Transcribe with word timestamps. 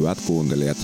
Hyvät 0.00 0.20
kuuntelijat, 0.20 0.78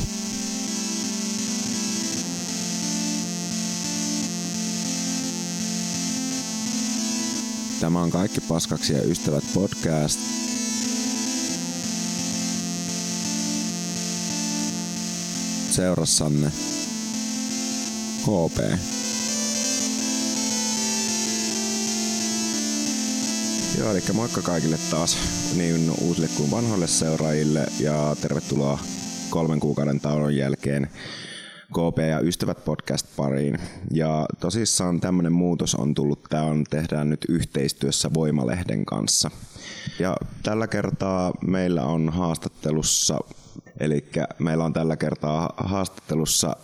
Tämä 7.81 8.03
on 8.03 8.11
Kaikki 8.11 8.41
paskaksi 8.41 8.93
ja 8.93 9.03
ystävät 9.03 9.45
podcast. 9.55 10.21
Seurassanne 15.71 16.53
KP. 18.23 18.79
Joo, 23.79 23.91
eli 23.91 24.03
moikka 24.13 24.43
kaikille 24.43 24.79
taas 24.91 25.19
niin 25.55 25.91
uusille 26.01 26.29
kuin 26.37 26.51
vanhoille 26.51 26.87
seuraajille 26.87 27.67
ja 27.81 28.17
tervetuloa 28.21 28.79
kolmen 29.31 29.61
kuukauden 29.61 30.01
tauon 30.01 30.37
jälkeen 30.37 30.89
KP 31.73 31.99
ja 32.11 32.21
Ystävät 32.21 32.65
podcast 32.65 33.07
pariin. 33.17 33.59
Ja 33.91 34.27
tosissaan 34.41 35.01
tämmöinen 35.01 35.33
muutos 35.33 35.75
on 35.75 35.95
tullut, 35.95 36.23
tämä 36.23 36.43
on, 36.43 36.65
tehdään 36.71 37.11
nyt 37.11 37.25
yhteistyössä 37.29 38.11
Voimalehden 38.15 38.85
kanssa. 38.85 39.31
Ja 39.99 40.17
tällä 40.43 40.67
kertaa 40.67 41.33
meillä 41.47 41.85
on 41.85 42.09
haastattelussa, 42.09 43.19
eli 43.81 44.05
meillä 44.39 44.65
on 44.65 44.73
tällä 44.73 44.97
kertaa 44.97 45.55
haastattelussa 45.57 46.57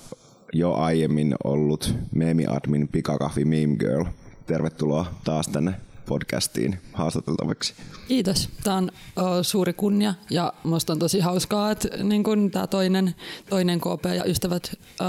jo 0.52 0.73
aiemmin 0.73 1.35
ollut 1.45 1.95
meemiadmin 2.15 2.88
Pikakahvi 2.88 3.45
Meme 3.45 3.77
Girl. 3.77 4.05
Tervetuloa 4.47 5.07
taas 5.24 5.49
tänne 5.49 5.74
podcastiin 6.06 6.78
haastateltavaksi. 6.92 7.74
Kiitos. 8.08 8.48
Tämä 8.64 8.76
on 8.76 8.90
o, 9.16 9.42
suuri 9.42 9.72
kunnia 9.72 10.14
ja 10.30 10.52
minusta 10.64 10.92
on 10.92 10.98
tosi 10.98 11.20
hauskaa, 11.20 11.70
että 11.70 11.88
niin 12.02 12.24
kun 12.24 12.50
tämä 12.50 12.66
toinen, 12.66 13.14
toinen 13.50 13.80
KP 13.80 14.04
ja 14.16 14.24
Ystävät 14.24 14.78
o, 15.00 15.04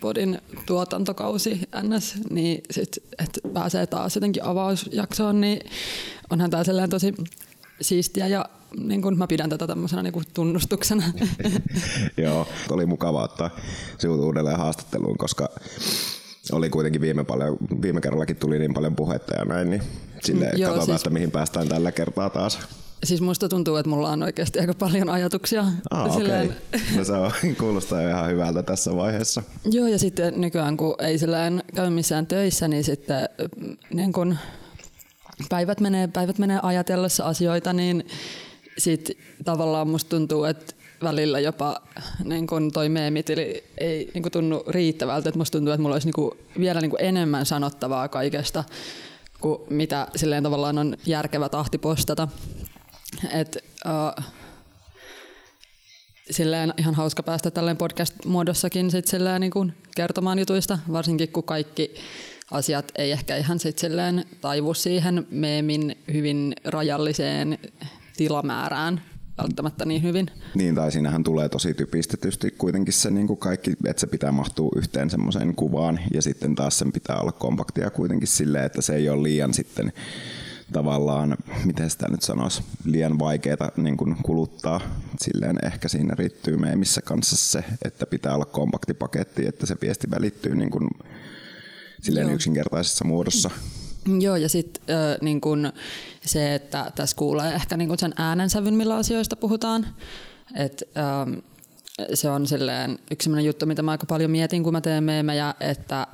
podin 0.00 0.38
tuotantokausi 0.66 1.60
NS, 1.82 2.14
niin 2.30 2.62
sit, 2.70 2.96
että 3.18 3.40
pääsee 3.54 3.86
taas 3.86 4.14
jotenkin 4.14 4.44
avausjaksoon, 4.44 5.40
niin 5.40 5.60
onhan 6.30 6.50
tämä 6.50 6.88
tosi 6.90 7.14
siistiä 7.80 8.26
ja 8.26 8.44
niin 8.78 9.02
kun 9.02 9.18
mä 9.18 9.26
pidän 9.26 9.50
tätä 9.50 9.66
tämmöisenä 9.66 10.02
niin 10.02 10.24
tunnustuksena. 10.34 11.02
Joo, 12.16 12.48
oli 12.70 12.86
mukava 12.86 13.22
ottaa 13.22 13.50
sinut 13.98 14.20
uudelleen 14.20 14.58
haastatteluun, 14.58 15.18
koska 15.18 15.48
oli 16.52 16.70
kuitenkin 16.70 17.00
viime, 17.00 17.24
paljon, 17.24 17.56
viime 17.82 18.00
kerrallakin 18.00 18.36
tuli 18.36 18.58
niin 18.58 18.74
paljon 18.74 18.96
puhetta 18.96 19.34
ja 19.34 19.44
näin, 19.44 19.70
niin 19.70 19.82
sille 20.26 20.44
mm, 20.44 20.60
katsotaan, 20.60 20.86
siis, 20.86 20.96
että 20.96 21.10
mihin 21.10 21.30
päästään 21.30 21.68
tällä 21.68 21.92
kertaa 21.92 22.30
taas. 22.30 22.58
Siis 23.04 23.20
musta 23.20 23.48
tuntuu, 23.48 23.76
että 23.76 23.90
mulla 23.90 24.10
on 24.10 24.22
oikeasti 24.22 24.60
aika 24.60 24.74
paljon 24.74 25.10
ajatuksia. 25.10 25.64
Ah, 25.90 26.14
silleen... 26.14 26.46
okay. 26.46 26.80
No 26.96 27.04
se 27.04 27.12
on, 27.12 27.32
kuulostaa 27.60 28.08
ihan 28.08 28.30
hyvältä 28.30 28.62
tässä 28.62 28.96
vaiheessa. 28.96 29.42
Joo, 29.64 29.86
ja 29.86 29.98
sitten 29.98 30.40
nykyään 30.40 30.76
kun 30.76 30.94
ei 30.98 31.18
silleen 31.18 31.62
käy 31.74 31.90
missään 31.90 32.26
töissä, 32.26 32.68
niin 32.68 32.84
sitten 32.84 33.28
niin 33.94 34.12
kun 34.12 34.36
päivät 35.48 35.80
menee, 35.80 36.06
päivät 36.08 36.38
menee 36.38 36.60
ajatellessa 36.62 37.24
asioita, 37.24 37.72
niin 37.72 38.06
sitten 38.78 39.16
tavallaan 39.44 39.88
musta 39.88 40.08
tuntuu, 40.08 40.44
että 40.44 40.74
välillä 41.02 41.40
jopa 41.40 41.80
niin 42.24 42.46
kun 42.46 42.72
toi 42.72 42.88
meemitili 42.88 43.64
ei 43.78 44.10
niin 44.14 44.22
kun 44.22 44.32
tunnu 44.32 44.64
riittävältä. 44.68 45.28
Että 45.28 45.38
musta 45.38 45.58
tuntuu, 45.58 45.72
että 45.72 45.82
mulla 45.82 45.94
olisi 45.94 46.06
niin 46.06 46.14
kun 46.14 46.36
vielä 46.60 46.80
niin 46.80 46.90
kun 46.90 47.00
enemmän 47.02 47.46
sanottavaa 47.46 48.08
kaikesta 48.08 48.64
kuin 49.40 49.60
mitä 49.70 50.06
silleen 50.16 50.42
tavallaan 50.42 50.78
on 50.78 50.96
järkevä 51.06 51.48
tahti 51.48 51.78
postata. 51.78 52.28
Et, 53.32 53.56
uh, 53.86 54.24
silleen 56.30 56.74
ihan 56.76 56.94
hauska 56.94 57.22
päästä 57.22 57.50
tälleen 57.50 57.76
podcast-muodossakin 57.76 58.90
sit 58.90 59.06
silleen 59.06 59.40
niin 59.40 59.50
kun 59.50 59.72
kertomaan 59.96 60.38
jutuista, 60.38 60.78
varsinkin 60.92 61.28
kun 61.28 61.44
kaikki 61.44 61.94
asiat 62.50 62.92
ei 62.98 63.12
ehkä 63.12 63.36
ihan 63.36 63.58
sit 63.58 63.78
silleen 63.78 64.24
taivu 64.40 64.74
siihen 64.74 65.26
meemin 65.30 65.96
hyvin 66.12 66.54
rajalliseen 66.64 67.58
tilamäärään, 68.16 69.02
välttämättä 69.38 69.84
niin 69.84 70.02
hyvin. 70.02 70.30
Niin, 70.54 70.74
tai 70.74 70.92
siinähän 70.92 71.24
tulee 71.24 71.48
tosi 71.48 71.74
typistetysti 71.74 72.50
kuitenkin 72.50 72.94
se 72.94 73.10
niin 73.10 73.26
kuin 73.26 73.38
kaikki, 73.38 73.72
että 73.86 74.00
se 74.00 74.06
pitää 74.06 74.32
mahtua 74.32 74.72
yhteen 74.76 75.10
semmoiseen 75.10 75.54
kuvaan, 75.54 76.00
ja 76.14 76.22
sitten 76.22 76.54
taas 76.54 76.78
sen 76.78 76.92
pitää 76.92 77.18
olla 77.20 77.32
kompaktia 77.32 77.90
kuitenkin 77.90 78.28
silleen, 78.28 78.64
että 78.64 78.82
se 78.82 78.94
ei 78.94 79.08
ole 79.08 79.22
liian 79.22 79.54
sitten 79.54 79.92
tavallaan, 80.72 81.36
miten 81.64 81.90
sitä 81.90 82.08
nyt 82.10 82.22
sanoisi, 82.22 82.62
liian 82.84 83.18
vaikeaa 83.18 83.70
niin 83.76 83.96
kuin 83.96 84.16
kuluttaa. 84.22 84.80
Silleen 85.20 85.58
ehkä 85.64 85.88
siinä 85.88 86.14
riittyy 86.14 86.56
meemissä 86.56 87.02
kanssa 87.02 87.36
se, 87.36 87.64
että 87.84 88.06
pitää 88.06 88.34
olla 88.34 88.44
kompakti 88.44 88.94
paketti, 88.94 89.46
että 89.46 89.66
se 89.66 89.76
viesti 89.80 90.10
välittyy 90.10 90.54
niin 90.54 90.70
kuin 90.70 90.90
silleen 92.00 92.30
yksinkertaisessa 92.30 93.04
muodossa. 93.04 93.50
Joo, 94.20 94.36
ja 94.36 94.48
sitten 94.48 94.96
äh, 94.96 95.18
niin 95.20 95.40
kun 95.40 95.72
se, 96.24 96.54
että 96.54 96.92
tässä 96.94 97.16
kuulee 97.16 97.54
ehkä 97.54 97.76
niin 97.76 97.88
kun 97.88 97.98
sen 97.98 98.14
äänensävyn, 98.16 98.74
millä 98.74 98.96
asioista 98.96 99.36
puhutaan. 99.36 99.86
Et, 100.54 100.82
ähm, 100.98 101.38
se 102.14 102.30
on 102.30 102.46
silleen 102.46 102.98
yksi 103.10 103.30
juttu, 103.44 103.66
mitä 103.66 103.82
mä 103.82 103.90
aika 103.90 104.06
paljon 104.06 104.30
mietin, 104.30 104.62
kun 104.62 104.72
mä 104.72 104.80
teen 104.80 105.04
meemejä, 105.04 105.54
että 105.60 106.00
äh, 106.00 106.06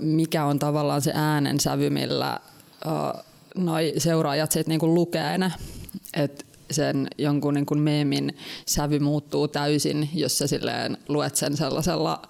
mikä 0.00 0.44
on 0.44 0.58
tavallaan 0.58 1.02
se 1.02 1.12
äänensävy, 1.14 1.90
millä 1.90 2.40
äh, 2.86 3.24
noi 3.56 3.92
seuraajat 3.98 4.52
sitten 4.52 4.78
niin 4.78 4.94
lukee 4.94 5.38
ne. 5.38 5.52
Et 6.14 6.46
sen 6.70 7.08
jonkun 7.18 7.54
niin 7.54 7.66
kuin 7.66 7.80
meemin 7.80 8.36
sävy 8.66 8.98
muuttuu 8.98 9.48
täysin, 9.48 10.10
jos 10.14 10.38
sä 10.38 10.46
silleen 10.46 10.98
luet 11.08 11.36
sen 11.36 11.56
sellaisella 11.56 12.22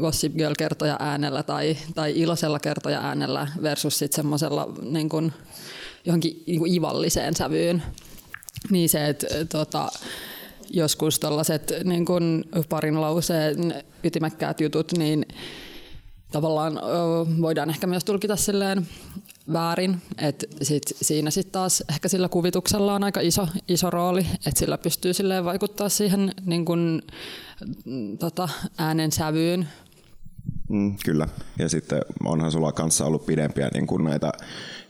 Gossip 0.00 0.36
Girl-kertoja 0.36 0.96
äänellä 1.00 1.42
tai, 1.42 1.76
tai 1.94 2.12
iloisella 2.16 2.58
kertoja 2.58 3.00
äänellä 3.00 3.48
versus 3.62 3.98
sitten 3.98 4.16
semmoisella 4.16 4.72
niin 4.82 5.08
kuin, 5.08 5.32
johonkin 6.04 6.42
niin 6.46 6.58
kuin 6.58 6.74
ivalliseen 6.74 7.36
sävyyn. 7.36 7.82
Niin 8.70 8.88
se, 8.88 9.08
että 9.08 9.26
tota, 9.44 9.88
joskus 10.70 11.18
tällaiset 11.18 11.72
niin 11.84 12.04
kuin 12.04 12.44
parin 12.68 13.00
lauseen 13.00 13.84
ytimekkäät 14.04 14.60
jutut, 14.60 14.92
niin 14.92 15.26
tavallaan 16.32 16.80
voidaan 17.40 17.70
ehkä 17.70 17.86
myös 17.86 18.04
tulkita 18.04 18.36
silleen 18.36 18.86
väärin. 19.52 20.02
Et 20.18 20.44
sit 20.62 20.82
siinä 21.02 21.30
sitten 21.30 21.52
taas 21.52 21.84
ehkä 21.88 22.08
sillä 22.08 22.28
kuvituksella 22.28 22.94
on 22.94 23.04
aika 23.04 23.20
iso, 23.20 23.48
iso 23.68 23.90
rooli, 23.90 24.26
että 24.46 24.58
sillä 24.58 24.78
pystyy 24.78 25.14
silleen 25.14 25.44
vaikuttaa 25.44 25.88
siihen 25.88 26.32
niin 26.46 26.64
kun, 26.64 27.02
tota, 28.18 28.48
äänen 28.78 29.12
sävyyn. 29.12 29.68
Mm, 30.68 30.96
kyllä. 31.04 31.28
Ja 31.58 31.68
sitten 31.68 32.02
onhan 32.24 32.52
sulla 32.52 32.72
kanssa 32.72 33.04
ollut 33.04 33.26
pidempiä 33.26 33.68
niin 33.74 33.86
kuin 33.86 34.04
näitä 34.04 34.32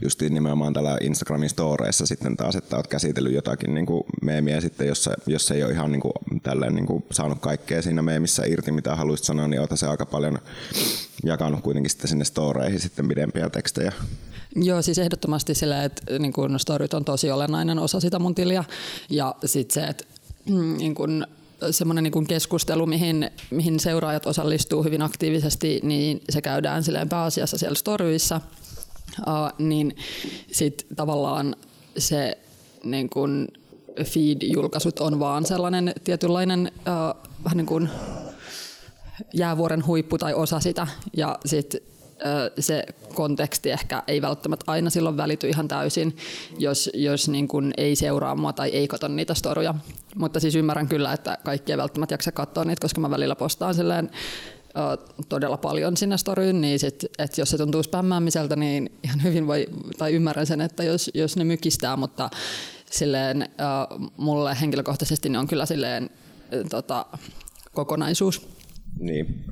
justiin 0.01 0.35
nimenomaan 0.35 0.73
tällä 0.73 0.99
Instagramin 1.01 1.51
storeissa 1.51 2.07
sitten 2.07 2.37
taas, 2.37 2.57
että 2.57 2.77
olet 2.77 2.87
käsitellyt 2.87 3.33
jotakin 3.33 3.75
niin 3.75 3.87
kuin 3.87 4.05
meemiä 4.23 4.61
sitten, 4.61 4.87
jos, 4.87 5.09
jos 5.27 5.51
ei 5.51 5.65
ole 5.65 5.73
ihan 5.73 5.93
niin 5.93 6.01
kuin, 6.01 6.13
tälleen, 6.43 6.75
niin 6.75 6.87
kuin 6.87 7.05
saanut 7.11 7.41
kaikkea 7.41 7.83
siinä 7.83 8.03
meemissä 8.03 8.43
irti, 8.47 8.73
mitä 8.73 8.97
haluaisit 8.97 9.27
sanoa, 9.27 9.49
niin 9.49 9.61
olet 9.61 9.71
se 9.75 9.87
aika 9.87 10.07
paljon 10.07 10.39
jakanut 11.25 11.61
kuitenkin 11.61 11.91
sitten 11.91 12.09
sinne 12.09 12.25
storeihin 12.25 12.81
sitten 12.81 13.09
pidempiä 13.09 13.51
tekstejä. 13.51 13.93
Joo, 14.57 14.83
siis 14.83 14.99
ehdottomasti 14.99 15.55
sillä, 15.55 15.85
että 15.85 16.19
niin 16.19 16.33
kun 16.33 16.59
storyt 16.59 16.95
on 16.95 17.05
tosi 17.05 17.31
olennainen 17.31 17.79
osa 17.79 18.01
sitä 18.01 18.19
mun 18.19 18.35
tiliä. 18.35 18.65
Ja 19.11 19.35
sitten 19.45 19.75
se, 19.75 19.89
että 19.89 20.05
mm, 20.49 20.77
niin 20.77 20.95
kun, 20.95 21.27
semmoinen 21.71 22.05
niin 22.05 22.27
keskustelu, 22.27 22.87
mihin, 22.87 23.31
mihin 23.51 23.81
seuraajat 23.81 24.27
osallistuu 24.27 24.83
hyvin 24.83 25.03
aktiivisesti, 25.03 25.81
niin 25.83 26.23
se 26.31 26.43
käydään 26.43 26.85
silleen 26.85 27.09
pääasiassa 27.09 27.59
siellä 27.59 27.75
storyissa. 27.75 28.41
Uh, 29.21 29.67
niin 29.67 29.97
sitten 30.53 30.97
tavallaan 30.97 31.57
se 31.99 32.39
niin 32.85 33.11
kun 33.11 33.49
feed-julkaisut 34.05 35.01
on 35.01 35.19
vaan 35.19 35.47
sellainen 35.47 35.93
tietynlainen 36.05 36.73
uh, 36.77 37.31
vähän 37.45 37.57
niin 37.57 37.67
kuin 37.67 37.89
jäävuoren 39.35 39.87
huippu 39.87 40.19
tai 40.19 40.35
osa 40.35 40.61
sitä. 40.61 40.87
Ja 41.17 41.39
sitten 41.47 41.81
se 42.59 42.85
konteksti 43.15 43.71
ehkä 43.71 44.03
ei 44.07 44.23
välttämättä 44.23 44.65
aina 44.73 44.91
silloin 44.91 45.17
välity 45.17 45.49
ihan 45.49 45.69
täysin, 45.69 46.17
jos, 46.59 46.91
jos 46.95 47.29
niin 47.29 47.49
kuin 47.49 47.75
ei 47.77 47.97
seuraa 47.97 48.35
mua 48.35 48.53
tai 48.53 48.69
ei 48.71 48.89
katso 48.89 49.09
niitä 49.09 49.35
storuja. 49.35 49.75
Mutta 50.15 50.41
siis 50.41 50.55
ymmärrän 50.55 50.89
kyllä, 50.89 51.13
että 51.13 51.39
kaikki 51.45 51.73
ei 51.73 51.79
välttämättä 51.79 52.15
jaksa 52.15 52.33
katsoa 52.33 52.65
niitä, 52.65 52.81
koska 52.81 53.01
mä 53.01 53.11
välillä 53.11 53.37
postaan 53.37 53.75
silleen 53.75 54.11
todella 55.29 55.57
paljon 55.57 55.97
sinne 55.97 56.19
storyyn, 56.19 56.61
niin 56.61 56.79
sit, 56.79 57.05
että 57.19 57.41
jos 57.41 57.51
se 57.51 57.59
tuntuu 57.59 57.83
spämmäämiseltä, 57.83 58.57
niin 58.57 58.99
ihan 59.05 59.23
hyvin 59.23 59.47
voi, 59.47 59.67
tai 59.99 60.13
ymmärrän 60.13 60.47
sen, 60.47 60.61
että 60.61 60.85
jos, 60.85 61.11
jos 61.15 61.37
ne 61.37 61.45
mykistää, 61.45 61.97
mutta 61.97 62.31
silleen 62.91 63.49
mulle 64.17 64.57
henkilökohtaisesti 64.61 65.29
ne 65.29 65.39
on 65.39 65.47
kyllä 65.47 65.67
silleen 65.67 66.11
tota, 66.71 67.07
kokonaisuus. 67.73 68.49
Niin. 68.99 69.45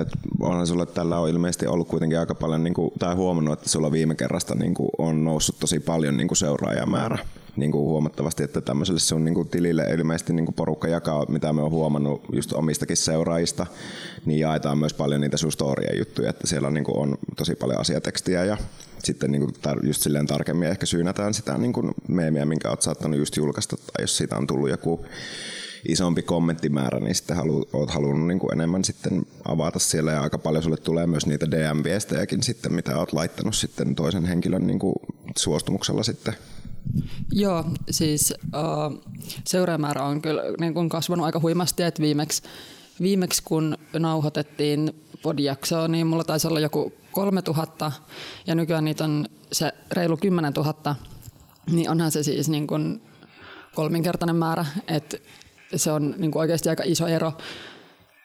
Et 0.00 0.08
onhan 0.40 0.66
sulle 0.66 0.86
tällä 0.86 1.18
on 1.18 1.28
ilmeisesti 1.28 1.66
ollut 1.66 1.88
kuitenkin 1.88 2.18
aika 2.18 2.34
paljon, 2.34 2.64
niin 2.64 2.74
kuin, 2.74 2.90
tai 2.98 3.14
huomannut, 3.14 3.58
että 3.58 3.68
sulla 3.68 3.92
viime 3.92 4.14
kerrasta 4.14 4.54
niin 4.54 4.74
kuin, 4.74 4.88
on 4.98 5.24
noussut 5.24 5.58
tosi 5.60 5.80
paljon 5.80 6.16
niin 6.16 6.28
kuin 6.28 6.38
seuraajamäärä. 6.38 7.18
niin 7.56 7.72
kuin 7.72 7.82
huomattavasti, 7.82 8.42
että 8.42 8.60
tämmöiselle 8.60 9.00
sun 9.00 9.24
niin 9.24 9.34
kuin 9.34 9.48
tilille 9.48 9.82
ilmeisesti 9.82 10.32
niin 10.32 10.46
kuin 10.46 10.54
porukka 10.54 10.88
jakaa, 10.88 11.26
mitä 11.28 11.52
me 11.52 11.62
on 11.62 11.70
huomannut 11.70 12.22
just 12.32 12.52
omistakin 12.52 12.96
seuraajista, 12.96 13.66
niin 14.26 14.40
jaetaan 14.40 14.78
myös 14.78 14.94
paljon 14.94 15.20
niitä 15.20 15.36
sun 15.36 15.52
juttuja, 15.98 16.30
että 16.30 16.46
siellä 16.46 16.70
niin 16.70 16.84
kuin 16.84 16.98
on 16.98 17.18
tosi 17.36 17.54
paljon 17.54 17.80
asiatekstiä 17.80 18.44
ja 18.44 18.56
sitten 19.04 19.32
niin 19.32 19.42
kuin 19.42 19.54
just 19.82 20.02
silleen 20.02 20.26
tarkemmin 20.26 20.68
ehkä 20.68 20.86
syynätään 20.86 21.34
sitä 21.34 21.58
niin 21.58 21.72
kuin 21.72 21.90
meemiä, 22.08 22.44
minkä 22.44 22.70
oot 22.70 22.82
saattanut 22.82 23.18
just 23.18 23.36
julkaista, 23.36 23.76
tai 23.76 24.02
jos 24.02 24.16
siitä 24.16 24.36
on 24.36 24.46
tullut 24.46 24.70
joku 24.70 25.06
isompi 25.88 26.22
kommenttimäärä, 26.22 27.00
niin 27.00 27.14
sitten 27.14 27.36
halu, 27.36 27.68
oot 27.72 27.90
halunnut 27.90 28.26
niin 28.26 28.38
kuin 28.38 28.52
enemmän 28.52 28.84
sitten 28.84 29.26
avata 29.44 29.78
siellä. 29.78 30.12
Ja 30.12 30.22
aika 30.22 30.38
paljon 30.38 30.62
sulle 30.62 30.76
tulee 30.76 31.06
myös 31.06 31.26
niitä 31.26 31.46
DM-viestejäkin 31.50 32.42
sitten, 32.42 32.72
mitä 32.72 32.98
oot 32.98 33.12
laittanut 33.12 33.54
sitten 33.54 33.94
toisen 33.94 34.24
henkilön 34.24 34.66
niin 34.66 34.78
kuin 34.78 34.94
suostumuksella 35.36 36.02
sitten. 36.02 36.34
Joo, 37.32 37.64
siis 37.90 38.34
uh, 38.46 39.02
seuraajamäärä 39.44 40.04
on 40.04 40.22
kyllä 40.22 40.42
niin 40.60 40.74
kuin 40.74 40.88
kasvanut 40.88 41.26
aika 41.26 41.40
huimasti, 41.40 41.82
että 41.82 42.02
viimeksi, 42.02 42.42
viimeksi 43.00 43.42
kun 43.42 43.78
nauhoitettiin 43.98 45.04
podijaksoa, 45.22 45.88
niin 45.88 46.06
mulla 46.06 46.24
taisi 46.24 46.46
olla 46.48 46.60
joku 46.60 46.92
3000 47.12 47.92
ja 48.46 48.54
nykyään 48.54 48.84
niitä 48.84 49.04
on 49.04 49.26
se 49.52 49.72
reilu 49.92 50.16
10 50.16 50.52
000, 50.52 50.96
niin 51.70 51.90
onhan 51.90 52.10
se 52.12 52.22
siis 52.22 52.48
niin 52.48 52.66
kuin 52.66 53.02
kolminkertainen 53.74 54.36
määrä, 54.36 54.66
että 54.88 55.18
se 55.76 55.92
on 55.92 56.14
niin 56.18 56.30
kuin 56.30 56.40
oikeasti 56.40 56.68
aika 56.68 56.82
iso 56.86 57.06
ero. 57.06 57.32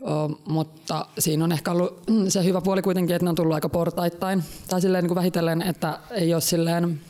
O, 0.02 0.28
mutta 0.46 1.06
siinä 1.20 1.44
on 1.44 1.52
ehkä 1.52 1.72
ollut 1.72 2.04
se 2.28 2.44
hyvä 2.44 2.62
puoli 2.62 2.82
kuitenkin, 2.82 3.16
että 3.16 3.26
ne 3.26 3.30
on 3.30 3.36
tullut 3.36 3.54
aika 3.54 3.70
portaittain. 3.70 4.44
Tai 4.68 4.82
silleen 4.82 5.04
niin 5.04 5.10
kuin 5.10 5.16
vähitellen, 5.16 5.62
että 5.62 6.00
ei 6.12 6.34
ole 6.34 6.42
silleen, 6.42 7.02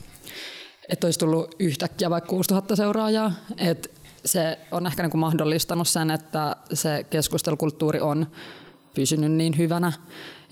että 0.88 1.06
olisi 1.06 1.18
tullut 1.18 1.54
yhtäkkiä 1.58 2.10
vaikka 2.10 2.30
6000 2.30 2.76
seuraajaa. 2.76 3.32
Et 3.58 3.90
se 4.24 4.58
on 4.70 4.86
ehkä 4.86 5.02
niin 5.02 5.10
kuin 5.10 5.20
mahdollistanut 5.20 5.88
sen, 5.88 6.10
että 6.10 6.56
se 6.72 7.06
keskustelukulttuuri 7.10 8.00
on 8.00 8.26
pysynyt 8.94 9.32
niin 9.32 9.58
hyvänä. 9.58 9.92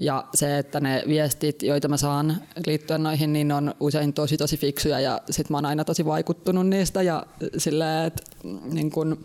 Ja 0.00 0.24
se, 0.34 0.58
että 0.58 0.80
ne 0.80 1.02
viestit, 1.08 1.62
joita 1.62 1.88
mä 1.88 1.96
saan 1.96 2.36
liittyen 2.66 3.02
noihin, 3.02 3.32
niin 3.32 3.52
on 3.52 3.74
usein 3.80 4.12
tosi 4.12 4.36
tosi 4.36 4.56
fiksuja 4.56 5.00
ja 5.00 5.20
sit 5.30 5.50
mä 5.50 5.56
oon 5.56 5.66
aina 5.66 5.84
tosi 5.84 6.04
vaikuttunut 6.04 6.66
niistä 6.66 7.02
ja 7.02 7.26
silleen, 7.58 8.06
että 8.06 8.22
niin 8.64 8.90
kun, 8.90 9.24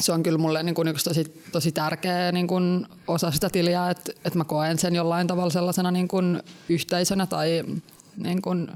se 0.00 0.12
on 0.12 0.22
kyllä 0.22 0.38
mulle 0.38 0.62
niin 0.62 0.74
kun 0.74 0.88
yksi 0.88 1.04
tosi, 1.04 1.42
tosi 1.52 1.72
tärkeä 1.72 2.32
niin 2.32 2.46
kun 2.46 2.88
osa 3.06 3.30
sitä 3.30 3.50
tiliä, 3.50 3.90
että, 3.90 4.12
että 4.24 4.38
mä 4.38 4.44
koen 4.44 4.78
sen 4.78 4.94
jollain 4.94 5.26
tavalla 5.26 5.50
sellaisena 5.50 5.90
niin 5.90 6.08
kun 6.08 6.42
yhteisönä 6.68 7.26
tai 7.26 7.64
niin 8.16 8.42
kun, 8.42 8.68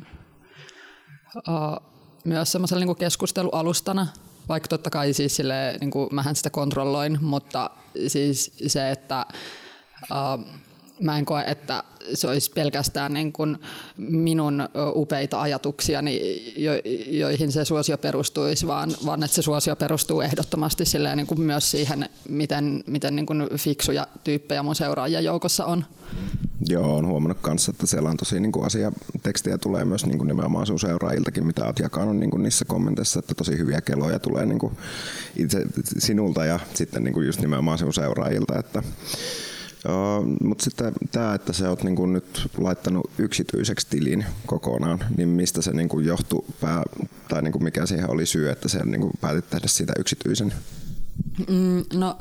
uh, 1.36 1.88
myös 2.24 2.52
semmoisella 2.52 2.84
niin 2.84 2.96
keskustelualustana, 2.96 4.06
vaikka 4.48 4.68
totta 4.68 4.90
kai 4.90 5.12
siis 5.12 5.36
sille, 5.36 5.76
niin 5.80 5.90
kuin 5.90 6.08
mähän 6.12 6.36
sitä 6.36 6.50
kontrolloin, 6.50 7.18
mutta 7.20 7.70
siis 8.06 8.52
se, 8.66 8.90
että 8.90 9.26
uh, 10.02 10.44
mä 11.00 11.18
en 11.18 11.24
koe, 11.24 11.44
että 11.46 11.84
se 12.14 12.28
olisi 12.28 12.50
pelkästään 12.50 13.14
niin 13.14 13.32
kuin 13.32 13.58
minun 13.96 14.68
upeita 14.94 15.40
ajatuksia, 15.40 16.00
jo, 16.56 16.72
joihin 17.06 17.52
se 17.52 17.64
suosio 17.64 17.98
perustuisi, 17.98 18.66
vaan, 18.66 18.90
vaan 19.06 19.22
että 19.22 19.34
se 19.34 19.42
suosio 19.42 19.76
perustuu 19.76 20.20
ehdottomasti 20.20 20.84
niin 21.14 21.26
kuin 21.26 21.40
myös 21.40 21.70
siihen, 21.70 22.08
miten, 22.28 22.84
miten 22.86 23.16
niin 23.16 23.26
kuin 23.26 23.48
fiksuja 23.56 24.06
tyyppejä 24.24 24.62
mun 24.62 24.74
seuraajien 24.74 25.24
joukossa 25.24 25.64
on. 25.64 25.84
Joo, 26.68 26.96
on 26.96 27.06
huomannut 27.06 27.38
kanssa, 27.40 27.70
että 27.70 27.86
siellä 27.86 28.10
on 28.10 28.16
tosi 28.16 28.40
niin 28.40 28.52
kuin 28.52 28.66
asiatekstiä 28.66 29.58
tulee 29.58 29.84
myös 29.84 30.06
niin 30.06 30.18
kuin 30.18 30.28
nimenomaan 30.28 30.66
sun 30.66 30.80
seuraajiltakin, 30.80 31.46
mitä 31.46 31.64
olet 31.64 31.78
jakanut 31.78 32.16
niin 32.16 32.30
kuin 32.30 32.42
niissä 32.42 32.64
kommenteissa, 32.64 33.18
että 33.18 33.34
tosi 33.34 33.58
hyviä 33.58 33.80
keloja 33.80 34.18
tulee 34.18 34.46
niin 34.46 34.58
kuin 34.58 34.76
itse 35.36 35.66
sinulta 35.98 36.44
ja 36.44 36.60
sitten 36.74 37.04
niin 37.04 37.14
kuin 37.14 37.26
just 37.26 37.40
nimenomaan 37.40 37.78
sun 37.78 37.94
seuraajilta, 37.94 38.58
että 38.58 38.82
mutta 40.42 40.64
sitten 40.64 40.92
tämä, 41.12 41.34
että 41.34 41.52
sä 41.52 41.70
oot 41.70 41.82
niinku 41.82 42.06
nyt 42.06 42.48
laittanut 42.58 43.10
yksityiseksi 43.18 43.86
tilin 43.90 44.24
kokonaan, 44.46 44.98
niin 45.16 45.28
mistä 45.28 45.62
se 45.62 45.72
niinku 45.72 46.00
johtui, 46.00 46.44
pää, 46.60 46.82
tai 47.28 47.42
niinku 47.42 47.58
mikä 47.58 47.86
siihen 47.86 48.10
oli 48.10 48.26
syy, 48.26 48.50
että 48.50 48.68
sä 48.68 48.78
niinku 48.84 49.10
päätit 49.20 49.50
tehdä 49.50 49.68
siitä 49.68 49.92
yksityisen? 49.98 50.52
Mm, 51.48 51.84
no 51.94 52.18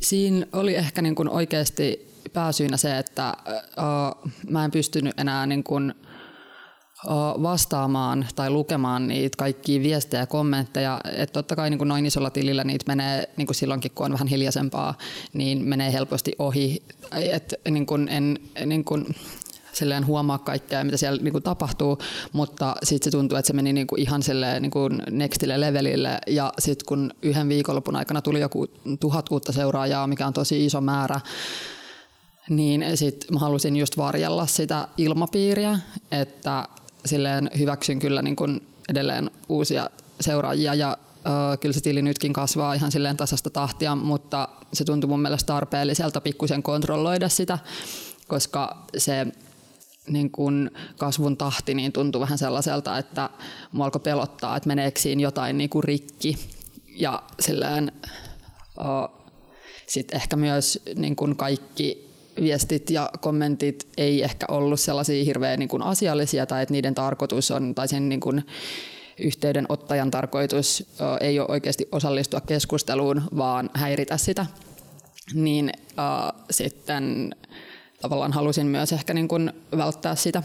siinä 0.00 0.46
oli 0.52 0.74
ehkä 0.74 1.02
niinku 1.02 1.24
oikeasti 1.28 2.12
pääsyynä 2.32 2.76
se, 2.76 2.98
että 2.98 3.36
uh, 3.46 4.32
mä 4.50 4.64
en 4.64 4.70
pystynyt 4.70 5.20
enää 5.20 5.46
niinku, 5.46 5.74
vastaamaan 7.42 8.26
tai 8.34 8.50
lukemaan 8.50 9.08
niitä 9.08 9.36
kaikkia 9.36 9.82
viestejä 9.82 10.22
ja 10.22 10.26
kommentteja. 10.26 11.00
Että 11.16 11.32
totta 11.32 11.56
kai 11.56 11.70
niin 11.70 11.78
kuin 11.78 11.88
noin 11.88 12.06
isolla 12.06 12.30
tilillä 12.30 12.64
niitä 12.64 12.84
menee 12.86 13.28
niin 13.36 13.46
kuin 13.46 13.54
silloinkin, 13.54 13.92
kun 13.94 14.06
on 14.06 14.12
vähän 14.12 14.28
hiljaisempaa, 14.28 14.98
niin 15.32 15.64
menee 15.64 15.92
helposti 15.92 16.32
ohi. 16.38 16.82
Et 17.32 17.54
niin 17.70 17.86
kuin 17.86 18.08
en 18.08 18.38
niin 18.66 18.84
kuin 18.84 19.14
silleen 19.72 20.06
huomaa 20.06 20.38
kaikkea, 20.38 20.84
mitä 20.84 20.96
siellä 20.96 21.22
niin 21.22 21.32
kuin 21.32 21.44
tapahtuu, 21.44 21.98
mutta 22.32 22.74
sitten 22.82 23.12
se 23.12 23.16
tuntuu, 23.16 23.38
että 23.38 23.46
se 23.46 23.52
meni 23.52 23.72
niin 23.72 23.86
kuin 23.86 24.00
ihan 24.00 24.22
silleen, 24.22 24.62
niin 24.62 24.70
kuin 24.70 25.02
nextille 25.10 25.60
levelille. 25.60 26.18
Ja 26.26 26.52
sitten 26.58 26.86
kun 26.86 27.10
yhden 27.22 27.48
viikonlopun 27.48 27.96
aikana 27.96 28.22
tuli 28.22 28.40
joku 28.40 28.66
tuhat 29.00 29.30
uutta 29.30 29.52
seuraajaa, 29.52 30.06
mikä 30.06 30.26
on 30.26 30.32
tosi 30.32 30.66
iso 30.66 30.80
määrä, 30.80 31.20
niin 32.48 32.84
sitten 32.94 33.34
mä 33.34 33.38
halusin 33.38 33.76
just 33.76 33.96
varjella 33.96 34.46
sitä 34.46 34.88
ilmapiiriä, 34.96 35.78
että 36.10 36.68
silleen 37.04 37.50
hyväksyn 37.58 37.98
kyllä 37.98 38.22
niin 38.22 38.36
kuin 38.36 38.66
edelleen 38.88 39.30
uusia 39.48 39.90
seuraajia 40.20 40.74
ja 40.74 40.96
ö, 41.26 41.56
kyllä 41.56 41.72
se 41.72 41.80
tili 41.80 42.02
nytkin 42.02 42.32
kasvaa 42.32 42.74
ihan 42.74 42.92
silleen 42.92 43.16
tasasta 43.16 43.50
tahtia, 43.50 43.94
mutta 43.96 44.48
se 44.72 44.84
tuntuu 44.84 45.10
mun 45.10 45.22
mielestä 45.22 45.46
tarpeelliselta 45.46 46.20
pikkusen 46.20 46.62
kontrolloida 46.62 47.28
sitä, 47.28 47.58
koska 48.28 48.86
se 48.96 49.26
niin 50.08 50.30
kun 50.30 50.70
kasvun 50.98 51.36
tahti 51.36 51.74
niin 51.74 51.92
tuntuu 51.92 52.20
vähän 52.20 52.38
sellaiselta, 52.38 52.98
että 52.98 53.30
mua 53.72 53.84
alkoi 53.84 54.00
pelottaa, 54.00 54.56
että 54.56 54.66
meneekö 54.66 55.00
siinä 55.00 55.22
jotain 55.22 55.58
niin 55.58 55.70
kuin 55.70 55.84
rikki. 55.84 56.38
Ja 56.96 57.22
silleen, 57.40 57.92
sitten 59.86 60.16
ehkä 60.16 60.36
myös 60.36 60.82
niin 60.96 61.16
kun 61.16 61.36
kaikki 61.36 62.11
viestit 62.40 62.90
ja 62.90 63.10
kommentit 63.20 63.88
ei 63.96 64.22
ehkä 64.22 64.46
ollut 64.48 64.80
sellaisia 64.80 65.24
hirveän 65.24 65.58
niin 65.58 65.68
kuin 65.68 65.82
asiallisia 65.82 66.46
tai 66.46 66.62
että 66.62 66.72
niiden 66.72 66.94
tarkoitus 66.94 67.50
on, 67.50 67.74
tai 67.74 67.88
sen 67.88 68.08
niin 68.08 68.20
kuin 68.20 68.42
yhteydenottajan 69.18 70.10
tarkoitus 70.10 70.86
ei 71.20 71.40
ole 71.40 71.48
oikeasti 71.50 71.88
osallistua 71.92 72.40
keskusteluun, 72.40 73.22
vaan 73.36 73.70
häiritä 73.74 74.16
sitä, 74.16 74.46
niin 75.34 75.72
äh, 75.98 76.44
sitten 76.50 77.36
tavallaan 78.00 78.32
halusin 78.32 78.66
myös 78.66 78.92
ehkä 78.92 79.14
niin 79.14 79.28
kuin 79.28 79.52
välttää 79.76 80.14
sitä. 80.14 80.42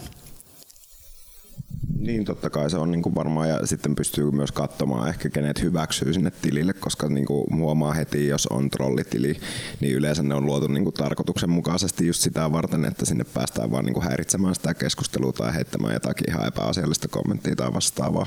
Niin, 1.98 2.24
totta 2.24 2.50
kai 2.50 2.70
se 2.70 2.76
on 2.76 2.90
niin 2.90 3.02
kuin 3.02 3.14
varmaan, 3.14 3.48
ja 3.48 3.66
sitten 3.66 3.94
pystyy 3.94 4.30
myös 4.30 4.52
katsomaan 4.52 5.08
ehkä 5.08 5.30
kenet 5.30 5.62
hyväksyy 5.62 6.12
sinne 6.12 6.30
tilille, 6.30 6.72
koska 6.72 7.08
niin 7.08 7.26
kuin 7.26 7.44
huomaa 7.56 7.92
heti, 7.92 8.28
jos 8.28 8.46
on 8.46 8.70
trollitili, 8.70 9.36
niin 9.80 9.94
yleensä 9.94 10.22
ne 10.22 10.34
on 10.34 10.46
luotu 10.46 10.66
niin 10.66 10.84
kuin 10.84 10.94
tarkoituksenmukaisesti 10.94 12.06
just 12.06 12.20
sitä 12.20 12.52
varten, 12.52 12.84
että 12.84 13.04
sinne 13.04 13.24
päästään 13.24 13.70
vaan 13.70 13.84
niin 13.84 13.94
kuin 13.94 14.04
häiritsemään 14.04 14.54
sitä 14.54 14.74
keskustelua 14.74 15.32
tai 15.32 15.54
heittämään 15.54 15.94
jotakin 15.94 16.30
ihan 16.30 16.46
epäasiallista 16.46 17.08
kommenttia 17.08 17.56
tai 17.56 17.74
vastaavaa. 17.74 18.26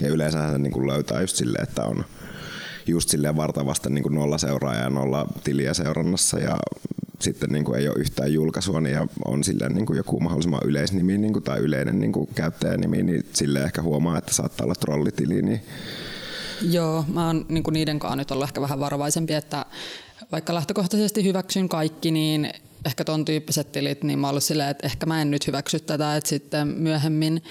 Ja 0.00 0.08
yleensä 0.08 0.52
se 0.52 0.58
niin 0.58 0.72
kuin 0.72 0.86
löytää 0.86 1.20
just 1.20 1.36
silleen, 1.36 1.62
että 1.62 1.84
on 1.84 2.04
just 2.90 3.08
silleen 3.08 3.36
vartavasta 3.36 3.90
niin 3.90 4.02
kuin 4.02 4.14
nolla 4.14 4.38
seuraajaa 4.38 4.84
ja 4.84 4.90
nolla 4.90 5.26
tiliä 5.44 5.74
seurannassa 5.74 6.38
ja 6.38 6.56
sitten 7.20 7.50
niin 7.50 7.64
kuin 7.64 7.78
ei 7.78 7.88
ole 7.88 7.96
yhtään 7.98 8.32
julkaisua 8.32 8.80
niin 8.80 8.94
ja 8.94 9.06
on 9.24 9.44
silleen 9.44 9.74
niin 9.74 9.86
kuin 9.86 9.96
joku 9.96 10.20
mahdollisimman 10.20 10.60
yleisnimi 10.64 11.18
niin 11.18 11.32
kuin, 11.32 11.42
tai 11.42 11.58
yleinen 11.58 12.00
niin 12.00 12.12
kuin 12.12 12.28
käyttäjänimi, 12.34 13.02
niin 13.02 13.26
sille 13.32 13.62
ehkä 13.62 13.82
huomaa, 13.82 14.18
että 14.18 14.34
saattaa 14.34 14.64
olla 14.64 14.74
trollitili. 14.74 15.42
Niin... 15.42 15.60
Joo, 16.62 17.04
mä 17.12 17.26
oon 17.26 17.46
niin 17.48 17.62
kuin 17.62 17.72
niiden 17.72 17.98
kanssa 17.98 18.16
nyt 18.16 18.30
ollut 18.30 18.44
ehkä 18.44 18.60
vähän 18.60 18.80
varovaisempi, 18.80 19.34
että 19.34 19.66
vaikka 20.32 20.54
lähtökohtaisesti 20.54 21.24
hyväksyn 21.24 21.68
kaikki, 21.68 22.10
niin 22.10 22.50
ehkä 22.86 23.04
ton 23.04 23.24
tyyppiset 23.24 23.72
tilit, 23.72 24.04
niin 24.04 24.18
mä 24.18 24.26
oon 24.26 24.30
ollut 24.32 24.44
silleen, 24.44 24.68
että 24.68 24.86
ehkä 24.86 25.06
mä 25.06 25.22
en 25.22 25.30
nyt 25.30 25.46
hyväksy 25.46 25.80
tätä, 25.80 26.16
että 26.16 26.28
sitten 26.28 26.68
myöhemmin 26.68 27.42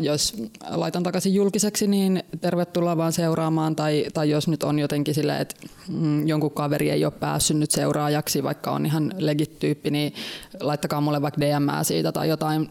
jos 0.00 0.36
laitan 0.68 1.02
takaisin 1.02 1.34
julkiseksi, 1.34 1.86
niin 1.86 2.22
tervetuloa 2.40 2.96
vaan 2.96 3.12
seuraamaan. 3.12 3.76
Tai, 3.76 4.06
tai 4.14 4.30
jos 4.30 4.48
nyt 4.48 4.62
on 4.62 4.78
jotenkin 4.78 5.14
silleen, 5.14 5.40
että 5.40 5.54
mm, 5.88 6.28
jonkun 6.28 6.50
kaveri 6.50 6.90
ei 6.90 7.04
ole 7.04 7.12
päässyt 7.12 7.56
nyt 7.56 7.70
seuraajaksi, 7.70 8.42
vaikka 8.42 8.70
on 8.70 8.86
ihan 8.86 9.12
legit 9.18 9.58
tyyppi, 9.58 9.90
niin 9.90 10.14
laittakaa 10.60 11.00
mulle 11.00 11.22
vaikka 11.22 11.40
DM 11.40 11.68
siitä 11.82 12.12
tai 12.12 12.28
jotain. 12.28 12.70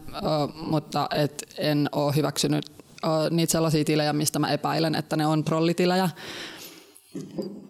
mutta 0.56 1.08
et 1.14 1.46
en 1.58 1.88
ole 1.92 2.16
hyväksynyt 2.16 2.64
niitä 3.30 3.52
sellaisia 3.52 3.84
tilejä, 3.84 4.12
mistä 4.12 4.38
mä 4.38 4.52
epäilen, 4.52 4.94
että 4.94 5.16
ne 5.16 5.26
on 5.26 5.44
trollitilejä. 5.44 6.10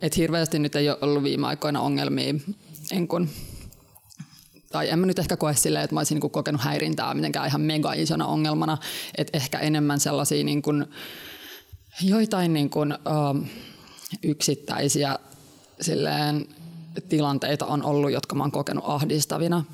Et 0.03 0.17
hirveästi 0.17 0.59
nyt 0.59 0.77
ei 0.77 0.89
ole 0.89 0.99
ollut 1.01 1.23
viime 1.23 1.47
aikoina 1.47 1.81
ongelmia 1.81 2.35
en 2.93 3.09
kun 3.09 3.29
tai 4.75 4.91
en 4.91 4.99
mä 4.99 5.07
nyt 5.07 5.19
ehkä 5.19 5.37
koe 5.37 5.55
silleen, 5.55 5.85
että 5.85 5.95
mä 5.95 6.01
olisin 6.01 6.15
niin 6.15 6.21
kuin 6.21 6.31
kokenut 6.31 6.61
häirintää 6.61 7.15
mitenkään 7.15 7.49
ihan 7.49 7.61
mega 7.61 7.93
isona 7.93 8.27
ongelmana, 8.27 8.79
että 9.19 9.39
ehkä 9.39 9.59
enemmän 9.59 10.01
sellaisia 10.01 10.45
niin 10.45 10.63
kuin, 10.63 10.87
joitain 12.03 12.53
niin 12.53 12.71
kuin, 12.71 12.93
uh, 12.93 13.47
yksittäisiä 14.23 15.19
silleen, 15.81 16.47
tilanteita 17.09 17.67
on 17.67 17.83
ollut, 17.83 18.13
jotka 18.13 18.35
mä 18.35 18.43
oon 18.43 18.51
kokenut 18.51 18.85
ahdistavina. 18.87 19.65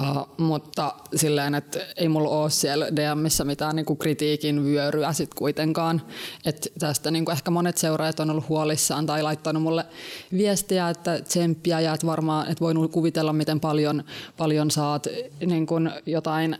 Uh, 0.00 0.28
mutta 0.38 0.94
silleen, 1.16 1.54
että 1.54 1.78
ei 1.96 2.08
mulla 2.08 2.28
ole 2.28 2.50
siellä 2.50 2.86
DMissä 2.96 3.44
mitään 3.44 3.76
niinku 3.76 3.96
kritiikin 3.96 4.64
vyöryä 4.64 5.12
sit 5.12 5.34
kuitenkaan. 5.34 6.02
Et 6.44 6.72
tästä 6.78 7.10
niinku 7.10 7.30
ehkä 7.30 7.50
monet 7.50 7.78
seuraajat 7.78 8.20
on 8.20 8.30
ollut 8.30 8.48
huolissaan 8.48 9.06
tai 9.06 9.22
laittanut 9.22 9.62
mulle 9.62 9.84
viestiä, 10.32 10.88
että 10.88 11.20
tsemppiä 11.20 11.80
ja 11.80 11.94
että 11.94 12.06
varmaan 12.06 12.50
et 12.50 12.60
voinut 12.60 12.92
kuvitella, 12.92 13.32
miten 13.32 13.60
paljon, 13.60 14.04
paljon 14.36 14.70
saat 14.70 15.06
niinku 15.46 15.74
jotain 16.06 16.56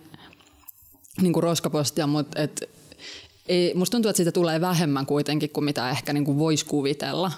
niinku 1.21 1.41
roskapostia, 1.41 2.07
mutta 2.07 2.43
et, 2.43 2.71
ei, 3.47 3.75
musta 3.75 3.93
tuntuu, 3.93 4.09
että 4.09 4.17
siitä 4.17 4.33
tulee 4.33 4.61
vähemmän 4.61 5.07
kuitenkin 5.07 5.51
kuin 5.51 5.65
mitä 5.65 5.91
ehkä 5.91 6.13
niinku 6.13 6.39
voisi 6.39 6.67
kuvitella 6.67 7.33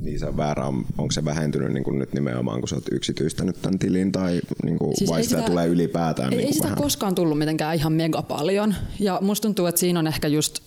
niin 0.00 0.18
se 0.18 0.26
on 0.26 0.36
väärä, 0.36 0.66
onko 0.98 1.10
se 1.10 1.24
vähentynyt 1.24 1.72
niin 1.72 1.84
kuin 1.84 1.98
nyt 1.98 2.12
nimenomaan, 2.12 2.60
kun 2.60 2.68
sä 2.68 2.74
oot 2.74 2.84
yksityistänyt 2.92 3.62
tämän 3.62 3.78
tilin, 3.78 4.12
tai 4.12 4.40
niin 4.64 4.78
kuin, 4.78 4.96
siis 4.96 5.10
vai 5.10 5.22
sitä, 5.22 5.36
sitä 5.36 5.50
tulee 5.50 5.66
ylipäätään? 5.66 6.32
Ei, 6.32 6.36
niin 6.36 6.46
ei 6.46 6.52
sitä 6.52 6.64
vähän? 6.64 6.82
koskaan 6.82 7.14
tullut 7.14 7.38
mitenkään 7.38 7.76
ihan 7.76 7.92
mega 7.92 8.22
paljon, 8.22 8.74
ja 8.98 9.18
musta 9.20 9.48
tuntuu, 9.48 9.66
että 9.66 9.78
siinä 9.78 9.98
on 9.98 10.06
ehkä 10.06 10.28
just 10.28 10.60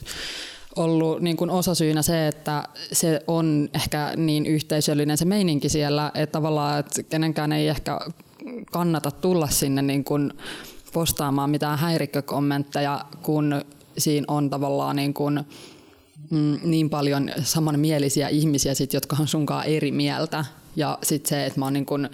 ollut 0.76 1.22
niin 1.22 1.38
kuin 1.38 1.50
osasyynä 1.50 2.02
se, 2.02 2.28
että 2.28 2.64
se 2.92 3.22
on 3.28 3.70
ehkä 3.74 4.14
niin 4.18 4.46
yhteisöllinen 4.46 5.18
se 5.18 5.26
meininki 5.26 5.70
siellä, 5.70 6.12
että 6.16 6.32
tavallaan 6.32 6.80
että 6.80 7.04
kenenkään 7.04 7.52
ei 7.52 7.68
ehkä 7.68 8.00
kannata 8.72 9.12
tulla 9.12 9.48
sinne 9.48 9.82
niin 9.82 10.04
kuin 10.04 10.34
postaamaan 10.94 11.50
mitään 11.50 11.80
häirikkökommentteja, 11.80 13.06
kun 13.22 13.62
siinä 13.98 14.26
on 14.28 14.50
tavallaan 14.50 14.96
niin 14.96 15.14
kuin 15.14 15.40
mm, 16.34 16.60
niin 16.64 16.90
paljon 16.90 17.32
samanmielisiä 17.44 18.28
ihmisiä, 18.28 18.74
sit, 18.74 18.94
jotka 18.94 19.18
on 19.20 19.28
sunkaan 19.28 19.66
eri 19.66 19.92
mieltä. 19.92 20.46
Ja 20.76 20.98
sitten 21.04 21.30
se, 21.30 21.46
että 21.46 21.60
mä 21.60 21.66
oon 21.66 21.74
niin 21.74 21.86
kun, 21.86 22.10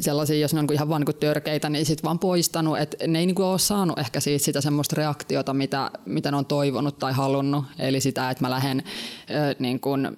sellaisia, 0.00 0.38
jos 0.38 0.54
ne 0.54 0.60
on 0.60 0.66
ihan 0.72 0.88
vaan 0.88 1.02
niin 1.02 1.16
törkeitä, 1.16 1.68
niin 1.68 1.86
sitten 1.86 2.04
vaan 2.04 2.18
poistanut. 2.18 2.78
Et 2.78 2.96
ne 3.06 3.18
ei 3.18 3.26
niin 3.26 3.42
ole 3.42 3.58
saanut 3.58 3.98
ehkä 3.98 4.20
siitä 4.20 4.44
sitä 4.44 4.60
semmoista 4.60 4.96
reaktiota, 4.96 5.54
mitä, 5.54 5.90
mitä 6.06 6.30
ne 6.30 6.36
on 6.36 6.46
toivonut 6.46 6.98
tai 6.98 7.12
halunnut. 7.12 7.64
Eli 7.78 8.00
sitä, 8.00 8.30
että 8.30 8.44
mä 8.44 8.50
lähden 8.50 8.82
niin 9.58 9.80
kun, 9.80 10.16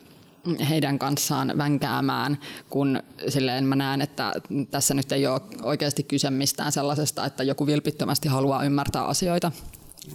heidän 0.68 0.99
kanssaan 0.99 1.52
vänkäämään, 1.58 2.38
kun 2.70 3.02
silleen 3.28 3.64
mä 3.64 3.76
näen, 3.76 4.00
että 4.00 4.32
tässä 4.70 4.94
nyt 4.94 5.12
ei 5.12 5.26
ole 5.26 5.40
oikeasti 5.62 6.02
kyse 6.02 6.30
mistään 6.30 6.73
sellaisesta, 6.73 7.25
että 7.25 7.42
joku 7.42 7.66
vilpittömästi 7.66 8.28
haluaa 8.28 8.64
ymmärtää 8.64 9.04
asioita. 9.04 9.52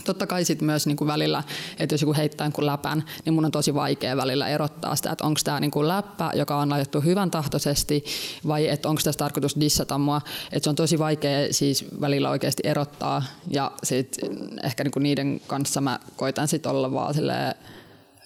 Totta 0.06 0.28
kai 0.28 0.46
sitten 0.46 0.66
myös 0.66 0.88
niin 0.88 0.98
kuin 0.98 1.08
välillä, 1.08 1.44
että 1.80 1.94
jos 1.94 2.02
joku 2.02 2.14
heittää 2.14 2.48
niin 2.48 2.66
läpän, 2.66 3.04
niin 3.26 3.34
mun 3.34 3.46
on 3.46 3.52
tosi 3.52 3.74
vaikea 3.74 4.18
välillä 4.18 4.48
erottaa 4.48 4.96
sitä, 4.96 5.12
että 5.12 5.24
onko 5.24 5.40
tämä 5.44 5.60
niin 5.60 5.72
kuin 5.72 5.88
läppä, 5.88 6.32
joka 6.36 6.58
on 6.58 6.70
laitettu 6.70 7.02
hyvän 7.02 7.32
tahtoisesti, 7.32 8.06
vai 8.48 8.68
että 8.70 8.90
onko 8.90 9.02
tässä 9.04 9.20
tarkoitus 9.20 9.60
dissata 9.60 9.98
mua. 9.98 10.22
Että 10.52 10.64
se 10.64 10.70
on 10.70 10.76
tosi 10.76 11.00
vaikea 11.00 11.54
siis 11.54 11.86
välillä 12.02 12.30
oikeasti 12.30 12.64
erottaa, 12.66 13.24
ja 13.48 13.72
sitten 13.84 14.30
ehkä 14.64 14.84
niin 14.84 14.92
kuin 14.92 15.04
niiden 15.04 15.42
kanssa 15.48 15.82
mä 15.82 16.00
koitan 16.16 16.48
sitten 16.48 16.72
olla 16.72 16.92
vaan 16.92 17.16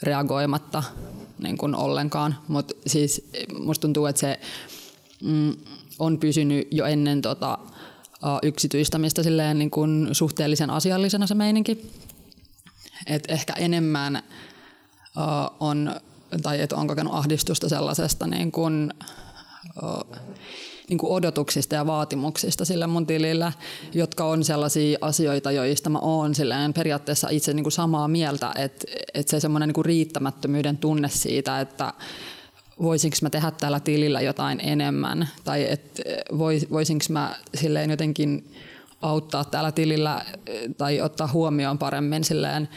reagoimatta 0.04 0.84
niin 1.40 1.76
ollenkaan. 1.76 2.38
Mutta 2.48 2.74
siis 2.88 3.30
musta 3.60 3.82
tuntuu, 3.82 4.06
että 4.06 4.20
se 4.20 4.40
mm, 5.24 5.56
on 6.00 6.20
pysynyt 6.20 6.68
jo 6.72 6.86
ennen 6.86 7.22
tota, 7.22 7.60
yksityistämistä 8.44 9.24
silleen 9.24 9.60
niin 9.60 9.72
kuin 9.72 10.10
suhteellisen 10.12 10.70
asiallisena 10.70 11.28
se 11.28 11.36
meininki. 11.36 11.92
Et 13.08 13.24
ehkä 13.28 13.54
enemmän 13.54 14.24
uh, 15.18 15.56
on, 15.60 15.96
tai 16.44 16.62
että 16.62 16.76
on 16.76 16.88
kokenut 16.88 17.14
ahdistusta 17.16 17.70
sellaisesta 17.70 18.28
niin 18.28 18.52
kuin, 18.52 18.94
uh, 19.84 20.18
niin 20.90 20.98
kuin 20.98 21.12
odotuksista 21.12 21.76
ja 21.76 21.88
vaatimuksista 21.88 22.66
sille 22.66 22.88
mun 22.88 23.08
tilillä, 23.08 23.52
jotka 23.94 24.26
on 24.26 24.44
sellaisia 24.44 24.98
asioita, 25.02 25.52
joista 25.52 25.90
mä 25.90 26.00
oon 26.00 26.36
silleen 26.36 26.74
periaatteessa 26.74 27.30
itse 27.30 27.54
niin 27.54 27.64
kuin 27.64 27.72
samaa 27.72 28.08
mieltä, 28.08 28.52
että, 28.56 28.88
että 29.14 29.32
se 29.32 29.40
semmoinen 29.40 29.70
niin 29.76 29.86
riittämättömyyden 29.86 30.78
tunne 30.78 31.10
siitä, 31.10 31.60
että 31.60 31.94
voisinko 32.82 33.18
mä 33.22 33.30
tehdä 33.30 33.52
tällä 33.52 33.80
tilillä 33.80 34.22
jotain 34.22 34.60
enemmän 34.64 35.30
tai 35.44 35.72
että 35.72 36.04
voisinko 36.72 37.06
mä 37.10 37.36
silleen 37.56 37.90
jotenkin 37.90 38.52
auttaa 39.02 39.46
tällä 39.46 39.72
tilillä 39.72 40.26
tai 40.78 41.02
ottaa 41.02 41.30
huomioon 41.34 41.78
paremmin 41.78 42.24
silleen, 42.24 42.70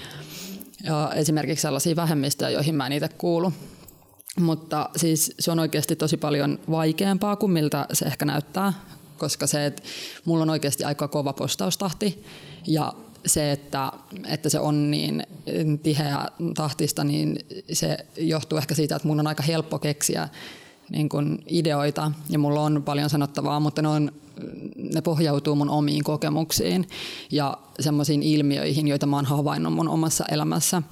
esimerkiksi 1.14 1.62
sellaisia 1.62 1.96
vähemmistöjä, 1.96 2.50
joihin 2.50 2.74
mä 2.74 2.86
itse 2.86 3.08
kuulu. 3.08 3.52
Mutta 4.40 4.90
siis 4.96 5.34
se 5.38 5.50
on 5.50 5.58
oikeasti 5.58 5.96
tosi 5.96 6.16
paljon 6.16 6.58
vaikeampaa 6.70 7.36
kuin 7.36 7.52
miltä 7.52 7.86
se 7.92 8.04
ehkä 8.04 8.24
näyttää, 8.24 8.72
koska 9.18 9.46
se, 9.46 9.66
että 9.66 9.82
mulla 10.24 10.42
on 10.42 10.50
oikeasti 10.50 10.84
aika 10.84 11.08
kova 11.08 11.32
postaustahti 11.32 12.24
ja 12.66 12.92
se, 13.26 13.52
että, 13.52 13.92
että 14.28 14.48
se 14.48 14.60
on 14.60 14.90
niin 14.90 15.26
tiheä 15.82 16.28
tahtista, 16.54 17.04
niin 17.04 17.38
se 17.72 18.06
johtuu 18.16 18.58
ehkä 18.58 18.74
siitä, 18.74 18.96
että 18.96 19.08
mun 19.08 19.20
on 19.20 19.26
aika 19.26 19.42
helppo 19.42 19.78
keksiä 19.78 20.28
niin 20.90 21.08
kuin 21.08 21.44
ideoita 21.46 22.12
ja 22.28 22.38
mulla 22.38 22.60
on 22.60 22.82
paljon 22.82 23.10
sanottavaa, 23.10 23.60
mutta 23.60 23.82
ne, 23.82 23.88
on, 23.88 24.12
ne 24.94 25.00
pohjautuu 25.00 25.54
mun 25.54 25.70
omiin 25.70 26.04
kokemuksiin 26.04 26.88
ja 27.30 27.58
semmoisiin 27.80 28.22
ilmiöihin, 28.22 28.88
joita 28.88 29.06
mä 29.06 29.16
oon 29.16 29.26
havainnut 29.26 29.74
mun 29.74 29.88
omassa 29.88 30.24
elämässä. 30.30 30.82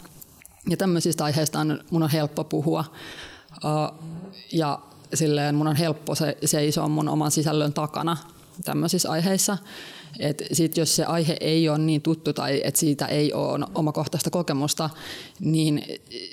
Ja 0.70 0.76
tämmöisistä 0.76 1.24
aiheista 1.24 1.60
on, 1.60 1.80
mun 1.90 2.02
on 2.02 2.10
helppo 2.10 2.44
puhua 2.44 2.84
ja 4.52 4.78
silleen 5.14 5.54
mun 5.54 5.66
on 5.66 5.76
helppo 5.76 6.14
se, 6.14 6.38
seisoa 6.44 6.88
mun 6.88 7.08
oman 7.08 7.30
sisällön 7.30 7.72
takana 7.72 8.16
tämmöisissä 8.64 9.10
aiheissa. 9.10 9.58
Et 10.18 10.42
sit 10.52 10.76
jos 10.76 10.96
se 10.96 11.04
aihe 11.04 11.36
ei 11.40 11.68
ole 11.68 11.78
niin 11.78 12.02
tuttu 12.02 12.32
tai 12.32 12.60
että 12.64 12.80
siitä 12.80 13.06
ei 13.06 13.32
ole 13.32 13.66
omakohtaista 13.74 14.30
kokemusta, 14.30 14.90
niin 15.40 15.84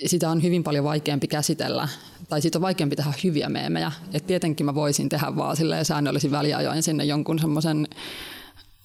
sitä 0.06 0.30
on 0.30 0.42
hyvin 0.42 0.64
paljon 0.64 0.84
vaikeampi 0.84 1.26
käsitellä 1.26 1.88
tai 2.28 2.42
siitä 2.42 2.58
on 2.58 2.62
vaikeampi 2.62 2.96
tehdä 2.96 3.12
hyviä 3.24 3.48
meemejä. 3.48 3.92
Et 4.12 4.26
tietenkin 4.26 4.66
mä 4.66 4.74
voisin 4.74 5.08
tehdä 5.08 5.36
vaan 5.36 5.56
säännöllisin 5.82 6.30
väliajoin 6.30 6.82
sinne 6.82 7.04
jonkun 7.04 7.38
semmoisen 7.38 7.88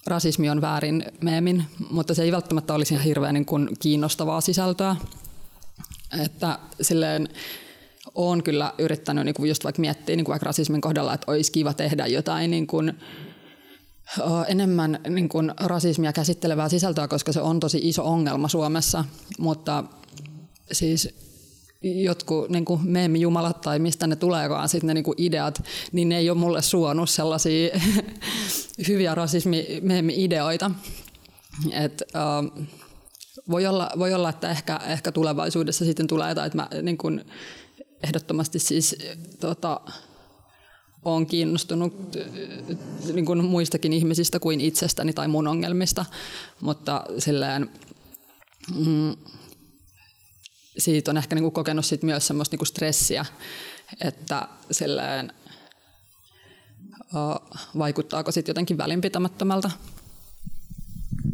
rasismi 0.06 0.50
on 0.50 0.60
väärin 0.60 1.04
meemin, 1.20 1.64
mutta 1.90 2.14
se 2.14 2.22
ei 2.22 2.32
välttämättä 2.32 2.74
olisi 2.74 2.94
ihan 2.94 3.04
hirveän 3.04 3.34
niin 3.34 3.46
kuin 3.46 3.68
kiinnostavaa 3.80 4.40
sisältöä. 4.40 4.96
Että 6.24 6.58
silleen 6.80 7.28
olen 8.14 8.42
kyllä 8.42 8.74
yrittänyt 8.78 9.24
niin 9.24 9.34
kuin 9.34 9.48
just 9.48 9.64
vaikka 9.64 9.80
miettiä 9.80 10.16
niin 10.16 10.24
kuin 10.24 10.32
vaikka 10.32 10.46
rasismin 10.46 10.80
kohdalla, 10.80 11.14
että 11.14 11.32
olisi 11.32 11.52
kiva 11.52 11.74
tehdä 11.74 12.06
jotain 12.06 12.50
niin 12.50 12.66
kuin 12.66 12.92
enemmän 14.48 15.00
niin 15.08 15.28
kuin 15.28 15.52
rasismia 15.60 16.12
käsittelevää 16.12 16.68
sisältöä, 16.68 17.08
koska 17.08 17.32
se 17.32 17.40
on 17.40 17.60
tosi 17.60 17.78
iso 17.82 18.04
ongelma 18.04 18.48
Suomessa, 18.48 19.04
mutta 19.38 19.84
siis 20.72 21.08
jotkut 21.82 22.48
niin 22.48 22.64
kuin 22.64 22.80
meemijumalat 22.88 23.60
tai 23.60 23.78
mistä 23.78 24.06
ne 24.06 24.16
tuleekaan 24.16 24.68
sitten 24.68 24.86
ne 24.86 24.94
niin 24.94 25.04
kuin 25.04 25.14
ideat, 25.18 25.62
niin 25.92 26.08
ne 26.08 26.18
ei 26.18 26.30
ole 26.30 26.38
mulle 26.38 26.62
suonut 26.62 27.10
sellaisia 27.10 27.78
hyviä 28.88 29.14
rasismi-meemi-ideoita. 29.14 30.70
Et, 31.72 32.02
uh, 32.02 32.66
voi, 33.50 33.66
olla, 33.66 33.90
voi 33.98 34.14
olla, 34.14 34.28
että 34.28 34.50
ehkä, 34.50 34.80
ehkä 34.86 35.12
tulevaisuudessa 35.12 35.84
sitten 35.84 36.06
tulee 36.06 36.28
jotain, 36.28 36.46
että 36.46 36.56
mä 36.58 36.68
niin 36.82 36.98
kuin, 36.98 37.24
ehdottomasti 38.02 38.58
siis 38.58 38.96
tota, 39.40 39.80
olen 41.04 41.26
kiinnostunut 41.26 42.16
äh, 42.16 42.76
niin 43.14 43.26
kuin 43.26 43.44
muistakin 43.44 43.92
ihmisistä 43.92 44.40
kuin 44.40 44.60
itsestäni 44.60 45.12
tai 45.12 45.28
mun 45.28 45.48
ongelmista, 45.48 46.04
mutta 46.60 47.04
silleen, 47.18 47.70
mm, 48.74 49.16
siitä 50.78 51.10
on 51.10 51.16
ehkä 51.16 51.34
niin 51.34 51.42
kuin 51.42 51.52
kokenut 51.52 51.84
sit 51.86 52.02
myös 52.02 52.26
semmoista 52.26 52.54
niin 52.54 52.58
kuin 52.58 52.68
stressiä, 52.68 53.24
että 54.00 54.48
silleen, 54.70 55.32
uh, 57.14 57.58
vaikuttaako 57.78 58.32
sitten 58.32 58.50
jotenkin 58.50 58.78
välinpitämättömältä 58.78 59.70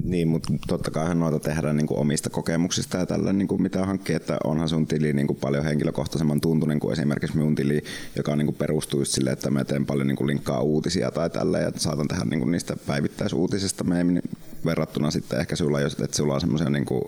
niin, 0.05 0.29
mutta 0.29 0.53
totta 0.67 0.91
kai 0.91 1.15
noita 1.15 1.39
tehdään 1.39 1.77
niin 1.77 1.87
kuin 1.87 2.01
omista 2.01 2.31
kokemuksista 2.31 2.99
ja 2.99 3.07
tällä 3.07 3.33
niin 3.33 3.49
kuin 3.49 3.63
mitä 3.63 3.87
hankkii, 3.87 4.17
että 4.17 4.39
onhan 4.45 4.69
sun 4.69 4.87
tili 4.87 5.13
niin 5.13 5.27
kuin 5.27 5.39
paljon 5.41 5.65
henkilökohtaisemman 5.65 6.41
tuntunen 6.41 6.81
kuin 6.81 6.93
esimerkiksi 6.93 7.37
minun 7.37 7.55
tili, 7.55 7.83
joka 8.17 8.37
niin 8.37 8.47
kuin 8.47 8.57
perustuu 8.57 9.05
sille, 9.05 9.31
että 9.31 9.51
mä 9.51 9.65
teen 9.65 9.87
paljon 9.87 10.07
niin 10.07 10.17
kuin 10.17 10.27
linkkaa 10.27 10.61
uutisia 10.61 11.11
tai 11.11 11.31
tällä 11.31 11.59
ja 11.59 11.73
saatan 11.77 12.09
tehdä 12.09 12.25
niin 12.25 12.41
kuin 12.41 12.53
niistä 12.53 12.77
päivittäisuutisista 12.87 13.85
meemmin 13.85 14.23
verrattuna 14.65 15.11
sitten 15.11 15.41
ehkä 15.41 15.57
sulla, 15.57 15.81
että 15.81 16.17
sulla 16.17 16.35
on 16.35 16.41
semmoisia 16.41 16.71
niin 16.71 16.87
kuin 16.87 17.03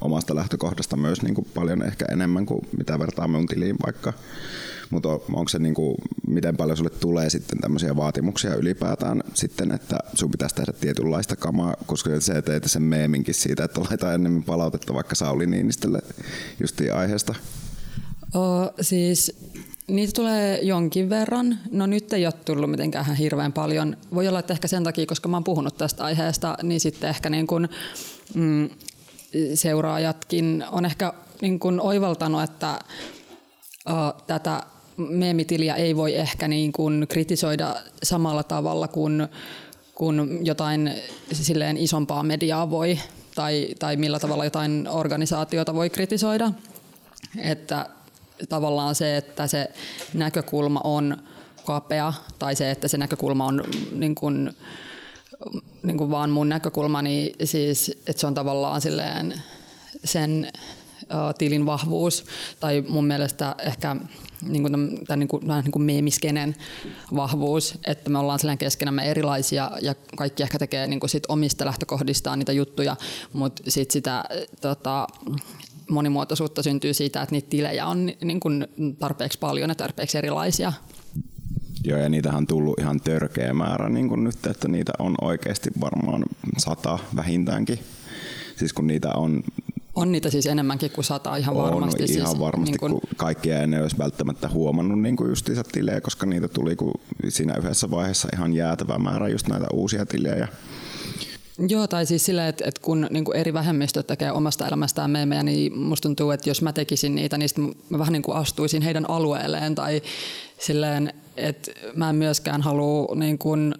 omasta 0.00 0.34
lähtökohdasta 0.34 0.96
myös 0.96 1.22
niin 1.22 1.34
kuin 1.34 1.46
paljon 1.54 1.82
ehkä 1.82 2.04
enemmän 2.12 2.46
kuin 2.46 2.68
mitä 2.78 2.98
vertaa 2.98 3.28
mun 3.28 3.46
tiliin 3.46 3.76
vaikka. 3.86 4.12
Mutta 4.90 5.08
onko 5.08 5.48
se, 5.48 5.58
niin 5.58 5.74
kuin, 5.74 5.94
miten 6.26 6.56
paljon 6.56 6.76
sulle 6.76 6.90
tulee 6.90 7.30
sitten 7.30 7.58
tämmöisiä 7.58 7.96
vaatimuksia 7.96 8.54
ylipäätään 8.54 9.22
sitten, 9.34 9.72
että 9.72 9.98
sun 10.14 10.30
pitäisi 10.30 10.54
tehdä 10.54 10.72
tietynlaista 10.72 11.36
kamaa, 11.36 11.74
koska 11.86 12.20
se 12.20 12.42
teet 12.42 12.64
sen 12.66 12.82
meeminkin 12.82 13.34
siitä, 13.34 13.64
että 13.64 13.80
laitetaan 13.80 14.14
enemmän 14.14 14.42
palautetta 14.42 14.94
vaikka 14.94 15.14
Sauli 15.14 15.46
Niinistölle 15.46 16.00
justiin 16.60 16.94
aiheesta. 16.94 17.34
O, 18.34 18.72
siis 18.80 19.32
Niitä 19.88 20.12
tulee 20.16 20.58
jonkin 20.62 21.10
verran. 21.10 21.58
No 21.70 21.86
nyt 21.86 22.12
ei 22.12 22.26
ole 22.26 22.34
tullut 22.44 22.70
mitenkään 22.70 23.14
hirveän 23.14 23.52
paljon. 23.52 23.96
Voi 24.14 24.28
olla, 24.28 24.38
että 24.38 24.52
ehkä 24.52 24.68
sen 24.68 24.84
takia, 24.84 25.06
koska 25.06 25.28
mä 25.28 25.36
oon 25.36 25.44
puhunut 25.44 25.76
tästä 25.76 26.04
aiheesta, 26.04 26.56
niin 26.62 26.80
sitten 26.80 27.10
ehkä 27.10 27.30
niin 27.30 27.46
kuin, 27.46 27.68
mm, 28.34 28.70
seuraajatkin 29.54 30.64
on 30.70 30.84
ehkä 30.84 31.12
niin 31.42 31.58
kuin 31.58 31.80
oivaltanut, 31.80 32.42
että 32.42 32.78
uh, 33.90 34.22
tätä 34.26 34.62
meemitiliä 34.98 35.74
ei 35.74 35.96
voi 35.96 36.14
ehkä 36.14 36.48
niin 36.48 36.72
kuin 36.72 37.06
kritisoida 37.08 37.76
samalla 38.02 38.42
tavalla 38.42 38.88
kuin, 38.88 39.28
kuin 39.94 40.46
jotain 40.46 40.94
silleen 41.32 41.76
isompaa 41.76 42.22
mediaa 42.22 42.70
voi 42.70 42.98
tai, 43.34 43.68
tai 43.78 43.96
millä 43.96 44.18
tavalla 44.18 44.44
jotain 44.44 44.88
organisaatiota 44.88 45.74
voi 45.74 45.90
kritisoida. 45.90 46.52
Että 47.38 47.86
tavallaan 48.48 48.94
se, 48.94 49.16
että 49.16 49.46
se 49.46 49.68
näkökulma 50.14 50.80
on 50.84 51.16
kapea 51.64 52.12
tai 52.38 52.56
se, 52.56 52.70
että 52.70 52.88
se 52.88 52.98
näkökulma 52.98 53.46
on 53.46 53.64
niin 53.92 54.14
kuin, 54.14 54.56
niin 55.82 55.98
kuin 55.98 56.10
vaan 56.10 56.30
mun 56.30 56.48
näkökulma, 56.48 57.02
niin 57.02 57.34
siis, 57.44 57.88
että 58.06 58.20
se 58.20 58.26
on 58.26 58.34
tavallaan 58.34 58.80
silleen 58.80 59.42
sen 60.04 60.48
tilin 61.38 61.66
vahvuus 61.66 62.24
tai 62.60 62.84
mun 62.88 63.04
mielestä 63.04 63.54
ehkä 63.58 63.96
niin 64.42 64.62
kuin, 64.62 64.72
tämän, 65.06 65.18
niin 65.18 65.28
kuin, 65.28 65.42
niin 65.46 65.72
kuin 65.72 65.82
meemiskenen 65.82 66.56
vahvuus, 67.16 67.78
että 67.86 68.10
me 68.10 68.18
ollaan 68.18 68.38
keskenään 68.38 68.58
keskenämme 68.58 69.10
erilaisia 69.10 69.70
ja 69.82 69.94
kaikki 70.16 70.42
ehkä 70.42 70.58
tekee 70.58 70.86
niin 70.86 71.00
kuin 71.00 71.10
sit 71.10 71.26
omista 71.28 71.64
lähtökohdistaan 71.64 72.38
niitä 72.38 72.52
juttuja, 72.52 72.96
mutta 73.32 73.62
sitten 73.68 73.92
sitä 73.92 74.24
tota, 74.60 75.06
monimuotoisuutta 75.90 76.62
syntyy 76.62 76.94
siitä, 76.94 77.22
että 77.22 77.34
niitä 77.34 77.50
tilejä 77.50 77.86
on 77.86 78.06
niin 78.24 78.40
kuin 78.40 78.66
tarpeeksi 78.98 79.38
paljon 79.38 79.68
ja 79.68 79.74
tarpeeksi 79.74 80.18
erilaisia. 80.18 80.72
Joo, 81.84 81.98
ja 81.98 82.08
niitähän 82.08 82.38
on 82.38 82.46
tullut 82.46 82.78
ihan 82.78 83.00
törkeä 83.00 83.54
määrä 83.54 83.88
niin 83.88 84.08
kuin 84.08 84.24
nyt, 84.24 84.46
että 84.46 84.68
niitä 84.68 84.92
on 84.98 85.14
oikeasti 85.20 85.70
varmaan 85.80 86.24
sata 86.58 86.98
vähintäänkin. 87.16 87.78
Siis 88.56 88.72
kun 88.72 88.86
niitä 88.86 89.12
on 89.12 89.42
on 90.00 90.12
niitä 90.12 90.30
siis 90.30 90.46
enemmänkin 90.46 90.90
kuin 90.90 91.04
sata 91.04 91.36
ihan 91.36 91.56
on, 91.56 91.62
varmasti. 91.62 92.04
Ihan 92.04 92.26
siis, 92.28 92.40
varmasti, 92.40 92.70
niin 92.70 92.80
kun... 92.80 92.90
kun 92.90 93.00
kaikkia 93.16 93.62
en 93.62 93.82
olisi 93.82 93.98
välttämättä 93.98 94.48
huomannut 94.48 95.00
niin 95.00 95.16
kuin 95.16 95.28
justiinsa 95.28 95.64
tilejä, 95.72 96.00
koska 96.00 96.26
niitä 96.26 96.48
tuli 96.48 96.76
kun 96.76 96.94
siinä 97.28 97.54
yhdessä 97.58 97.90
vaiheessa 97.90 98.28
ihan 98.34 98.54
jäätävä 98.54 98.98
määrä 98.98 99.28
just 99.28 99.48
näitä 99.48 99.66
uusia 99.72 100.06
tilejä. 100.06 100.48
Joo, 101.68 101.86
tai 101.86 102.06
siis 102.06 102.24
sillä, 102.24 102.48
että, 102.48 102.64
että 102.68 102.80
kun 102.80 103.06
niin 103.10 103.24
eri 103.34 103.52
vähemmistöt 103.52 104.06
tekee 104.06 104.32
omasta 104.32 104.66
elämästään 104.66 105.10
meemejä, 105.10 105.42
niin 105.42 105.78
musta 105.78 106.08
tuntuu, 106.08 106.30
että 106.30 106.50
jos 106.50 106.62
mä 106.62 106.72
tekisin 106.72 107.14
niitä, 107.14 107.38
niin 107.38 107.50
mä 107.90 107.98
vähän 107.98 108.12
niin 108.12 108.22
kuin 108.22 108.36
astuisin 108.36 108.82
heidän 108.82 109.10
alueelleen 109.10 109.74
tai 109.74 110.02
silleen, 110.58 111.12
että 111.36 111.70
mä 111.94 112.10
en 112.10 112.16
myöskään 112.16 112.62
halua 112.62 113.14
niin 113.14 113.38
kuin 113.38 113.74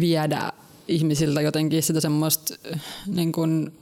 viedä 0.00 0.52
ihmisiltä 0.88 1.40
jotenkin 1.40 1.82
sitä 1.82 2.00
semmoista 2.00 2.54
niin 3.06 3.32
kuin 3.32 3.72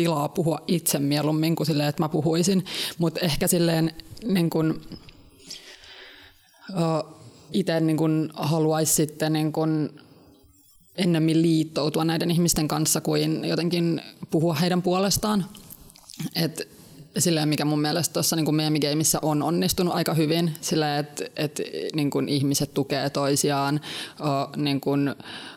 tilaa 0.00 0.28
puhua 0.28 0.58
itse 0.66 0.98
mieluummin 0.98 1.56
kuin 1.56 1.66
silleen, 1.66 1.88
että 1.88 2.02
mä 2.02 2.08
puhuisin. 2.08 2.64
Mutta 2.98 3.20
ehkä 3.20 3.46
silleen 3.46 3.94
niin 4.24 4.50
kuin, 4.50 4.70
uh, 6.70 7.16
itse 7.52 7.80
niin 7.80 8.30
haluaisi 8.34 8.94
sitten 8.94 9.32
niin 9.32 9.52
kuin, 9.52 9.90
ennemmin 10.96 11.42
liittoutua 11.42 12.04
näiden 12.04 12.30
ihmisten 12.30 12.68
kanssa 12.68 13.00
kuin 13.00 13.44
jotenkin 13.44 14.02
puhua 14.30 14.54
heidän 14.54 14.82
puolestaan. 14.82 15.46
Et 16.34 16.68
silleen, 17.18 17.48
mikä 17.48 17.64
mun 17.64 17.80
mielestä 17.80 18.12
tuossa 18.12 18.36
niin 18.36 18.54
meemigeimissä 18.54 19.18
on 19.22 19.42
onnistunut 19.42 19.94
aika 19.94 20.14
hyvin, 20.14 20.54
sillä 20.60 20.98
että 20.98 21.24
et, 21.36 21.60
niin 21.94 22.10
kuin 22.10 22.28
ihmiset 22.28 22.74
tukee 22.74 23.10
toisiaan, 23.10 23.80
o, 24.20 24.56
niin 24.56 24.80
kuin 24.80 25.14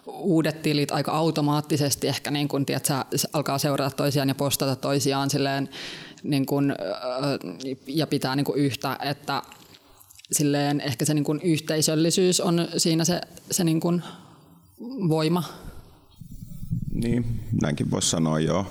uudet 0.07 0.61
tilit 0.61 0.91
aika 0.91 1.11
automaattisesti 1.11 2.07
ehkä 2.07 2.31
niin 2.31 2.47
kuin, 2.47 2.65
tiedätkö, 2.65 2.93
alkaa 3.33 3.57
seurata 3.57 3.95
toisiaan 3.95 4.29
ja 4.29 4.35
postata 4.35 4.75
toisiaan 4.75 5.29
silleen, 5.29 5.69
niin 6.23 6.45
kuin, 6.45 6.75
ja 7.87 8.07
pitää 8.07 8.35
niin 8.35 8.45
kuin 8.45 8.59
yhtä, 8.59 8.97
että 9.01 9.41
silleen 10.31 10.81
ehkä 10.81 11.05
se 11.05 11.13
niin 11.13 11.23
kuin 11.23 11.41
yhteisöllisyys 11.41 12.41
on 12.41 12.67
siinä 12.77 13.05
se, 13.05 13.21
se 13.51 13.63
niin 13.63 13.79
kuin 13.79 14.03
voima. 15.09 15.43
Niin, 16.93 17.25
näinkin 17.61 17.91
voisi 17.91 18.09
sanoa 18.09 18.39
joo. 18.39 18.65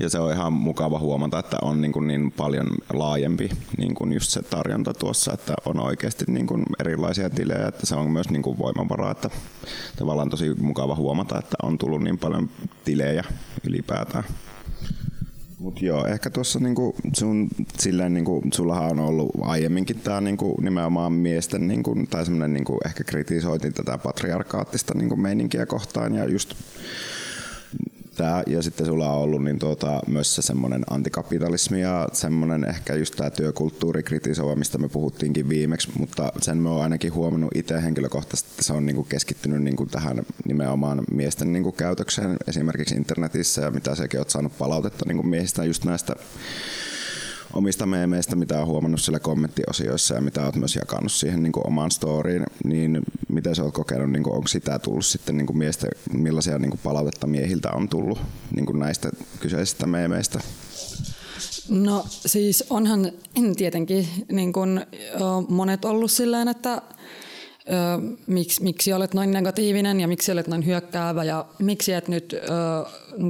Ja 0.00 0.08
se 0.08 0.18
on 0.18 0.32
ihan 0.32 0.52
mukava 0.52 0.98
huomata, 0.98 1.38
että 1.38 1.56
on 1.62 1.80
niin, 1.80 1.92
kuin 1.92 2.08
niin 2.08 2.32
paljon 2.32 2.66
laajempi 2.92 3.50
niin 3.78 3.94
kuin 3.94 4.12
just 4.12 4.30
se 4.30 4.42
tarjonta 4.42 4.94
tuossa, 4.94 5.32
että 5.32 5.54
on 5.64 5.80
oikeasti 5.80 6.24
niin 6.28 6.46
kuin 6.46 6.62
erilaisia 6.80 7.30
tilejä, 7.30 7.68
että 7.68 7.86
se 7.86 7.94
on 7.94 8.10
myös 8.10 8.30
niin 8.30 8.42
kuin 8.42 8.58
voimavara, 8.58 9.10
että 9.10 9.30
tavallaan 9.98 10.30
tosi 10.30 10.54
mukava 10.54 10.94
huomata, 10.94 11.38
että 11.38 11.56
on 11.62 11.78
tullut 11.78 12.02
niin 12.02 12.18
paljon 12.18 12.50
tilejä 12.84 13.24
ylipäätään. 13.64 14.24
Mut 15.58 15.82
joo, 15.82 16.06
ehkä 16.06 16.30
tuossa 16.30 16.58
niinku 16.58 16.94
sun, 17.12 17.48
silleen 17.78 18.14
niinku, 18.14 18.42
sullahan 18.52 18.90
on 18.90 19.00
ollut 19.00 19.30
aiemminkin 19.40 20.00
tämä 20.00 20.20
niinku, 20.20 20.56
nimenomaan 20.60 21.12
miesten, 21.12 21.68
niinku, 21.68 21.96
tai 22.10 22.24
semmoinen 22.24 22.52
niinku, 22.52 22.78
ehkä 22.86 23.04
kritisoitin 23.04 23.72
tätä 23.72 23.98
patriarkaattista 23.98 24.94
niinku, 24.94 25.16
meininkiä 25.16 25.66
kohtaan 25.66 26.14
ja 26.14 26.24
just 26.24 26.54
tää, 28.16 28.42
ja 28.46 28.62
sitten 28.62 28.86
sulla 28.86 29.12
on 29.12 29.18
ollut 29.18 29.44
niin 29.44 29.58
tuota, 29.58 30.00
myös 30.06 30.34
se 30.34 30.42
semmoinen 30.42 30.82
antikapitalismi 30.90 31.80
ja 31.80 32.08
semmoinen 32.12 32.64
ehkä 32.68 32.94
just 32.94 33.16
tämä 33.16 33.30
työkulttuuri 33.30 34.02
kritisova, 34.02 34.56
mistä 34.56 34.78
me 34.78 34.88
puhuttiinkin 34.88 35.48
viimeksi, 35.48 35.88
mutta 35.98 36.32
sen 36.42 36.58
me 36.58 36.68
oon 36.68 36.82
ainakin 36.82 37.14
huomannut 37.14 37.50
itse 37.54 37.82
henkilökohtaisesti, 37.82 38.50
että 38.50 38.62
se 38.62 38.72
on 38.72 38.86
niinku 38.86 39.04
keskittynyt 39.04 39.62
niinku 39.62 39.86
tähän 39.86 40.22
nimenomaan 40.44 41.02
miesten 41.10 41.52
niinku 41.52 41.72
käytökseen 41.72 42.36
esimerkiksi 42.48 42.94
internetissä 42.94 43.62
ja 43.62 43.70
mitä 43.70 43.94
sekin 43.94 44.20
oot 44.20 44.30
saanut 44.30 44.58
palautetta 44.58 45.04
niinku 45.06 45.22
miehistä 45.22 45.64
just 45.64 45.84
näistä 45.84 46.14
omista 47.52 47.86
meemeistä, 47.86 48.36
mitä 48.36 48.60
on 48.60 48.66
huomannut 48.66 49.00
siellä 49.00 49.20
kommenttiosioissa 49.20 50.14
ja 50.14 50.20
mitä 50.20 50.44
olet 50.44 50.56
myös 50.56 50.76
jakanut 50.76 51.12
siihen 51.12 51.42
niin 51.42 51.52
kuin 51.52 51.66
omaan 51.66 51.90
storyin, 51.90 52.46
niin 52.64 53.00
miten 53.28 53.54
sä 53.56 53.62
oot 53.62 53.74
kokenut, 53.74 54.10
niin 54.10 54.22
kuin, 54.22 54.34
onko 54.34 54.48
sitä 54.48 54.78
tullut 54.78 55.06
sitten 55.06 55.36
niin 55.36 55.46
kuin 55.46 55.58
miestä, 55.58 55.86
millaisia 56.12 56.58
niin 56.58 56.70
kuin 56.70 56.80
palautetta 56.84 57.26
miehiltä 57.26 57.70
on 57.70 57.88
tullut 57.88 58.18
niin 58.54 58.66
kuin 58.66 58.78
näistä 58.78 59.10
kyseisistä 59.40 59.86
meemeistä? 59.86 60.40
No 61.68 62.04
siis 62.08 62.64
onhan 62.70 63.12
tietenkin 63.56 64.08
niin 64.32 64.52
kuin, 64.52 64.86
monet 65.48 65.84
ollut 65.84 66.10
silleen, 66.10 66.48
että 66.48 66.82
miksi, 68.26 68.62
miksi 68.62 68.92
olet 68.92 69.14
noin 69.14 69.30
negatiivinen 69.30 70.00
ja 70.00 70.08
miksi 70.08 70.32
olet 70.32 70.46
noin 70.46 70.66
hyökkäävä 70.66 71.24
ja 71.24 71.44
miksi 71.58 71.92
et 71.92 72.08
nyt 72.08 72.32
ö, 72.32 72.38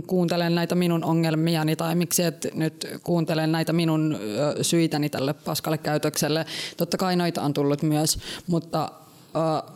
kuuntele 0.07 0.51
näitä 0.51 0.75
minun 0.75 1.05
ongelmiani 1.05 1.77
tai 1.77 1.95
miksi 1.95 2.23
et 2.23 2.49
nyt 2.55 2.89
kuuntele 3.03 3.47
näitä 3.47 3.73
minun 3.73 4.19
ö, 4.59 4.65
syitäni 4.65 5.09
tälle 5.09 5.33
paskalle 5.33 5.79
käytökselle. 5.79 6.47
Totta 6.77 6.97
kai 6.97 7.17
noita 7.17 7.43
on 7.43 7.53
tullut 7.55 7.83
myös, 7.83 8.19
mutta 8.47 8.93
ö, 9.37 9.73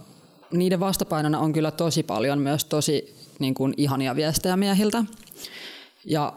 niiden 0.51 0.81
vastapainona 0.81 1.39
on 1.39 1.53
kyllä 1.53 1.71
tosi 1.71 2.03
paljon 2.03 2.39
myös 2.39 2.65
tosi 2.65 3.15
niin 3.39 3.55
kuin, 3.55 3.75
ihania 3.77 4.17
viestejä 4.17 4.57
miehiltä. 4.57 5.05
Ja 6.05 6.33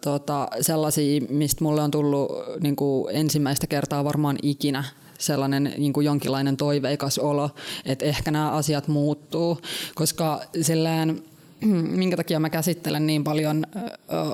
tota, 0.00 0.48
sellaisia, 0.60 1.20
mistä 1.28 1.64
mulle 1.64 1.82
on 1.82 1.90
tullut 1.90 2.32
niin 2.60 2.76
kuin 2.76 3.16
ensimmäistä 3.16 3.66
kertaa 3.66 4.04
varmaan 4.04 4.38
ikinä 4.42 4.84
sellainen 5.22 5.74
niin 5.78 5.92
kuin 5.92 6.04
jonkinlainen 6.04 6.56
toiveikas 6.56 7.18
olo, 7.18 7.50
että 7.84 8.04
ehkä 8.04 8.30
nämä 8.30 8.50
asiat 8.50 8.88
muuttuu, 8.88 9.60
koska 9.94 10.40
silleen, 10.60 11.22
minkä 12.00 12.16
takia 12.16 12.40
mä 12.40 12.50
käsittelen 12.50 13.06
niin 13.06 13.24
paljon 13.24 13.66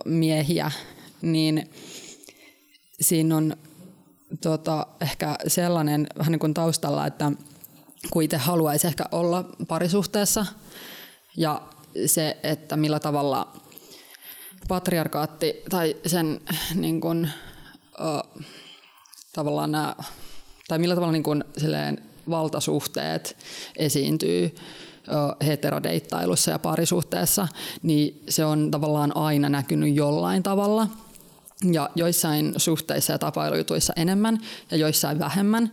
miehiä, 0.05 0.71
niin 1.23 1.71
siinä 3.01 3.37
on 3.37 3.57
tota, 4.41 4.87
ehkä 5.01 5.37
sellainen 5.47 6.07
vähän 6.19 6.33
niin 6.33 6.41
kuin 6.41 6.55
taustalla, 6.55 7.07
että 7.07 7.33
kun 8.11 8.23
itse 8.23 8.37
haluaisi 8.37 8.87
ehkä 8.87 9.05
olla 9.13 9.45
parisuhteessa 9.69 10.47
ja 11.37 11.63
se, 12.07 12.37
että 12.43 12.77
millä 12.77 13.01
tavalla 13.01 13.53
patriarkaatti 14.69 15.63
tai 15.71 15.97
sen 16.07 16.41
niin 16.75 17.01
kuin, 17.01 17.31
uh, 18.01 18.43
tavallaan 19.33 19.73
nämä 19.73 19.95
tai 20.69 20.79
millä 20.79 20.95
tavalla 20.95 21.13
niin 21.13 21.23
kuin, 21.23 21.45
silleen, 21.57 22.03
valtasuhteet 22.31 23.37
esiintyy 23.77 24.55
heterodeittailussa 25.47 26.51
ja 26.51 26.59
parisuhteessa, 26.59 27.49
niin 27.83 28.23
se 28.29 28.45
on 28.45 28.71
tavallaan 28.71 29.17
aina 29.17 29.49
näkynyt 29.49 29.95
jollain 29.95 30.43
tavalla. 30.43 30.89
ja 31.73 31.91
joissain 31.95 32.55
suhteissa 32.57 33.13
ja 33.13 33.19
tapailujutuissa 33.19 33.93
enemmän 33.97 34.39
ja 34.71 34.77
joissain 34.77 35.19
vähemmän, 35.19 35.73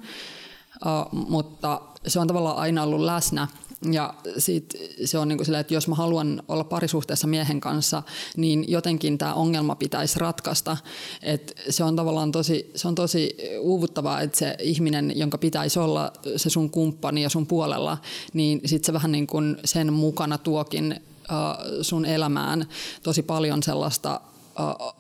mutta 1.12 1.82
se 2.08 2.20
on 2.20 2.28
tavallaan 2.28 2.58
aina 2.58 2.84
ollut 2.84 3.02
läsnä 3.02 3.48
ja 3.94 4.14
sit 4.38 4.74
se 5.06 5.18
on 5.18 5.28
niin 5.28 5.38
kuin 5.38 5.46
sillä, 5.46 5.60
että 5.60 5.74
jos 5.74 5.88
mä 5.88 5.96
haluan 5.96 6.44
olla 6.48 6.64
parisuhteessa 6.64 7.28
miehen 7.28 7.60
kanssa, 7.60 8.04
niin 8.38 8.66
jotenkin 8.72 9.18
tämä 9.18 9.34
ongelma 9.34 9.76
pitäisi 9.76 10.20
ratkaista. 10.20 10.78
Et 11.22 11.62
se 11.70 11.84
on 11.84 11.96
tavallaan 11.96 12.32
tosi, 12.32 12.72
se 12.76 12.88
on 12.88 12.96
tosi 12.96 13.38
uuvuttavaa, 13.60 14.22
että 14.22 14.38
se 14.38 14.56
ihminen, 14.60 15.14
jonka 15.16 15.38
pitäisi 15.38 15.80
olla 15.80 16.12
se 16.36 16.50
sun 16.50 16.70
kumppani 16.70 17.24
ja 17.24 17.30
sun 17.30 17.48
puolella, 17.48 17.98
niin 18.34 18.62
sitten 18.66 18.86
se 18.86 18.94
vähän 18.94 19.12
niin 19.12 19.28
kuin 19.28 19.58
sen 19.66 19.94
mukana 19.94 20.38
tuokin 20.38 21.00
uh, 21.20 21.82
sun 21.82 22.06
elämään 22.06 22.66
tosi 23.04 23.24
paljon 23.24 23.64
sellaista 23.64 24.22
uh, 24.60 24.96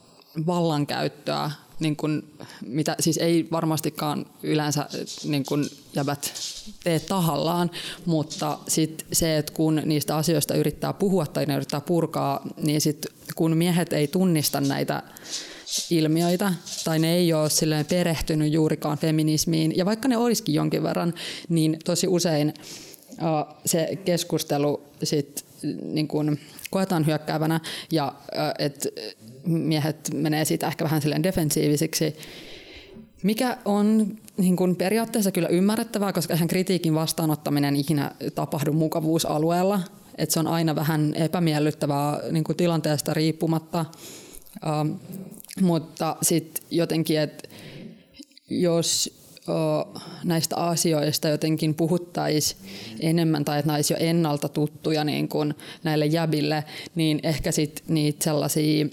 vallankäyttöä, 0.46 1.52
niin 1.80 1.96
kun, 1.96 2.24
mitä 2.66 2.96
siis 3.00 3.18
ei 3.18 3.48
varmastikaan 3.52 4.26
yleensä 4.44 4.90
niin 5.24 5.46
kun 5.46 5.70
jäbät 5.96 6.34
tee 6.84 7.00
tahallaan, 7.00 7.72
mutta 8.06 8.60
sit 8.68 9.06
se, 9.12 9.38
että 9.38 9.54
kun 9.54 9.82
niistä 9.86 10.16
asioista 10.16 10.56
yrittää 10.56 10.94
puhua 10.94 11.26
tai 11.26 11.46
ne 11.46 11.56
yrittää 11.56 11.82
purkaa, 11.82 12.42
niin 12.58 12.82
sit 12.82 13.06
kun 13.36 13.58
miehet 13.58 13.94
ei 13.94 14.08
tunnista 14.08 14.62
näitä 14.62 15.04
ilmiöitä 15.90 16.54
tai 16.84 17.00
ne 17.00 17.16
ei 17.16 17.34
ole 17.34 17.50
silleen 17.50 17.86
perehtynyt 17.86 18.54
juurikaan 18.54 18.98
feminismiin 18.98 19.78
ja 19.78 19.86
vaikka 19.86 20.08
ne 20.08 20.18
olisikin 20.18 20.56
jonkin 20.56 20.84
verran, 20.84 21.14
niin 21.50 21.80
tosi 21.86 22.08
usein 22.08 22.54
se 23.66 24.00
keskustelu 24.06 24.82
sit 25.04 25.46
niin 25.84 26.08
kun 26.08 26.38
koetaan 26.76 27.06
hyökkäävänä 27.06 27.60
ja 27.92 28.14
että 28.60 28.90
miehet 29.46 30.10
menee 30.14 30.46
siitä 30.46 30.68
ehkä 30.68 30.84
vähän 30.84 31.02
silleen 31.02 31.24
defensiivisiksi, 31.24 32.16
mikä 33.24 33.58
on 33.66 34.18
niin 34.38 34.56
kuin 34.56 34.76
periaatteessa 34.76 35.32
kyllä 35.32 35.48
ymmärrettävää, 35.48 36.14
koska 36.14 36.34
eihän 36.34 36.48
kritiikin 36.48 36.96
vastaanottaminen 36.96 37.76
ikinä 37.76 38.12
tapahdu 38.36 38.74
mukavuusalueella. 38.74 39.80
Et 40.18 40.32
se 40.32 40.40
on 40.40 40.48
aina 40.48 40.76
vähän 40.76 41.14
epämiellyttävää 41.14 42.20
niin 42.32 42.44
kuin 42.44 42.58
tilanteesta 42.58 43.14
riippumatta. 43.14 43.86
Uh, 44.56 45.00
mutta 45.62 46.16
sitten 46.22 46.64
jotenkin, 46.72 47.20
että 47.20 47.50
jos 48.50 49.14
näistä 50.24 50.56
asioista 50.56 51.28
jotenkin 51.28 51.76
puhuttaisiin 51.76 52.62
enemmän 53.00 53.46
tai 53.46 53.60
että 53.60 53.72
näisi 53.72 53.94
jo 53.94 53.98
ennalta 54.00 54.50
tuttuja 54.50 55.04
niin 55.04 55.28
kuin 55.28 55.54
näille 55.84 56.06
jäbille, 56.06 56.64
niin 56.96 57.20
ehkä 57.24 57.52
sitten 57.52 57.86
niitä 57.88 58.24
sellaisia 58.24 58.86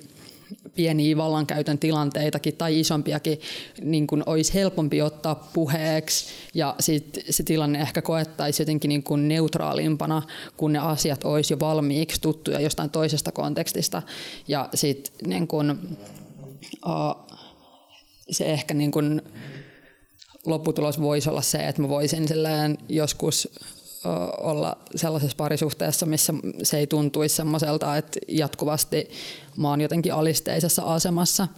pieniä 0.74 1.16
vallankäytön 1.16 1.78
tilanteitakin 1.78 2.56
tai 2.56 2.80
isompiakin 2.80 3.40
niin 3.82 4.06
kuin 4.06 4.22
olisi 4.26 4.54
helpompi 4.54 5.02
ottaa 5.02 5.34
puheeksi. 5.34 6.26
Ja 6.54 6.74
sit 6.80 7.18
se 7.30 7.42
tilanne 7.42 7.80
ehkä 7.80 8.02
koettaisi 8.02 8.62
jotenkin 8.62 8.88
niin 8.88 9.02
kuin 9.02 9.28
neutraalimpana, 9.28 10.22
kun 10.56 10.72
ne 10.72 10.78
asiat 10.78 11.24
olisi 11.24 11.52
jo 11.52 11.60
valmiiksi 11.60 12.20
tuttuja 12.20 12.60
jostain 12.60 12.90
toisesta 12.90 13.32
kontekstista. 13.32 14.02
Ja 14.48 14.68
sitten 14.74 15.28
niin 15.28 15.46
kuin, 15.46 15.78
se 18.30 18.44
ehkä 18.44 18.74
niin 18.74 18.90
kuin 18.90 19.22
lopputulos 20.46 21.00
voisi 21.00 21.30
olla 21.30 21.42
se, 21.42 21.68
että 21.68 21.82
mä 21.82 21.88
voisin 21.88 22.26
joskus 22.88 23.48
olla 24.40 24.76
sellaisessa 24.96 25.36
parisuhteessa, 25.36 26.06
missä 26.06 26.34
se 26.62 26.78
ei 26.78 26.86
tuntuisi 26.86 27.34
semmoiselta, 27.34 27.96
että 27.96 28.20
jatkuvasti 28.28 29.10
mä 29.56 29.68
oon 29.68 29.80
jotenkin 29.80 30.14
alisteisessa 30.14 30.82
asemassa. 30.82 31.48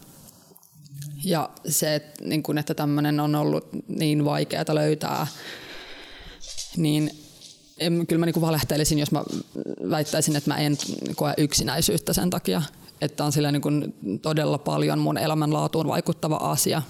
Ja 1.25 1.51
se, 1.69 1.95
että, 1.95 2.25
niin 2.25 2.59
että 2.59 2.75
tämmöinen 2.75 3.21
on 3.21 3.35
ollut 3.35 3.69
niin 3.89 4.25
vaikeaa 4.25 4.65
löytää, 4.69 5.27
niin 6.77 7.11
en, 7.79 8.07
kyllä 8.07 8.21
mä 8.21 8.27
niin 8.27 8.41
valehtelisin, 8.41 8.99
jos 8.99 9.13
mä 9.13 9.25
väittäisin, 9.91 10.37
että 10.37 10.51
mä 10.51 10.57
en 10.57 10.79
koe 11.17 11.35
yksinäisyyttä 11.39 12.13
sen 12.13 12.31
takia. 12.31 12.63
Että 13.01 13.25
on 13.25 13.33
sillä 13.33 13.53
niin 13.53 13.95
todella 14.23 14.59
paljon 14.59 14.99
mun 14.99 15.19
elämänlaatuun 15.19 15.89
vaikuttava 15.89 16.37
asia, 16.37 16.83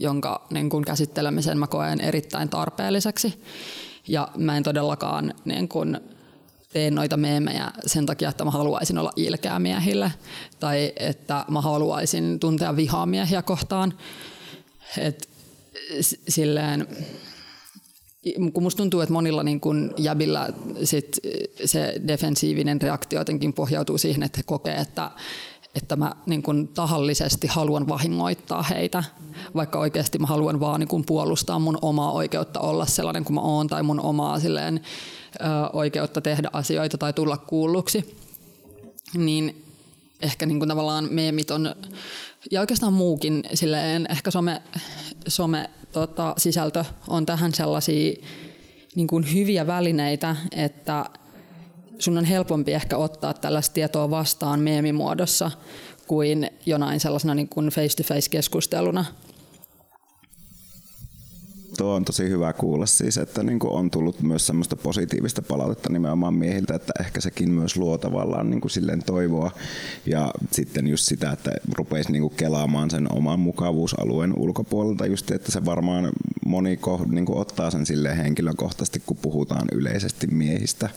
jonka 0.00 0.46
niin 0.50 0.70
kuin 0.70 0.84
käsittelemisen 0.84 1.58
mä 1.58 1.66
koen 1.66 2.00
erittäin 2.00 2.48
tarpeelliseksi. 2.48 3.42
Ja 4.08 4.28
mä 4.36 4.56
en 4.56 4.62
todellakaan 4.62 5.34
niin 5.44 5.68
kun, 5.68 6.00
tee 6.72 6.90
noita 6.90 7.16
meemejä 7.16 7.70
sen 7.86 8.06
takia, 8.06 8.28
että 8.28 8.44
mä 8.44 8.50
haluaisin 8.50 8.98
olla 8.98 9.12
ilkeä 9.16 9.58
miehille 9.58 10.12
tai 10.60 10.92
että 10.96 11.44
mä 11.50 11.60
haluaisin 11.60 12.40
tuntea 12.40 12.76
vihaa 12.76 13.06
miehiä 13.06 13.42
kohtaan. 13.42 13.94
Et, 14.98 15.28
silleen, 16.28 16.86
kun 18.52 18.62
musta 18.62 18.76
tuntuu, 18.76 19.00
että 19.00 19.12
monilla 19.12 19.42
niin 19.42 19.60
kun 19.60 19.94
jäbillä 19.96 20.48
sit 20.84 21.18
se 21.64 21.94
defensiivinen 22.08 22.80
reaktio 22.80 23.20
jotenkin 23.20 23.52
pohjautuu 23.52 23.98
siihen, 23.98 24.22
että 24.22 24.38
he 24.38 24.42
kokee, 24.42 24.76
että 24.76 25.10
että 25.78 25.96
mä 25.96 26.12
niin 26.26 26.42
kun 26.42 26.68
tahallisesti 26.68 27.46
haluan 27.46 27.88
vahingoittaa 27.88 28.62
heitä, 28.62 29.04
vaikka 29.54 29.78
oikeasti 29.78 30.18
mä 30.18 30.26
haluan 30.26 30.60
vaan 30.60 30.80
niin 30.80 30.88
kun 30.88 31.04
puolustaa 31.04 31.58
mun 31.58 31.78
omaa 31.82 32.12
oikeutta 32.12 32.60
olla 32.60 32.86
sellainen 32.86 33.24
kuin 33.24 33.34
mä 33.34 33.40
oon 33.40 33.66
tai 33.66 33.82
mun 33.82 34.00
omaa 34.00 34.40
silleen, 34.40 34.80
ö, 35.34 35.44
oikeutta 35.72 36.20
tehdä 36.20 36.50
asioita 36.52 36.98
tai 36.98 37.12
tulla 37.12 37.36
kuulluksi. 37.36 38.16
Niin 39.14 39.64
ehkä 40.22 40.46
niin 40.46 40.58
kun 40.58 40.68
tavallaan 40.68 41.08
meemit 41.10 41.50
on, 41.50 41.74
ja 42.50 42.60
oikeastaan 42.60 42.92
muukin, 42.92 43.44
silleen, 43.54 44.06
ehkä 44.10 44.30
some, 44.30 44.62
some 45.28 45.70
tota, 45.92 46.34
sisältö 46.36 46.84
on 47.08 47.26
tähän 47.26 47.54
sellaisia 47.54 48.14
niin 48.94 49.06
kuin 49.06 49.32
hyviä 49.32 49.66
välineitä, 49.66 50.36
että 50.52 51.04
sun 51.98 52.18
on 52.18 52.24
helpompi 52.24 52.72
ehkä 52.72 52.96
ottaa 52.96 53.34
tällaista 53.34 53.74
tietoa 53.74 54.10
vastaan 54.10 54.60
meemimuodossa 54.60 55.50
kuin 56.06 56.50
jonain 56.66 57.00
sellaisena 57.00 57.34
niin 57.34 57.48
kuin 57.48 57.68
face-to-face 57.68 58.30
keskusteluna 58.30 59.04
tuo 61.78 61.94
on 61.94 62.04
tosi 62.04 62.28
hyvä 62.28 62.52
kuulla 62.52 62.86
siis, 62.86 63.18
että 63.18 63.42
niin 63.42 63.58
kuin 63.58 63.72
on 63.72 63.90
tullut 63.90 64.22
myös 64.22 64.46
semmoista 64.46 64.76
positiivista 64.76 65.42
palautetta 65.42 65.92
nimenomaan 65.92 66.34
miehiltä, 66.34 66.74
että 66.74 66.92
ehkä 67.00 67.20
sekin 67.20 67.50
myös 67.50 67.76
luo 67.76 67.98
tavallaan 67.98 68.50
niin 68.50 68.60
kuin 68.60 68.70
silleen 68.70 69.02
toivoa 69.06 69.50
ja 70.06 70.30
sitten 70.52 70.86
just 70.86 71.04
sitä, 71.04 71.32
että 71.32 71.50
rupeisi 71.74 72.12
niin 72.12 72.22
kuin 72.22 72.34
kelaamaan 72.36 72.90
sen 72.90 73.12
oman 73.12 73.40
mukavuusalueen 73.40 74.38
ulkopuolelta 74.38 75.06
just, 75.06 75.30
että 75.30 75.52
se 75.52 75.64
varmaan 75.64 76.12
moni 76.46 76.78
niin 77.10 77.26
kuin 77.26 77.38
ottaa 77.38 77.70
sen 77.70 77.86
silleen 77.86 78.16
henkilökohtaisesti, 78.16 79.02
kun 79.06 79.16
puhutaan 79.16 79.68
yleisesti 79.72 80.26
miehistä. 80.26 80.88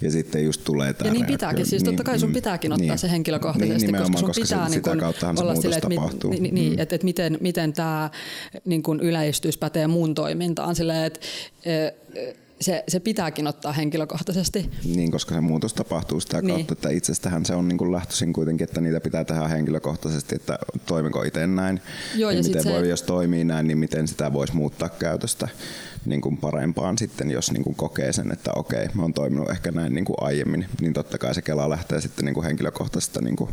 Ja 0.00 0.10
sitten 0.10 0.44
just 0.44 0.64
tulee 0.64 0.92
tämä 0.92 1.08
Ja 1.08 1.12
niin 1.12 1.26
pitääkin, 1.26 1.66
siis 1.66 1.82
totta 1.82 2.04
kai 2.04 2.18
sun 2.18 2.28
niin, 2.28 2.34
pitääkin 2.34 2.72
ottaa 2.72 2.86
niin, 2.86 2.98
se 2.98 3.10
henkilökohtaisesti, 3.10 3.92
niin, 3.92 4.02
koska 4.02 4.18
sun 4.18 4.26
koska 4.26 4.42
pitää 4.42 4.68
sitä 4.68 4.94
niin 4.94 5.00
kuin 5.02 5.42
olla 5.42 5.54
silleen, 5.54 5.78
että, 5.78 5.88
mi, 6.28 6.40
niin, 6.40 6.54
niin, 6.54 6.72
mm. 6.72 6.78
että, 6.78 6.94
että 6.94 7.04
miten, 7.04 7.38
miten 7.40 7.72
tämä 7.72 8.10
niin 8.64 8.82
kuin 8.82 9.00
yleistys 9.00 9.58
pätee 9.58 9.86
toimintaan 10.14 10.74
silleen, 10.74 11.04
että 11.04 11.20
se, 12.60 12.84
se 12.88 13.00
pitääkin 13.00 13.46
ottaa 13.46 13.72
henkilökohtaisesti. 13.72 14.70
Niin, 14.84 15.10
koska 15.10 15.34
se 15.34 15.40
muutos 15.40 15.74
tapahtuu 15.74 16.20
sitä 16.20 16.32
kautta, 16.32 16.56
niin. 16.56 16.72
että 16.72 16.90
itsestähän 16.90 17.46
se 17.46 17.54
on 17.54 17.68
niin 17.68 17.78
kuin 17.78 17.92
lähtöisin 17.92 18.32
kuitenkin, 18.32 18.64
että 18.64 18.80
niitä 18.80 19.00
pitää 19.00 19.24
tehdä 19.24 19.48
henkilökohtaisesti, 19.48 20.34
että 20.34 20.58
toimiko 20.86 21.22
itse 21.22 21.46
näin. 21.46 21.80
Joo, 22.14 22.30
ja, 22.30 22.36
ja 22.36 22.42
miten 22.42 22.64
voi, 22.64 22.80
se... 22.80 22.88
jos 22.88 23.02
toimii 23.02 23.44
näin, 23.44 23.66
niin 23.66 23.78
miten 23.78 24.08
sitä 24.08 24.32
voisi 24.32 24.56
muuttaa 24.56 24.88
käytöstä 24.88 25.48
niin 26.04 26.20
kuin 26.20 26.36
parempaan 26.36 26.98
sitten, 26.98 27.30
jos 27.30 27.52
niin 27.52 27.64
kuin 27.64 27.76
kokee 27.76 28.12
sen, 28.12 28.32
että 28.32 28.50
okei, 28.56 28.88
mä 28.94 29.02
oon 29.02 29.14
toiminut 29.14 29.50
ehkä 29.50 29.70
näin 29.70 29.94
niin 29.94 30.04
kuin 30.04 30.16
aiemmin, 30.20 30.66
niin 30.80 30.92
totta 30.92 31.18
kai 31.18 31.34
se 31.34 31.42
Kela 31.42 31.70
lähtee 31.70 32.00
sitten 32.00 32.24
niin 32.24 32.34
kuin 32.34 32.46
henkilökohtaisesta 32.46 33.20
niin 33.20 33.36
kuin 33.36 33.50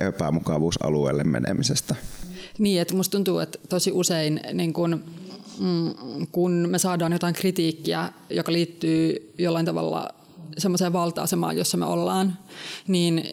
epämukavuusalueelle 0.00 1.24
menemisestä. 1.24 1.94
Niin, 2.58 2.82
että 2.82 2.94
musta 2.94 3.12
tuntuu, 3.12 3.38
että 3.38 3.58
tosi 3.68 3.92
usein 3.92 4.40
niin 4.52 4.72
kun, 4.72 5.04
kun 6.32 6.52
me 6.52 6.78
saadaan 6.78 7.12
jotain 7.12 7.34
kritiikkiä, 7.34 8.12
joka 8.30 8.52
liittyy 8.52 9.32
jollain 9.38 9.66
tavalla 9.66 10.08
semmoiseen 10.58 10.92
valta-asemaan, 10.92 11.56
jossa 11.56 11.76
me 11.76 11.86
ollaan, 11.86 12.38
niin 12.86 13.24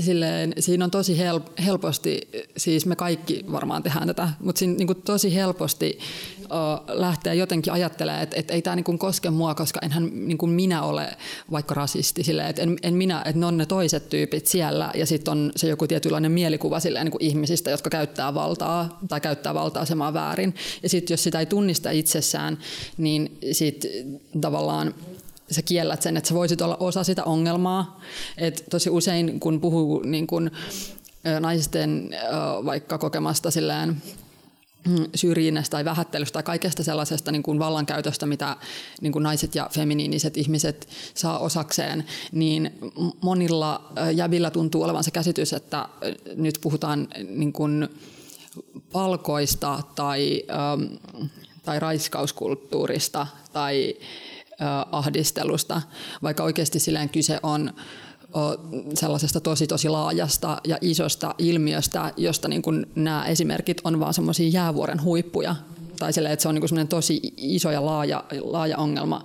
silleen, 0.00 0.52
siinä 0.58 0.84
on 0.84 0.90
tosi 0.90 1.18
helposti, 1.66 2.28
siis 2.56 2.86
me 2.86 2.96
kaikki 2.96 3.44
varmaan 3.52 3.82
tehdään 3.82 4.06
tätä, 4.06 4.28
mutta 4.40 4.58
siinä 4.58 4.74
niin 4.74 4.86
kuin 4.86 5.02
tosi 5.02 5.34
helposti 5.34 5.98
lähtee 6.88 7.34
jotenkin 7.34 7.72
ajattelemaan, 7.72 8.22
että, 8.22 8.36
että 8.36 8.54
ei 8.54 8.62
tämä 8.62 8.76
niin 8.76 8.98
koske 8.98 9.30
mua, 9.30 9.54
koska 9.54 9.80
enhän 9.82 10.10
niin 10.28 10.38
kuin 10.38 10.50
minä 10.50 10.82
ole 10.82 11.16
vaikka 11.50 11.74
rasisti. 11.74 12.24
Silleen, 12.24 12.48
että 12.48 12.62
en, 12.62 12.76
en 12.82 12.94
minä, 12.94 13.22
että 13.24 13.40
ne 13.40 13.46
on 13.46 13.56
ne 13.56 13.66
toiset 13.66 14.08
tyypit 14.08 14.46
siellä 14.46 14.90
ja 14.94 15.06
sitten 15.06 15.32
on 15.32 15.52
se 15.56 15.68
joku 15.68 15.86
tietynlainen 15.86 16.32
mielikuva 16.32 16.80
silleen, 16.80 17.04
niin 17.04 17.12
kuin 17.12 17.24
ihmisistä, 17.24 17.70
jotka 17.70 17.90
käyttää 17.90 18.34
valtaa 18.34 18.98
tai 19.08 19.20
käyttää 19.20 19.54
valta-asemaa 19.54 20.14
väärin. 20.14 20.54
Ja 20.82 20.88
sitten 20.88 21.14
jos 21.14 21.24
sitä 21.24 21.40
ei 21.40 21.46
tunnista 21.46 21.90
itsessään, 21.90 22.58
niin 22.96 23.38
sitten 23.52 24.20
tavallaan 24.40 24.94
sä 25.50 25.62
kiellät 25.62 26.02
sen, 26.02 26.16
että 26.16 26.28
sä 26.28 26.34
voisit 26.34 26.60
olla 26.60 26.76
osa 26.80 27.04
sitä 27.04 27.24
ongelmaa. 27.24 28.00
Et 28.38 28.64
tosi 28.70 28.90
usein 28.90 29.40
kun 29.40 29.60
puhuu 29.60 30.02
niin 30.02 30.26
kun, 30.26 30.50
naisten 31.40 32.10
vaikka 32.64 32.98
kokemasta 32.98 33.50
silleen 33.50 34.02
mm, 34.86 35.04
syrjinnästä 35.14 35.70
tai 35.70 35.84
vähättelystä 35.84 36.32
tai 36.32 36.42
kaikesta 36.42 36.82
sellaisesta 36.82 37.32
niin 37.32 37.42
kuin 37.42 37.58
vallankäytöstä, 37.58 38.26
mitä 38.26 38.56
niin 39.00 39.12
kuin 39.12 39.22
naiset 39.22 39.54
ja 39.54 39.70
feminiiniset 39.72 40.36
ihmiset 40.36 40.88
saa 41.14 41.38
osakseen, 41.38 42.04
niin 42.32 42.78
monilla 43.20 43.92
jävillä 44.14 44.50
tuntuu 44.50 44.82
olevan 44.82 45.04
se 45.04 45.10
käsitys, 45.10 45.52
että 45.52 45.88
nyt 46.36 46.58
puhutaan 46.60 47.08
niin 47.28 47.52
kuin 47.52 47.88
palkoista 48.92 49.82
tai, 49.94 50.42
tai 51.64 51.80
raiskauskulttuurista 51.80 53.26
tai 53.52 53.96
ahdistelusta, 54.92 55.82
vaikka 56.22 56.42
oikeasti 56.42 56.78
silleen 56.78 57.08
kyse 57.08 57.40
on 57.42 57.72
sellaisesta 58.94 59.40
tosi 59.40 59.66
tosi 59.66 59.88
laajasta 59.88 60.60
ja 60.64 60.78
isosta 60.80 61.34
ilmiöstä, 61.38 62.12
josta 62.16 62.48
niin 62.48 62.62
kuin 62.62 62.86
nämä 62.94 63.26
esimerkit 63.26 63.80
on 63.84 64.00
vaan 64.00 64.14
semmoisia 64.14 64.48
jäävuoren 64.48 65.02
huippuja. 65.02 65.56
Tai 65.98 66.12
sille, 66.12 66.32
että 66.32 66.42
se 66.42 66.48
on 66.48 66.54
niin 66.54 66.68
kuin 66.68 66.88
tosi 66.88 67.20
iso 67.36 67.70
ja 67.70 67.86
laaja, 67.86 68.24
laaja 68.42 68.78
ongelma, 68.78 69.24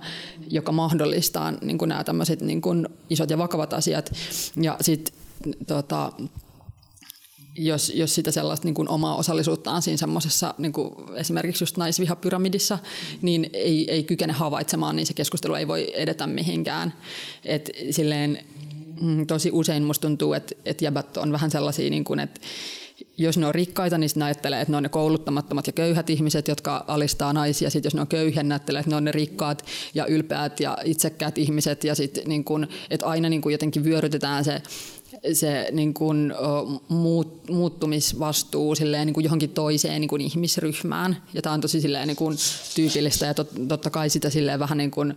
joka 0.50 0.72
mahdollistaa 0.72 1.50
niin 1.50 1.78
kuin 1.78 1.88
nämä 1.88 2.04
tämmöiset 2.04 2.40
niin 2.40 2.62
kuin 2.62 2.88
isot 3.10 3.30
ja 3.30 3.38
vakavat 3.38 3.72
asiat. 3.72 4.12
Ja 4.56 4.76
sitten 4.80 5.14
tota, 5.66 6.12
jos, 7.56 7.92
jos 7.94 8.14
sitä 8.14 8.30
sellaista 8.30 8.66
niin 8.66 8.74
kuin 8.74 8.88
omaa 8.88 9.16
osallisuuttaan 9.16 9.82
siinä 9.82 9.96
semmoisessa 9.96 10.54
niin 10.58 10.72
esimerkiksi 11.14 11.62
just 11.62 11.76
naisvihapyramidissa, 11.76 12.78
niin 13.22 13.50
ei, 13.52 13.90
ei 13.90 14.02
kykene 14.02 14.32
havaitsemaan, 14.32 14.96
niin 14.96 15.06
se 15.06 15.14
keskustelu 15.14 15.54
ei 15.54 15.68
voi 15.68 15.92
edetä 15.94 16.26
mihinkään. 16.26 16.92
Et 17.44 17.70
silleen, 17.90 18.38
mm, 19.00 19.26
tosi 19.26 19.50
usein 19.52 19.82
musta 19.82 20.08
tuntuu, 20.08 20.32
että, 20.32 20.54
että 20.64 20.84
jäbät 20.84 21.16
on 21.16 21.32
vähän 21.32 21.50
sellaisia, 21.50 21.90
niin 21.90 22.04
kuin, 22.04 22.20
että 22.20 22.40
jos 23.18 23.38
ne 23.38 23.46
on 23.46 23.54
rikkaita, 23.54 23.98
niin 23.98 24.10
ne 24.16 24.24
ajattelee, 24.24 24.60
että 24.60 24.72
ne 24.72 24.76
on 24.76 24.82
ne 24.82 24.88
kouluttamattomat 24.88 25.66
ja 25.66 25.72
köyhät 25.72 26.10
ihmiset, 26.10 26.48
jotka 26.48 26.84
alistaa 26.88 27.32
naisia. 27.32 27.70
Sitten 27.70 27.86
jos 27.86 27.94
ne 27.94 28.00
on 28.00 28.06
köyhiä, 28.06 28.42
ne 28.42 28.54
ajattelee, 28.54 28.80
että 28.80 28.90
ne 28.90 28.96
on 28.96 29.04
ne 29.04 29.12
rikkaat 29.12 29.66
ja 29.94 30.06
ylpeät 30.06 30.60
ja 30.60 30.78
itsekkäät 30.84 31.38
ihmiset. 31.38 31.84
Ja 31.84 31.94
sitten 31.94 32.24
niin 32.26 32.44
kun, 32.44 32.68
että 32.90 33.06
aina 33.06 33.28
niin 33.28 33.42
kun 33.42 33.52
jotenkin 33.52 33.84
vyörytetään 33.84 34.44
se 34.44 34.62
se 35.32 35.68
niin 35.72 35.94
kuin, 35.94 36.32
muut, 36.88 37.48
muuttumisvastuu 37.48 38.74
silleen, 38.74 39.06
niin 39.06 39.14
kuin 39.14 39.24
johonkin 39.24 39.50
toiseen 39.50 40.00
niin 40.00 40.08
kuin 40.08 40.20
ihmisryhmään. 40.20 41.22
Ja 41.34 41.42
tämä 41.42 41.52
on 41.52 41.60
tosi 41.60 41.80
silleen, 41.80 42.08
niin 42.08 42.16
kuin, 42.16 42.36
tyypillistä 42.74 43.26
ja 43.26 43.34
tot, 43.34 43.50
totta 43.68 43.90
kai 43.90 44.10
sitä 44.10 44.30
silleen 44.30 44.58
vähän 44.58 44.78
niin 44.78 44.90
kuin, 44.90 45.16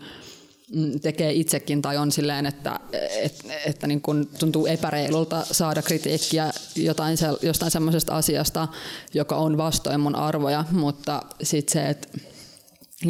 mm, 0.76 1.00
tekee 1.00 1.34
itsekin 1.34 1.82
tai 1.82 1.98
on 1.98 2.12
silleen, 2.12 2.46
että, 2.46 2.80
että, 3.24 3.44
että 3.66 3.88
niin 3.88 4.02
kuin 4.02 4.30
tuntuu 4.40 4.66
epäreilulta 4.66 5.46
saada 5.52 5.82
kritiikkiä 5.82 6.52
jotain, 6.76 7.18
jostain 7.42 7.72
semmoisesta 7.72 8.16
asiasta, 8.16 8.68
joka 9.14 9.36
on 9.36 9.58
vastoin 9.58 10.00
mun 10.00 10.16
arvoja, 10.16 10.66
mutta 10.72 11.22
sitten 11.44 11.74
se, 11.74 11.90
että 11.90 12.08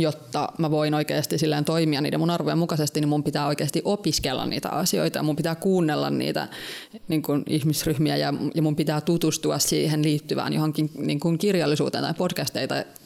jotta 0.01 0.49
mä 0.57 0.71
voin 0.71 0.93
oikeasti 0.93 1.37
silleen 1.37 1.65
toimia 1.65 2.01
niiden 2.01 2.19
mun 2.19 2.29
arvojen 2.29 2.57
mukaisesti, 2.57 2.99
niin 2.99 3.09
mun 3.09 3.23
pitää 3.23 3.47
oikeasti 3.47 3.81
opiskella 3.85 4.45
niitä 4.45 4.69
asioita, 4.69 5.23
mun 5.23 5.35
pitää 5.35 5.55
kuunnella 5.55 6.09
niitä 6.09 6.47
niin 7.07 7.21
kuin 7.21 7.43
ihmisryhmiä 7.47 8.17
ja, 8.17 8.33
ja 8.55 8.61
mun 8.61 8.75
pitää 8.75 9.01
tutustua 9.01 9.59
siihen 9.59 10.03
liittyvään 10.03 10.53
johonkin 10.53 10.91
niin 10.97 11.19
kuin 11.19 11.37
kirjallisuuteen 11.37 12.03
tai 12.03 12.13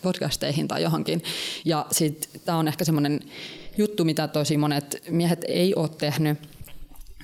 podcasteihin 0.02 0.67
tai 0.67 0.84
johonkin. 0.84 1.23
Ja 1.65 1.86
sitten 1.91 2.41
tämä 2.45 2.58
on 2.58 2.67
ehkä 2.67 2.86
semmoinen 2.86 3.19
juttu, 3.78 4.06
mitä 4.06 4.28
tosi 4.28 4.58
monet 4.58 5.04
miehet 5.10 5.45
ei 5.47 5.75
ole 5.75 5.89
tehnyt. 5.89 6.38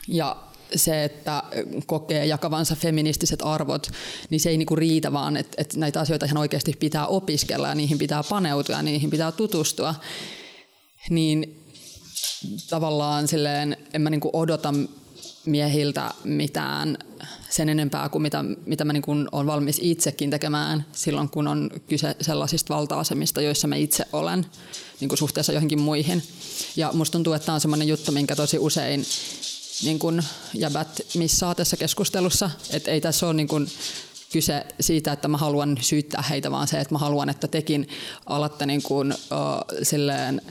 Ja 0.08 0.45
se, 0.76 1.04
että 1.04 1.44
kokee 1.86 2.26
jakavansa 2.26 2.76
feministiset 2.76 3.40
arvot, 3.44 3.92
niin 4.30 4.40
se 4.40 4.50
ei 4.50 4.58
niinku 4.58 4.76
riitä 4.76 5.14
vaan, 5.14 5.38
että, 5.38 5.56
että 5.58 5.80
näitä 5.80 6.00
asioita 6.00 6.26
ihan 6.26 6.38
oikeasti 6.38 6.74
pitää 6.80 7.08
opiskella 7.08 7.68
ja 7.68 7.76
niihin 7.76 7.98
pitää 7.98 8.24
paneutua 8.24 8.76
ja 8.76 8.82
niihin 8.82 9.10
pitää 9.10 9.32
tutustua. 9.32 9.96
Niin 11.10 11.62
tavallaan 12.70 13.28
silleen 13.28 13.78
en 13.94 14.02
mä 14.02 14.10
niinku 14.10 14.30
odota 14.34 14.74
miehiltä 15.46 16.14
mitään 16.24 16.98
sen 17.50 17.70
enempää 17.70 18.10
kuin 18.10 18.22
mitä, 18.22 18.44
mitä 18.66 18.86
mä 18.86 18.94
niin 18.94 19.04
kuin 19.04 19.28
olen 19.32 19.48
valmis 19.48 19.80
itsekin 19.84 20.30
tekemään 20.30 20.86
silloin, 20.92 21.30
kun 21.30 21.48
on 21.48 21.70
kyse 21.88 22.16
sellaisista 22.22 22.76
valta-asemista, 22.76 23.42
joissa 23.42 23.68
mä 23.68 23.76
itse 23.76 24.06
olen 24.14 24.46
niin 25.00 25.10
kuin 25.10 25.18
suhteessa 25.18 25.54
johonkin 25.54 25.82
muihin. 25.82 26.24
Ja 26.76 26.92
musta 26.94 27.12
tuntuu, 27.12 27.34
että 27.34 27.46
tämä 27.46 27.54
on 27.54 27.62
sellainen 27.62 27.88
juttu, 27.88 28.12
minkä 28.12 28.36
tosi 28.36 28.60
usein 28.60 29.06
niin 29.84 30.00
kuin 30.00 30.24
jäbät 30.54 31.02
missaa 31.16 31.56
tässä 31.56 31.78
keskustelussa. 31.78 32.50
Että 32.70 32.92
ei 32.92 33.02
tässä 33.02 33.26
ole 33.26 33.34
niin 33.34 33.48
kuin 33.48 33.68
kyse 34.32 34.66
siitä, 34.80 35.12
että 35.12 35.28
mä 35.28 35.38
haluan 35.38 35.78
syyttää 35.82 36.22
heitä, 36.30 36.52
vaan 36.52 36.68
se, 36.68 36.80
että 36.80 36.94
mä 36.94 37.00
haluan, 37.00 37.30
että 37.30 37.48
tekin 37.48 37.88
alatte 38.26 38.66
niin 38.66 38.84
kuin, 38.84 39.12
uh, 39.12 39.80
silleen 39.84 40.42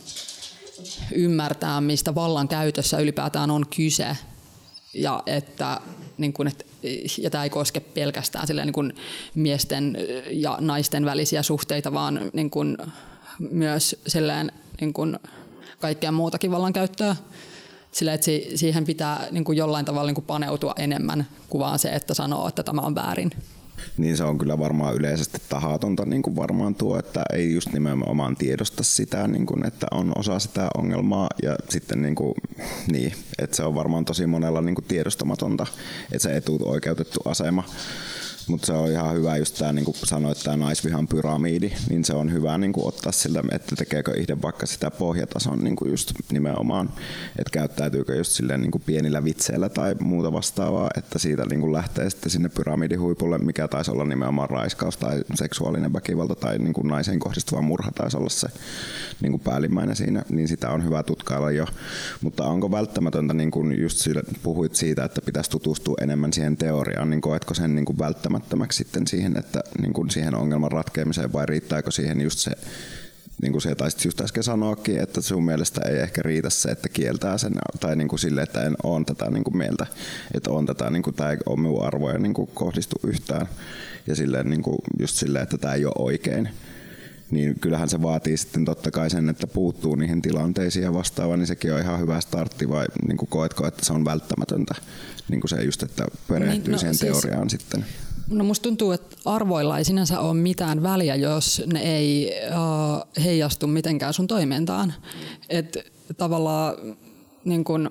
ymmärtää, 1.12 1.80
mistä 1.80 2.14
vallan 2.14 2.48
käytössä 2.48 2.98
ylipäätään 2.98 3.50
on 3.50 3.64
kyse. 3.76 4.16
Ja 4.94 5.22
että 5.26 5.80
niin 6.18 6.32
kuin, 6.32 6.48
että, 6.48 6.64
ja 7.18 7.30
tämä 7.30 7.44
ei 7.44 7.50
koske 7.50 7.80
pelkästään 7.80 8.46
silleen, 8.46 8.66
niin 8.66 8.72
kuin 8.72 8.92
miesten 9.34 9.96
ja 10.30 10.58
naisten 10.60 11.04
välisiä 11.04 11.42
suhteita, 11.42 11.92
vaan 11.92 12.30
niin 12.32 12.50
kuin, 12.50 12.76
myös 13.38 13.96
silleen, 14.06 14.52
niin 14.80 14.92
kuin, 14.92 15.18
kaikkea 15.80 16.12
muutakin 16.12 16.50
vallankäyttöä 16.50 17.16
sillä, 17.94 18.14
että 18.14 18.26
siihen 18.54 18.84
pitää 18.84 19.26
niin 19.30 19.44
kuin 19.44 19.58
jollain 19.58 19.84
tavalla 19.84 20.06
niin 20.06 20.14
kuin 20.14 20.24
paneutua 20.24 20.74
enemmän 20.78 21.26
kuin 21.48 21.60
vaan 21.60 21.78
se, 21.78 21.88
että 21.88 22.14
sanoo, 22.14 22.48
että 22.48 22.62
tämä 22.62 22.80
on 22.80 22.94
väärin. 22.94 23.30
Niin 23.96 24.16
se 24.16 24.24
on 24.24 24.38
kyllä 24.38 24.58
varmaan 24.58 24.94
yleisesti 24.94 25.38
tahatonta 25.48 26.04
niin 26.04 26.22
kuin 26.22 26.36
varmaan 26.36 26.74
tuo, 26.74 26.98
että 26.98 27.22
ei 27.32 27.54
just 27.54 27.72
nimenomaan 27.72 28.36
tiedosta 28.36 28.82
sitä, 28.82 29.28
niin 29.28 29.46
kuin, 29.46 29.66
että 29.66 29.86
on 29.90 30.12
osa 30.18 30.38
sitä 30.38 30.68
ongelmaa 30.78 31.28
ja 31.42 31.56
sitten 31.68 32.02
niin 32.02 32.14
kuin, 32.14 32.34
niin, 32.92 33.12
että 33.38 33.56
se 33.56 33.64
on 33.64 33.74
varmaan 33.74 34.04
tosi 34.04 34.26
monella 34.26 34.60
niin 34.60 34.74
kuin 34.74 34.84
tiedostamatonta, 34.84 35.66
että 36.12 36.28
se 36.28 36.36
etuoikeutettu 36.36 37.20
asema 37.24 37.64
mutta 38.48 38.66
se 38.66 38.72
on 38.72 38.90
ihan 38.90 39.14
hyvä 39.14 39.36
just 39.36 39.58
tämä, 39.58 39.72
niin 39.72 39.84
kuin 39.84 39.96
sanoit, 40.04 40.38
tämä 40.44 40.56
naisvihan 40.56 41.08
pyramiidi, 41.08 41.72
niin 41.90 42.04
se 42.04 42.14
on 42.14 42.32
hyvä 42.32 42.58
niin 42.58 42.72
kuin 42.72 42.86
ottaa 42.86 43.12
sillä, 43.12 43.42
että 43.52 43.76
tekeekö 43.76 44.20
itse 44.20 44.42
vaikka 44.42 44.66
sitä 44.66 44.90
pohjatason 44.90 45.64
niin 45.64 45.76
kuin 45.76 45.90
just 45.90 46.12
nimenomaan, 46.32 46.90
että 47.38 47.50
käyttäytyykö 47.52 48.14
just 48.14 48.32
silleen 48.32 48.60
niin 48.60 48.70
kuin 48.70 48.82
pienillä 48.86 49.24
vitseillä 49.24 49.68
tai 49.68 49.94
muuta 50.00 50.32
vastaavaa, 50.32 50.90
että 50.96 51.18
siitä 51.18 51.46
niin 51.46 51.60
kuin 51.60 51.72
lähtee 51.72 52.10
sitten 52.10 52.30
sinne 52.30 52.48
pyramidihuipulle, 52.48 53.38
mikä 53.38 53.68
taisi 53.68 53.90
olla 53.90 54.04
nimenomaan 54.04 54.50
raiskaus 54.50 54.96
tai 54.96 55.24
seksuaalinen 55.34 55.92
väkivalta 55.92 56.34
tai 56.34 56.58
niin 56.58 56.72
kuin 56.74 56.88
naiseen 56.88 57.18
kohdistuva 57.18 57.62
murha 57.62 57.90
taisi 57.90 58.16
olla 58.16 58.28
se 58.28 58.48
niin 59.20 59.32
kuin 59.32 59.40
päällimmäinen 59.40 59.96
siinä, 59.96 60.22
niin 60.28 60.48
sitä 60.48 60.70
on 60.70 60.84
hyvä 60.84 61.02
tutkailla 61.02 61.50
jo. 61.50 61.66
Mutta 62.20 62.44
onko 62.44 62.70
välttämätöntä, 62.70 63.34
niin 63.34 63.50
kuin 63.50 63.82
just 63.82 63.98
sille, 63.98 64.22
puhuit 64.42 64.74
siitä, 64.74 65.04
että 65.04 65.20
pitäisi 65.20 65.50
tutustua 65.50 65.96
enemmän 66.00 66.32
siihen 66.32 66.56
teoriaan, 66.56 67.10
niin 67.10 67.20
koetko 67.20 67.54
sen 67.54 67.74
niin 67.74 67.84
kuin 67.84 67.98
välttämättömäksi 68.34 68.76
sitten 68.76 69.06
siihen, 69.06 69.36
että 69.36 69.60
niin 69.80 69.92
kuin 69.92 70.10
siihen 70.10 70.34
ongelman 70.34 70.72
ratkeamiseen 70.72 71.32
vai 71.32 71.46
riittääkö 71.46 71.90
siihen 71.90 72.20
just 72.20 72.38
se 72.38 72.50
niin 73.42 73.52
kuin 73.52 73.62
se 73.62 73.74
taisit 73.74 74.04
just 74.04 74.20
äsken 74.20 74.42
sanoakin, 74.42 75.00
että 75.00 75.20
sun 75.20 75.44
mielestä 75.44 75.80
ei 75.88 75.96
ehkä 75.96 76.22
riitä 76.22 76.50
se, 76.50 76.68
että 76.68 76.88
kieltää 76.88 77.38
sen, 77.38 77.52
tai 77.80 77.96
niin 77.96 78.08
kuin 78.08 78.18
sille, 78.18 78.42
että 78.42 78.62
en 78.62 78.76
ole 78.82 79.04
tätä 79.04 79.30
niin 79.30 79.44
kuin 79.44 79.56
mieltä, 79.56 79.86
että 80.34 80.50
on 80.50 80.66
tätä, 80.66 80.90
niin 80.90 81.02
kuin, 81.02 81.14
tämä 81.14 81.30
ei 81.30 81.36
ole 81.46 81.60
minun 81.60 81.84
arvoja 81.86 82.18
niin 82.18 82.34
kuin 82.34 82.50
kohdistu 82.54 82.96
yhtään, 83.06 83.46
ja 84.06 84.16
silleen, 84.16 84.50
niin 84.50 84.62
kuin, 84.62 84.78
just 84.98 85.16
silleen, 85.16 85.42
että 85.42 85.58
tämä 85.58 85.74
ei 85.74 85.84
ole 85.84 85.94
oikein. 85.98 86.48
Niin 87.30 87.60
kyllähän 87.60 87.88
se 87.88 88.02
vaatii 88.02 88.36
sitten 88.36 88.64
totta 88.64 88.90
kai 88.90 89.10
sen, 89.10 89.28
että 89.28 89.46
puuttuu 89.46 89.94
niihin 89.94 90.22
tilanteisiin 90.22 90.82
ja 90.82 90.94
vastaava, 90.94 91.36
niin 91.36 91.46
sekin 91.46 91.74
on 91.74 91.80
ihan 91.80 92.00
hyvä 92.00 92.20
startti, 92.20 92.68
vai 92.68 92.86
niin 93.08 93.16
kuin 93.16 93.28
koetko, 93.28 93.66
että 93.66 93.84
se 93.84 93.92
on 93.92 94.04
välttämätöntä, 94.04 94.74
niin 95.28 95.40
kuin 95.40 95.48
se 95.48 95.62
just, 95.62 95.82
että 95.82 96.06
perehtyy 96.28 96.62
niin, 96.62 96.72
no, 96.72 96.78
siihen 96.78 96.94
siis, 96.94 97.12
teoriaan 97.12 97.50
sitten? 97.50 97.84
No 98.34 98.44
musta 98.44 98.62
tuntuu, 98.62 98.92
että 98.92 99.16
arvoilla 99.24 99.78
ei 99.78 99.84
sinänsä 99.84 100.20
ole 100.20 100.34
mitään 100.34 100.82
väliä, 100.82 101.14
jos 101.14 101.62
ne 101.72 101.80
ei 101.80 102.32
uh, 102.48 103.22
heijastu 103.24 103.66
mitenkään 103.66 104.14
sun 104.14 104.26
toimintaan. 104.26 104.94
Et 105.48 105.78
tavallaan 106.16 106.74
niin 107.44 107.64
kun, 107.64 107.90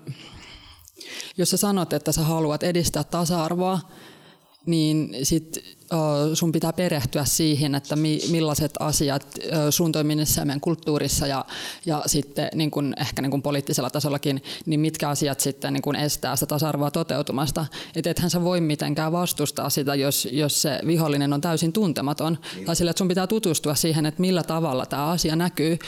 jos 1.38 1.50
sä 1.50 1.58
sanot, 1.58 1.94
että 1.94 2.12
sä 2.12 2.22
haluat 2.22 2.64
edistää 2.64 3.04
tasa-arvoa, 3.04 3.80
niin 4.66 5.16
sit 5.24 5.78
sun 6.34 6.52
pitää 6.52 6.74
perehtyä 6.74 7.26
siihen, 7.26 7.76
että 7.76 7.96
millaiset 8.32 8.72
asiat 8.80 9.28
sun 9.70 9.92
toiminnassa 9.92 10.42
ja 10.42 10.46
meidän 10.46 10.62
kulttuurissa 10.62 11.28
ja, 11.28 11.46
ja 11.86 12.04
sitten 12.06 12.50
niin 12.56 12.72
kuin, 12.72 12.94
ehkä 13.00 13.22
niin 13.22 13.32
kuin 13.32 13.42
poliittisella 13.42 13.90
tasollakin, 13.90 14.44
niin 14.66 14.80
mitkä 14.80 15.10
asiat 15.10 15.40
sitten 15.40 15.74
niin 15.74 15.82
kuin 15.82 15.96
estää 15.96 16.36
sitä 16.36 16.46
tasa-arvoa 16.46 16.92
toteutumasta. 16.92 17.66
Että 17.96 18.10
ethän 18.10 18.30
sä 18.30 18.44
voi 18.44 18.62
mitenkään 18.62 19.12
vastustaa 19.12 19.70
sitä, 19.70 19.96
jos, 19.96 20.28
jos 20.32 20.62
se 20.62 20.80
vihollinen 20.88 21.34
on 21.34 21.42
täysin 21.42 21.74
tuntematon. 21.74 22.38
Niin. 22.56 22.66
Tai 22.66 22.76
sillä, 22.76 22.92
että 22.92 22.98
sun 22.98 23.08
pitää 23.08 23.28
tutustua 23.28 23.76
siihen, 23.76 24.06
että 24.06 24.22
millä 24.22 24.44
tavalla 24.44 24.86
tämä 24.86 25.06
asia 25.06 25.36
näkyy. 25.36 25.80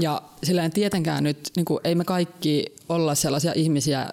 Ja 0.00 0.22
silleen 0.42 0.70
tietenkään 0.70 1.24
nyt, 1.24 1.50
niin 1.56 1.64
kuin, 1.64 1.80
ei 1.84 1.94
me 1.94 2.04
kaikki 2.04 2.64
olla 2.88 3.14
sellaisia 3.14 3.52
ihmisiä, 3.54 4.10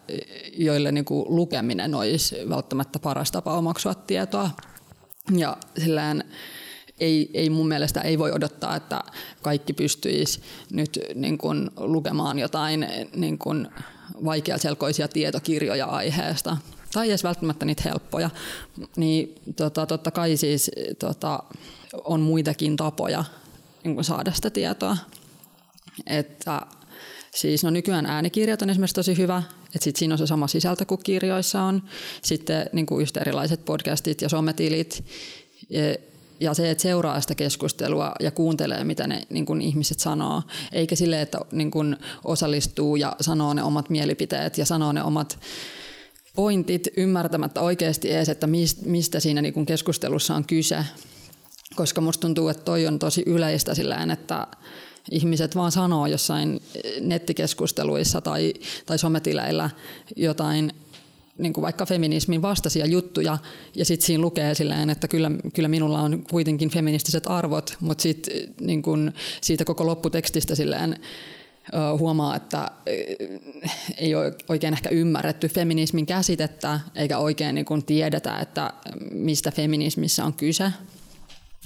joille 0.58 0.92
niin 0.92 1.06
kuin, 1.06 1.26
lukeminen 1.36 1.96
olisi 1.96 2.36
välttämättä 2.50 3.00
paras 3.00 3.32
tapa 3.32 3.58
omaksua 3.58 3.96
tietoa. 3.96 4.50
Ja 5.38 5.58
sillään 5.78 6.24
ei, 7.00 7.30
ei 7.34 7.50
mun 7.50 7.68
mielestä 7.68 8.02
ei 8.02 8.20
voi 8.20 8.32
odottaa, 8.32 8.76
että 8.76 9.04
kaikki 9.42 9.74
pystyisi 9.74 10.42
nyt 10.72 11.00
niin 11.16 11.38
kuin, 11.38 11.70
lukemaan 11.78 12.40
jotain 12.40 12.88
niin 13.16 13.38
kuin, 13.38 13.68
vaikeaselkoisia 14.26 15.08
tietokirjoja 15.08 15.86
aiheesta. 15.86 16.58
Tai 16.94 17.10
edes 17.10 17.24
välttämättä 17.24 17.66
niitä 17.66 17.84
helppoja, 17.86 18.30
niin 18.96 19.36
tota, 19.56 19.86
totta 19.86 20.12
kai 20.12 20.38
siis 20.38 20.72
tota, 21.00 21.44
on 22.04 22.22
muitakin 22.22 22.76
tapoja 22.76 23.24
niin 23.84 23.94
kuin 23.94 24.06
saada 24.06 24.32
sitä 24.32 24.50
tietoa. 24.50 24.98
Että 26.08 26.62
Siis 27.36 27.64
no 27.64 27.70
nykyään 27.70 28.06
äänikirjat 28.06 28.62
on 28.62 28.70
esimerkiksi 28.70 28.96
tosi 28.96 29.18
hyvä, 29.18 29.44
että 29.76 29.84
sit 29.84 29.96
siinä 29.96 30.14
on 30.14 30.18
se 30.18 30.28
sama 30.28 30.48
sisältö 30.48 30.86
kuin 30.86 31.02
kirjoissa 31.04 31.62
on. 31.62 31.84
Sitten 32.22 32.70
niin 32.74 32.86
kuin 32.86 33.02
just 33.02 33.18
erilaiset 33.18 33.66
podcastit 33.66 34.22
ja 34.22 34.30
sometilit. 34.30 35.06
Ja 36.40 36.54
se, 36.54 36.72
että 36.72 36.82
seuraa 36.82 37.22
sitä 37.22 37.36
keskustelua 37.36 38.12
ja 38.20 38.32
kuuntelee, 38.32 38.84
mitä 38.84 39.08
ne 39.08 39.22
niin 39.30 39.46
kuin 39.46 39.62
ihmiset 39.62 40.00
sanoo. 40.00 40.44
Eikä 40.72 40.96
sille, 40.96 41.22
että 41.22 41.40
niin 41.52 41.72
kuin 41.72 41.98
osallistuu 42.24 42.96
ja 42.96 43.16
sanoo 43.22 43.54
ne 43.54 43.64
omat 43.64 43.90
mielipiteet 43.90 44.58
ja 44.58 44.66
sanoo 44.66 44.92
ne 44.92 45.04
omat 45.04 45.40
pointit 46.36 46.88
ymmärtämättä 46.98 47.62
oikeasti 47.62 48.12
edes, 48.12 48.30
että 48.30 48.48
mistä 48.86 49.20
siinä 49.20 49.42
niin 49.42 49.54
kuin 49.54 49.66
keskustelussa 49.66 50.36
on 50.36 50.46
kyse. 50.46 50.78
Koska 51.76 52.02
musta 52.02 52.22
tuntuu, 52.22 52.50
että 52.50 52.64
toi 52.64 52.88
on 52.88 53.00
tosi 53.00 53.24
yleistä 53.26 53.76
sillä 53.76 54.08
että 54.14 54.48
ihmiset 55.12 55.56
vaan 55.56 55.72
sanoo 55.72 56.08
jossain 56.08 56.62
nettikeskusteluissa 57.02 58.22
tai, 58.22 58.54
tai 58.86 59.00
sometileillä 59.00 59.70
jotain 60.16 60.74
niin 61.38 61.54
kuin 61.54 61.62
vaikka 61.62 61.86
feminismin 61.86 62.42
vastaisia 62.42 62.86
juttuja, 62.86 63.38
ja 63.76 63.86
sitten 63.86 64.06
siinä 64.06 64.22
lukee 64.22 64.56
silleen, 64.56 64.90
että 64.90 65.08
kyllä, 65.08 65.32
kyllä 65.54 65.70
minulla 65.70 66.02
on 66.02 66.24
kuitenkin 66.30 66.70
feministiset 66.70 67.24
arvot, 67.28 67.78
mutta 67.80 68.02
sitten 68.02 68.54
niin 68.62 68.82
kuin 68.82 69.14
siitä 69.42 69.66
koko 69.66 69.86
lopputekstistä 69.86 70.56
silleen 70.56 71.00
huomaa, 71.98 72.36
että 72.36 72.72
ei 73.98 74.16
ole 74.16 74.34
oikein 74.50 74.74
ehkä 74.74 74.90
ymmärretty 74.90 75.48
feminismin 75.48 76.06
käsitettä, 76.06 76.80
eikä 76.96 77.18
oikein 77.18 77.56
niin 77.56 77.66
kuin 77.66 77.86
tiedetä, 77.86 78.40
että 78.40 78.74
mistä 79.12 79.52
feminismissä 79.52 80.26
on 80.26 80.34
kyse. 80.34 80.72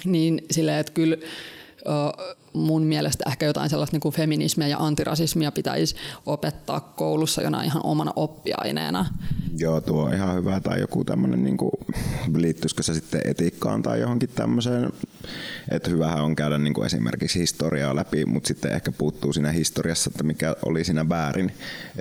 Niin 0.05 0.41
silleen, 0.51 0.79
että 0.79 0.93
kyllä 0.93 1.17
mun 2.53 2.83
mielestä 2.83 3.23
ehkä 3.27 3.45
jotain 3.45 3.69
sellaista 3.69 3.95
niin 3.95 4.01
kuin 4.01 4.15
feminismiä 4.15 4.67
ja 4.67 4.77
antirasismia 4.79 5.51
pitäisi 5.51 5.95
opettaa 6.25 6.79
koulussa 6.79 7.41
jonain 7.41 7.65
ihan 7.65 7.85
omana 7.85 8.13
oppiaineena. 8.15 9.05
Joo, 9.57 9.81
tuo 9.81 10.03
on 10.03 10.13
ihan 10.13 10.35
hyvä. 10.35 10.59
Tai 10.59 10.79
joku 10.79 11.03
tämmöinen, 11.03 11.43
niin 11.43 11.57
kuin, 11.57 11.71
liittyisikö 12.35 12.83
se 12.83 12.93
sitten 12.93 13.21
etiikkaan 13.25 13.81
tai 13.81 13.99
johonkin 13.99 14.29
tämmöiseen. 14.29 14.89
Että 15.71 15.89
hyvähän 15.89 16.23
on 16.23 16.35
käydä 16.35 16.57
niin 16.57 16.73
kuin 16.73 16.85
esimerkiksi 16.85 17.39
historiaa 17.39 17.95
läpi, 17.95 18.25
mutta 18.25 18.47
sitten 18.47 18.71
ehkä 18.71 18.91
puuttuu 18.91 19.33
siinä 19.33 19.51
historiassa, 19.51 20.09
että 20.09 20.23
mikä 20.23 20.55
oli 20.65 20.83
siinä 20.83 21.09
väärin. 21.09 21.51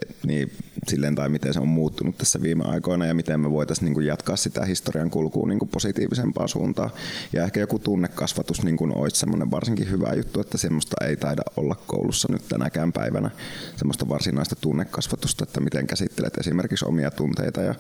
Et, 0.03 0.17
niin 0.27 0.53
silleen, 0.89 1.15
tai 1.15 1.29
miten 1.29 1.55
se 1.55 1.61
on 1.61 1.69
muuttunut 1.69 2.19
tässä 2.19 2.43
viime 2.43 2.65
aikoina 2.65 3.07
ja 3.07 3.15
miten 3.15 3.41
me 3.41 3.51
voitaisiin 3.51 3.85
niin 3.85 3.95
kuin 3.95 4.07
jatkaa 4.07 4.37
sitä 4.37 4.65
historian 4.65 5.11
kulkua 5.11 5.49
niin 5.49 5.69
positiivisempaan 5.73 6.49
suuntaan. 6.49 6.91
Ja 7.33 7.45
ehkä 7.45 7.61
joku 7.61 7.79
tunnekasvatus 7.79 8.63
niin 8.63 8.77
kuin 8.77 8.97
olisi 8.97 9.17
semmoinen 9.17 9.51
varsinkin 9.51 9.91
hyvä 9.91 10.13
juttu, 10.17 10.41
että 10.41 10.59
semmoista 10.59 10.97
ei 11.05 11.17
taida 11.17 11.43
olla 11.57 11.77
koulussa 11.87 12.29
nyt 12.33 12.49
tänäkään 12.49 12.93
päivänä, 12.93 13.31
semmoista 13.77 14.09
varsinaista 14.09 14.57
tunnekasvatusta, 14.57 15.45
että 15.45 15.61
miten 15.61 15.87
käsittelet 15.87 16.39
esimerkiksi 16.39 16.85
omia 16.89 17.11
tunteita 17.11 17.44
ja 17.45 17.75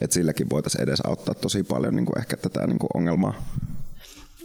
että 0.00 0.14
silläkin 0.14 0.50
voitaisiin 0.50 0.82
edes 0.82 1.00
auttaa 1.00 1.34
tosi 1.34 1.62
paljon 1.62 1.96
niin 1.96 2.06
kuin 2.06 2.18
ehkä 2.18 2.36
tätä 2.36 2.66
niin 2.66 2.78
kuin 2.78 2.90
ongelmaa. 2.94 3.34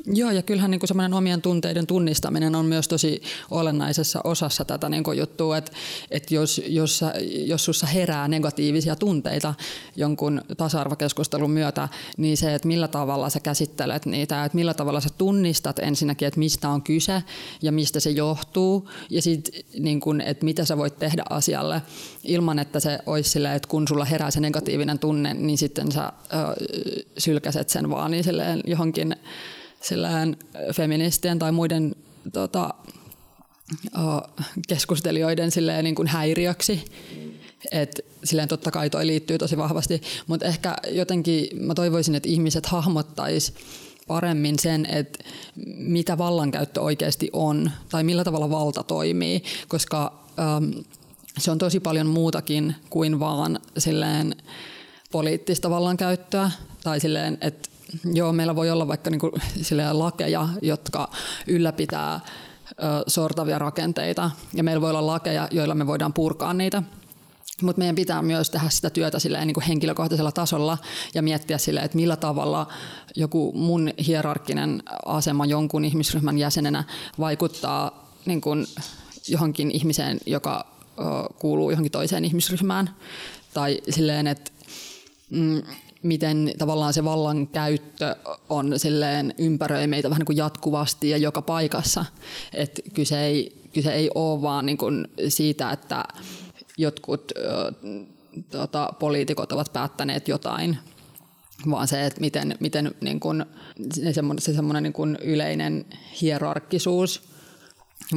Joo, 0.05 0.31
ja 0.31 0.41
kyllähän 0.41 0.71
niin 0.71 0.81
semmoinen 0.85 1.13
omien 1.13 1.41
tunteiden 1.41 1.87
tunnistaminen 1.87 2.55
on 2.55 2.65
myös 2.65 2.87
tosi 2.87 3.21
olennaisessa 3.51 4.21
osassa 4.23 4.65
tätä 4.65 4.89
niin 4.89 5.03
juttua, 5.17 5.57
että, 5.57 5.71
että 6.11 6.35
jos, 6.35 6.61
jos, 6.67 7.01
jos 7.45 7.65
sussa 7.65 7.87
herää 7.87 8.27
negatiivisia 8.27 8.95
tunteita 8.95 9.53
jonkun 9.95 10.41
tasa-arvokeskustelun 10.57 11.51
myötä, 11.51 11.89
niin 12.17 12.37
se, 12.37 12.55
että 12.55 12.67
millä 12.67 12.87
tavalla 12.87 13.29
sä 13.29 13.39
käsittelet 13.39 14.05
niitä, 14.05 14.45
että 14.45 14.55
millä 14.55 14.73
tavalla 14.73 15.01
sä 15.01 15.09
tunnistat 15.17 15.79
ensinnäkin, 15.79 16.27
että 16.27 16.39
mistä 16.39 16.69
on 16.69 16.81
kyse 16.81 17.23
ja 17.61 17.71
mistä 17.71 17.99
se 17.99 18.09
johtuu, 18.09 18.89
ja 19.09 19.21
sitten 19.21 19.61
niin 19.79 20.21
että 20.25 20.45
mitä 20.45 20.65
sä 20.65 20.77
voit 20.77 20.99
tehdä 20.99 21.23
asialle 21.29 21.81
ilman, 22.23 22.59
että 22.59 22.79
se 22.79 22.99
olisi 23.05 23.29
silleen, 23.29 23.55
että 23.55 23.67
kun 23.67 23.87
sulla 23.87 24.05
herää 24.05 24.31
se 24.31 24.39
negatiivinen 24.39 24.99
tunne, 24.99 25.33
niin 25.33 25.57
sitten 25.57 25.91
sä 25.91 26.03
ö, 26.05 26.65
sylkäset 27.17 27.69
sen 27.69 27.89
vaan 27.89 28.11
niin 28.11 28.23
johonkin 28.65 29.15
silleen 29.81 30.37
feministien 30.75 31.39
tai 31.39 31.51
muiden 31.51 31.95
tota, 32.33 32.73
keskustelijoiden 34.67 35.51
silleen 35.51 35.83
niin 35.83 35.95
kuin 35.95 36.07
häiriöksi. 36.07 36.85
Et 37.71 38.05
silleen 38.23 38.47
totta 38.47 38.71
kai 38.71 38.89
toi 38.89 39.07
liittyy 39.07 39.37
tosi 39.37 39.57
vahvasti, 39.57 40.01
mutta 40.27 40.45
ehkä 40.45 40.75
jotenkin 40.87 41.65
mä 41.65 41.73
toivoisin, 41.73 42.15
että 42.15 42.29
ihmiset 42.29 42.65
hahmottais 42.65 43.53
paremmin 44.07 44.59
sen, 44.59 44.85
että 44.85 45.23
mitä 45.77 46.17
vallankäyttö 46.17 46.81
oikeasti 46.81 47.29
on 47.33 47.71
tai 47.89 48.03
millä 48.03 48.23
tavalla 48.23 48.49
valta 48.49 48.83
toimii, 48.83 49.43
koska 49.67 50.25
ähm, 50.39 50.79
se 51.37 51.51
on 51.51 51.57
tosi 51.57 51.79
paljon 51.79 52.07
muutakin 52.07 52.75
kuin 52.89 53.19
vaan 53.19 53.59
silleen 53.77 54.35
poliittista 55.11 55.69
vallankäyttöä 55.69 56.51
tai 56.83 56.99
silleen, 56.99 57.37
että 57.41 57.70
Joo, 58.13 58.33
meillä 58.33 58.55
voi 58.55 58.69
olla 58.69 58.87
vaikka 58.87 59.09
niinku 59.09 59.31
lakeja, 59.91 60.49
jotka 60.61 61.09
ylläpitää 61.47 62.19
sortavia 63.07 63.59
rakenteita, 63.59 64.31
ja 64.53 64.63
meillä 64.63 64.81
voi 64.81 64.89
olla 64.89 65.07
lakeja, 65.07 65.47
joilla 65.51 65.75
me 65.75 65.87
voidaan 65.87 66.13
purkaa 66.13 66.53
niitä. 66.53 66.83
Mutta 67.61 67.79
meidän 67.79 67.95
pitää 67.95 68.21
myös 68.21 68.49
tehdä 68.49 68.69
sitä 68.69 68.89
työtä 68.89 69.19
silleen, 69.19 69.47
niin 69.47 69.53
kuin 69.53 69.63
henkilökohtaisella 69.63 70.31
tasolla 70.31 70.77
ja 71.13 71.21
miettiä 71.21 71.57
silleen, 71.57 71.85
että 71.85 71.97
millä 71.97 72.15
tavalla 72.15 72.67
joku 73.15 73.51
mun 73.55 73.93
hierarkkinen 74.07 74.83
asema 75.05 75.45
jonkun 75.45 75.85
ihmisryhmän 75.85 76.37
jäsenenä 76.37 76.83
vaikuttaa 77.19 78.09
niin 78.25 78.41
kuin 78.41 78.65
johonkin 79.27 79.71
ihmiseen, 79.71 80.17
joka 80.25 80.65
ö, 80.99 81.01
kuuluu 81.39 81.69
johonkin 81.69 81.91
toiseen 81.91 82.25
ihmisryhmään. 82.25 82.95
Tai 83.53 83.81
silleen, 83.89 84.27
että 84.27 84.51
mm, 85.29 85.61
miten 86.03 86.53
tavallaan 86.57 86.93
se 86.93 87.03
vallan 87.03 87.47
käyttö 87.47 88.15
on 88.49 88.79
silleen 88.79 89.33
ympäröi 89.37 89.87
meitä 89.87 90.09
vähän 90.09 90.19
niin 90.19 90.25
kuin 90.25 90.37
jatkuvasti 90.37 91.09
ja 91.09 91.17
joka 91.17 91.41
paikassa. 91.41 92.05
Et 92.53 92.81
kyse, 92.93 93.23
ei, 93.23 93.61
kyse 93.73 93.93
ei 93.93 94.09
ole 94.15 94.41
vaan 94.41 94.65
niin 94.65 94.77
kuin 94.77 95.07
siitä, 95.27 95.71
että 95.71 96.03
jotkut 96.77 97.31
ö, 97.37 97.73
tota, 98.51 98.93
poliitikot 98.99 99.51
ovat 99.51 99.73
päättäneet 99.73 100.27
jotain, 100.27 100.77
vaan 101.69 101.87
se, 101.87 102.05
että 102.05 102.21
miten, 102.21 102.57
miten 102.59 102.95
niin 103.01 103.19
kuin, 103.19 103.45
se 103.93 104.13
semmoinen, 104.13 104.41
se 104.41 104.53
semmoinen 104.53 104.83
niin 104.83 104.93
kuin 104.93 105.17
yleinen 105.23 105.85
hierarkkisuus 106.21 107.21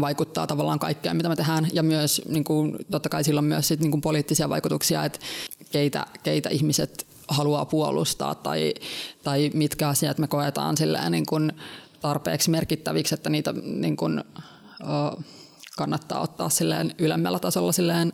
vaikuttaa 0.01 0.47
tavallaan 0.47 0.79
kaikkeen, 0.79 1.17
mitä 1.17 1.29
me 1.29 1.37
tehdään. 1.37 1.69
Ja 1.73 1.83
myös 1.83 2.23
niin 2.29 2.45
kuin, 2.45 2.77
totta 2.91 3.09
kai 3.09 3.25
sillä 3.25 3.39
on 3.39 3.45
myös 3.45 3.69
sit, 3.69 3.81
niin 3.81 3.91
kuin 3.91 4.01
poliittisia 4.01 4.49
vaikutuksia, 4.49 5.05
että 5.05 5.19
keitä, 5.73 6.07
keitä 6.23 6.49
ihmiset 6.49 7.07
haluaa 7.29 7.65
puolustaa 7.65 8.35
tai, 8.35 8.75
tai 9.23 9.51
mitkä 9.55 9.89
asiat 9.89 10.19
me 10.19 10.27
koetaan 10.27 10.77
silleen 10.77 11.13
niin 11.13 11.27
kuin 11.27 11.53
tarpeeksi 12.01 12.51
merkittäviksi, 12.51 13.15
että 13.15 13.31
niitä 13.31 13.55
niin 13.63 13.97
kuin, 13.97 14.25
kannattaa 15.77 16.21
ottaa 16.21 16.49
silleen 16.49 16.95
ylemmällä 16.99 17.39
tasolla 17.39 17.73
silleen 17.73 18.13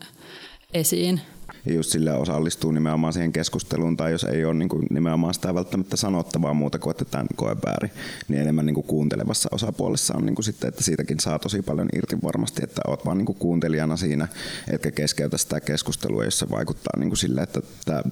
esiin 0.74 1.20
ja 1.66 1.74
just 1.74 1.90
sillä 1.90 2.16
osallistuu 2.16 2.72
nimenomaan 2.72 3.12
siihen 3.12 3.32
keskusteluun, 3.32 3.96
tai 3.96 4.12
jos 4.12 4.24
ei 4.24 4.44
ole 4.44 4.54
niin 4.54 4.68
kuin 4.68 4.86
nimenomaan 4.90 5.34
sitä 5.34 5.54
välttämättä 5.54 5.96
sanottavaa 5.96 6.54
muuta 6.54 6.78
kuin, 6.78 6.90
että 6.90 7.04
tämän 7.04 7.26
koe 7.36 7.56
väärin, 7.66 7.90
niin 8.28 8.40
enemmän 8.40 8.66
niin 8.66 8.74
kuin 8.74 8.86
kuuntelevassa 8.86 9.48
osapuolessa 9.52 10.14
on 10.16 10.26
niin 10.26 10.34
kuin 10.34 10.44
sitten, 10.44 10.68
että 10.68 10.84
siitäkin 10.84 11.20
saa 11.20 11.38
tosi 11.38 11.62
paljon 11.62 11.88
irti 11.96 12.16
varmasti, 12.22 12.64
että 12.64 12.82
oot 12.86 13.04
vaan 13.04 13.18
niin 13.18 13.26
kuin 13.26 13.38
kuuntelijana 13.38 13.96
siinä, 13.96 14.28
etkä 14.70 14.90
keskeytä 14.90 15.38
sitä 15.38 15.60
keskustelua, 15.60 16.24
jos 16.24 16.38
se 16.38 16.50
vaikuttaa 16.50 16.98
niin 16.98 17.10
kuin 17.10 17.18
sille, 17.18 17.42
että 17.42 17.60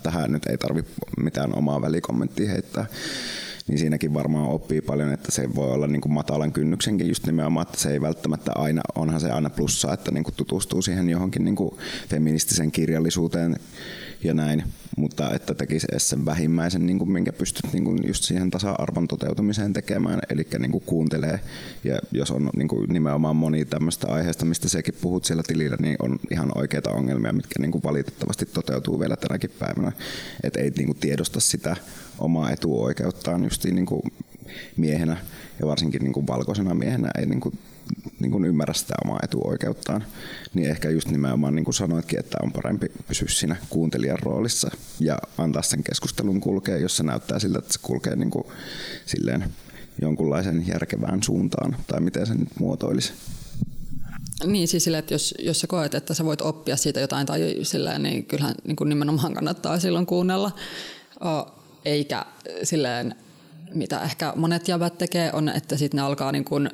tähän 0.03 0.33
nyt 0.33 0.47
ei 0.47 0.59
tarvitse 0.59 0.93
mitään 1.23 1.59
omaa 1.59 1.83
välikommenttia 1.83 2.51
heittää 2.51 2.87
niin 3.69 3.79
siinäkin 3.79 4.15
varmaan 4.15 4.49
oppii 4.49 4.81
paljon, 4.81 5.13
että 5.13 5.33
se 5.33 5.55
voi 5.55 5.71
olla 5.71 5.87
niin 5.87 6.01
kuin 6.01 6.13
matalan 6.13 6.53
kynnyksenkin 6.53 7.09
just 7.09 7.27
nimenomaan, 7.27 7.67
että 7.67 7.81
se 7.81 7.91
ei 7.91 8.01
välttämättä 8.01 8.53
aina, 8.55 8.83
onhan 8.95 9.21
se 9.21 9.31
aina 9.31 9.51
plussa, 9.51 9.93
että 9.93 10.11
niin 10.11 10.25
kuin 10.25 10.35
tutustuu 10.35 10.83
siihen 10.83 11.09
johonkin 11.09 11.45
niin 11.45 11.57
kuin 11.57 11.75
feministisen 12.09 12.73
kirjallisuuteen 12.73 13.57
ja 14.25 14.35
näin, 14.35 14.65
mutta 14.97 15.35
että 15.35 15.55
tekisi 15.55 15.87
edes 15.93 16.09
sen 16.09 16.25
vähimmäisen, 16.25 16.87
niin 16.87 16.99
kuin 16.99 17.11
minkä 17.11 17.33
pystyt 17.33 17.73
niin 17.73 17.85
kuin 17.85 17.99
just 18.07 18.25
siihen 18.25 18.51
tasa-arvon 18.51 19.09
toteutumiseen 19.09 19.73
tekemään, 19.73 20.21
eli 20.31 20.47
niin 20.59 20.73
kuin 20.73 20.85
kuuntelee, 20.87 21.41
ja 21.85 21.99
jos 22.13 22.31
on 22.31 22.51
niin 22.57 22.69
kuin 22.69 22.89
nimenomaan 22.89 23.37
moni 23.37 23.65
tämmöistä 23.65 24.07
aiheesta, 24.09 24.45
mistä 24.45 24.69
sekin 24.69 24.95
puhut 25.01 25.25
siellä 25.25 25.43
tilillä, 25.47 25.77
niin 25.81 25.97
on 26.03 26.19
ihan 26.31 26.53
oikeita 26.55 26.91
ongelmia, 26.91 27.33
mitkä 27.33 27.55
niin 27.61 27.73
kuin 27.73 27.83
valitettavasti 27.83 28.47
toteutuu 28.47 29.01
vielä 29.01 29.17
tänäkin 29.17 29.51
päivänä, 29.59 29.93
että 30.43 30.61
ei 30.61 30.71
niin 30.71 30.87
kuin 30.87 30.99
tiedosta 30.99 31.41
sitä 31.41 31.77
omaa 32.19 32.51
etuoikeuttaan 32.51 33.45
justiin 33.45 33.75
niin 33.75 33.87
kuin 33.87 34.03
miehenä, 34.77 35.17
ja 35.61 35.67
varsinkin 35.67 36.03
niin 36.03 36.13
kuin 36.13 36.27
valkoisena 36.27 36.75
miehenä 36.75 37.11
ei 37.19 37.27
niin 37.27 37.41
kuin 37.41 37.59
niin 38.21 38.31
kuin 38.31 38.45
ymmärrä 38.45 38.75
sitä 38.75 38.95
omaa 39.05 39.21
etuoikeuttaan, 39.23 40.05
niin 40.55 40.71
ehkä 40.71 40.91
just 40.91 41.09
nimenomaan 41.09 41.55
niin 41.55 41.65
kuin 41.65 41.75
sanoitkin, 41.75 42.19
että 42.19 42.39
on 42.43 42.53
parempi 42.53 42.87
pysyä 43.09 43.29
siinä 43.29 43.57
kuuntelijan 43.71 44.19
roolissa 44.23 44.71
ja 45.01 45.19
antaa 45.39 45.63
sen 45.63 45.83
keskustelun 45.83 46.41
kulkea, 46.41 46.77
jos 46.77 46.97
se 46.97 47.03
näyttää 47.03 47.39
siltä, 47.39 47.59
että 47.59 47.73
se 47.73 47.79
kulkee 47.83 48.17
niin 48.17 48.31
kuin 48.31 48.45
silleen 49.07 49.45
jonkunlaisen 50.03 50.69
järkevään 50.69 51.23
suuntaan, 51.23 51.77
tai 51.87 52.01
miten 52.01 52.27
se 52.27 52.35
nyt 52.35 52.49
muotoilisi. 52.59 53.13
Niin, 54.47 54.69
siis 54.69 54.85
sille, 54.85 54.99
että 54.99 55.15
jos, 55.15 55.35
jos 55.39 55.61
sä 55.61 55.67
koet, 55.67 55.95
että 55.95 56.15
sä 56.15 56.25
voit 56.25 56.41
oppia 56.41 56.77
siitä 56.77 57.01
jotain 57.01 57.27
tai 57.27 57.57
silleen, 57.63 58.03
niin 58.03 58.25
kyllähän 58.25 58.55
niin 58.65 58.77
kuin 58.77 58.89
nimenomaan 58.89 59.35
kannattaa 59.35 59.81
silloin 59.81 60.07
kuunnella. 60.07 60.53
Eikä 61.85 62.25
silleen, 62.63 63.15
mitä 63.75 64.01
ehkä 64.01 64.33
monet 64.37 64.69
jäbät 64.69 64.99
tekee, 64.99 65.33
on, 65.33 65.49
että 65.49 65.77
sitten 65.77 65.99
ne 65.99 66.03
alkaa 66.03 66.33
niin 66.33 66.45
kuin 66.45 66.71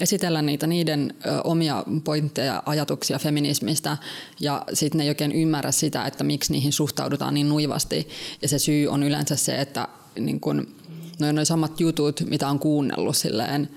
esitellä 0.00 0.42
niitä 0.42 0.66
niiden 0.66 1.14
omia 1.44 1.84
pointteja, 2.04 2.62
ajatuksia 2.66 3.18
feminismistä 3.18 3.96
ja 4.40 4.62
sitten 4.72 4.98
ne 4.98 5.04
ei 5.04 5.08
oikein 5.08 5.32
ymmärrä 5.32 5.72
sitä, 5.72 6.06
että 6.06 6.24
miksi 6.24 6.52
niihin 6.52 6.72
suhtaudutaan 6.72 7.34
niin 7.34 7.48
nuivasti. 7.48 8.08
Ja 8.42 8.48
se 8.48 8.58
syy 8.58 8.86
on 8.86 9.02
yleensä 9.02 9.36
se, 9.36 9.60
että 9.60 9.88
niin 10.18 10.40
kun, 10.40 10.74
noin 11.18 11.36
noi 11.36 11.46
samat 11.46 11.80
jutut, 11.80 12.20
mitä 12.28 12.48
on 12.48 12.58
kuunnellut 12.58 13.16
silleen 13.16 13.68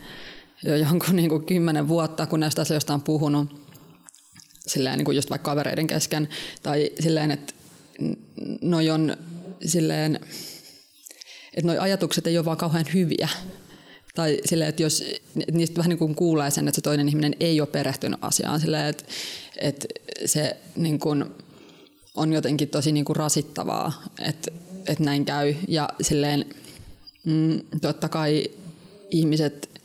jo 0.64 0.76
jonkun 0.76 1.16
niin 1.16 1.30
kuin 1.30 1.46
kymmenen 1.46 1.88
vuotta, 1.88 2.26
kun 2.26 2.40
näistä 2.40 2.62
asioista 2.62 2.94
on 2.94 3.02
puhunut 3.02 3.70
silleen 4.68 4.98
niin 4.98 5.06
kuin 5.06 5.16
just 5.16 5.30
vaikka 5.30 5.52
kavereiden 5.52 5.88
kesken, 5.88 6.30
tai 6.64 6.92
silleen, 7.00 7.32
että 7.32 7.54
noi 8.62 8.90
on 8.90 9.18
silleen, 9.66 10.20
että 11.54 11.68
noi 11.68 11.78
ajatukset 11.78 12.28
ei 12.28 12.38
ole 12.38 12.46
vaan 12.46 12.58
kauhean 12.58 12.86
hyviä. 12.94 13.30
Tai 14.16 14.40
silleen, 14.46 14.70
että 14.70 14.84
jos 14.84 15.04
niistä 15.52 15.78
vähän 15.78 15.90
niin 15.90 16.00
kuin 16.00 16.16
kuulee 16.16 16.52
sen, 16.52 16.68
että 16.68 16.76
se 16.76 16.82
toinen 16.82 17.10
ihminen 17.10 17.36
ei 17.40 17.62
ole 17.62 17.68
perehtynyt 17.68 18.20
asiaan, 18.22 18.60
silleen, 18.60 18.86
että, 18.86 19.04
että 19.62 19.88
se 20.26 20.58
niin 20.76 21.00
kuin 21.00 21.26
on 22.16 22.34
jotenkin 22.34 22.70
tosi 22.70 22.92
niin 22.92 23.06
kuin 23.06 23.16
rasittavaa, 23.16 24.04
että, 24.20 24.52
että 24.88 25.04
näin 25.04 25.26
käy. 25.26 25.56
Ja 25.68 25.90
silleen, 26.02 26.46
mm, 27.26 27.60
totta 27.82 28.10
kai 28.10 28.44
ihmiset 29.12 29.82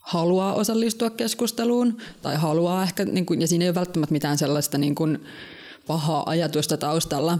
haluaa 0.00 0.54
osallistua 0.54 1.10
keskusteluun 1.10 1.98
tai 2.22 2.36
haluaa 2.36 2.82
ehkä, 2.82 3.04
niin 3.04 3.26
kuin, 3.26 3.40
ja 3.40 3.48
siinä 3.48 3.64
ei 3.64 3.68
ole 3.68 3.74
välttämättä 3.74 4.12
mitään 4.12 4.38
sellaista 4.38 4.78
niin 4.78 4.94
kuin, 4.94 5.18
pahaa 5.86 6.30
ajatusta 6.30 6.76
taustalla, 6.76 7.38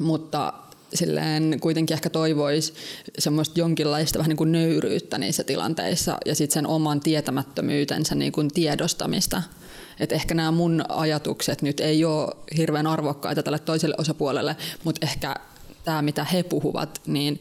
mutta 0.00 0.52
silleen 0.94 1.58
kuitenkin 1.60 1.94
ehkä 1.94 2.10
toivoisi 2.10 2.74
semmoista 3.18 3.60
jonkinlaista 3.60 4.18
vähän 4.18 4.28
niin 4.28 4.36
kuin 4.36 4.52
nöyryyttä 4.52 5.18
niissä 5.18 5.44
tilanteissa 5.44 6.18
ja 6.26 6.34
sitten 6.34 6.54
sen 6.54 6.66
oman 6.66 7.00
tietämättömyytensä 7.00 8.14
niin 8.14 8.32
kuin 8.32 8.48
tiedostamista. 8.54 9.42
Et 10.00 10.12
ehkä 10.12 10.34
nämä 10.34 10.50
mun 10.50 10.84
ajatukset 10.88 11.62
nyt 11.62 11.80
ei 11.80 12.04
ole 12.04 12.36
hirveän 12.56 12.86
arvokkaita 12.86 13.42
tälle 13.42 13.58
toiselle 13.58 13.94
osapuolelle, 13.98 14.56
mutta 14.84 15.06
ehkä 15.06 15.34
tämä 15.84 16.02
mitä 16.02 16.24
he 16.24 16.42
puhuvat, 16.42 17.00
niin 17.06 17.40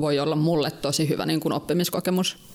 voi 0.00 0.18
olla 0.18 0.36
mulle 0.36 0.70
tosi 0.70 1.08
hyvä 1.08 1.26
niin 1.26 1.40
kuin 1.40 1.52
oppimiskokemus. 1.52 2.51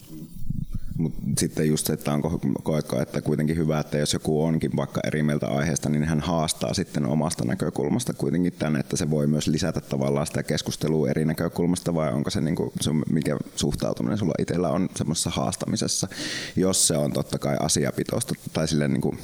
Mutta 0.98 1.22
sitten 1.38 1.68
just 1.68 1.86
se, 1.86 1.94
että 1.94 2.14
onko 2.14 2.40
koetko, 2.64 3.02
että 3.02 3.22
kuitenkin 3.22 3.58
hyvä, 3.58 3.80
että 3.80 3.98
jos 3.98 4.14
joku 4.14 4.44
onkin 4.44 4.72
vaikka 4.76 5.02
eri 5.04 5.24
mieltä 5.24 5.48
aiheesta, 5.48 5.90
niin 5.90 6.04
hän 6.04 6.20
haastaa 6.20 6.74
sitten 6.74 7.06
omasta 7.06 7.46
näkökulmasta 7.46 8.14
kuitenkin 8.14 8.54
tänne, 8.54 8.80
että 8.80 8.98
se 8.98 9.10
voi 9.10 9.28
myös 9.28 9.48
lisätä 9.48 9.82
tavallaan 9.82 10.28
sitä 10.28 10.44
keskustelua 10.44 11.10
eri 11.10 11.26
näkökulmasta, 11.26 11.94
vai 11.94 12.14
onko 12.14 12.30
se, 12.30 12.42
niin 12.42 12.56
kuin, 12.56 12.72
se 12.82 12.92
mikä 13.10 13.38
suhtautuminen 13.56 14.18
sulla 14.18 14.34
itsellä 14.40 14.70
on 14.70 14.90
semmoisessa 14.96 15.30
haastamisessa, 15.30 16.08
jos 16.56 16.88
se 16.88 16.98
on 16.98 17.14
totta 17.14 17.40
kai 17.40 17.58
asiapitoista 17.60 18.34
tai 18.54 18.68
silleen 18.68 18.92
niin 18.92 19.02
kuin, 19.02 19.18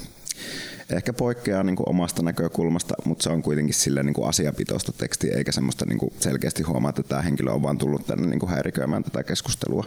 ehkä 0.89 1.13
poikkeaa 1.13 1.63
niin 1.63 1.75
kuin 1.75 1.89
omasta 1.89 2.23
näkökulmasta, 2.23 2.95
mutta 3.05 3.23
se 3.23 3.29
on 3.29 3.41
kuitenkin 3.41 3.73
sille 3.73 4.03
niin 4.03 4.27
asiapitoista 4.27 4.91
tekstiä, 4.91 5.37
eikä 5.37 5.51
semmoista 5.51 5.85
niin 5.85 5.99
kuin 5.99 6.13
selkeästi 6.19 6.63
huomaa, 6.63 6.89
että 6.89 7.03
tämä 7.03 7.21
henkilö 7.21 7.51
on 7.51 7.61
vaan 7.61 7.77
tullut 7.77 8.07
tänne 8.07 8.27
niin 8.27 8.39
kuin 8.39 8.49
häiriköimään 8.49 9.03
tätä 9.03 9.23
keskustelua. 9.23 9.85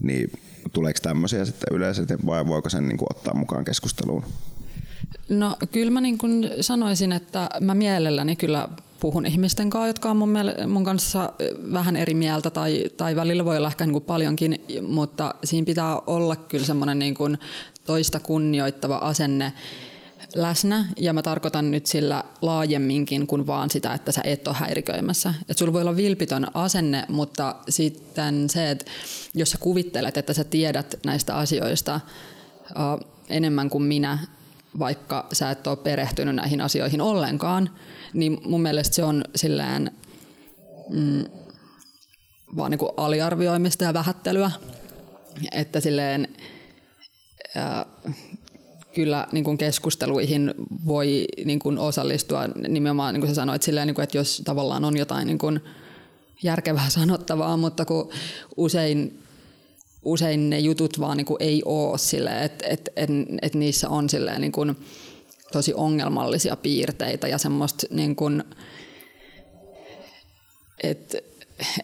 Niin 0.00 0.32
tuleeko 0.72 0.98
tämmöisiä 1.02 1.44
sitten 1.44 1.76
yleisesti 1.76 2.14
vai 2.26 2.46
voiko 2.46 2.70
sen 2.70 2.88
niin 2.88 2.98
kuin 2.98 3.08
ottaa 3.10 3.34
mukaan 3.34 3.64
keskusteluun? 3.64 4.24
No 5.28 5.56
kyllä 5.72 5.90
mä 5.90 6.00
niin 6.00 6.18
kuin 6.18 6.50
sanoisin, 6.60 7.12
että 7.12 7.48
mä 7.60 7.74
mielelläni 7.74 8.36
kyllä 8.36 8.68
puhun 9.00 9.26
ihmisten 9.26 9.70
kanssa, 9.70 9.86
jotka 9.86 10.10
on 10.10 10.16
mun, 10.16 10.28
miele- 10.28 10.66
mun 10.66 10.84
kanssa 10.84 11.32
vähän 11.72 11.96
eri 11.96 12.14
mieltä 12.14 12.50
tai, 12.50 12.84
tai 12.96 13.16
välillä 13.16 13.44
voi 13.44 13.56
olla 13.56 13.68
ehkä 13.68 13.86
niin 13.86 13.92
kuin 13.92 14.04
paljonkin, 14.04 14.64
mutta 14.88 15.34
siinä 15.44 15.64
pitää 15.64 16.00
olla 16.06 16.36
kyllä 16.36 16.64
semmoinen 16.64 16.98
niin 16.98 17.38
toista 17.84 18.20
kunnioittava 18.20 18.96
asenne 18.96 19.52
läsnä 20.34 20.84
ja 20.96 21.12
mä 21.12 21.22
tarkoitan 21.22 21.70
nyt 21.70 21.86
sillä 21.86 22.24
laajemminkin 22.42 23.26
kuin 23.26 23.46
vaan 23.46 23.70
sitä, 23.70 23.94
että 23.94 24.12
sä 24.12 24.20
et 24.24 24.48
ole 24.48 24.56
häiriköimässä. 24.56 25.34
Et 25.48 25.58
sulla 25.58 25.72
voi 25.72 25.80
olla 25.80 25.96
vilpitön 25.96 26.46
asenne, 26.54 27.04
mutta 27.08 27.56
sitten 27.68 28.50
se, 28.50 28.70
että 28.70 28.84
jos 29.34 29.50
sä 29.50 29.58
kuvittelet, 29.58 30.16
että 30.16 30.32
sä 30.32 30.44
tiedät 30.44 30.98
näistä 31.06 31.36
asioista 31.36 32.00
uh, 32.70 33.08
enemmän 33.28 33.70
kuin 33.70 33.84
minä, 33.84 34.18
vaikka 34.78 35.26
sä 35.32 35.50
et 35.50 35.66
ole 35.66 35.76
perehtynyt 35.76 36.34
näihin 36.34 36.60
asioihin 36.60 37.00
ollenkaan, 37.00 37.70
niin 38.12 38.40
mun 38.44 38.62
mielestä 38.62 38.94
se 38.94 39.04
on 39.04 39.24
silleen 39.36 39.90
mm, 40.90 41.24
vaan 42.56 42.70
niin 42.70 42.78
kuin 42.78 42.92
aliarvioimista 42.96 43.84
ja 43.84 43.94
vähättelyä. 43.94 44.50
Että 45.52 45.80
silleen, 45.80 46.28
kyllä 48.98 49.26
niin 49.32 49.44
kuin 49.44 49.58
keskusteluihin 49.58 50.54
voi 50.86 51.24
niin 51.44 51.58
kuin 51.58 51.78
osallistua. 51.78 52.46
Nimenomaan, 52.46 53.14
niin 53.14 53.20
kuin 53.20 53.28
sä 53.28 53.34
sanoit, 53.34 53.62
silleen, 53.62 53.86
niin 53.86 53.94
kuin, 53.94 54.02
että 54.02 54.18
jos 54.18 54.42
tavallaan 54.44 54.84
on 54.84 54.96
jotain 54.96 55.26
niin 55.26 55.38
kuin 55.38 55.60
järkevää 56.42 56.90
sanottavaa, 57.00 57.56
mutta 57.56 57.84
kun 57.84 58.10
usein, 58.56 59.18
usein 60.04 60.50
ne 60.50 60.58
jutut 60.58 61.00
vaan 61.00 61.16
niin 61.16 61.24
kuin 61.24 61.42
ei 61.42 61.62
ole 61.64 61.98
silleen, 61.98 62.42
että 62.42 62.66
et, 62.68 62.88
et, 62.96 63.10
et 63.42 63.54
niissä 63.54 63.88
on 63.88 64.08
silleen 64.08 64.40
niin 64.40 64.52
kuin 64.52 64.76
tosi 65.52 65.74
ongelmallisia 65.74 66.56
piirteitä 66.56 67.28
ja 67.28 67.38
semmoista 67.38 67.86
niin 67.90 68.16
kuin, 68.16 68.44
että 70.82 71.18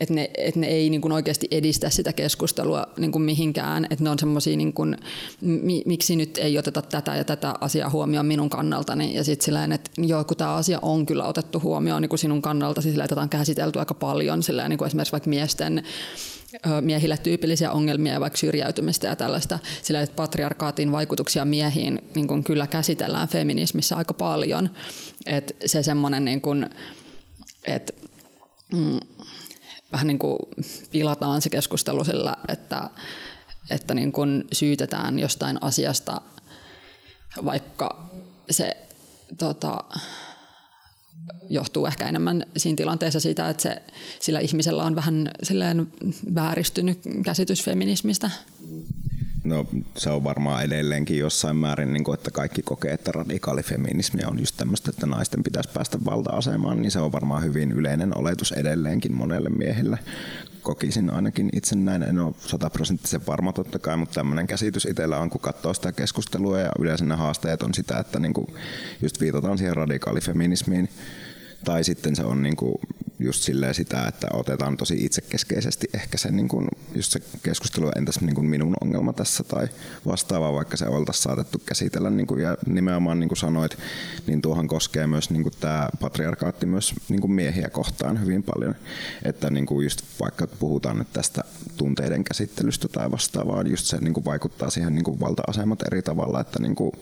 että 0.01 0.15
ne, 0.15 0.31
et 0.39 0.57
ne 0.57 0.67
ei 0.67 0.91
niin 0.91 1.01
kuin 1.01 1.13
oikeasti 1.13 1.49
edistä 1.51 1.91
sitä 1.91 2.13
keskustelua 2.13 2.87
niin 2.97 3.13
kuin 3.13 3.23
mihinkään, 3.23 3.87
että 3.91 4.05
ne 4.05 4.11
on 4.11 4.19
semmoisia, 4.19 4.57
niin 4.57 4.75
mi, 5.41 5.83
miksi 5.87 6.17
nyt 6.17 6.39
ei 6.39 6.59
oteta 6.59 6.83
tätä 6.83 7.17
ja 7.17 7.25
tätä 7.25 7.55
asiaa 7.61 7.91
huomioon 7.91 8.27
minun 8.27 8.51
kannaltani, 8.51 9.15
ja 9.15 9.25
sitten 9.25 9.45
sillä 9.45 9.65
että 9.65 9.91
joo, 9.99 10.25
kun 10.25 10.37
tämä 10.37 10.55
asia 10.55 10.79
on 10.83 11.07
kyllä 11.07 11.25
otettu 11.25 11.61
huomioon 11.61 12.03
niin 12.03 12.09
kuin 12.09 12.19
sinun 12.19 12.43
kannalta, 12.43 12.81
siis 12.81 12.93
sillä 12.93 13.09
tätä 13.09 13.21
on 13.21 13.29
käsitelty 13.29 13.79
aika 13.79 13.95
paljon, 13.95 14.43
sillä 14.43 14.69
niin 14.69 14.79
kuin 14.79 14.87
esimerkiksi 14.87 15.13
vaikka 15.13 15.31
miesten 15.31 15.83
miehille 16.81 17.17
tyypillisiä 17.17 17.73
ongelmia 17.73 18.13
ja 18.13 18.21
vaikka 18.21 18.37
syrjäytymistä 18.37 19.07
ja 19.07 19.17
tällaista, 19.17 19.59
sillä 19.83 20.01
että 20.01 20.17
patriarkaatin 20.17 20.93
vaikutuksia 20.93 21.45
miehiin 21.45 22.03
niin 22.15 22.29
kuin 22.29 22.45
kyllä 22.45 22.67
käsitellään 22.67 23.29
feminismissä 23.29 23.97
aika 23.97 24.15
paljon, 24.15 24.71
että 25.27 25.55
se 25.67 25.83
semmoinen 25.83 26.25
niin 26.25 26.41
kuin, 26.41 26.67
että 27.67 27.93
mm, 28.73 29.01
vähän 29.95 30.07
niin 30.07 30.19
kuin 30.19 30.39
pilataan 30.91 31.43
se 31.43 31.51
keskustelu 31.51 32.05
sillä, 32.05 32.37
että, 32.49 32.91
että 33.71 33.95
niin 33.95 34.13
kuin 34.13 34.45
syytetään 34.53 35.19
jostain 35.19 35.59
asiasta, 35.61 36.21
vaikka 37.45 38.11
se 38.51 38.77
tota, 39.39 39.85
johtuu 41.49 41.87
ehkä 41.87 42.09
enemmän 42.09 42.47
siinä 42.57 42.77
tilanteessa 42.77 43.21
siitä, 43.21 43.51
että 43.51 43.63
se, 43.63 43.83
sillä 44.21 44.41
ihmisellä 44.41 44.85
on 44.85 44.97
vähän 44.97 45.31
silleen 45.43 45.93
vääristynyt 46.35 47.01
käsitys 47.25 47.65
feminismistä. 47.65 48.31
No 49.45 49.67
se 49.97 50.11
on 50.11 50.25
varmaan 50.25 50.65
edelleenkin 50.65 51.19
jossain 51.19 51.57
määrin, 51.57 51.93
niin 51.93 52.05
kuin, 52.05 52.15
että 52.15 52.31
kaikki 52.31 52.63
kokee, 52.63 52.93
että 52.93 53.13
radikaalifeminismi 53.13 54.25
on 54.25 54.39
just 54.39 54.57
tämmöistä, 54.57 54.91
että 54.91 55.07
naisten 55.07 55.43
pitäisi 55.43 55.71
päästä 55.75 55.99
valta-asemaan, 56.05 56.83
niin 56.83 56.91
se 56.91 56.99
on 56.99 57.13
varmaan 57.13 57.43
hyvin 57.43 57.73
yleinen 57.73 58.19
oletus 58.19 58.53
edelleenkin 58.53 59.15
monelle 59.15 59.49
miehelle. 59.49 59.99
Kokisin 60.63 61.11
ainakin 61.11 61.51
itse 61.53 61.77
näin, 61.77 62.03
en 62.03 62.19
ole 62.19 62.35
sataprosenttisen 62.39 63.27
varma 63.27 63.53
totta 63.53 63.79
kai, 63.79 63.97
mutta 63.97 64.15
tämmöinen 64.15 64.47
käsitys 64.47 64.85
itsellä 64.85 65.19
on, 65.19 65.31
kun 65.31 65.41
katsoo 65.41 65.75
sitä 65.75 65.93
keskustelua 65.93 66.61
ja 66.61 66.71
yleensä 66.79 67.05
ne 67.05 67.15
haasteet 67.15 67.63
on 67.63 67.75
sitä, 67.75 67.99
että 67.99 68.19
niin 68.19 68.35
kuin 68.35 68.47
just 69.03 69.21
viitataan 69.21 69.59
siihen 69.59 69.77
radikaalifeminismiin, 69.77 70.89
tai 71.65 71.85
sitten 71.85 72.17
se 72.17 72.25
on 72.25 72.43
niin 72.43 72.57
kuin 72.57 72.75
just 73.25 73.43
silleen 73.43 73.75
sitä, 73.75 74.07
että 74.09 74.29
otetaan 74.33 74.77
tosi 74.77 75.05
itsekeskeisesti 75.05 75.87
ehkä 75.95 76.19
se, 76.19 76.31
niin 76.31 76.49
kuin, 76.49 76.69
just 76.95 77.13
se 77.13 77.21
keskustelu, 77.43 77.91
entäs 77.97 78.21
niin 78.21 78.35
kuin 78.35 78.47
minun 78.47 78.75
ongelma 78.81 79.13
tässä 79.13 79.45
tai 79.45 79.69
vastaavaa, 80.07 80.53
vaikka 80.53 80.77
se 80.77 80.87
oltaisiin 80.87 81.23
saatettu 81.23 81.63
käsitellä. 81.67 82.11
Niin 82.11 82.27
kuin, 82.27 82.41
ja 82.41 82.57
nimenomaan 82.67 83.21
niin 83.21 83.29
kuin 83.29 83.39
sanoit, 83.39 83.79
niin 84.27 84.43
tuohan 84.43 84.69
koskee 84.69 85.07
myös 85.07 85.31
niin 85.31 85.43
kuin 85.43 85.55
tämä 85.61 85.89
patriarkaatti 86.01 86.67
myös 86.67 86.95
niin 87.09 87.21
kuin 87.21 87.33
miehiä 87.33 87.69
kohtaan 87.69 88.21
hyvin 88.21 88.43
paljon. 88.43 88.75
Että 89.23 89.51
niin 89.51 89.67
kuin 89.67 89.85
just 89.85 90.03
vaikka 90.21 90.47
puhutaan 90.47 90.99
nyt 90.99 91.13
tästä 91.13 91.45
tunteiden 91.77 92.25
käsittelystä 92.25 92.89
tai 92.89 93.11
vastaavaa, 93.11 93.63
niin 93.63 93.71
just 93.71 93.87
se 93.87 93.99
niin 93.99 94.15
kuin 94.15 94.25
vaikuttaa 94.25 94.71
siihen 94.71 94.95
niin 94.95 95.05
kuin 95.05 95.21
valta-asemat 95.21 95.83
eri 95.83 96.03
tavalla, 96.03 96.41
että 96.41 96.63
niin 96.63 96.75
kuin 96.75 96.93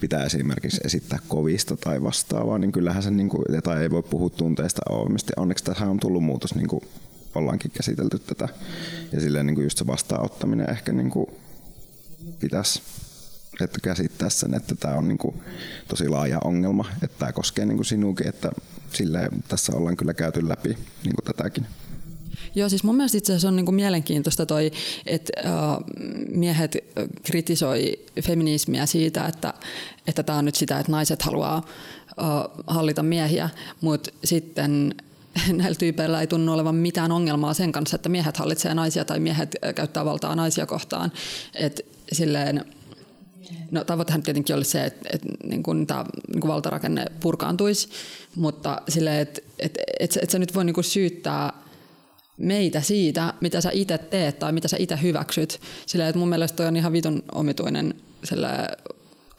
pitää 0.00 0.24
esimerkiksi 0.24 0.80
esittää 0.84 1.18
kovista 1.28 1.76
tai 1.76 2.02
vastaavaa, 2.02 2.58
niin 2.58 2.72
kyllähän 2.72 3.02
se, 3.02 3.10
niin 3.10 3.28
kuin, 3.28 3.44
tai 3.64 3.82
ei 3.82 3.90
voi 3.90 4.02
puhua 4.02 4.30
tunteista 4.30 4.82
avoimesti. 4.90 5.32
Onneksi 5.36 5.64
tähän 5.64 5.88
on 5.88 6.00
tullut 6.00 6.24
muutos, 6.24 6.54
niin 6.54 6.68
kuin 6.68 6.82
ollaankin 7.34 7.70
käsitelty 7.70 8.18
tätä. 8.18 8.48
Ja 9.12 9.20
silleen 9.20 9.46
niin 9.46 9.54
kuin 9.54 9.64
just 9.64 9.78
se 9.78 9.86
vastaanottaminen 9.86 10.70
ehkä 10.70 10.92
niin 10.92 11.10
kuin 11.10 11.26
pitäisi 12.40 12.82
että 13.60 13.78
käsittää 13.82 14.30
sen, 14.30 14.54
että 14.54 14.74
tämä 14.74 14.94
on 14.94 15.08
niin 15.08 15.18
kuin 15.18 15.42
tosi 15.88 16.08
laaja 16.08 16.38
ongelma, 16.44 16.84
että 17.02 17.18
tämä 17.18 17.32
koskee 17.32 17.66
niin 17.66 17.76
kuin 17.76 17.86
sinuukin, 17.86 18.28
että 18.28 18.50
sille 18.92 19.28
tässä 19.48 19.76
ollaan 19.76 19.96
kyllä 19.96 20.14
käyty 20.14 20.48
läpi 20.48 20.68
niin 21.04 21.14
kuin 21.14 21.24
tätäkin. 21.24 21.66
Joo, 22.58 22.68
siis 22.68 22.84
mun 22.84 22.96
mielestä 22.96 23.18
itse 23.18 23.32
asiassa 23.32 23.48
on 23.48 23.56
niinku 23.56 23.72
mielenkiintoista 23.72 24.46
toi, 24.46 24.70
että 25.06 25.32
uh, 25.44 25.84
miehet 26.30 26.76
kritisoi 27.22 27.98
feminismiä 28.22 28.86
siitä, 28.86 29.26
että 29.26 29.54
että 30.06 30.34
on 30.34 30.44
nyt 30.44 30.54
sitä, 30.54 30.78
että 30.78 30.92
naiset 30.92 31.22
haluaa 31.22 31.58
uh, 31.58 32.64
hallita 32.66 33.02
miehiä, 33.02 33.48
mutta 33.80 34.10
sitten 34.24 34.94
näillä 35.58 35.74
tyypeillä 35.74 36.20
ei 36.20 36.26
tunnu 36.26 36.52
olevan 36.52 36.74
mitään 36.74 37.12
ongelmaa 37.12 37.54
sen 37.54 37.72
kanssa, 37.72 37.96
että 37.96 38.08
miehet 38.08 38.36
hallitsee 38.36 38.74
naisia 38.74 39.04
tai 39.04 39.20
miehet 39.20 39.56
käyttää 39.74 40.04
valtaa 40.04 40.34
naisia 40.34 40.66
kohtaan. 40.66 41.12
Et 41.54 41.86
silleen, 42.12 42.64
no 43.70 43.84
tavoitehan 43.84 44.22
tietenkin 44.22 44.56
olisi 44.56 44.70
se, 44.70 44.84
että, 44.84 45.08
että 45.12 45.28
niin 45.44 45.62
kuin 45.62 45.86
tämä 45.86 46.04
niin 46.28 46.40
kuin 46.40 46.48
valtarakenne 46.48 47.06
purkaantuisi, 47.20 47.88
mutta 48.34 48.82
silleen, 48.88 49.20
että, 49.20 49.40
että, 49.58 49.82
että, 50.00 50.20
että 50.22 50.32
sä 50.32 50.38
nyt 50.38 50.54
voi 50.54 50.64
niin 50.64 50.84
syyttää 50.84 51.67
meitä 52.38 52.80
siitä, 52.80 53.34
mitä 53.40 53.60
sä 53.60 53.70
itse 53.72 53.98
teet 53.98 54.38
tai 54.38 54.52
mitä 54.52 54.68
sä 54.68 54.76
itse 54.80 54.98
hyväksyt. 55.02 55.60
Silleen, 55.86 56.08
että 56.08 56.18
mun 56.18 56.28
mielestä 56.28 56.56
toi 56.56 56.66
on 56.66 56.76
ihan 56.76 56.92
vitun 56.92 57.22
omituinen 57.32 57.94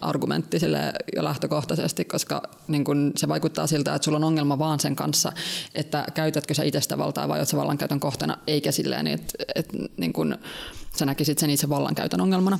argumentti 0.00 0.58
sille 0.58 0.92
jo 1.16 1.24
lähtökohtaisesti, 1.24 2.04
koska 2.04 2.42
niin 2.68 2.84
kun 2.84 3.12
se 3.16 3.28
vaikuttaa 3.28 3.66
siltä, 3.66 3.94
että 3.94 4.04
sulla 4.04 4.16
on 4.16 4.24
ongelma 4.24 4.58
vaan 4.58 4.80
sen 4.80 4.96
kanssa, 4.96 5.32
että 5.74 6.04
käytätkö 6.14 6.54
sä 6.54 6.62
itse 6.62 6.80
sitä 6.80 6.98
valtaa 6.98 7.28
vai 7.28 7.46
sä 7.46 7.56
vallankäytön 7.56 8.00
kohteena, 8.00 8.38
eikä 8.46 8.72
silleen, 8.72 9.06
että, 9.06 9.34
että 9.54 9.76
niin 9.96 10.12
kun 10.12 10.38
sä 10.96 11.06
näkisit 11.06 11.38
sen 11.38 11.50
itse 11.50 11.68
vallankäytön 11.68 12.20
ongelmana. 12.20 12.58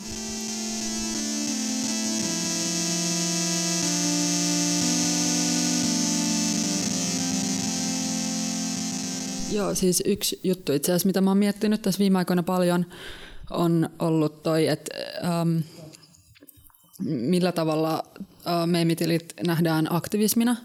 Joo, 9.61 9.75
siis 9.75 10.03
yksi 10.07 10.41
juttu 10.45 10.73
itse 10.73 10.93
asiassa, 10.93 11.07
mitä 11.07 11.21
mä 11.21 11.31
oon 11.31 11.39
miettinyt 11.39 11.83
tässä 11.83 11.99
viime 11.99 12.19
aikoina 12.19 12.43
paljon, 12.43 12.87
on 13.51 13.91
ollut 13.99 14.43
toi, 14.43 14.67
että 14.67 14.95
ähm, 15.25 15.59
millä 17.05 17.53
tavalla 17.53 18.05
äh, 18.47 18.67
meemitilit 18.67 19.35
nähdään 19.47 19.87
aktivismina, 19.91 20.57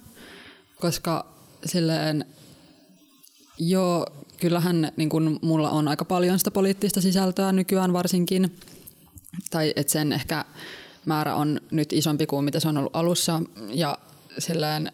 koska 0.80 1.26
silleen, 1.66 2.26
joo, 3.58 4.08
kyllähän 4.40 4.92
niin 4.98 5.10
kun 5.10 5.40
mulla 5.42 5.70
on 5.70 5.88
aika 5.88 6.06
paljon 6.06 6.38
sitä 6.40 6.52
poliittista 6.52 7.02
sisältöä 7.02 7.52
nykyään 7.52 7.94
varsinkin, 7.94 8.58
tai 9.50 9.74
että 9.76 9.94
sen 9.94 10.12
ehkä 10.12 10.46
määrä 11.06 11.36
on 11.36 11.62
nyt 11.72 11.94
isompi 11.94 12.26
kuin 12.26 12.46
mitä 12.46 12.60
se 12.60 12.68
on 12.68 12.78
ollut 12.78 12.96
alussa, 12.96 13.42
ja 13.74 13.98
silleen, 14.40 14.92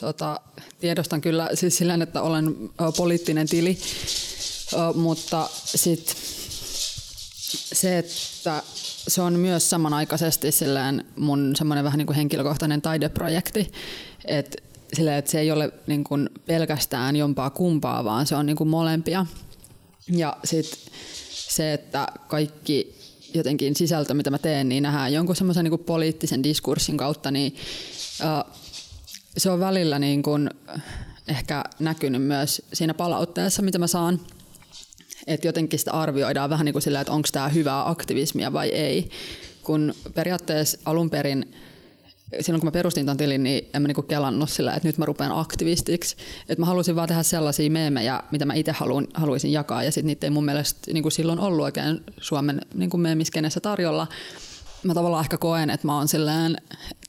tota, 0.00 0.40
tiedostan 0.80 1.20
kyllä 1.20 1.50
siis 1.54 1.76
silleen, 1.76 2.02
että 2.02 2.22
olen 2.22 2.70
poliittinen 2.96 3.48
tili, 3.48 3.78
mutta 4.94 5.50
sitten 5.64 6.16
se, 7.54 7.98
että 7.98 8.62
se 9.08 9.22
on 9.22 9.32
myös 9.32 9.70
samanaikaisesti 9.70 10.52
silleen 10.52 11.04
mun 11.16 11.56
semmoinen 11.56 11.84
vähän 11.84 11.98
niin 11.98 12.06
kuin 12.06 12.16
henkilökohtainen 12.16 12.82
taideprojekti, 12.82 13.72
että 14.24 14.58
silleen, 14.92 15.18
että 15.18 15.30
se 15.30 15.40
ei 15.40 15.50
ole 15.50 15.72
niin 15.86 16.04
kuin 16.04 16.30
pelkästään 16.46 17.16
jompaa 17.16 17.50
kumpaa, 17.50 18.04
vaan 18.04 18.26
se 18.26 18.36
on 18.36 18.46
niin 18.46 18.56
kuin 18.56 18.68
molempia. 18.68 19.26
Ja 20.08 20.36
sitten 20.44 20.78
se, 21.30 21.72
että 21.72 22.08
kaikki 22.28 22.94
jotenkin 23.34 23.76
sisältö, 23.76 24.14
mitä 24.14 24.30
mä 24.30 24.38
teen, 24.38 24.68
niin 24.68 24.82
nähdään 24.82 25.12
jonkun 25.12 25.36
semmoisen 25.36 25.64
niin 25.64 25.78
poliittisen 25.78 26.42
diskurssin 26.42 26.96
kautta, 26.96 27.30
niin 27.30 27.56
uh, 28.20 28.54
se 29.36 29.50
on 29.50 29.60
välillä 29.60 29.98
niin 29.98 30.22
kuin 30.22 30.50
ehkä 31.28 31.64
näkynyt 31.78 32.22
myös 32.22 32.62
siinä 32.72 32.94
palautteessa, 32.94 33.62
mitä 33.62 33.78
mä 33.78 33.86
saan 33.86 34.20
että 35.26 35.48
jotenkin 35.48 35.78
sitä 35.78 35.92
arvioidaan 35.92 36.50
vähän 36.50 36.64
niin 36.64 36.72
kuin 36.72 36.82
sillä, 36.82 37.00
että 37.00 37.12
onko 37.12 37.28
tämä 37.32 37.48
hyvää 37.48 37.88
aktivismia 37.88 38.52
vai 38.52 38.68
ei. 38.68 39.10
Kun 39.62 39.94
periaatteessa 40.14 40.78
alun 40.84 41.10
perin 41.10 41.54
silloin 42.40 42.60
kun 42.60 42.66
mä 42.66 42.72
perustin 42.72 43.06
tämän 43.06 43.16
tilin, 43.16 43.42
niin 43.42 43.68
en 43.74 43.82
mä 43.82 43.88
niinku 43.88 44.02
kelannut 44.02 44.50
sillä, 44.50 44.74
että 44.74 44.88
nyt 44.88 44.98
mä 44.98 45.04
rupean 45.04 45.32
aktivistiksi. 45.32 46.16
Että 46.48 46.62
mä 46.62 46.66
halusin 46.66 46.96
vaan 46.96 47.08
tehdä 47.08 47.22
sellaisia 47.22 47.70
meemejä, 47.70 48.22
mitä 48.30 48.44
mä 48.44 48.54
itse 48.54 48.72
haluin, 48.72 49.08
haluaisin 49.14 49.52
jakaa, 49.52 49.82
ja 49.82 49.92
sitten 49.92 50.06
niitä 50.06 50.26
ei 50.26 50.30
mun 50.30 50.44
mielestä 50.44 50.92
niinku 50.92 51.10
silloin 51.10 51.38
ollut 51.38 51.64
oikein 51.64 52.00
Suomen 52.20 52.60
niinku 52.74 52.96
meemiskenessä 52.96 53.60
tarjolla. 53.60 54.06
Mä 54.82 54.94
tavallaan 54.94 55.24
ehkä 55.24 55.38
koen, 55.38 55.70
että 55.70 55.86
mä 55.86 55.96
oon 55.96 56.08
silleen, 56.08 56.56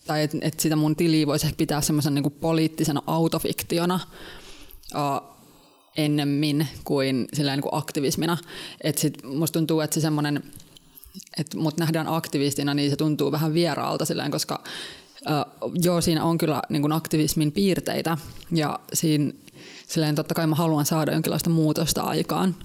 tai 0.07 0.23
että 0.23 0.37
et 0.41 0.59
sitä 0.59 0.75
mun 0.75 0.95
tiliä 0.95 1.27
voisi 1.27 1.45
ehkä 1.45 1.57
pitää 1.57 1.81
semmoisen 1.81 2.13
niinku 2.13 2.29
poliittisena 2.29 3.01
autofiktiona. 3.07 3.99
Uh, 4.95 5.35
ennemmin 5.97 6.67
kuin, 6.83 7.27
niin 7.37 7.61
kuin 7.61 7.73
aktivismina. 7.73 8.37
Et 8.81 8.97
sit 8.97 9.23
musta 9.23 9.59
tuntuu, 9.59 9.79
että 9.79 9.93
se 9.93 10.01
semmoinen, 10.01 10.43
että 11.37 11.57
mut 11.57 11.77
nähdään 11.77 12.07
aktivistina, 12.07 12.73
niin 12.73 12.89
se 12.89 12.95
tuntuu 12.95 13.31
vähän 13.31 13.53
vieraalta 13.53 14.05
silleen, 14.05 14.31
koska 14.31 14.63
uh, 15.21 15.71
joo, 15.83 16.01
siinä 16.01 16.23
on 16.23 16.37
kyllä 16.37 16.61
niin 16.69 16.81
kuin 16.81 16.91
aktivismin 16.91 17.51
piirteitä 17.51 18.17
ja 18.51 18.79
siinä 18.93 19.33
silleen, 19.87 20.15
totta 20.15 20.35
kai 20.35 20.47
mä 20.47 20.55
haluan 20.55 20.85
saada 20.85 21.13
jonkinlaista 21.13 21.49
muutosta 21.49 22.01
aikaan. 22.01 22.55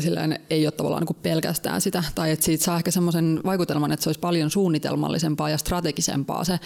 Silleen 0.00 0.40
ei 0.50 0.66
ole 0.66 0.72
tavallaan 0.72 1.00
niin 1.00 1.06
kuin 1.06 1.16
pelkästään 1.22 1.80
sitä, 1.80 2.04
tai 2.14 2.30
että 2.30 2.44
siitä 2.44 2.64
saa 2.64 2.76
ehkä 2.76 2.90
semmoisen 2.90 3.40
vaikutelman, 3.44 3.92
että 3.92 4.04
se 4.04 4.08
olisi 4.08 4.20
paljon 4.20 4.50
suunnitelmallisempaa 4.50 5.50
ja 5.50 5.58
strategisempaa 5.58 6.44
se, 6.44 6.60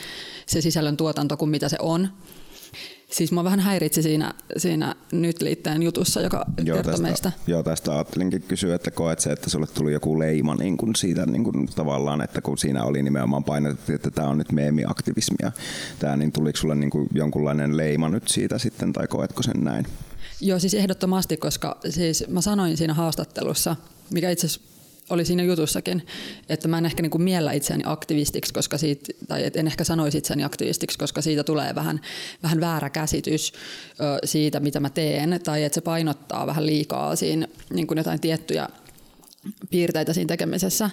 se 0.46 0.60
sisällön 0.60 0.96
tuotanto 0.96 1.36
kuin 1.36 1.50
mitä 1.50 1.68
se 1.68 1.76
on. 1.80 2.08
Siis 3.10 3.32
mua 3.32 3.44
vähän 3.44 3.60
häiritsi 3.60 4.02
siinä, 4.02 4.34
siinä 4.56 4.94
nyt 5.12 5.42
liitteen 5.42 5.82
jutussa, 5.82 6.20
joka 6.20 6.44
joo, 6.64 6.82
tästä, 6.82 7.02
meistä. 7.02 7.32
Joo, 7.46 7.62
tästä 7.62 7.92
ajattelinkin 7.92 8.42
kysyä, 8.42 8.74
että 8.74 8.90
koet 8.90 9.20
se, 9.20 9.30
että 9.30 9.50
sulle 9.50 9.66
tuli 9.66 9.92
joku 9.92 10.18
leima 10.18 10.54
niin 10.54 10.76
kuin 10.76 10.96
siitä 10.96 11.26
niin 11.26 11.44
kuin 11.44 11.66
tavallaan, 11.66 12.20
että 12.20 12.40
kun 12.40 12.58
siinä 12.58 12.84
oli 12.84 13.02
nimenomaan 13.02 13.44
painotettu, 13.44 13.92
että 13.92 14.10
tämä 14.10 14.28
on 14.28 14.38
nyt 14.38 14.52
meemiaktivismia, 14.52 15.52
tämä, 15.98 16.16
niin 16.16 16.32
tuliko 16.32 16.56
sulle 16.56 16.74
niin 16.74 16.90
kuin 16.90 17.08
jonkunlainen 17.14 17.76
leima 17.76 18.08
nyt 18.08 18.28
siitä 18.28 18.58
sitten, 18.58 18.92
tai 18.92 19.06
koetko 19.06 19.42
sen 19.42 19.64
näin? 19.64 19.86
Joo, 20.40 20.58
siis 20.58 20.74
ehdottomasti, 20.74 21.36
koska 21.36 21.78
siis 21.90 22.24
mä 22.28 22.40
sanoin 22.40 22.76
siinä 22.76 22.94
haastattelussa, 22.94 23.76
mikä 24.10 24.30
itse 24.30 24.46
oli 25.10 25.24
siinä 25.24 25.42
jutussakin, 25.42 26.06
että 26.48 26.68
mä 26.68 26.78
en 26.78 26.86
ehkä 26.86 27.02
niin 27.02 27.10
kuin 27.10 27.22
miellä 27.22 27.52
itseäni 27.52 27.82
aktivistiksi, 27.86 28.54
koska 28.54 28.78
siitä, 28.78 29.12
tai 29.28 29.50
en 29.54 29.66
ehkä 29.66 29.84
sanoisi 29.84 30.18
itseäni 30.18 30.44
aktivistiksi, 30.44 30.98
koska 30.98 31.22
siitä 31.22 31.44
tulee 31.44 31.74
vähän, 31.74 32.00
vähän 32.42 32.60
väärä 32.60 32.90
käsitys 32.90 33.52
siitä, 34.24 34.60
mitä 34.60 34.80
mä 34.80 34.90
teen, 34.90 35.40
tai 35.44 35.64
että 35.64 35.74
se 35.74 35.80
painottaa 35.80 36.46
vähän 36.46 36.66
liikaa 36.66 37.16
siinä 37.16 37.48
niin 37.70 37.86
kuin 37.86 37.98
jotain 37.98 38.20
tiettyjä 38.20 38.68
piirteitä 39.70 40.12
siinä 40.12 40.28
tekemisessä. 40.28 40.90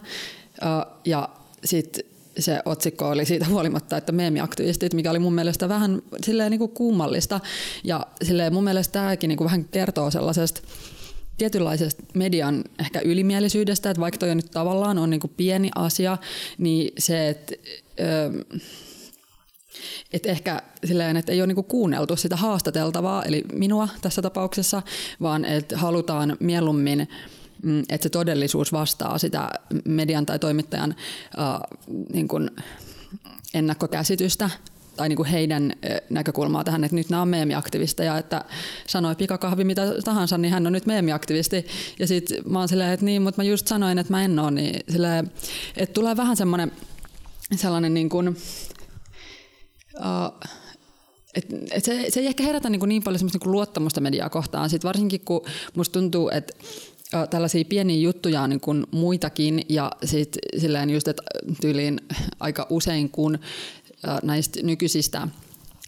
Ja 1.06 1.30
sitten 1.66 2.04
se 2.40 2.62
otsikko 2.66 3.10
oli 3.10 3.26
siitä 3.26 3.46
huolimatta, 3.46 3.98
että 3.98 4.12
meemiaktivistit, 4.12 4.94
mikä 4.94 5.12
oli 5.12 5.20
mun 5.20 5.34
mielestä 5.34 5.70
vähän 5.70 6.02
silleen 6.26 6.52
niin 6.52 6.60
kuin 6.60 6.72
kummallista. 6.72 7.40
Ja 7.84 8.08
silleen 8.24 8.54
mun 8.54 8.64
mielestä 8.64 8.92
tämäkin 8.92 9.28
niin 9.28 9.38
kuin 9.38 9.46
vähän 9.46 9.66
kertoo 9.66 10.12
sellaisesta 10.12 10.62
tietynlaisesta 11.38 12.04
median 12.14 12.64
ehkä 12.80 13.00
ylimielisyydestä, 13.00 13.90
että 13.90 14.02
vaikka 14.02 14.18
toi 14.18 14.36
nyt 14.36 14.52
tavallaan 14.52 14.98
on 14.98 15.10
niin 15.10 15.20
kuin 15.20 15.34
pieni 15.38 15.70
asia, 15.76 16.18
niin 16.58 16.94
se, 16.98 17.30
että 17.30 17.56
öö, 18.00 18.30
et 20.14 20.26
ehkä 20.26 20.62
silleen, 20.86 21.18
että 21.18 21.32
ei 21.32 21.42
ole 21.42 21.48
niinku 21.48 21.64
kuunneltu 21.64 22.16
sitä 22.16 22.36
haastateltavaa, 22.36 23.24
eli 23.24 23.44
minua 23.54 23.90
tässä 24.02 24.22
tapauksessa, 24.22 24.82
vaan 25.22 25.46
että 25.46 25.78
halutaan 25.78 26.38
mieluummin 26.40 27.00
mm, 27.00 27.45
että 27.90 28.04
se 28.06 28.10
todellisuus 28.10 28.74
vastaa 28.74 29.18
sitä 29.18 29.50
median 29.86 30.26
tai 30.26 30.40
toimittajan 30.40 30.96
äh, 31.40 31.60
niin 32.14 32.28
kuin 32.28 32.50
ennakkokäsitystä 33.54 34.50
tai 34.96 35.10
niin 35.10 35.18
kuin 35.18 35.30
heidän 35.30 35.74
näkökulmaa 36.10 36.64
tähän, 36.64 36.84
että 36.84 36.96
nyt 36.96 37.10
nämä 37.10 37.22
on 37.22 37.28
meemiaktivisteja, 37.28 38.18
että 38.18 38.46
sanoi 38.88 39.16
pikakahvi 39.16 39.64
mitä 39.64 39.82
tahansa, 40.06 40.38
niin 40.38 40.54
hän 40.54 40.68
on 40.68 40.74
nyt 40.74 40.86
meemiaktivisti. 40.86 41.66
Ja 42.00 42.08
sitten 42.08 42.38
mä 42.50 42.60
oon 42.60 42.68
silleen, 42.68 42.92
että 42.92 43.06
niin, 43.06 43.22
mutta 43.22 43.42
mä 43.42 43.50
just 43.50 43.68
sanoin, 43.68 43.98
että 43.98 44.14
mä 44.14 44.24
en 44.24 44.40
ole, 44.40 44.52
niin 44.52 44.80
silleen, 44.90 45.32
että 45.78 45.94
tulee 45.94 46.18
vähän 46.18 46.38
semmoinen 46.38 46.72
sellainen 47.56 47.94
niin 47.94 48.10
kuin, 48.10 48.28
uh, 49.98 50.50
et, 51.36 51.46
et 51.72 51.84
se, 51.84 52.06
se 52.10 52.20
ei 52.20 52.28
ehkä 52.28 52.44
herätä 52.44 52.70
niin, 52.70 52.82
niin 52.90 53.04
paljon 53.04 53.30
niin 53.34 53.52
luottamusta 53.52 54.02
mediaa 54.02 54.30
kohtaan, 54.30 54.70
sit 54.70 54.84
varsinkin 54.84 55.22
kun 55.26 55.46
musta 55.76 55.94
tuntuu, 55.94 56.30
että 56.30 56.54
tällaisia 57.30 57.66
pieniä 57.66 57.98
juttuja 57.98 58.42
on 58.42 58.50
niin 58.50 58.60
kuin 58.60 58.84
muitakin 58.92 59.62
ja 59.70 59.92
sit 60.04 60.38
silleen 60.58 60.90
just, 60.90 61.08
että 61.08 61.24
tyyliin 61.62 62.02
aika 62.40 62.68
usein 62.70 63.10
kun 63.10 63.40
näistä 64.24 64.60
nykyisistä 64.64 65.28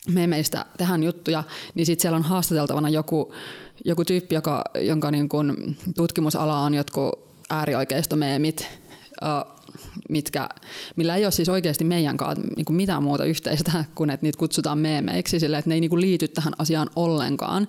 memeistä 0.08 0.66
tehdään 0.78 1.04
juttuja, 1.04 1.44
niin 1.76 1.86
sitten 1.86 2.02
siellä 2.02 2.16
on 2.16 2.24
haastateltavana 2.24 2.90
joku, 2.90 3.34
joku 3.86 4.06
tyyppi, 4.06 4.36
joka, 4.36 4.64
jonka 4.82 5.12
niin 5.12 5.30
kun 5.30 5.76
tutkimusala 5.96 6.60
on 6.60 6.74
jotkut 6.74 7.28
äärioikeistomeemit, 7.50 8.68
mitkä, 10.10 10.50
millä 10.96 11.16
ei 11.16 11.26
ole 11.26 11.32
siis 11.32 11.50
oikeasti 11.50 11.84
meidän 11.84 12.18
kanssa 12.18 12.44
niin 12.56 12.66
mitään 12.70 13.04
muuta 13.04 13.26
yhteistä 13.26 13.86
kuin 13.96 14.10
että 14.10 14.26
niitä 14.26 14.40
kutsutaan 14.40 14.78
meemeiksi, 14.78 15.40
sillä 15.40 15.58
että 15.58 15.70
ne 15.70 15.76
ei 15.76 15.82
niin 15.82 16.02
liity 16.02 16.28
tähän 16.28 16.54
asiaan 16.58 16.90
ollenkaan, 16.96 17.68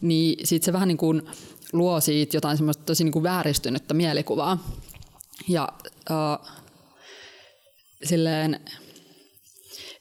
niin 0.00 0.46
sitten 0.46 0.64
se 0.64 0.72
vähän 0.72 0.88
niin 0.88 0.98
kuin 0.98 1.22
luo 1.72 2.00
siitä 2.00 2.36
jotain 2.36 2.56
semmoista 2.56 2.84
tosi 2.84 3.04
niin 3.04 3.12
kuin 3.12 3.22
vääristynyttä 3.22 3.94
mielikuvaa. 3.94 4.68
Ja 5.48 5.68
äh, 6.10 6.56
silleen, 8.04 8.60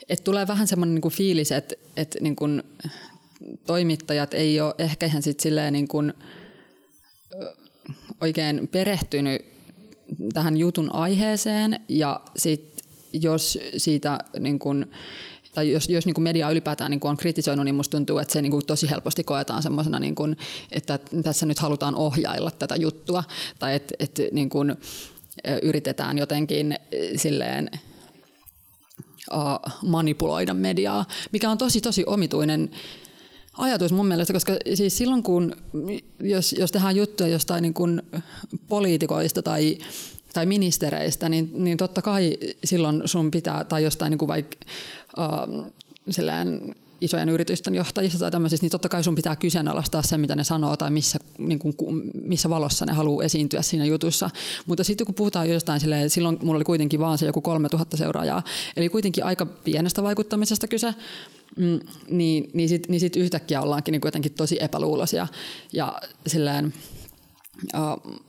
että 0.10 0.24
tulee 0.24 0.48
vähän 0.48 0.68
semmoinen 0.68 0.96
niin 0.96 1.02
kuin 1.02 1.14
fiilis, 1.14 1.52
että, 1.52 1.76
että 1.98 2.18
niin 2.22 2.36
kuin 2.36 2.64
toimittajat 3.66 4.34
ei 4.34 4.62
ole 4.62 4.76
ehkä 4.78 5.06
ihan 5.06 5.22
sit 5.22 5.40
silleen 5.40 5.74
niin 5.74 5.88
kuin 5.88 6.14
oikein 8.22 8.68
perehtynyt 8.68 9.59
tähän 10.34 10.58
jutun 10.58 10.96
aiheeseen. 10.96 11.80
Ja 11.90 12.22
sit 12.38 12.84
jos 13.14 13.60
siitä 13.78 14.20
niin 14.40 14.60
kuin, 14.60 14.86
tai 15.54 15.72
jos, 15.72 15.90
jos 15.90 16.06
niin 16.06 16.24
media 16.24 16.50
ylipäätään 16.50 16.92
niin 16.92 17.00
kuin 17.00 17.10
on 17.10 17.18
kritisoinut, 17.18 17.66
niin 17.66 17.76
musta 17.76 17.98
tuntuu, 17.98 18.18
että 18.18 18.34
se 18.34 18.42
niin 18.42 18.52
kuin 18.52 18.66
tosi 18.66 18.90
helposti 18.90 19.24
koetaan 19.24 19.64
semmoisena, 19.64 20.00
niin 20.00 20.16
että 20.72 21.00
tässä 21.24 21.46
nyt 21.46 21.60
halutaan 21.60 21.96
ohjailla 21.96 22.52
tätä 22.52 22.76
juttua. 22.76 23.24
Tai 23.60 23.76
että, 23.76 23.96
että 24.00 24.22
niin 24.32 24.50
yritetään 25.62 26.18
jotenkin 26.18 26.76
silleen 27.16 27.70
manipuloida 29.88 30.54
mediaa, 30.54 31.06
mikä 31.32 31.50
on 31.50 31.58
tosi 31.58 31.82
tosi 31.82 32.04
omituinen 32.08 32.72
ajatus 33.58 33.92
mun 33.92 34.08
mielestä, 34.08 34.34
koska 34.34 34.54
siis 34.74 34.98
silloin 34.98 35.24
kun, 35.24 35.56
jos, 36.20 36.54
jos 36.54 36.72
tehdään 36.72 36.96
juttuja 36.96 37.30
jostain 37.30 37.62
niin 37.62 37.74
kuin 37.74 38.02
poliitikoista 38.68 39.42
tai, 39.42 39.78
tai 40.34 40.46
ministereistä, 40.46 41.30
niin, 41.30 41.52
niin 41.54 41.78
totta 41.78 42.02
kai 42.02 42.38
silloin 42.64 43.02
sun 43.06 43.32
pitää, 43.32 43.64
tai 43.64 43.84
jostain 43.84 44.10
niin 44.10 44.18
kuin 44.18 44.28
vaikka 44.28 44.58
uh, 45.18 45.66
isojen 47.02 47.30
yritysten 47.30 47.76
johtajista 47.76 48.20
tai 48.20 48.32
tämmöisistä, 48.32 48.64
niin 48.64 48.72
totta 48.72 48.90
kai 48.90 49.04
sun 49.04 49.16
pitää 49.16 49.36
kyseenalaistaa 49.36 50.02
se, 50.02 50.18
mitä 50.18 50.36
ne 50.36 50.44
sanoo 50.44 50.78
tai 50.78 50.92
missä, 50.92 51.20
niin 51.38 51.60
kuin, 51.60 51.76
missä 52.24 52.50
valossa 52.50 52.86
ne 52.86 52.94
haluaa 52.94 53.26
esiintyä 53.26 53.62
siinä 53.62 53.86
jutussa. 53.86 54.30
Mutta 54.66 54.84
sitten 54.84 55.06
kun 55.06 55.16
puhutaan 55.16 55.50
jostain 55.50 55.80
silleen, 55.80 56.10
silloin 56.10 56.38
mulla 56.42 56.58
oli 56.58 56.64
kuitenkin 56.64 57.00
vaan 57.00 57.18
se 57.18 57.26
joku 57.26 57.42
3000 57.42 57.98
seuraajaa, 57.98 58.44
eli 58.78 58.90
kuitenkin 58.90 59.24
aika 59.24 59.46
pienestä 59.46 60.04
vaikuttamisesta 60.04 60.68
kyse, 60.68 60.94
mm, 61.58 61.80
niin, 62.10 62.50
niin 62.54 62.70
sitten 62.70 62.92
niin 62.92 63.00
sit 63.00 63.16
yhtäkkiä 63.16 63.62
ollaankin 63.62 63.92
niin 63.92 64.02
jotenkin 64.06 64.34
tosi 64.34 64.58
epäluuloisia. 64.64 65.28
Ja 65.74 66.02
silleen, 66.28 66.74
uh, 67.76 68.20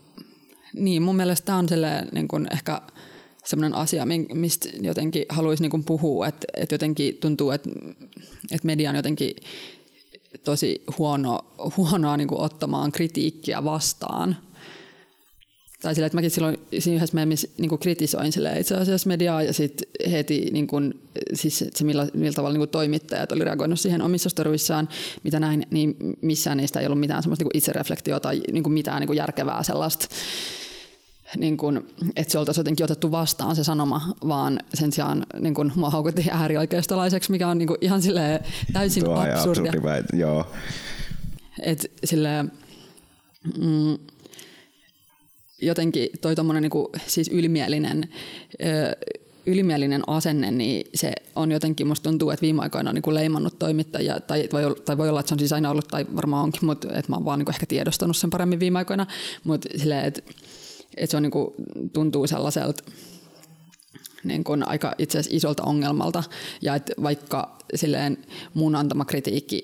niin 0.75 1.03
mun 1.03 1.17
mielestä 1.17 1.47
tämä 1.47 1.59
on 1.59 1.69
silleen, 1.69 2.09
niin 2.13 2.29
kuin 2.29 2.47
ehkä 2.53 2.81
sellainen 3.51 3.79
asia, 3.79 4.07
mistä 4.35 4.69
jotenkin 4.81 5.25
haluaisi 5.29 5.63
niin 5.63 5.85
puhua, 5.85 6.27
että, 6.27 6.47
että 6.57 6.75
jotenkin 6.75 7.17
tuntuu, 7.17 7.51
että, 7.51 7.71
että 8.51 8.67
media 8.67 8.91
on 8.91 8.97
jotenkin 8.97 9.37
tosi 10.45 10.83
huono, 10.99 11.41
huonoa 11.77 12.17
niin 12.17 12.29
ottamaan 12.31 12.93
kritiikkiä 12.93 13.65
vastaan. 13.65 14.37
Tai 15.83 15.95
sillä, 15.95 16.07
että 16.07 16.17
mäkin 16.17 16.31
silloin 16.31 16.59
siinä 16.79 16.97
yhdessä 16.97 17.15
meemissä 17.15 17.49
niin 17.59 17.79
kritisoin 17.79 18.33
sille 18.33 18.61
itse 18.61 18.75
asiassa 18.75 19.09
mediaa 19.09 19.43
ja 19.43 19.53
sitten 19.53 20.11
heti 20.11 20.49
niin 20.53 20.67
kuin, 20.67 21.01
siis 21.35 21.59
se, 21.59 21.85
millä, 21.85 22.07
millä 22.15 22.33
tavalla 22.33 22.59
niin 22.59 22.69
toimittajat 22.69 23.33
oli 23.33 23.45
reagoinut 23.45 23.81
siihen 23.81 24.03
omissa 24.03 24.29
storuissaan, 24.29 24.89
mitä 25.23 25.41
näin, 25.41 25.67
niin 25.71 25.97
missään 26.23 26.57
niistä 26.57 26.81
ei 26.81 26.87
ollut 26.87 27.01
mitään 27.01 27.23
semmoista 27.23 27.45
niin 27.45 27.57
itsereflektiota 27.57 28.21
tai 28.21 28.41
niin 28.53 28.63
kuin 28.63 28.73
mitään 28.73 29.01
niin 29.01 29.07
kuin 29.07 29.17
järkevää 29.17 29.63
sellaista 29.63 30.07
niin 31.37 31.57
kuin, 31.57 31.87
että 32.17 32.33
se 32.33 32.39
oltaisiin 32.39 32.61
jotenkin 32.61 32.85
otettu 32.85 33.11
vastaan 33.11 33.57
se 33.57 33.65
sanoma, 33.65 34.15
vaan 34.29 34.59
sen 34.75 34.93
sijaan 34.93 35.27
niin 35.41 35.55
kuin, 35.55 35.73
mua 35.75 35.91
haukuttiin 35.91 36.31
äärioikeistolaiseksi, 36.31 37.31
mikä 37.31 37.49
on 37.49 37.59
niin 37.59 37.67
kuin, 37.67 37.79
ihan 37.81 38.03
sille 38.03 38.41
täysin 38.73 39.05
Tuo 39.05 39.15
absurdia. 39.15 39.73
Absurdi, 39.73 40.19
joo. 40.19 40.47
Et, 41.63 41.93
silleen, 42.05 42.53
mm, 43.59 43.99
jotenkin 45.63 46.09
toi 46.21 46.37
tommonen 46.37 46.63
niin 46.63 46.71
kuin, 46.71 46.87
siis 47.07 47.29
ylimielinen, 47.29 48.09
ö, 48.65 48.97
ylimielinen 49.47 50.03
asenne, 50.07 50.51
niin 50.51 50.87
se 50.95 51.13
on 51.37 51.53
jotenkin, 51.53 51.87
musta 51.87 52.11
tuntuu, 52.11 52.31
että 52.31 52.43
viime 52.43 52.63
aikoina 52.63 52.91
on 52.91 52.95
niin 52.95 53.03
kuin 53.03 53.15
leimannut 53.15 53.59
toimittajia, 53.59 54.21
tai 54.21 54.49
voi, 54.53 54.77
tai 54.85 54.99
voi 54.99 55.09
olla, 55.09 55.21
että 55.21 55.29
se 55.29 55.35
on 55.35 55.39
siis 55.39 55.53
aina 55.53 55.71
ollut, 55.71 55.89
tai 55.89 56.07
varmaan 56.17 56.45
onkin, 56.45 56.65
mutta 56.65 56.89
että 56.89 57.13
mä 57.13 57.17
oon 57.17 57.25
vaan 57.25 57.39
niin 57.39 57.47
kuin 57.47 57.55
ehkä 57.55 57.67
tiedostanut 57.67 58.17
sen 58.17 58.31
paremmin 58.31 58.61
viime 58.61 58.79
aikoina, 58.79 59.07
mutta 59.45 59.69
silleen, 59.77 60.05
että 60.05 60.23
että 60.97 61.11
se 61.11 61.17
on 61.17 61.23
niin 61.23 61.31
kuin, 61.31 61.55
tuntuu 61.93 62.27
sellaiselta 62.27 62.85
niin 64.25 64.45
kuin 64.45 64.69
aika 64.69 64.95
itse 64.99 65.19
asiassa 65.19 65.37
isolta 65.37 65.63
ongelmalta. 65.63 66.23
Ja 66.63 66.75
että 66.75 66.93
vaikka 67.03 67.59
silleen 67.75 68.19
mun 68.55 68.75
antama 68.75 69.05
kritiikki 69.05 69.63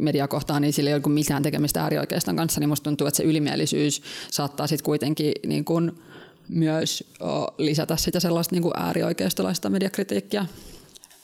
mediakohtaan, 0.00 0.62
niin 0.62 0.72
sillä 0.72 0.90
ei 0.90 0.94
ole 0.94 1.12
mitään 1.14 1.42
tekemistä 1.42 1.82
äärioikeiston 1.82 2.36
kanssa, 2.36 2.60
niin 2.60 2.68
musta 2.68 2.84
tuntuu, 2.84 3.06
että 3.06 3.16
se 3.16 3.22
ylimielisyys 3.22 4.02
saattaa 4.30 4.66
sitten 4.66 4.84
kuitenkin 4.84 5.32
niin 5.46 5.64
kuin 5.64 5.92
myös 6.48 7.04
lisätä 7.58 7.96
sitä 7.96 8.20
sellaista 8.20 8.54
niin 8.54 8.62
kuin 8.62 8.74
äärioikeistolaista 8.76 9.70
mediakritiikkiä 9.70 10.46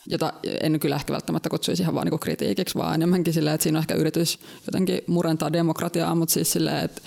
jota 0.07 0.33
en 0.61 0.81
kyllä 0.81 0.97
ehkä 0.97 1.13
välttämättä 1.13 1.51
kutsuisi 1.51 1.83
ihan 1.83 1.95
vaan 1.95 2.07
niin 2.07 2.21
kritiikiksi, 2.21 2.79
vaan 2.79 2.95
enemmänkin 2.95 3.35
silleen, 3.35 3.55
että 3.55 3.63
siinä 3.63 3.79
on 3.79 3.83
ehkä 3.83 3.95
yritys 3.95 4.39
jotenkin 4.67 5.01
murentaa 5.07 5.53
demokratiaa, 5.53 6.15
mutta 6.15 6.33
siis 6.33 6.53
silleen, 6.53 6.85
että, 6.85 7.03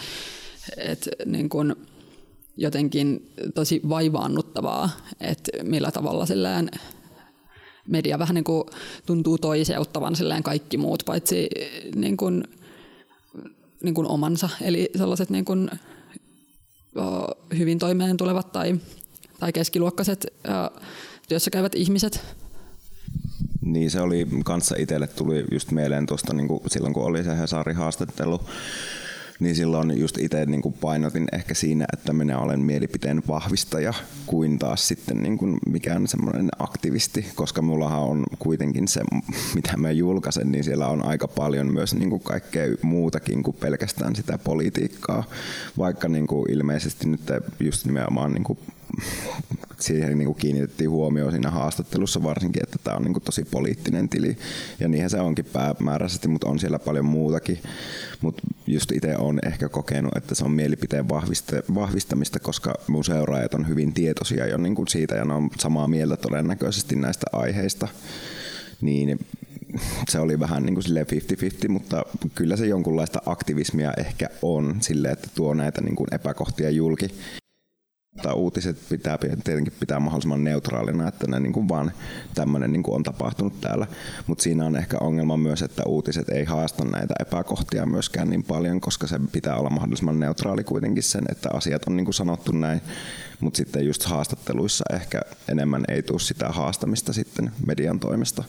että 0.77 1.11
niin 1.25 1.49
kuin, 1.49 1.75
jotenkin 2.57 3.31
tosi 3.55 3.81
vaivaannuttavaa, 3.89 4.89
että 5.19 5.51
millä 5.63 5.91
tavalla 5.91 6.25
silleen 6.25 6.69
media 7.87 8.19
vähän 8.19 8.35
niin 8.35 8.43
kuin 8.43 8.63
tuntuu 9.05 9.37
toiseuttavan 9.37 10.15
silleen 10.15 10.43
kaikki 10.43 10.77
muut, 10.77 11.03
paitsi 11.05 11.49
niin 11.95 12.17
kuin, 12.17 12.43
niin 13.83 13.93
kuin 13.93 14.07
omansa. 14.07 14.49
Eli 14.61 14.89
sellaiset 14.97 15.29
niin 15.29 15.45
kuin, 15.45 15.69
hyvin 17.57 17.79
toimeen 17.79 18.17
tulevat 18.17 18.51
tai, 18.51 18.79
tai 19.39 19.53
keskiluokkaiset 19.53 20.27
työssä 21.29 21.51
käyvät 21.51 21.75
ihmiset. 21.75 22.35
Niin 23.61 23.91
se 23.91 24.01
oli 24.01 24.27
kanssa 24.45 24.75
itselle 24.79 25.07
tuli 25.07 25.45
just 25.51 25.71
mieleen 25.71 26.05
tuosta 26.05 26.33
niin 26.33 26.47
kuin 26.47 26.59
silloin 26.67 26.93
kun 26.93 27.03
oli 27.03 27.23
se 27.23 27.37
Hesarin 27.37 27.75
haastattelu 27.75 28.39
niin 29.39 29.55
silloin 29.55 29.99
just 29.99 30.17
itse 30.17 30.45
niin 30.45 30.61
kuin 30.61 30.73
painotin 30.73 31.27
ehkä 31.31 31.53
siinä, 31.53 31.85
että 31.93 32.13
minä 32.13 32.39
olen 32.39 32.59
mielipiteen 32.59 33.23
vahvistaja 33.27 33.93
kuin 34.25 34.59
taas 34.59 34.87
sitten 34.87 35.17
niin 35.23 35.37
kuin 35.37 35.57
mikään 35.67 36.07
semmoinen 36.07 36.49
aktivisti, 36.59 37.25
koska 37.35 37.61
mullahan 37.61 38.01
on 38.01 38.23
kuitenkin 38.39 38.87
se, 38.87 39.01
mitä 39.55 39.77
mä 39.77 39.91
julkaisen, 39.91 40.51
niin 40.51 40.63
siellä 40.63 40.87
on 40.87 41.05
aika 41.05 41.27
paljon 41.27 41.73
myös 41.73 41.95
niin 41.95 42.09
kuin 42.09 42.23
kaikkea 42.23 42.75
muutakin 42.81 43.43
kuin 43.43 43.57
pelkästään 43.59 44.15
sitä 44.15 44.37
politiikkaa, 44.37 45.23
vaikka 45.77 46.07
niin 46.07 46.27
kuin 46.27 46.51
ilmeisesti 46.51 47.07
nyt 47.07 47.21
just 47.59 47.85
nimenomaan 47.85 48.31
niin 48.31 48.43
kuin 48.43 48.59
siihen 49.79 50.17
niin 50.17 50.25
kuin 50.25 50.37
kiinnitettiin 50.37 50.89
huomioon 50.89 51.31
siinä 51.31 51.51
haastattelussa 51.51 52.23
varsinkin, 52.23 52.63
että 52.63 52.79
tämä 52.83 52.97
on 52.97 53.03
niin 53.03 53.13
kuin 53.13 53.23
tosi 53.23 53.45
poliittinen 53.45 54.09
tili. 54.09 54.37
Ja 54.79 54.87
niinhän 54.87 55.09
se 55.09 55.19
onkin 55.19 55.45
päämääräisesti, 55.45 56.27
mutta 56.27 56.47
on 56.47 56.59
siellä 56.59 56.79
paljon 56.79 57.05
muutakin. 57.05 57.59
Mutta 58.21 58.43
just 58.67 58.91
itse 58.91 59.17
olen 59.17 59.39
ehkä 59.45 59.69
kokenut, 59.69 60.17
että 60.17 60.35
se 60.35 60.45
on 60.45 60.51
mielipiteen 60.51 61.09
vahvistamista, 61.75 62.39
koska 62.39 62.73
mun 62.87 63.03
seuraajat 63.03 63.53
on 63.53 63.67
hyvin 63.67 63.93
tietoisia 63.93 64.47
jo 64.47 64.57
niin 64.57 64.75
kuin 64.75 64.87
siitä 64.87 65.15
ja 65.15 65.25
ne 65.25 65.33
on 65.33 65.49
samaa 65.59 65.87
mieltä 65.87 66.17
todennäköisesti 66.17 66.95
näistä 66.95 67.25
aiheista. 67.31 67.87
Niin 68.81 69.19
se 70.09 70.19
oli 70.19 70.39
vähän 70.39 70.63
niin 70.63 70.75
kuin 70.75 70.85
50-50, 71.65 71.69
mutta 71.69 72.03
kyllä 72.35 72.57
se 72.57 72.67
jonkunlaista 72.67 73.21
aktivismia 73.25 73.93
ehkä 73.97 74.29
on 74.41 74.75
sille, 74.81 75.07
että 75.07 75.27
tuo 75.35 75.53
näitä 75.53 75.81
niin 75.81 75.95
kuin 75.95 76.07
epäkohtia 76.11 76.69
julki. 76.69 77.07
Mutta 78.15 78.33
uutiset 78.33 78.77
pitää 78.89 79.17
tietenkin 79.17 79.73
pitää 79.79 79.99
mahdollisimman 79.99 80.43
neutraalina, 80.43 81.07
että 81.07 81.27
ne 81.27 81.39
niin 81.39 81.53
kuin 81.53 81.69
vaan 81.69 81.91
tämmöinen 82.35 82.71
niin 82.71 82.83
kuin 82.83 82.95
on 82.95 83.03
tapahtunut 83.03 83.61
täällä. 83.61 83.87
Mutta 84.27 84.41
siinä 84.41 84.65
on 84.65 84.75
ehkä 84.75 84.97
ongelma 85.01 85.37
myös, 85.37 85.61
että 85.61 85.83
uutiset 85.85 86.29
ei 86.29 86.43
haasta 86.43 86.85
näitä 86.85 87.13
epäkohtia 87.19 87.85
myöskään 87.85 88.29
niin 88.29 88.43
paljon, 88.43 88.81
koska 88.81 89.07
se 89.07 89.19
pitää 89.31 89.55
olla 89.55 89.69
mahdollisimman 89.69 90.19
neutraali 90.19 90.63
kuitenkin 90.63 91.03
sen, 91.03 91.23
että 91.31 91.49
asiat 91.53 91.87
on 91.87 91.95
niin 91.95 92.05
kuin 92.05 92.13
sanottu 92.13 92.51
näin. 92.51 92.81
Mutta 93.39 93.57
sitten 93.57 93.85
just 93.85 94.03
haastatteluissa 94.03 94.85
ehkä 94.93 95.21
enemmän 95.49 95.83
ei 95.87 96.03
tule 96.03 96.19
sitä 96.19 96.49
haastamista 96.49 97.13
sitten 97.13 97.51
median 97.67 97.99
toimesta. 97.99 98.43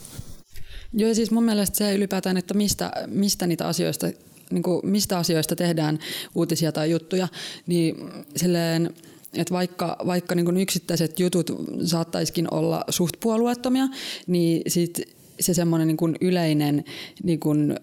Joo, 0.92 1.14
siis 1.14 1.30
mun 1.30 1.44
mielestä 1.44 1.76
se 1.76 1.94
ylipäätään, 1.94 2.36
että 2.36 2.54
mistä, 2.54 2.92
mistä 3.06 3.46
niitä 3.46 3.68
asioista 3.68 4.06
niin 4.50 4.62
kuin 4.62 4.80
mistä 4.84 5.18
asioista 5.18 5.56
tehdään 5.56 5.98
uutisia 6.34 6.72
tai 6.72 6.90
juttuja, 6.90 7.28
niin 7.66 7.96
silleen, 8.36 8.94
että 9.36 9.54
vaikka, 9.54 9.96
vaikka 10.06 10.34
niin 10.34 10.44
kuin 10.44 10.56
yksittäiset 10.56 11.20
jutut 11.20 11.50
saattaisikin 11.84 12.54
olla 12.54 12.84
suht 12.88 13.14
puolueettomia, 13.20 13.88
niin 14.26 14.62
sit 14.66 15.16
se 15.40 15.54
semmoinen 15.54 15.88
niin 15.88 16.16
yleinen, 16.20 16.84
niin 17.22 17.40
kuin, 17.40 17.76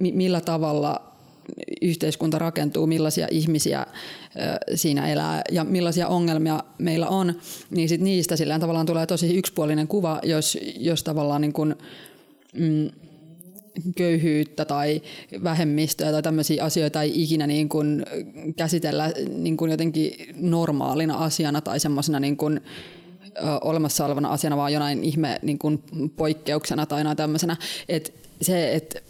millä 0.00 0.40
tavalla 0.40 1.08
yhteiskunta 1.82 2.38
rakentuu, 2.38 2.86
millaisia 2.86 3.28
ihmisiä 3.30 3.86
siinä 4.74 5.08
elää 5.08 5.42
ja 5.52 5.64
millaisia 5.64 6.08
ongelmia 6.08 6.64
meillä 6.78 7.08
on, 7.08 7.34
niin 7.70 7.88
sit 7.88 8.00
niistä 8.00 8.36
tavallaan 8.60 8.86
tulee 8.86 9.06
tosi 9.06 9.36
yksipuolinen 9.36 9.88
kuva, 9.88 10.20
jos, 10.22 10.58
jos 10.78 11.02
tavallaan 11.02 11.40
niin 11.40 11.52
kuin, 11.52 11.74
mm, 12.54 12.90
köyhyyttä 13.96 14.64
tai 14.64 15.02
vähemmistöä 15.44 16.12
tai 16.12 16.22
tämmöisiä 16.22 16.64
asioita 16.64 17.02
ei 17.02 17.22
ikinä 17.22 17.46
niin 17.46 17.68
kuin 17.68 18.06
käsitellä 18.56 19.12
niin 19.28 19.56
kuin 19.56 19.70
jotenkin 19.70 20.12
normaalina 20.36 21.14
asiana 21.14 21.60
tai 21.60 21.80
semmoisena 21.80 22.20
niin 22.20 22.36
kuin, 22.36 22.60
olemassa 23.60 24.04
olevana 24.04 24.28
asiana, 24.28 24.56
vaan 24.56 24.72
jonain 24.72 25.04
ihme 25.04 25.38
niin 25.42 25.58
kuin 25.58 25.82
poikkeuksena 26.16 26.86
tai 26.86 27.00
jonain 27.00 27.16
tämmöisenä. 27.16 27.56
Et 27.88 28.14
se, 28.42 28.74
että 28.74 29.00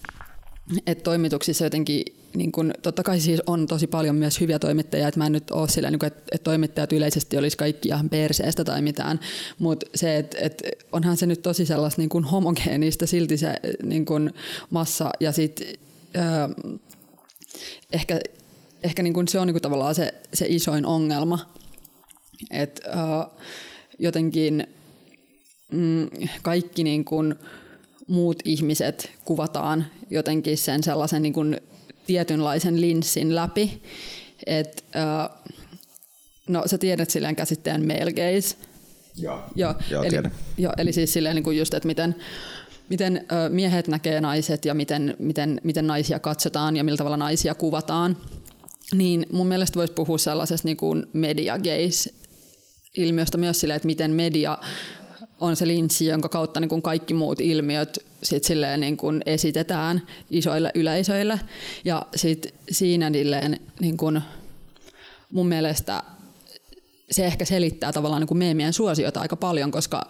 et 0.86 1.02
toimituksissa 1.02 1.64
jotenkin 1.64 2.04
niin 2.34 2.52
kun, 2.52 2.72
totta 2.82 3.02
kai 3.02 3.20
siis 3.20 3.42
on 3.46 3.66
tosi 3.66 3.86
paljon 3.86 4.16
myös 4.16 4.40
hyviä 4.40 4.58
toimittajia, 4.58 5.08
että 5.08 5.20
mä 5.20 5.26
en 5.26 5.32
nyt 5.32 5.50
ole 5.50 5.68
sillä, 5.68 5.90
niin 5.90 6.04
että, 6.04 6.22
että 6.32 6.44
toimittajat 6.44 6.92
yleisesti 6.92 7.36
olisi 7.36 7.56
kaikki 7.56 7.88
ihan 7.88 8.10
perseestä 8.10 8.64
tai 8.64 8.82
mitään, 8.82 9.20
mutta 9.58 9.86
se, 9.94 10.16
että, 10.16 10.36
että 10.40 10.64
onhan 10.92 11.16
se 11.16 11.26
nyt 11.26 11.42
tosi 11.42 11.66
sellaista 11.66 12.02
niin 12.02 12.24
homogeenista 12.24 13.06
silti 13.06 13.36
se 13.36 13.54
niin 13.82 14.06
kun 14.06 14.30
massa 14.70 15.10
ja 15.20 15.32
sitten 15.32 15.66
ehkä, 17.92 18.20
ehkä 18.82 19.02
niin 19.02 19.14
kun 19.14 19.28
se 19.28 19.38
on 19.38 19.46
niin 19.46 19.54
kun 19.54 19.62
tavallaan 19.62 19.94
se, 19.94 20.14
se 20.34 20.46
isoin 20.48 20.86
ongelma, 20.86 21.38
että 22.50 22.90
äh, 22.90 23.26
jotenkin 23.98 24.66
mm, 25.72 26.08
kaikki 26.42 26.84
niin 26.84 27.04
kun, 27.04 27.36
muut 28.08 28.38
ihmiset 28.44 29.10
kuvataan 29.24 29.86
jotenkin 30.10 30.58
sen 30.58 30.82
sellaisen 30.82 31.22
niin 31.22 31.32
kuin 31.32 31.60
tietynlaisen 32.09 32.80
linssin 32.80 33.34
läpi. 33.34 33.82
Et, 34.46 34.84
äh, 34.96 35.38
no 36.48 36.62
sä 36.66 36.78
tiedät 36.78 37.11
silleen 37.11 37.36
käsitteen 37.36 37.86
male 37.86 38.12
gaze. 38.12 38.56
Joo, 39.16 39.40
joo, 39.54 39.74
joo 39.90 40.02
eli, 40.02 40.16
joo, 40.59 40.72
eli 40.78 40.92
siis 40.92 41.12
silleen 41.12 41.34
niin 41.34 41.44
kuin 41.44 41.59
just, 41.59 41.74
että 41.74 41.86
miten, 41.86 42.14
miten 42.88 43.26
ö, 43.32 43.48
miehet 43.48 43.88
näkee 43.88 44.20
naiset 44.20 44.64
ja 44.64 44.74
miten, 44.74 45.16
miten, 45.18 45.61
miten 45.64 45.86
naisia 45.86 46.18
katsotaan 46.18 46.76
ja 46.76 46.84
millä 46.84 46.96
tavalla 46.96 47.16
naisia 47.16 47.54
kuvataan. 47.54 48.16
Niin 48.94 49.26
mun 49.32 49.46
mielestä 49.46 49.78
voisi 49.78 49.92
puhua 49.92 50.18
sellaisesta 50.18 50.68
niin 50.68 50.76
kuin 50.76 51.06
media 51.12 51.59
gaze 51.59 52.11
ilmiöstä 52.96 53.38
myös 53.38 53.61
silleen, 53.61 53.76
että 53.76 53.86
miten 53.86 54.11
media 54.11 54.59
on 55.40 55.56
se 55.56 55.66
linssi, 55.66 56.06
jonka 56.06 56.28
kautta 56.28 56.61
niin 56.61 56.68
kuin 56.68 56.82
kaikki 56.82 57.14
muut 57.14 57.40
ilmiöt 57.40 58.07
sit 58.22 58.44
silleen 58.44 58.80
niin 58.80 58.96
kuin 58.96 59.22
esitetään 59.26 60.02
isoille 60.30 60.70
yleisöille. 60.74 61.40
Ja 61.84 62.06
sit 62.16 62.54
siinä 62.70 63.10
silleen, 63.12 63.60
niin 63.80 63.96
kuin 63.96 64.22
mun 65.32 65.48
mielestä 65.48 66.02
se 67.10 67.26
ehkä 67.26 67.44
selittää 67.44 67.92
tavallaan 67.92 68.20
niin 68.20 68.28
kuin 68.28 68.38
meemien 68.38 68.72
suosiota 68.72 69.20
aika 69.20 69.36
paljon, 69.36 69.70
koska, 69.70 70.08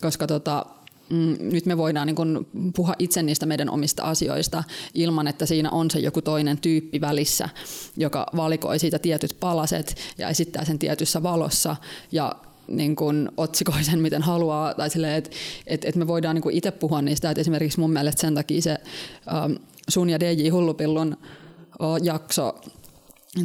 koska 0.00 0.26
tota, 0.26 0.66
mm, 1.10 1.36
nyt 1.40 1.66
me 1.66 1.76
voidaan 1.76 2.06
niin 2.06 2.16
kuin 2.16 2.46
puhua 2.76 2.94
itse 2.98 3.22
niistä 3.22 3.46
meidän 3.46 3.70
omista 3.70 4.02
asioista 4.02 4.64
ilman, 4.94 5.28
että 5.28 5.46
siinä 5.46 5.70
on 5.70 5.90
se 5.90 5.98
joku 5.98 6.22
toinen 6.22 6.58
tyyppi 6.58 7.00
välissä, 7.00 7.48
joka 7.96 8.26
valikoi 8.36 8.78
siitä 8.78 8.98
tietyt 8.98 9.36
palaset 9.40 9.96
ja 10.18 10.28
esittää 10.28 10.64
sen 10.64 10.78
tietyssä 10.78 11.22
valossa 11.22 11.76
ja 12.12 12.36
niin 12.68 12.96
kuin 12.96 13.28
otsikoi 13.36 13.84
sen, 13.84 13.98
miten 13.98 14.22
haluaa, 14.22 14.74
tai 14.74 14.90
silleen, 14.90 15.14
että 15.14 15.30
et, 15.66 15.84
et 15.84 15.96
me 15.96 16.06
voidaan 16.06 16.34
niin 16.36 16.50
itse 16.50 16.70
puhua 16.70 17.02
niistä, 17.02 17.30
että 17.30 17.40
esimerkiksi 17.40 17.80
mun 17.80 17.92
mielestä 17.92 18.20
sen 18.20 18.34
takia 18.34 18.62
se 18.62 18.76
ähm, 19.34 19.52
sun 19.88 20.10
ja 20.10 20.20
DJ 20.20 20.48
Hullupillun 20.48 21.16
uh, 21.80 21.96
jakso 22.02 22.60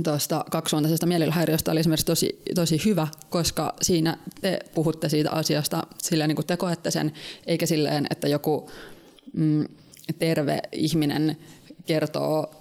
tuosta 0.04 0.46
kaksisuuntaisesta 0.52 1.06
mielilhäiriöstä 1.06 1.72
oli 1.72 1.80
esimerkiksi 1.80 2.06
tosi, 2.06 2.42
tosi 2.56 2.82
hyvä, 2.86 3.08
koska 3.30 3.74
siinä 3.82 4.18
te 4.42 4.60
puhutte 4.76 5.10
siitä 5.10 5.32
asiasta 5.32 5.88
silleen 5.98 6.28
niin 6.28 6.36
kuin 6.36 6.48
te 6.48 6.58
koette 6.58 6.92
sen, 6.92 7.14
eikä 7.48 7.66
silleen, 7.66 8.08
että 8.10 8.28
joku 8.28 8.70
mm, 9.34 9.66
terve 10.20 10.62
ihminen 10.72 11.38
kertoo 11.86 12.52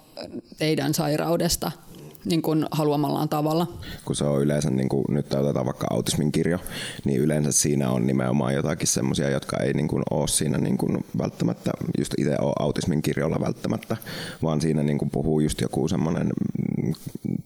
teidän 0.59 0.94
sairaudesta 0.94 1.72
niin 2.29 2.43
kuin 2.43 2.66
haluamallaan 2.70 3.29
tavalla. 3.29 3.66
Kun 4.05 4.16
se 4.16 4.24
on 4.24 4.43
yleensä, 4.43 4.70
niin 4.70 4.89
kuin, 4.89 5.05
nyt 5.09 5.35
otetaan 5.35 5.66
vaikka 5.66 5.87
autismin 5.91 6.33
kirjo, 6.33 6.59
niin 7.05 7.20
yleensä 7.20 7.53
siinä 7.53 7.91
on 7.91 8.07
nimenomaan 8.07 8.55
jotakin 8.55 8.87
semmoisia, 8.87 9.31
jotka 9.31 9.57
ei 9.57 9.72
niin 9.72 9.89
kuin, 9.89 10.03
ole 10.11 10.29
siinä 10.29 10.59
niin 10.59 10.79
kuin, 10.79 11.05
välttämättä, 11.18 11.70
just 11.99 12.14
itse 12.18 12.37
ole 12.41 12.53
autismin 12.59 13.03
kirjolla 13.03 13.41
välttämättä, 13.41 13.97
vaan 14.43 14.61
siinä 14.61 14.83
niin 14.83 14.99
kuin, 14.99 15.11
puhuu 15.11 15.41
just 15.41 15.61
joku 15.61 15.89
semmoinen 15.89 16.29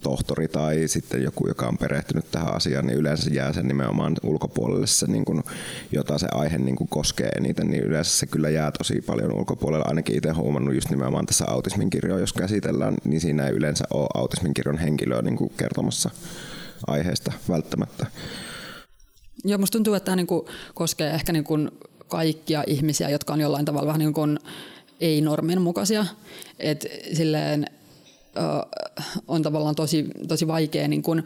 tohtori 0.03 0.49
tai 0.49 0.83
sitten 0.87 1.23
joku, 1.23 1.49
joka 1.49 1.67
on 1.67 1.79
perehtynyt 1.79 2.31
tähän 2.31 2.55
asiaan, 2.55 2.87
niin 2.87 2.99
yleensä 2.99 3.31
jää 3.31 3.53
sen 3.53 3.69
nimenomaan 3.69 4.17
ulkopuolelle 4.23 4.87
se, 4.87 5.07
niin 5.07 5.25
kuin, 5.25 5.43
jota 5.93 6.19
se 6.19 6.27
aihe 6.33 6.59
niin 6.59 6.77
kuin, 6.77 6.89
koskee 6.89 7.29
eniten, 7.29 7.71
niin 7.71 7.83
yleensä 7.83 8.11
se 8.19 8.27
kyllä 8.27 8.51
jää 8.51 8.71
tosi 8.71 9.01
paljon 9.01 9.33
ulkopuolelle. 9.33 9.85
Ainakin 9.89 10.17
itse 10.17 10.31
huomannut 10.31 10.75
just 10.75 10.91
nimenomaan 10.91 11.27
tässä 11.27 11.45
autismin 11.49 11.91
kirjoa, 11.91 12.19
jos 12.19 12.33
käsitellään, 12.33 12.95
niin 13.05 13.21
siinä 13.21 13.47
ei 13.47 13.53
yleensä 13.53 13.85
ole 13.91 14.09
autismin 14.15 14.55
kirjon 14.55 14.79
henkilöä 14.79 15.23
niin 15.23 15.37
kuin, 15.37 15.53
kertomassa 15.57 16.11
aiheesta 16.87 17.33
välttämättä. 17.49 18.07
Joo, 19.45 19.59
musta 19.59 19.79
tuntuu, 19.79 19.95
että 19.95 20.05
tämä 20.05 20.17
niin 20.17 20.27
kuin, 20.27 20.47
koskee 20.75 21.11
ehkä 21.11 21.33
niin 21.33 21.45
kuin, 21.45 21.71
kaikkia 22.09 22.65
ihmisiä, 22.67 23.09
jotka 23.09 23.33
on 23.33 23.41
jollain 23.41 23.65
tavalla 23.65 23.87
vähän 23.87 23.99
niin 23.99 24.13
kuin 24.13 24.39
ei-normin 25.01 25.61
mukaisia. 25.61 26.07
Et 26.59 26.87
silleen, 27.13 27.67
on 29.29 29.43
tavallaan 29.43 29.75
tosi, 29.75 30.07
tosi 30.29 30.47
vaikea 30.47 30.89
niin 30.89 31.03
kuin 31.03 31.23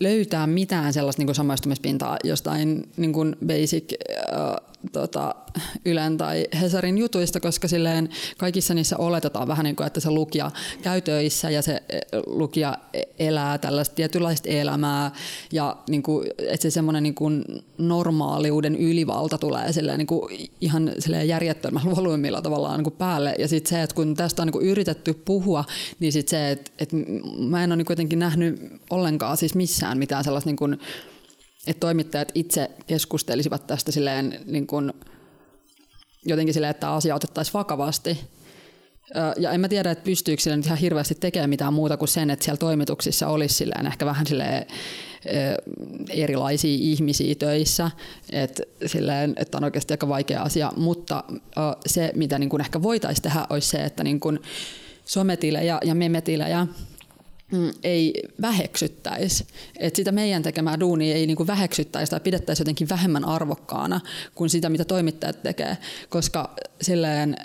löytää 0.00 0.46
mitään 0.46 0.92
sellaista 0.92 1.20
niin 1.20 1.26
kuin 1.26 1.34
samaistumispintaa 1.34 2.16
jostain 2.24 2.88
niin 2.96 3.12
kuin 3.12 3.36
basic 3.46 3.92
tota, 4.92 5.34
Ylen 5.84 6.16
tai 6.16 6.46
Hesarin 6.60 6.98
jutuista, 6.98 7.40
koska 7.40 7.68
silleen 7.68 8.08
kaikissa 8.38 8.74
niissä 8.74 8.96
oletetaan 8.96 9.48
vähän 9.48 9.64
niin 9.64 9.76
kuin, 9.76 9.86
että 9.86 10.00
se 10.00 10.10
lukija 10.10 10.50
käy 10.82 11.00
töissä 11.00 11.50
ja 11.50 11.62
se 11.62 11.82
e, 11.88 12.00
lukija 12.26 12.78
e, 12.92 13.02
elää 13.18 13.58
tällaista 13.58 13.94
tietynlaista 13.94 14.48
elämää 14.48 15.10
ja 15.52 15.76
niin 15.88 16.02
kuin, 16.02 16.26
että 16.38 16.62
se 16.62 16.70
semmoinen 16.70 17.02
niin 17.02 17.14
kuin 17.14 17.44
normaaliuden 17.78 18.76
ylivalta 18.76 19.38
tulee 19.38 19.72
silleen, 19.72 19.98
niin 19.98 20.06
kuin 20.06 20.50
ihan 20.60 20.92
silleen 20.98 21.28
järjettömällä 21.28 21.90
volyymilla 21.96 22.42
tavallaan 22.42 22.76
niin 22.76 22.84
kuin 22.84 22.96
päälle. 22.98 23.34
Ja 23.38 23.48
sitten 23.48 23.70
se, 23.70 23.82
että 23.82 23.96
kun 23.96 24.14
tästä 24.14 24.42
on 24.42 24.46
niin 24.46 24.52
kuin 24.52 24.66
yritetty 24.66 25.14
puhua, 25.14 25.64
niin 26.00 26.12
sitten 26.12 26.30
se, 26.30 26.50
että, 26.50 26.70
että 26.78 26.96
mä 27.38 27.64
en 27.64 27.70
ole 27.70 27.76
niin 27.76 27.86
kuitenkin 27.86 28.18
nähnyt 28.18 28.72
ollenkaan 28.90 29.36
siis 29.36 29.54
missään 29.54 29.98
mitään 29.98 30.24
sellaista 30.24 30.48
niin 30.48 30.56
kuin, 30.56 30.78
että 31.66 31.80
toimittajat 31.80 32.32
itse 32.34 32.70
keskustelisivat 32.86 33.66
tästä 33.66 33.92
silleen 33.92 34.40
niin 34.46 34.66
kuin, 34.66 34.92
jotenkin 36.26 36.54
silleen, 36.54 36.70
että 36.70 36.90
asia 36.90 37.14
otettaisiin 37.14 37.54
vakavasti. 37.54 38.20
Ja 39.38 39.52
en 39.52 39.60
mä 39.60 39.68
tiedä, 39.68 39.90
että 39.90 40.04
pystyykö 40.04 40.42
sillä 40.42 40.56
nyt 40.56 40.66
ihan 40.66 40.78
hirveästi 40.78 41.14
tekemään 41.14 41.50
mitään 41.50 41.74
muuta 41.74 41.96
kuin 41.96 42.08
sen, 42.08 42.30
että 42.30 42.44
siellä 42.44 42.58
toimituksissa 42.58 43.28
olisi 43.28 43.54
silleen 43.54 43.86
ehkä 43.86 44.06
vähän 44.06 44.26
silleen 44.26 44.66
erilaisia 46.10 46.76
ihmisiä 46.80 47.34
töissä, 47.34 47.90
että, 48.32 48.62
silleen, 48.86 49.34
että 49.36 49.58
on 49.58 49.64
oikeasti 49.64 49.92
aika 49.92 50.08
vaikea 50.08 50.42
asia, 50.42 50.72
mutta 50.76 51.24
se, 51.86 52.12
mitä 52.14 52.38
niin 52.38 52.50
kuin 52.50 52.60
ehkä 52.60 52.82
voitaisiin 52.82 53.22
tehdä, 53.22 53.46
olisi 53.50 53.68
se, 53.68 53.84
että 53.84 54.04
niin 54.04 54.20
kuin 54.20 54.38
sometilejä 55.04 55.78
ja 55.84 55.94
memetilejä 55.94 56.66
ei 57.82 58.22
väheksyttäisi. 58.40 59.46
Että 59.78 59.96
sitä 59.96 60.12
meidän 60.12 60.42
tekemää 60.42 60.80
duunia 60.80 61.14
ei 61.14 61.26
niinku 61.26 61.46
väheksyttäisi 61.46 62.10
tai 62.10 62.20
pidettäisi 62.20 62.60
jotenkin 62.60 62.88
vähemmän 62.88 63.24
arvokkaana 63.24 64.00
kuin 64.34 64.50
sitä, 64.50 64.68
mitä 64.68 64.84
toimittajat 64.84 65.42
tekee. 65.42 65.76
Koska 66.08 66.54
silleen, 66.80 67.36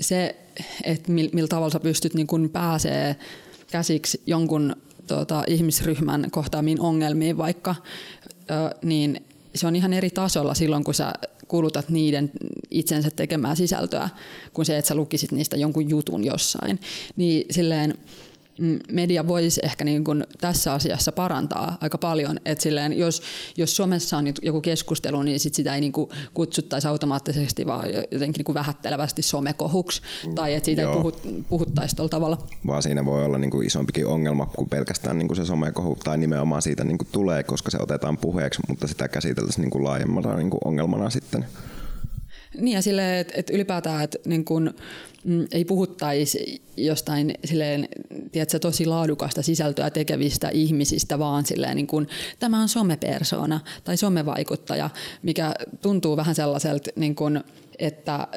se, 0.00 0.36
että 0.84 1.12
millä 1.12 1.48
tavalla 1.48 1.70
sä 1.70 1.80
pystyt 1.80 2.14
niin 2.14 2.26
kun 2.26 2.50
pääsee 2.50 3.16
käsiksi 3.70 4.22
jonkun 4.26 4.76
tota, 5.06 5.44
ihmisryhmän 5.46 6.30
kohtaamiin 6.30 6.80
ongelmiin 6.80 7.38
vaikka, 7.38 7.74
niin 8.82 9.26
se 9.54 9.66
on 9.66 9.76
ihan 9.76 9.92
eri 9.92 10.10
tasolla 10.10 10.54
silloin, 10.54 10.84
kun 10.84 10.94
sä 10.94 11.12
kulutat 11.48 11.88
niiden 11.88 12.30
itsensä 12.70 13.10
tekemää 13.16 13.54
sisältöä, 13.54 14.08
kuin 14.52 14.66
se, 14.66 14.78
että 14.78 14.88
sä 14.88 14.94
lukisit 14.94 15.32
niistä 15.32 15.56
jonkun 15.56 15.90
jutun 15.90 16.24
jossain. 16.24 16.80
Niin 17.16 17.46
silleen, 17.50 17.94
media 18.92 19.28
voisi 19.28 19.60
ehkä 19.64 19.84
niin 19.84 20.04
kuin 20.04 20.24
tässä 20.40 20.72
asiassa 20.72 21.12
parantaa 21.12 21.78
aika 21.80 21.98
paljon. 21.98 22.38
Et 22.44 22.60
silleen, 22.60 22.98
jos, 22.98 23.22
jos 23.56 23.76
Suomessa 23.76 24.16
on 24.16 24.24
joku 24.42 24.60
keskustelu, 24.60 25.22
niin 25.22 25.40
sit 25.40 25.54
sitä 25.54 25.74
ei 25.74 25.80
niin 25.80 25.92
kuin 25.92 26.10
kutsuttaisi 26.34 26.88
automaattisesti 26.88 27.66
vaan 27.66 27.88
jotenkin 28.10 28.38
niin 28.38 28.44
kuin 28.44 28.54
vähättelevästi 28.54 29.22
somekohuksi, 29.22 30.02
tai 30.34 30.54
että 30.54 30.64
siitä 30.64 30.82
Joo. 30.82 30.92
ei 30.92 30.96
puhut, 30.96 31.22
puhuttaisi 31.48 31.96
tuolla 31.96 32.10
tavalla. 32.10 32.38
Vaan 32.66 32.82
siinä 32.82 33.04
voi 33.04 33.24
olla 33.24 33.38
niin 33.38 33.50
kuin 33.50 33.66
isompikin 33.66 34.06
ongelma 34.06 34.46
kuin 34.46 34.68
pelkästään 34.68 35.18
niin 35.18 35.28
kuin 35.28 35.36
se 35.36 35.44
somekohu, 35.44 35.96
tai 36.04 36.18
nimenomaan 36.18 36.62
siitä 36.62 36.84
niin 36.84 36.98
kuin 36.98 37.08
tulee, 37.12 37.42
koska 37.42 37.70
se 37.70 37.78
otetaan 37.80 38.18
puheeksi, 38.18 38.62
mutta 38.68 38.86
sitä 38.86 39.08
käsiteltäisiin 39.08 39.62
niin 39.62 39.70
kuin 39.70 39.84
laajemmana 39.84 40.36
niin 40.36 40.50
kuin 40.50 40.60
ongelmana 40.64 41.10
sitten. 41.10 41.46
Niin 42.60 42.74
ja 42.74 42.82
silleen, 42.82 43.18
että, 43.18 43.34
että 43.36 43.52
ylipäätään, 43.52 44.04
että 44.04 44.18
niin 44.26 44.44
kun, 44.44 44.74
mm, 45.24 45.46
ei 45.52 45.64
puhuttaisi 45.64 46.62
jostain 46.76 47.34
silleen, 47.44 47.88
tiedätkö, 48.32 48.58
tosi 48.58 48.86
laadukasta 48.86 49.42
sisältöä 49.42 49.90
tekevistä 49.90 50.48
ihmisistä, 50.48 51.18
vaan 51.18 51.46
silleen 51.46 51.76
niin 51.76 51.86
kun, 51.86 52.06
tämä 52.38 52.62
on 52.62 52.68
somepersona 52.68 53.60
tai 53.84 53.96
somevaikuttaja, 53.96 54.90
mikä 55.22 55.54
tuntuu 55.82 56.16
vähän 56.16 56.34
sellaiselta, 56.34 56.90
niin 56.96 57.14
kun, 57.14 57.44
että 57.78 58.28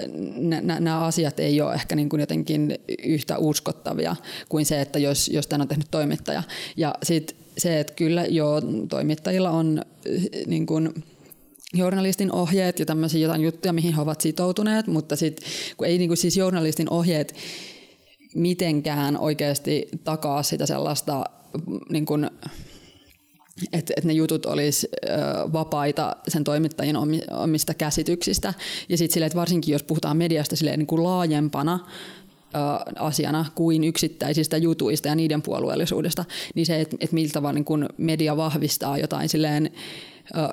nämä 0.61 0.99
asiat 0.99 1.39
ei 1.39 1.61
ole 1.61 1.74
ehkä 1.74 1.95
niin 1.95 2.09
kuin 2.09 2.20
jotenkin 2.20 2.80
yhtä 3.03 3.38
uskottavia 3.38 4.15
kuin 4.49 4.65
se, 4.65 4.82
että 4.82 4.99
jos, 4.99 5.28
jos 5.28 5.47
tämän 5.47 5.61
on 5.61 5.67
tehnyt 5.67 5.88
toimittaja. 5.91 6.43
Ja 6.78 6.95
sitten 7.03 7.38
se, 7.57 7.80
että 7.80 7.93
kyllä 7.93 8.26
jo 8.26 8.61
toimittajilla 8.89 9.49
on 9.49 9.82
niin 10.47 10.65
kuin, 10.65 11.03
journalistin 11.74 12.32
ohjeet 12.32 12.80
ja 12.80 12.86
tämmöisiä 12.86 13.22
jotain 13.22 13.41
juttuja, 13.41 13.74
mihin 13.74 13.93
he 13.95 14.01
ovat 14.01 14.22
sitoutuneet, 14.22 14.88
mutta 14.88 15.15
sit, 15.15 15.41
kun 15.78 15.88
ei 15.88 15.97
niin 15.97 16.09
kuin 16.09 16.17
siis 16.17 16.38
journalistin 16.38 16.93
ohjeet 16.93 17.36
mitenkään 18.36 19.17
oikeasti 19.17 19.89
takaa 20.03 20.43
sitä 20.43 20.65
sellaista, 20.65 21.24
niin 21.89 22.05
kuin, 22.05 22.30
että, 23.74 23.93
että 23.97 24.07
ne 24.07 24.13
jutut 24.13 24.45
olisi 24.45 24.88
vapaita 25.53 26.15
sen 26.28 26.43
toimittajien 26.43 26.95
omista 27.32 27.74
käsityksistä. 27.74 28.53
Ja 28.89 28.97
sitten 28.97 29.13
silleen, 29.13 29.28
että 29.28 29.39
varsinkin 29.39 29.74
jos 29.74 29.84
puhutaan 29.84 30.17
mediasta 30.17 30.55
silleen 30.55 30.80
niin 30.80 30.88
kuin 30.88 31.03
laajempana, 31.03 31.80
asiana 32.95 33.45
kuin 33.55 33.84
yksittäisistä 33.84 34.57
jutuista 34.57 35.07
ja 35.07 35.15
niiden 35.15 35.41
puolueellisuudesta, 35.41 36.26
niin 36.55 36.65
se, 36.65 36.82
että, 36.82 36.97
että 36.99 37.13
miltä 37.13 37.41
vaan 37.41 37.55
niin 37.55 37.65
kuin 37.65 37.86
media 37.97 38.38
vahvistaa 38.38 38.97
jotain 38.97 39.30
silleen 39.30 39.72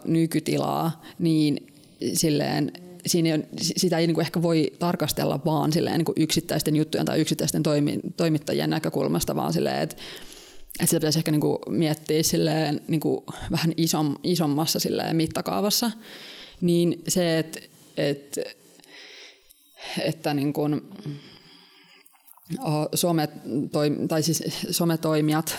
nykytilaa, 0.04 1.02
niin 1.18 1.72
silleen 2.14 2.72
siinä 3.06 3.34
on, 3.34 3.44
sitä 3.60 3.98
ei 3.98 4.06
niin 4.06 4.14
kuin 4.14 4.24
ehkä 4.26 4.42
voi 4.42 4.72
tarkastella 4.78 5.40
vaan 5.44 5.72
silleen, 5.72 5.98
niin 5.98 6.04
kuin 6.04 6.22
yksittäisten 6.22 6.76
juttujen 6.76 7.06
tai 7.06 7.20
yksittäisten 7.20 7.62
toimi, 7.62 8.00
toimittajien 8.16 8.70
näkökulmasta, 8.70 9.36
vaan 9.36 9.52
silleen, 9.52 9.82
että, 9.82 9.96
että 10.80 10.86
sitä 10.86 11.00
pitäisi 11.00 11.18
ehkä 11.18 11.30
niin 11.30 11.40
kuin 11.40 11.58
miettiä 11.68 12.22
silleen, 12.22 12.80
niin 12.88 13.00
kuin 13.00 13.24
vähän 13.50 13.72
isom, 13.76 14.16
isommassa 14.22 14.78
silleen 14.78 15.16
mittakaavassa. 15.16 15.90
Niin 16.60 17.02
se, 17.08 17.38
että, 17.38 17.60
että, 17.96 18.40
että 20.00 20.34
niin 20.34 20.52
kuin, 20.52 20.82
some, 22.94 23.28
tai 24.08 24.22
siis 24.22 24.42
sometoimijat, 24.70 25.58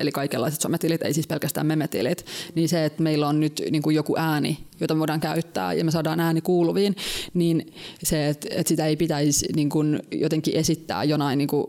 eli 0.00 0.12
kaikenlaiset 0.12 0.60
sometilit, 0.60 1.02
ei 1.02 1.14
siis 1.14 1.26
pelkästään 1.26 1.66
memetilit, 1.66 2.26
niin 2.54 2.68
se, 2.68 2.84
että 2.84 3.02
meillä 3.02 3.28
on 3.28 3.40
nyt 3.40 3.62
niin 3.70 3.82
kuin 3.82 3.96
joku 3.96 4.14
ääni, 4.18 4.58
jota 4.80 4.94
me 4.94 4.98
voidaan 4.98 5.20
käyttää 5.20 5.72
ja 5.72 5.84
me 5.84 5.90
saadaan 5.90 6.20
ääni 6.20 6.40
kuuluviin, 6.40 6.96
niin 7.34 7.72
se, 8.02 8.28
että, 8.28 8.48
että 8.50 8.68
sitä 8.68 8.86
ei 8.86 8.96
pitäisi 8.96 9.46
niin 9.56 9.68
kuin 9.68 10.00
jotenkin 10.12 10.56
esittää 10.56 11.04
jonain 11.04 11.38
niin 11.38 11.48
kuin 11.48 11.66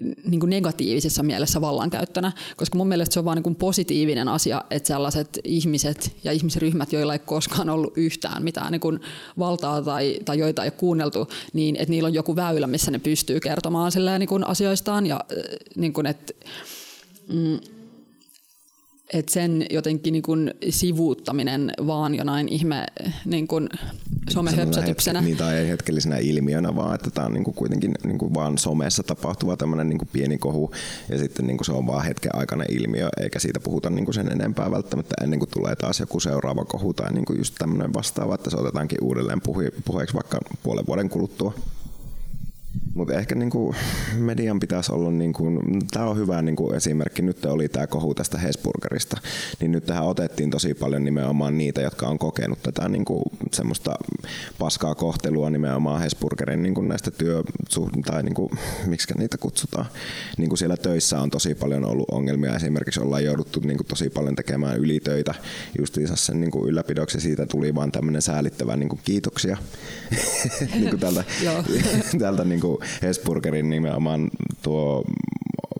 niin 0.00 0.40
kuin 0.40 0.50
negatiivisessa 0.50 1.22
mielessä 1.22 1.60
vallankäyttönä, 1.60 2.32
koska 2.56 2.78
mun 2.78 2.88
mielestä 2.88 3.14
se 3.14 3.18
on 3.18 3.24
vaan 3.24 3.42
niin 3.44 3.54
positiivinen 3.54 4.28
asia, 4.28 4.64
että 4.70 4.86
sellaiset 4.86 5.40
ihmiset 5.44 6.16
ja 6.24 6.32
ihmisryhmät, 6.32 6.92
joilla 6.92 7.12
ei 7.12 7.18
koskaan 7.18 7.70
ollut 7.70 7.92
yhtään 7.96 8.42
mitään 8.42 8.72
niin 8.72 8.80
kuin 8.80 9.00
valtaa 9.38 9.82
tai, 9.82 10.18
tai 10.24 10.38
joita 10.38 10.62
ei 10.62 10.66
ole 10.66 10.70
kuunneltu, 10.76 11.28
niin 11.52 11.76
että 11.76 11.90
niillä 11.90 12.06
on 12.06 12.14
joku 12.14 12.36
väylä, 12.36 12.66
missä 12.66 12.90
ne 12.90 12.98
pystyy 12.98 13.40
kertomaan 13.40 13.92
niin 14.18 14.28
kuin 14.28 14.46
asioistaan 14.46 15.06
ja 15.06 15.20
niin 15.76 15.92
kuin, 15.92 16.06
että 16.06 16.32
mm, 17.28 17.58
että 19.12 19.32
sen 19.32 19.66
jotenkin 19.70 20.12
niin 20.12 20.22
kuin 20.22 20.54
sivuuttaminen 20.70 21.72
vaan 21.86 22.14
jonain 22.14 22.48
ihme 22.48 22.86
niin 23.24 23.48
kuin 23.48 23.68
somehöpsötyksenä. 24.30 25.20
Hetke, 25.20 25.30
niin, 25.30 25.38
tai 25.38 25.56
ei 25.56 25.68
hetkellisenä 25.68 26.16
ilmiönä, 26.16 26.76
vaan 26.76 26.94
että 26.94 27.10
tämä 27.10 27.26
on 27.26 27.32
niin 27.34 27.44
kuin 27.44 27.54
kuitenkin 27.54 27.94
niin 28.04 28.18
kuin 28.18 28.34
vaan 28.34 28.58
somessa 28.58 29.02
tapahtuva 29.02 29.56
tämmöinen 29.56 29.88
niin 29.88 29.98
kuin 29.98 30.08
pieni 30.12 30.38
kohu, 30.38 30.70
ja 31.08 31.18
sitten 31.18 31.46
niin 31.46 31.56
kuin 31.56 31.66
se 31.66 31.72
on 31.72 31.86
vaan 31.86 32.04
hetken 32.04 32.34
aikainen 32.34 32.66
ilmiö, 32.70 33.08
eikä 33.20 33.38
siitä 33.38 33.60
puhuta 33.60 33.90
niin 33.90 34.04
kuin 34.04 34.14
sen 34.14 34.32
enempää 34.32 34.70
välttämättä 34.70 35.14
ennen 35.24 35.38
kuin 35.38 35.50
tulee 35.50 35.76
taas 35.76 36.00
joku 36.00 36.20
seuraava 36.20 36.64
kohu 36.64 36.94
tai 36.94 37.12
niin 37.12 37.24
kuin 37.24 37.38
just 37.38 37.54
tämmöinen 37.58 37.94
vastaava, 37.94 38.34
että 38.34 38.50
se 38.50 38.56
otetaankin 38.56 38.98
uudelleen 39.02 39.40
puheeksi 39.84 40.14
vaikka 40.14 40.40
puolen 40.62 40.86
vuoden 40.86 41.08
kuluttua. 41.08 41.54
Mutta 42.94 43.14
ehkä 43.14 43.34
niinku 43.34 43.74
median 44.18 44.60
pitäisi 44.60 44.92
olla, 44.92 45.10
niinku, 45.10 45.44
tämä 45.90 46.06
on 46.06 46.16
hyvä 46.16 46.42
niinku 46.42 46.72
esimerkki, 46.72 47.22
nyt 47.22 47.44
oli 47.44 47.68
tämä 47.68 47.86
kohu 47.86 48.14
tästä 48.14 48.38
Hesburgerista, 48.38 49.20
niin 49.60 49.72
nyt 49.72 49.86
tähän 49.86 50.04
otettiin 50.04 50.50
tosi 50.50 50.74
paljon 50.74 51.04
nimenomaan 51.04 51.58
niitä, 51.58 51.80
jotka 51.80 52.06
on 52.06 52.18
kokenut 52.18 52.62
tätä 52.62 52.88
niinku, 52.88 53.22
semmoista 53.52 53.94
paskaa 54.58 54.94
kohtelua 54.94 55.50
nimenomaan 55.50 56.00
Hesburgerin 56.00 56.62
niinku 56.62 56.82
näistä 56.82 57.10
työ, 57.10 57.42
tai 58.06 58.22
niinku, 58.22 58.50
miksi 58.86 59.14
niitä 59.18 59.38
kutsutaan. 59.38 59.86
Niinku 60.38 60.56
siellä 60.56 60.76
töissä 60.76 61.20
on 61.20 61.30
tosi 61.30 61.54
paljon 61.54 61.84
ollut 61.84 62.10
ongelmia, 62.10 62.56
esimerkiksi 62.56 63.00
ollaan 63.00 63.24
jouduttu 63.24 63.60
niinku 63.60 63.84
tosi 63.84 64.10
paljon 64.10 64.36
tekemään 64.36 64.76
ylitöitä 64.76 65.34
justiinsa 65.78 66.16
sen 66.16 66.40
niinku 66.40 66.66
ylläpidoksi, 66.66 67.20
siitä 67.20 67.46
tuli 67.46 67.74
vaan 67.74 67.92
tämmöinen 67.92 68.22
säälittävä 68.22 68.76
niinku 68.76 68.98
kiitoksia. 69.04 69.56
Niinku 70.74 70.96
tältä, 70.96 71.24
tältä 72.18 72.44
niinku 72.44 72.63
Hesburgerin 73.02 73.70
nimenomaan 73.70 74.30
tuo 74.62 75.04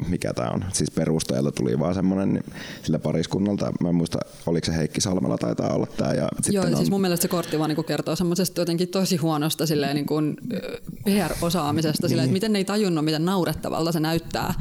mikä 0.08 0.32
tämä 0.34 0.50
on, 0.50 0.64
siis 0.72 0.90
perustajalta 0.90 1.52
tuli 1.52 1.78
vaan 1.78 1.94
semmoinen 1.94 2.44
sillä 2.82 2.98
pariskunnalta, 2.98 3.72
mä 3.80 3.88
en 3.88 3.94
muista, 3.94 4.18
oliko 4.46 4.66
se 4.66 4.76
Heikki 4.76 5.00
Salmela 5.00 5.38
taitaa 5.38 5.74
olla 5.74 5.86
tämä. 5.86 6.12
Ja 6.12 6.28
Joo, 6.50 6.64
on... 6.64 6.76
siis 6.76 6.90
mun 6.90 7.00
mielestä 7.00 7.22
se 7.22 7.28
kortti 7.28 7.58
vaan 7.58 7.70
niin 7.70 7.84
kertoo 7.84 8.16
semmoisesta 8.16 8.60
jotenkin 8.60 8.88
tosi 8.88 9.16
huonosta 9.16 9.66
silleen, 9.66 9.94
niin 9.94 10.06
kuin 10.06 10.36
PR-osaamisesta, 11.04 12.08
silleen, 12.08 12.24
niin. 12.24 12.30
että 12.30 12.32
miten 12.32 12.52
ne 12.52 12.58
ei 12.58 12.64
tajunnut, 12.64 13.04
miten 13.04 13.24
naurettavalta 13.24 13.92
se 13.92 14.00
näyttää 14.00 14.54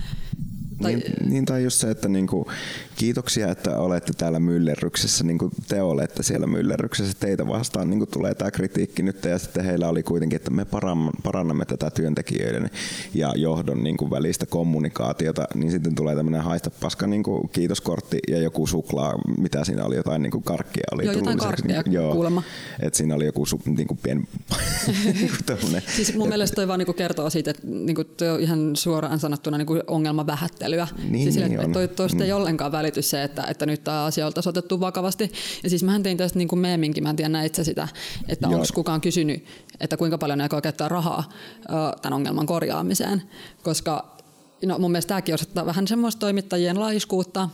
tai... 0.81 0.95
Niin, 0.95 1.29
niin, 1.29 1.45
tai 1.45 1.63
just 1.63 1.79
se, 1.79 1.91
että 1.91 2.07
niinku, 2.09 2.47
kiitoksia, 2.95 3.51
että 3.51 3.77
olette 3.77 4.13
täällä 4.13 4.39
myllerryksessä, 4.39 5.23
niin 5.23 5.37
kuin 5.37 5.51
te 5.67 5.81
olette 5.81 6.23
siellä 6.23 6.47
myllerryksessä, 6.47 7.13
teitä 7.19 7.47
vastaan 7.47 7.89
niin 7.89 8.07
tulee 8.07 8.35
tämä 8.35 8.51
kritiikki 8.51 9.03
nyt, 9.03 9.25
ja 9.25 9.39
sitten 9.39 9.65
heillä 9.65 9.89
oli 9.89 10.03
kuitenkin, 10.03 10.35
että 10.35 10.51
me 10.51 10.65
parannamme 11.23 11.65
tätä 11.65 11.89
työntekijöiden 11.89 12.69
ja 13.13 13.33
johdon 13.35 13.83
niin 13.83 13.97
kuin 13.97 14.11
välistä 14.11 14.45
kommunikaatiota, 14.45 15.47
niin 15.55 15.71
sitten 15.71 15.95
tulee 15.95 16.15
tämmöinen 16.15 16.41
haista 16.41 16.71
paska 16.81 17.07
niin 17.07 17.23
kuin 17.23 17.49
kiitoskortti 17.49 18.19
ja 18.27 18.37
joku 18.37 18.67
suklaa, 18.67 19.13
mitä 19.37 19.63
siinä 19.63 19.85
oli, 19.85 19.95
jotain 19.95 20.21
niin 20.21 20.31
kuin 20.31 20.43
karkkia 20.43 20.83
oli 20.91 21.05
Joo, 21.05 21.13
jotain 21.13 21.37
karkkia 21.37 21.81
niin, 21.81 21.93
joo, 21.93 22.13
kuulemma. 22.13 22.43
Että 22.79 22.97
siinä 22.97 23.15
oli 23.15 23.25
joku 23.25 23.43
niin 23.65 23.87
kuin 23.87 23.99
pieni... 24.03 24.23
siis 25.95 26.15
mun 26.15 26.29
mielestä 26.29 26.55
toi 26.55 26.67
vaan 26.67 26.79
niin 26.79 26.85
kuin 26.85 26.95
kertoo 26.95 27.29
siitä, 27.29 27.51
että 27.51 27.67
niin 27.67 27.95
kuin 27.95 28.07
on 28.33 28.39
ihan 28.39 28.75
suoraan 28.75 29.19
sanottuna 29.19 29.57
niin 29.57 29.65
kuin 29.65 29.81
ongelma 29.87 30.27
vähättely 30.27 30.62
vähättelyä. 30.63 31.09
Niin, 31.09 31.23
siis 31.23 31.35
niin 31.49 31.59
että 31.61 31.79
on. 31.79 31.89
tuosta 31.89 32.23
ei 32.23 32.31
Mm. 32.31 32.37
ollenkaan 32.37 32.71
välity 32.71 33.01
se, 33.01 33.23
että, 33.23 33.43
että 33.49 33.65
nyt 33.65 33.83
tämä 33.83 34.05
asia 34.05 34.25
oltaisiin 34.25 34.49
otettu 34.49 34.79
vakavasti. 34.79 35.31
Ja 35.63 35.69
siis 35.69 35.83
mähän 35.83 36.03
tein 36.03 36.17
tästä 36.17 36.37
niin 36.39 36.47
kuin 36.47 36.59
meeminkin, 36.59 37.03
mä 37.03 37.09
en 37.09 37.15
tiedä 37.15 37.29
näit 37.29 37.55
sä 37.55 37.63
sitä, 37.63 37.87
että 38.29 38.47
onko 38.47 38.65
kukaan 38.73 39.01
kysynyt, 39.01 39.45
että 39.79 39.97
kuinka 39.97 40.17
paljon 40.17 40.37
ne 40.37 40.43
aikoo 40.43 40.61
käyttää 40.61 40.89
rahaa 40.89 41.29
tämän 42.01 42.13
ongelman 42.13 42.45
korjaamiseen. 42.45 43.21
Koska 43.63 44.17
no, 44.65 44.79
mun 44.79 44.91
mielestä 44.91 45.07
tämäkin 45.07 45.35
osoittaa 45.35 45.65
vähän 45.65 45.87
semmoista 45.87 46.19
toimittajien 46.19 46.79
laiskuutta, 46.79 47.49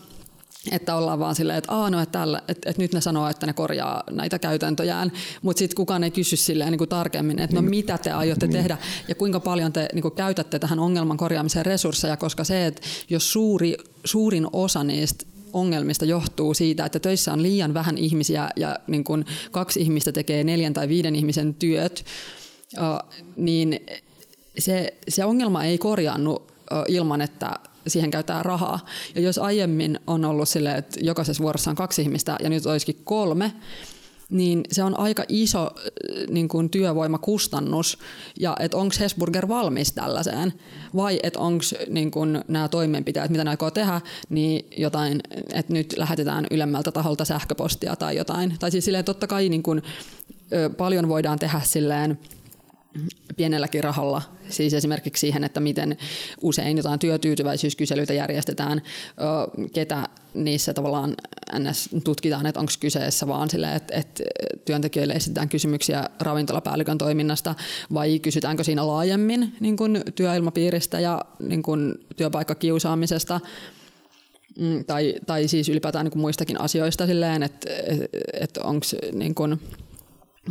että 0.71 0.95
ollaan 0.95 1.19
vaan 1.19 1.35
silleen, 1.35 1.57
että, 1.57 1.71
Aa, 1.73 1.89
no, 1.89 2.01
että, 2.01 2.19
tällä, 2.19 2.41
että, 2.47 2.69
että 2.69 2.81
nyt 2.81 2.93
ne 2.93 3.01
sanoo, 3.01 3.29
että 3.29 3.45
ne 3.45 3.53
korjaa 3.53 4.03
näitä 4.11 4.39
käytäntöjään, 4.39 5.11
mutta 5.41 5.59
sitten 5.59 5.75
kukaan 5.75 6.03
ei 6.03 6.11
kysy 6.11 6.35
silleen 6.35 6.71
niin 6.71 6.77
kuin 6.77 6.89
tarkemmin, 6.89 7.39
että 7.39 7.55
no 7.55 7.61
mitä 7.61 7.97
te 7.97 8.11
aiotte 8.11 8.47
Niin. 8.47 8.57
tehdä 8.57 8.77
ja 9.07 9.15
kuinka 9.15 9.39
paljon 9.39 9.73
te 9.73 9.89
niin 9.93 10.01
kuin 10.01 10.15
käytätte 10.15 10.59
tähän 10.59 10.79
ongelman 10.79 11.17
korjaamiseen 11.17 11.65
resursseja, 11.65 12.17
koska 12.17 12.43
se, 12.43 12.65
että 12.65 12.81
jos 13.09 13.31
suuri, 13.31 13.77
suurin 14.05 14.47
osa 14.53 14.83
niistä 14.83 15.25
ongelmista 15.53 16.05
johtuu 16.05 16.53
siitä, 16.53 16.85
että 16.85 16.99
töissä 16.99 17.33
on 17.33 17.43
liian 17.43 17.73
vähän 17.73 17.97
ihmisiä 17.97 18.49
ja 18.55 18.79
niin 18.87 19.03
kuin 19.03 19.25
kaksi 19.51 19.81
ihmistä 19.81 20.11
tekee 20.11 20.43
neljän 20.43 20.73
tai 20.73 20.87
viiden 20.87 21.15
ihmisen 21.15 21.53
työt, 21.53 22.05
niin 23.35 23.79
se, 24.57 24.93
se 25.07 25.25
ongelma 25.25 25.63
ei 25.63 25.77
korjaannu 25.77 26.47
ilman, 26.87 27.21
että 27.21 27.59
siihen 27.89 28.11
käytetään 28.11 28.45
rahaa. 28.45 28.79
Ja 29.15 29.21
jos 29.21 29.37
aiemmin 29.37 29.99
on 30.07 30.25
ollut 30.25 30.49
silleen, 30.49 30.75
että 30.75 30.99
jokaisessa 31.03 31.43
vuorossa 31.43 31.69
on 31.69 31.75
kaksi 31.75 32.01
ihmistä 32.01 32.35
ja 32.43 32.49
nyt 32.49 32.65
olisikin 32.65 33.01
kolme, 33.03 33.53
niin 34.29 34.61
se 34.71 34.83
on 34.83 34.99
aika 34.99 35.23
iso 35.27 35.63
äh, 35.63 36.27
niin 36.29 36.47
kuin 36.47 36.69
työvoimakustannus. 36.69 37.97
Ja 38.39 38.57
että 38.59 38.77
onko 38.77 38.95
Hesburger 38.99 39.47
valmis 39.47 39.93
tällaiseen 39.93 40.53
vai 40.95 41.19
että 41.23 41.39
onko 41.39 41.63
niin 41.89 42.11
nämä 42.47 42.67
toimenpiteet, 42.67 43.31
mitä 43.31 43.43
ne 43.43 43.49
aikoo 43.49 43.71
tehdä, 43.71 44.01
niin 44.29 44.65
jotain, 44.77 45.21
että 45.53 45.73
nyt 45.73 45.93
lähetetään 45.97 46.47
ylemmältä 46.51 46.91
taholta 46.91 47.25
sähköpostia 47.25 47.95
tai 47.95 48.17
jotain. 48.17 48.55
Tai 48.59 48.71
siis 48.71 48.85
silleen 48.85 49.05
totta 49.05 49.27
kai 49.27 49.49
niin 49.49 49.63
kuin, 49.63 49.81
paljon 50.77 51.07
voidaan 51.07 51.39
tehdä 51.39 51.61
silleen 51.63 52.19
pienelläkin 53.37 53.83
rahalla, 53.83 54.21
siis 54.49 54.73
esimerkiksi 54.73 55.21
siihen, 55.21 55.43
että 55.43 55.59
miten 55.59 55.97
usein 56.41 56.77
jotain 56.77 56.99
työtyytyväisyyskyselyitä 56.99 58.13
järjestetään, 58.13 58.81
ketä 59.73 60.09
niissä 60.33 60.73
tavallaan 60.73 61.15
NS 61.59 61.89
tutkitaan, 62.03 62.45
että 62.45 62.59
onko 62.59 62.71
kyseessä 62.79 63.27
vaan 63.27 63.49
sille, 63.49 63.75
että, 63.75 63.95
että 63.95 64.23
työntekijöille 64.65 65.13
esitetään 65.13 65.49
kysymyksiä 65.49 66.09
ravintolapäällikön 66.19 66.97
toiminnasta 66.97 67.55
vai 67.93 68.19
kysytäänkö 68.19 68.63
siinä 68.63 68.87
laajemmin 68.87 69.55
niin 69.59 69.77
kuin 69.77 70.01
työilmapiiristä 70.15 70.99
ja 70.99 71.25
niin 71.39 71.63
kuin 71.63 71.95
työpaikkakiusaamisesta 72.15 73.39
Mm, 74.59 74.85
tai, 74.85 75.15
tai 75.25 75.47
siis 75.47 75.69
ylipäätään 75.69 76.05
niin 76.05 76.11
kuin 76.11 76.21
muistakin 76.21 76.61
asioista 76.61 77.07
silleen, 77.07 77.43
että, 77.43 77.69
että 78.33 78.63
onko 78.63 78.85
niin 79.13 79.35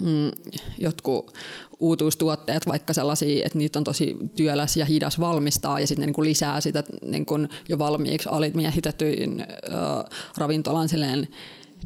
mm, 0.00 0.30
jotkut 0.78 1.34
uutuustuotteet 1.80 2.66
vaikka 2.66 2.92
sellaisia, 2.92 3.46
että 3.46 3.58
niitä 3.58 3.78
on 3.78 3.84
tosi 3.84 4.16
työläs 4.36 4.76
ja 4.76 4.84
hidas 4.84 5.20
valmistaa 5.20 5.80
ja 5.80 5.86
sitten 5.86 6.06
niin 6.06 6.24
lisää 6.24 6.60
sitä 6.60 6.84
niin 7.02 7.26
kuin 7.26 7.48
jo 7.68 7.78
valmiiksi 7.78 8.28
alimiehitettyyn 8.28 9.40
äh, 9.40 10.20
ravintolan 10.36 10.88
silleen 10.88 11.28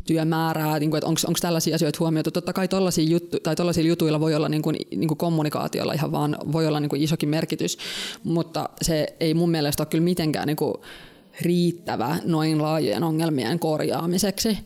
työmäärää, 0.07 0.79
niin 0.79 0.91
kuin, 0.91 0.99
että 0.99 1.09
onko 1.09 1.39
tällaisia 1.41 1.75
asioita 1.75 1.99
huomioitu. 2.01 2.31
Totta 2.31 2.53
kai 2.53 2.69
tollaisia 2.69 3.05
juttu, 3.05 3.41
tai 3.41 3.57
tollaisilla 3.57 3.89
jutuilla 3.89 4.21
voi 4.21 4.35
olla 4.35 4.49
niin 4.49 4.63
kuin, 4.63 4.77
niin 4.91 5.09
kuin 5.09 5.19
kommunikaatiolla 5.19 5.93
ihan 5.93 6.13
vaan 6.13 6.37
voi 6.53 6.67
olla 6.67 6.81
niin 6.81 6.89
kuin 6.89 7.03
isokin 7.03 7.29
merkitys, 7.29 7.79
mutta 8.25 8.69
se 8.83 9.17
ei 9.21 9.35
mun 9.35 9.51
mielestä 9.51 9.83
ole 9.83 9.89
kyllä 9.89 10.05
mitenkään 10.05 10.47
niin 10.47 10.57
kuin 10.57 10.75
riittävä 11.41 12.17
noin 12.25 12.63
laajojen 12.63 13.03
ongelmien 13.03 13.59
korjaamiseksi. 13.59 14.59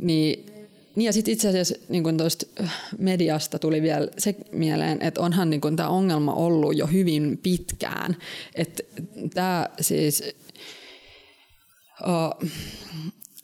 Niin 0.00 0.49
niin 0.96 1.06
ja 1.06 1.12
sitten 1.12 1.32
itse 1.32 1.48
asiassa 1.48 1.74
niin 1.88 2.04
kun 2.04 2.16
tuosta 2.16 2.46
mediasta 2.98 3.58
tuli 3.58 3.82
vielä 3.82 4.08
se 4.18 4.36
mieleen, 4.52 5.02
että 5.02 5.20
onhan 5.20 5.50
niin 5.50 5.76
tämä 5.76 5.88
ongelma 5.88 6.34
ollut 6.34 6.76
jo 6.76 6.86
hyvin 6.86 7.38
pitkään. 7.42 8.16
Että 8.54 8.82
tämä 9.34 9.68
siis 9.80 10.24
uh, 12.02 12.50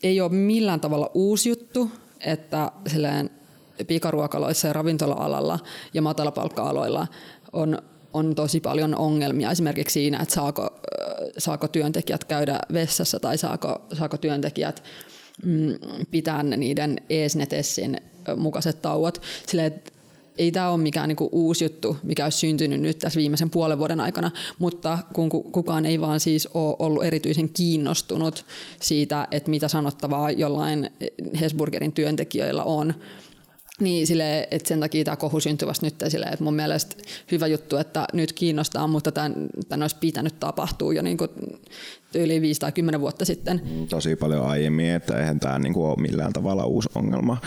ei 0.03 0.21
ole 0.21 0.31
millään 0.31 0.79
tavalla 0.79 1.11
uusi 1.13 1.49
juttu, 1.49 1.91
että 2.19 2.71
silleen 2.87 3.29
pikaruokaloissa 3.87 4.67
ja 4.67 4.73
ravintola-alalla 4.73 5.59
ja 5.93 6.01
matalapalkka-aloilla 6.01 7.07
on, 7.53 7.81
on 8.13 8.35
tosi 8.35 8.59
paljon 8.59 8.95
ongelmia 8.95 9.51
esimerkiksi 9.51 9.93
siinä, 9.93 10.19
että 10.21 10.35
saako, 10.35 10.63
ö, 10.63 11.31
saako 11.37 11.67
työntekijät 11.67 12.23
käydä 12.23 12.59
vessassa 12.73 13.19
tai 13.19 13.37
saako, 13.37 13.81
saako 13.93 14.17
työntekijät 14.17 14.83
mm, 14.83 15.16
pitää 16.11 16.43
ne 16.43 16.57
niiden 16.57 17.01
ESNETESSin 17.09 17.97
mukaiset 18.37 18.81
tauot. 18.81 19.21
Silleen, 19.47 19.67
että 19.67 19.91
ei 20.37 20.51
tämä 20.51 20.69
ole 20.69 20.81
mikään 20.81 21.07
niinku 21.07 21.29
uusi 21.31 21.65
juttu, 21.65 21.97
mikä 22.03 22.23
olisi 22.23 22.37
syntynyt 22.37 22.81
nyt 22.81 22.99
tässä 22.99 23.17
viimeisen 23.17 23.49
puolen 23.49 23.79
vuoden 23.79 23.99
aikana, 23.99 24.31
mutta 24.59 24.99
kun 25.13 25.29
ku- 25.29 25.43
kukaan 25.43 25.85
ei 25.85 26.01
vaan 26.01 26.19
siis 26.19 26.47
ole 26.53 26.75
ollut 26.79 27.03
erityisen 27.03 27.49
kiinnostunut 27.49 28.45
siitä, 28.81 29.27
että 29.31 29.49
mitä 29.49 29.67
sanottavaa 29.67 30.31
jollain 30.31 30.89
Hesburgerin 31.39 31.91
työntekijöillä 31.91 32.63
on, 32.63 32.93
niin 33.81 34.07
sille, 34.07 34.47
että 34.51 34.67
sen 34.67 34.79
takia 34.79 35.03
tämä 35.03 35.15
kohu 35.15 35.39
syntyi 35.39 35.67
vasta 35.67 35.85
nyt 35.85 35.95
sille, 36.07 36.25
että 36.25 36.43
mun 36.43 36.55
mielestä 36.55 36.95
hyvä 37.31 37.47
juttu, 37.47 37.77
että 37.77 38.05
nyt 38.13 38.33
kiinnostaa, 38.33 38.87
mutta 38.87 39.11
tämän, 39.11 39.33
tämän 39.69 39.83
olisi 39.83 39.95
pitänyt 39.99 40.39
tapahtua 40.39 40.93
jo 40.93 41.01
niin 41.01 41.17
kuin 41.17 41.29
yli 42.15 42.41
5 42.41 42.59
tai 42.59 42.71
10 42.71 43.01
vuotta 43.01 43.25
sitten. 43.25 43.61
tosi 43.89 44.15
paljon 44.15 44.47
aiemmin, 44.47 44.89
että 44.89 45.19
eihän 45.19 45.39
tämä 45.39 45.59
niinku 45.59 45.85
ole 45.85 45.95
millään 46.01 46.33
tavalla 46.33 46.65
uusi 46.65 46.89
ongelma. 46.95 47.37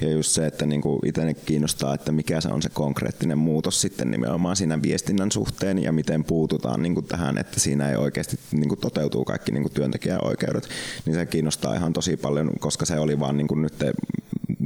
Ja 0.00 0.10
just 0.10 0.30
se, 0.30 0.46
että 0.46 0.66
niinku 0.66 1.00
itse 1.06 1.34
kiinnostaa, 1.34 1.94
että 1.94 2.12
mikä 2.12 2.40
se 2.40 2.48
on 2.48 2.62
se 2.62 2.68
konkreettinen 2.68 3.38
muutos 3.38 3.80
sitten 3.80 4.10
nimenomaan 4.10 4.56
siinä 4.56 4.82
viestinnän 4.82 5.32
suhteen 5.32 5.82
ja 5.82 5.92
miten 5.92 6.24
puututaan 6.24 6.82
niinku 6.82 7.02
tähän, 7.02 7.38
että 7.38 7.60
siinä 7.60 7.90
ei 7.90 7.96
oikeasti 7.96 8.38
niinku 8.52 8.76
toteutuu 8.76 9.24
kaikki 9.24 9.52
niinku 9.52 9.68
työntekijän 9.68 10.24
oikeudet. 10.24 10.68
Niin 11.06 11.14
se 11.14 11.26
kiinnostaa 11.26 11.74
ihan 11.74 11.92
tosi 11.92 12.16
paljon, 12.16 12.50
koska 12.60 12.84
se 12.84 12.98
oli 12.98 13.20
vaan 13.20 13.36
niinku 13.36 13.54
nyt 13.54 13.74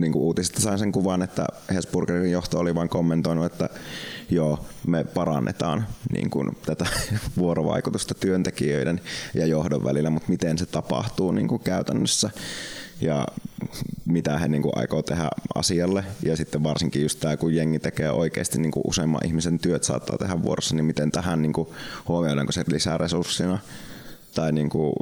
niin 0.00 0.12
kuin 0.12 0.22
uutisista 0.22 0.60
sain 0.60 0.78
sen 0.78 0.92
kuvan, 0.92 1.22
että 1.22 1.46
Hesburgerin 1.74 2.32
johto 2.32 2.58
oli 2.58 2.74
vain 2.74 2.88
kommentoinut, 2.88 3.44
että 3.46 3.68
joo, 4.30 4.66
me 4.86 5.04
parannetaan 5.04 5.86
niin 6.12 6.30
kuin 6.30 6.56
tätä 6.66 6.86
vuorovaikutusta 7.38 8.14
työntekijöiden 8.14 9.00
ja 9.34 9.46
johdon 9.46 9.84
välillä, 9.84 10.10
mutta 10.10 10.28
miten 10.28 10.58
se 10.58 10.66
tapahtuu 10.66 11.32
niin 11.32 11.48
kuin 11.48 11.62
käytännössä 11.62 12.30
ja 13.00 13.26
mitä 14.04 14.38
he 14.38 14.48
niin 14.48 14.62
kuin 14.62 14.78
aikoo 14.78 15.02
tehdä 15.02 15.28
asialle. 15.54 16.04
Ja 16.22 16.36
sitten 16.36 16.62
varsinkin 16.62 17.02
just 17.02 17.20
tämä, 17.20 17.36
kun 17.36 17.54
jengi 17.54 17.78
tekee 17.78 18.10
oikeasti 18.10 18.58
niin 18.58 18.72
kuin 18.72 18.82
useamman 18.86 19.26
ihmisen 19.26 19.58
työt 19.58 19.84
saattaa 19.84 20.18
tehdä 20.18 20.42
vuorossa, 20.42 20.74
niin 20.74 20.84
miten 20.84 21.12
tähän 21.12 21.42
niin 21.42 21.52
kuin 21.52 21.68
huomioidaanko 22.08 22.52
se 22.52 22.64
lisää 22.68 22.98
resurssina 22.98 23.58
tai 24.38 24.52
niin 24.52 24.68
kuin, 24.68 24.92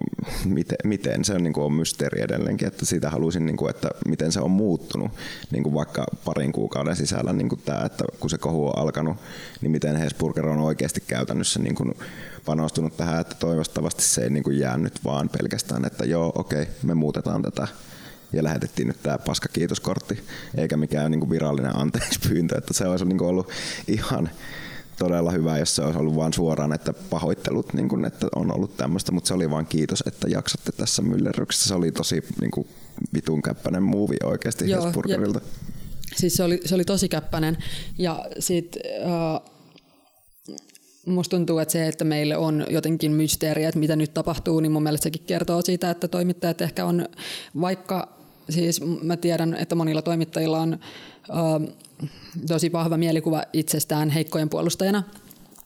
miten, 0.44 0.78
miten 0.84 1.24
se 1.24 1.32
on, 1.32 1.42
niin 1.42 1.52
kuin 1.52 1.64
on 1.64 1.72
mysteeri 1.72 2.22
edelleenkin, 2.22 2.68
että 2.68 2.86
siitä 2.86 3.10
haluaisin, 3.10 3.46
niin 3.46 3.56
kuin, 3.56 3.70
että 3.70 3.88
miten 4.08 4.32
se 4.32 4.40
on 4.40 4.50
muuttunut 4.50 5.10
niin 5.50 5.62
kuin 5.62 5.74
vaikka 5.74 6.04
parin 6.24 6.52
kuukauden 6.52 6.96
sisällä 6.96 7.32
niin 7.32 7.48
kuin 7.48 7.60
tämä, 7.64 7.84
että 7.84 8.04
kun 8.20 8.30
se 8.30 8.38
kohu 8.38 8.66
on 8.68 8.78
alkanut, 8.78 9.16
niin 9.60 9.70
miten 9.70 9.96
Hesburger 9.96 10.46
on 10.46 10.58
oikeasti 10.58 11.02
käytännössä 11.06 11.60
niin 11.60 11.74
kuin 11.74 11.94
panostunut 12.44 12.96
tähän, 12.96 13.20
että 13.20 13.36
toivottavasti 13.38 14.02
se 14.02 14.22
ei 14.22 14.30
niin 14.30 14.44
kuin 14.44 14.58
jää 14.58 14.78
nyt 14.78 15.04
vaan 15.04 15.28
pelkästään, 15.28 15.84
että 15.84 16.04
joo, 16.04 16.32
okei, 16.34 16.62
okay, 16.62 16.74
me 16.82 16.94
muutetaan 16.94 17.42
tätä 17.42 17.68
ja 18.32 18.44
lähetettiin 18.44 18.88
nyt 18.88 19.02
tämä 19.02 19.18
paska 19.18 19.48
kiitoskortti, 19.52 20.22
eikä 20.56 20.76
mikään 20.76 21.10
niin 21.10 21.20
kuin 21.20 21.30
virallinen 21.30 21.76
anteeksi 21.76 22.20
pyyntö, 22.28 22.58
että 22.58 22.74
se 22.74 22.86
olisi 22.86 23.04
niin 23.04 23.18
kuin 23.18 23.28
ollut 23.28 23.50
ihan 23.88 24.30
todella 24.98 25.30
hyvä, 25.30 25.58
jos 25.58 25.76
se 25.76 25.82
olisi 25.82 25.98
ollut 25.98 26.16
vain 26.16 26.32
suoraan, 26.32 26.72
että 26.72 26.92
pahoittelut, 26.92 27.72
niin 27.72 27.88
kuin, 27.88 28.04
että 28.04 28.26
on 28.36 28.54
ollut 28.54 28.76
tämmöistä, 28.76 29.12
mutta 29.12 29.28
se 29.28 29.34
oli 29.34 29.50
vain 29.50 29.66
kiitos, 29.66 30.02
että 30.06 30.28
jaksatte 30.28 30.72
tässä 30.72 31.02
myllerryksessä. 31.02 31.68
Se 31.68 31.74
oli 31.74 31.92
tosi 31.92 32.24
niin 32.40 32.50
kuin, 32.50 32.66
vitun 33.14 33.42
käppäinen 33.42 33.82
muuvi 33.82 34.16
oikeasti 34.24 34.70
Joo, 34.70 34.84
Hesburgerilta. 34.84 35.40
Siis 36.16 36.34
se 36.34 36.42
oli, 36.42 36.60
se 36.64 36.74
oli 36.74 36.84
tosi 36.84 37.08
käppäinen. 37.08 37.56
Ja 37.98 38.24
sit, 38.38 38.76
uh, 39.04 39.50
musta 41.06 41.36
tuntuu, 41.36 41.58
että 41.58 41.72
se, 41.72 41.88
että 41.88 42.04
meille 42.04 42.36
on 42.36 42.66
jotenkin 42.70 43.12
mysteeriä, 43.12 43.68
että 43.68 43.78
mitä 43.78 43.96
nyt 43.96 44.14
tapahtuu, 44.14 44.60
niin 44.60 44.72
mun 44.72 44.82
mielestä 44.82 45.04
sekin 45.04 45.22
kertoo 45.26 45.62
siitä, 45.62 45.90
että 45.90 46.08
toimittajat 46.08 46.60
ehkä 46.60 46.84
on, 46.84 47.08
vaikka 47.60 48.16
siis 48.50 48.80
mä 49.02 49.16
tiedän, 49.16 49.54
että 49.54 49.74
monilla 49.74 50.02
toimittajilla 50.02 50.58
on 50.58 50.78
uh, 51.30 51.68
tosi 52.48 52.72
vahva 52.72 52.96
mielikuva 52.96 53.42
itsestään 53.52 54.10
heikkojen 54.10 54.48
puolustajana, 54.48 55.02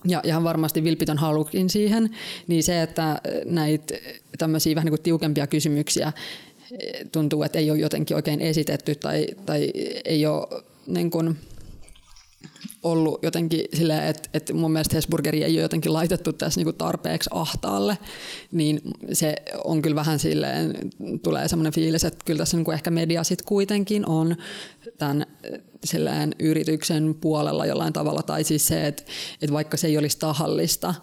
ja 0.05 0.21
ihan 0.25 0.45
varmasti 0.45 0.85
vilpitön 0.85 1.19
halukin 1.19 1.71
siihen, 1.71 2.11
niin 2.47 2.63
se, 2.63 2.83
että 2.83 3.21
näitä 3.45 3.95
tämmöisiä 4.39 4.75
vähän 4.75 4.85
niin 4.85 4.93
kuin 4.93 5.03
tiukempia 5.03 5.47
kysymyksiä 5.47 6.13
tuntuu, 7.13 7.43
että 7.43 7.59
ei 7.59 7.71
ole 7.71 7.79
jotenkin 7.79 8.17
oikein 8.17 8.41
esitetty 8.41 8.95
tai, 8.95 9.27
tai 9.47 9.73
ei 10.05 10.27
ole 10.27 10.63
niin 10.87 11.11
kuin, 11.11 11.37
ollut 12.83 13.23
jotenkin 13.23 13.65
silleen, 13.75 14.05
että, 14.05 14.29
että 14.35 14.55
mun 14.55 14.73
mielestä 14.73 14.97
Hesburgeri 14.97 15.45
ei 15.45 15.55
ole 15.55 15.63
jotenkin 15.63 15.93
laitettu 15.93 16.33
tässä 16.33 16.61
niin 16.61 16.75
tarpeeksi 16.75 17.31
ahtaalle, 17.33 17.99
niin 18.53 18.81
se 19.13 19.35
on 19.65 19.83
kyllä 19.83 19.97
vähän 19.97 20.19
silleen, 20.19 20.75
tulee 21.23 21.49
semmoinen 21.49 21.73
fiilis, 21.73 22.05
että 22.05 22.25
kyllä 22.25 22.39
tässä 22.39 22.57
niin 22.57 22.73
ehkä 22.73 22.91
media 22.91 23.25
sitten 23.25 23.47
kuitenkin 23.47 24.07
on 24.07 24.37
tämän 25.01 25.27
silleen 25.85 26.35
yrityksen 26.39 27.15
puolella 27.15 27.67
jollain 27.67 27.93
tavalla, 27.93 28.23
tai 28.23 28.45
siis 28.45 28.67
se, 28.67 28.87
että, 28.87 29.03
että 29.43 29.55
vaikka 29.55 29.77
se 29.77 29.87
ei 29.87 29.99
olisi 29.99 30.19
tahallista, 30.19 30.95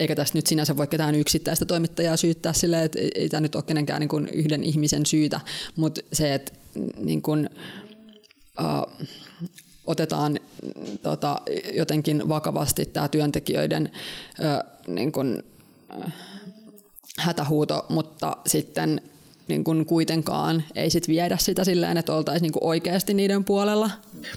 eikä 0.00 0.16
tässä 0.16 0.38
nyt 0.38 0.46
sinänsä 0.46 0.76
voi 0.76 0.86
ketään 0.86 1.14
yksittäistä 1.14 1.64
toimittajaa 1.64 2.16
syyttää 2.16 2.52
silleen, 2.52 2.82
että 2.82 2.98
ei 3.14 3.28
tämä 3.28 3.40
nyt 3.40 3.54
ole 3.54 3.62
kenenkään 3.62 4.00
niin 4.00 4.08
kuin 4.08 4.28
yhden 4.28 4.64
ihmisen 4.64 5.06
syytä, 5.06 5.40
mutta 5.76 6.00
se, 6.12 6.34
että 6.34 6.52
niin 6.96 7.22
kuin, 7.22 7.50
uh, 8.60 9.06
otetaan 9.86 10.40
tota, 11.02 11.40
jotenkin 11.74 12.28
vakavasti 12.28 12.86
tämä 12.86 13.08
työntekijöiden 13.08 13.90
uh, 14.38 14.94
niin 14.94 15.12
kuin, 15.12 15.42
uh, 15.96 16.12
hätähuuto, 17.18 17.86
mutta 17.88 18.36
sitten 18.46 19.02
niin 19.48 19.64
kuin 19.64 19.86
kuitenkaan 19.86 20.64
ei 20.74 20.90
sit 20.90 21.08
viedä 21.08 21.36
sitä 21.36 21.64
silleen, 21.64 21.96
että 21.96 22.14
oltaisiin 22.14 22.42
niin 22.42 22.64
oikeasti 22.64 23.14
niiden 23.14 23.44
puolella. 23.44 23.90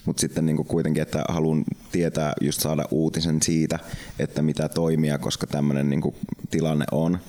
Mutta 0.06 0.22
sitten 0.22 0.46
niin 0.46 0.66
kuitenkin, 0.66 1.04
että 1.04 1.24
haluan 1.30 1.64
tietää, 1.92 2.34
just 2.42 2.62
saada 2.62 2.86
uutisen 2.92 3.42
siitä, 3.42 3.80
että 4.20 4.42
mitä 4.42 4.70
toimia, 4.70 5.18
koska 5.18 5.48
tämmöinen 5.48 5.90
niin 5.90 6.02
tilanne 6.50 6.86
on, 6.92 7.20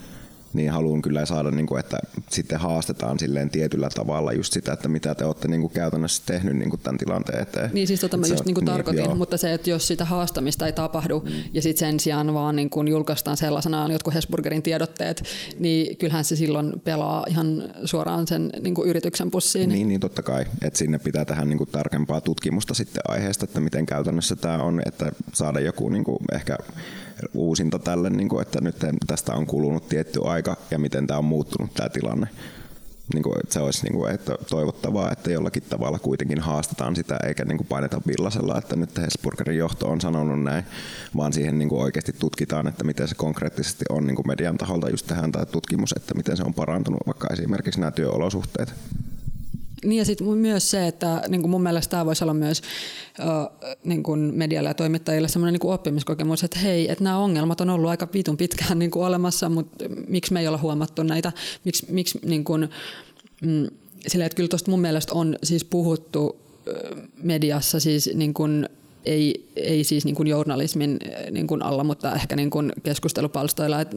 niin 0.52 0.70
haluan 0.70 1.02
kyllä 1.02 1.26
saada, 1.26 1.50
niin 1.50 1.66
kuin, 1.66 1.80
että 1.80 1.98
sitten 2.30 2.60
haastetaan 2.60 3.18
silleen 3.18 3.50
tietyllä 3.50 3.88
tavalla 3.94 4.32
just 4.32 4.52
sitä, 4.52 4.72
että 4.72 4.88
mitä 4.88 5.14
te 5.14 5.24
olette 5.24 5.48
niin 5.48 5.60
kuin 5.60 5.72
käytännössä 5.72 6.22
tehnyt 6.26 6.56
niin 6.56 6.70
kuin 6.70 6.80
tämän 6.80 6.98
tilanteen 6.98 7.42
eteen. 7.42 7.70
Niin 7.72 7.86
siis 7.86 8.00
tota 8.00 8.16
mä 8.16 8.26
just 8.26 8.44
niin 8.44 8.54
kuin 8.54 8.64
niin, 8.64 8.72
tarkoitin, 8.72 9.04
joo. 9.04 9.14
mutta 9.14 9.36
se, 9.36 9.52
että 9.52 9.70
jos 9.70 9.88
sitä 9.88 10.04
haastamista 10.04 10.66
ei 10.66 10.72
tapahdu 10.72 11.20
mm. 11.20 11.32
ja 11.52 11.62
sitten 11.62 11.78
sen 11.78 12.00
sijaan 12.00 12.34
vaan 12.34 12.56
niin 12.56 12.70
kuin 12.70 12.88
julkaistaan 12.88 13.36
sellaisenaan 13.36 13.90
jotkut 13.90 14.14
Hesburgerin 14.14 14.62
tiedotteet, 14.62 15.22
niin 15.58 15.96
kyllähän 15.96 16.24
se 16.24 16.36
silloin 16.36 16.80
pelaa 16.84 17.24
ihan 17.28 17.62
suoraan 17.84 18.26
sen 18.26 18.50
niin 18.60 18.74
kuin 18.74 18.88
yrityksen 18.88 19.30
pussiin. 19.30 19.68
Niin, 19.68 19.88
niin 19.88 20.00
totta 20.00 20.22
kai, 20.22 20.44
että 20.62 20.78
sinne 20.78 20.98
pitää 20.98 21.24
tehdä 21.24 21.44
niin 21.44 21.58
kuin 21.58 21.70
tarkempaa 21.70 22.20
tutkimusta 22.20 22.74
sitten 22.74 23.02
aiheesta, 23.08 23.44
että 23.44 23.60
miten 23.60 23.86
käytännössä 23.86 24.36
tämä 24.36 24.62
on, 24.62 24.82
että 24.86 25.12
saada 25.32 25.60
joku 25.60 25.88
niin 25.88 26.04
kuin 26.04 26.18
ehkä 26.32 26.58
uusinta 27.34 27.78
tälle, 27.78 28.10
niin 28.10 28.28
kuin, 28.28 28.42
että 28.42 28.60
nyt 28.60 28.76
tästä 29.06 29.34
on 29.34 29.46
kulunut 29.46 29.88
tietty 29.88 30.20
aika 30.24 30.56
ja 30.70 30.78
miten 30.78 31.06
tämä 31.06 31.18
on 31.18 31.24
muuttunut 31.24 31.74
tämä 31.74 31.88
tilanne. 31.88 32.26
Niin 33.14 33.22
kuin, 33.22 33.36
että 33.42 33.54
se 33.54 33.60
olisi 33.60 33.84
niin 33.84 33.92
kuin, 33.92 34.14
että 34.14 34.36
toivottavaa, 34.50 35.12
että 35.12 35.30
jollakin 35.30 35.62
tavalla 35.62 35.98
kuitenkin 35.98 36.40
haastetaan 36.40 36.96
sitä 36.96 37.18
eikä 37.26 37.44
niin 37.44 37.56
kuin 37.56 37.66
paineta 37.66 38.00
villasella, 38.06 38.58
että 38.58 38.76
nyt 38.76 38.98
Hesburgerin 38.98 39.58
johto 39.58 39.88
on 39.88 40.00
sanonut 40.00 40.42
näin, 40.42 40.64
vaan 41.16 41.32
siihen 41.32 41.58
niin 41.58 41.68
kuin 41.68 41.82
oikeasti 41.82 42.12
tutkitaan, 42.18 42.68
että 42.68 42.84
miten 42.84 43.08
se 43.08 43.14
konkreettisesti 43.14 43.84
on 43.90 44.06
niin 44.06 44.16
kuin 44.16 44.28
median 44.28 44.58
taholta 44.58 44.90
just 44.90 45.06
tähän 45.06 45.32
tämä 45.32 45.46
tutkimus, 45.46 45.94
että 45.96 46.14
miten 46.14 46.36
se 46.36 46.42
on 46.42 46.54
parantunut 46.54 47.00
vaikka 47.06 47.28
esimerkiksi 47.32 47.80
nämä 47.80 47.90
työolosuhteet. 47.90 48.74
Niin 49.84 49.98
ja 49.98 50.04
sitten 50.04 50.26
myös 50.26 50.70
se, 50.70 50.86
että 50.86 51.22
niin 51.28 51.40
kuin 51.40 51.50
mun 51.50 51.62
mielestä 51.62 51.90
tämä 51.90 52.06
voisi 52.06 52.24
olla 52.24 52.34
myös 52.34 52.62
niin 53.84 54.02
kuin 54.02 54.20
medialle 54.20 54.70
ja 54.70 54.74
toimittajille 54.74 55.28
sellainen 55.28 55.60
niin 55.60 55.72
oppimiskokemus, 55.72 56.44
että 56.44 56.58
hei, 56.58 56.90
että 56.90 57.04
nämä 57.04 57.18
ongelmat 57.18 57.60
on 57.60 57.70
ollut 57.70 57.90
aika 57.90 58.08
vitun 58.14 58.36
pitkään 58.36 58.78
niin 58.78 58.90
kuin 58.90 59.06
olemassa, 59.06 59.48
mutta 59.48 59.84
miksi 60.08 60.32
me 60.32 60.40
ei 60.40 60.48
olla 60.48 60.58
huomattu 60.58 61.02
näitä, 61.02 61.32
miksi, 61.64 61.86
miksi 61.88 62.18
niin 62.24 62.44
kuin, 62.44 62.68
mm, 63.42 63.66
sillä, 64.06 64.26
että 64.26 64.36
kyllä 64.36 64.48
tuosta 64.48 64.70
mun 64.70 64.80
mielestä 64.80 65.14
on 65.14 65.36
siis 65.42 65.64
puhuttu 65.64 66.36
mediassa 67.22 67.80
siis 67.80 68.10
niin 68.14 68.34
kuin 68.34 68.68
ei, 69.04 69.48
ei 69.56 69.84
siis 69.84 70.04
niin 70.04 70.14
kuin 70.14 70.26
journalismin 70.26 70.98
niin 71.30 71.46
kuin 71.46 71.62
alla, 71.62 71.84
mutta 71.84 72.14
ehkä 72.14 72.36
niin 72.36 72.50
kuin 72.50 72.72
keskustelupalstoilla 72.82 73.80
että 73.80 73.96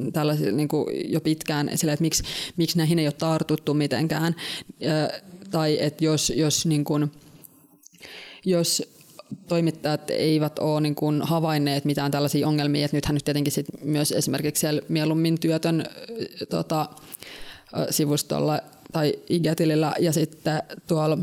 niin 0.51 0.67
kuin 0.67 1.11
jo 1.13 1.21
pitkään 1.21 1.69
sillä, 1.75 1.93
että 1.93 2.01
miksi, 2.01 2.23
miksi 2.57 2.77
näihin 2.77 2.99
ei 2.99 3.07
ole 3.07 3.13
tartuttu 3.13 3.73
mitenkään 3.73 4.35
tai 5.55 5.77
että 5.81 6.05
jos, 6.05 6.33
jos, 6.35 6.65
niin 6.65 6.83
kuin, 6.83 7.11
jos 8.45 8.83
toimittajat 9.47 10.09
eivät 10.09 10.59
ole 10.59 10.81
niin 10.81 10.95
kuin 10.95 11.21
havainneet 11.21 11.85
mitään 11.85 12.11
tällaisia 12.11 12.47
ongelmia, 12.47 12.85
että 12.85 12.97
nythän 12.97 13.13
nyt 13.13 13.23
tietenkin 13.23 13.53
sit 13.53 13.65
myös 13.83 14.11
esimerkiksi 14.11 14.59
siellä 14.59 14.81
mieluummin 14.89 15.39
työtön 15.39 15.85
tota, 16.49 16.89
sivustolla 17.89 18.59
tai 18.91 19.13
IG-tilillä 19.29 19.93
ja 19.99 20.13
sitten 20.13 20.63
tuolla 20.87 21.17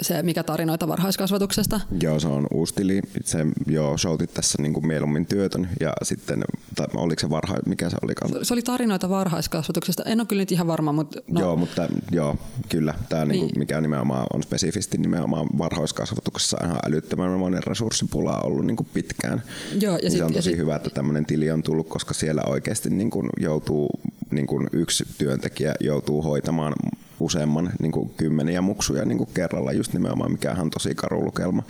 se, 0.00 0.22
mikä 0.22 0.42
tarinoita 0.42 0.88
varhaiskasvatuksesta? 0.88 1.80
Joo, 2.02 2.20
se 2.20 2.28
on 2.28 2.46
uusi 2.50 2.74
tili. 2.74 3.00
Se, 3.24 3.46
joo, 3.66 3.98
showtit 3.98 4.34
tässä 4.34 4.62
niin 4.62 4.72
kuin 4.72 4.86
mieluummin 4.86 5.26
työtön 5.26 5.68
ja 5.80 5.92
sitten, 6.02 6.44
tai 6.74 6.86
oliko 6.94 7.20
se 7.20 7.30
varha, 7.30 7.56
mikä 7.66 7.90
se 7.90 7.96
oli? 8.02 8.12
Se 8.42 8.54
oli 8.54 8.62
tarinoita 8.62 9.08
varhaiskasvatuksesta. 9.08 10.02
En 10.04 10.20
ole 10.20 10.26
kyllä 10.26 10.42
nyt 10.42 10.52
ihan 10.52 10.66
varma, 10.66 10.92
mutta... 10.92 11.20
No. 11.30 11.40
Joo, 11.40 11.56
mutta 11.56 11.88
joo, 12.10 12.36
kyllä. 12.68 12.94
Tämä, 13.08 13.24
niin. 13.24 13.46
Niin 13.46 13.58
mikä 13.58 13.80
nimenomaan 13.80 14.26
on 14.34 14.42
spesifisti 14.42 14.98
nimenomaan 14.98 15.46
varhaiskasvatuksessa 15.58 16.56
ihan 16.64 16.78
älyttömän 16.86 17.38
monen 17.38 17.62
resurssipula 17.64 18.40
ollut 18.40 18.66
niin 18.66 18.76
kuin 18.76 18.88
pitkään. 18.94 19.42
Joo, 19.80 19.94
ja 19.94 19.98
niin 19.98 20.10
sit, 20.10 20.18
se 20.18 20.24
on 20.24 20.32
tosi 20.32 20.50
ja 20.50 20.56
hyvä, 20.56 20.76
että 20.76 20.90
tämmöinen 20.90 21.26
tili 21.26 21.50
on 21.50 21.62
tullut, 21.62 21.88
koska 21.88 22.14
siellä 22.14 22.42
oikeasti 22.46 22.90
niin 22.90 23.10
kuin 23.10 23.30
joutuu, 23.40 23.90
niin 24.30 24.46
kuin 24.46 24.68
yksi 24.72 25.04
työntekijä 25.18 25.74
joutuu 25.80 26.22
hoitamaan 26.22 26.72
useamman 27.20 27.72
niin 27.80 27.92
kuin 27.92 28.10
kymmeniä 28.16 28.60
muksuja 28.60 29.04
niin 29.04 29.18
kuin 29.18 29.30
kerralla 29.34 29.72
just 29.72 29.91
nimenomaan, 29.92 30.32
mikä 30.32 30.56
on 30.58 30.70
tosi 30.70 30.94
karu 30.94 31.24
lukelma. 31.24 31.62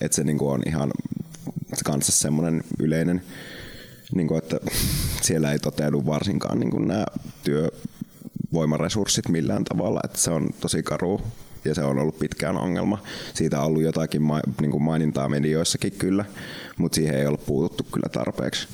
Että 0.00 0.14
se 0.14 0.24
niin 0.24 0.38
kuin 0.38 0.50
on 0.50 0.62
ihan 0.66 0.90
kanssa 1.84 2.12
semmoinen 2.12 2.64
yleinen, 2.78 3.22
niin 4.14 4.28
kuin, 4.28 4.38
että 4.38 4.56
siellä 5.22 5.52
ei 5.52 5.58
toteudu 5.58 6.06
varsinkaan 6.06 6.60
niin 6.60 6.70
kuin 6.70 6.88
nämä 6.88 7.04
työvoimaresurssit 7.44 9.28
millään 9.28 9.64
tavalla, 9.64 10.00
että 10.04 10.18
se 10.18 10.30
on 10.30 10.50
tosi 10.60 10.82
karu 10.82 11.20
ja 11.64 11.74
se 11.74 11.84
on 11.84 11.98
ollut 11.98 12.18
pitkään 12.18 12.56
ongelma. 12.56 13.02
Siitä 13.34 13.60
on 13.60 13.66
ollut 13.66 13.82
jotakin 13.82 14.22
niin 14.60 14.70
kuin 14.70 14.82
mainintaa 14.82 15.28
medioissakin 15.28 15.92
kyllä, 15.92 16.24
mutta 16.76 16.96
siihen 16.96 17.18
ei 17.18 17.26
ole 17.26 17.38
puututtu 17.38 17.86
kyllä 17.92 18.08
tarpeeksi. 18.08 18.68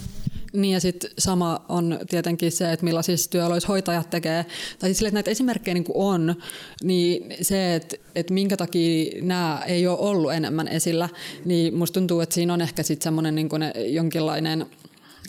Niin 0.52 0.72
ja 0.72 0.80
sitten 0.80 1.10
sama 1.18 1.64
on 1.68 1.98
tietenkin 2.10 2.52
se, 2.52 2.72
että 2.72 2.84
millaisissa 2.84 3.30
työoloissa 3.30 3.68
hoitajat 3.68 4.10
tekee. 4.10 4.46
Tai 4.78 4.88
siis 4.88 4.98
sille, 4.98 5.08
että 5.08 5.16
näitä 5.16 5.30
esimerkkejä 5.30 5.74
niin 5.74 5.84
on, 5.94 6.34
niin 6.82 7.34
se, 7.42 7.74
että, 7.74 7.96
että 8.14 8.34
minkä 8.34 8.56
takia 8.56 9.22
nämä 9.22 9.62
ei 9.66 9.86
ole 9.86 9.98
ollut 9.98 10.32
enemmän 10.32 10.68
esillä, 10.68 11.08
niin 11.44 11.74
musta 11.74 11.94
tuntuu, 11.94 12.20
että 12.20 12.34
siinä 12.34 12.54
on 12.54 12.60
ehkä 12.60 12.82
sitten 12.82 13.04
semmoinen 13.04 13.34
niin 13.34 13.48
jonkinlainen 13.86 14.66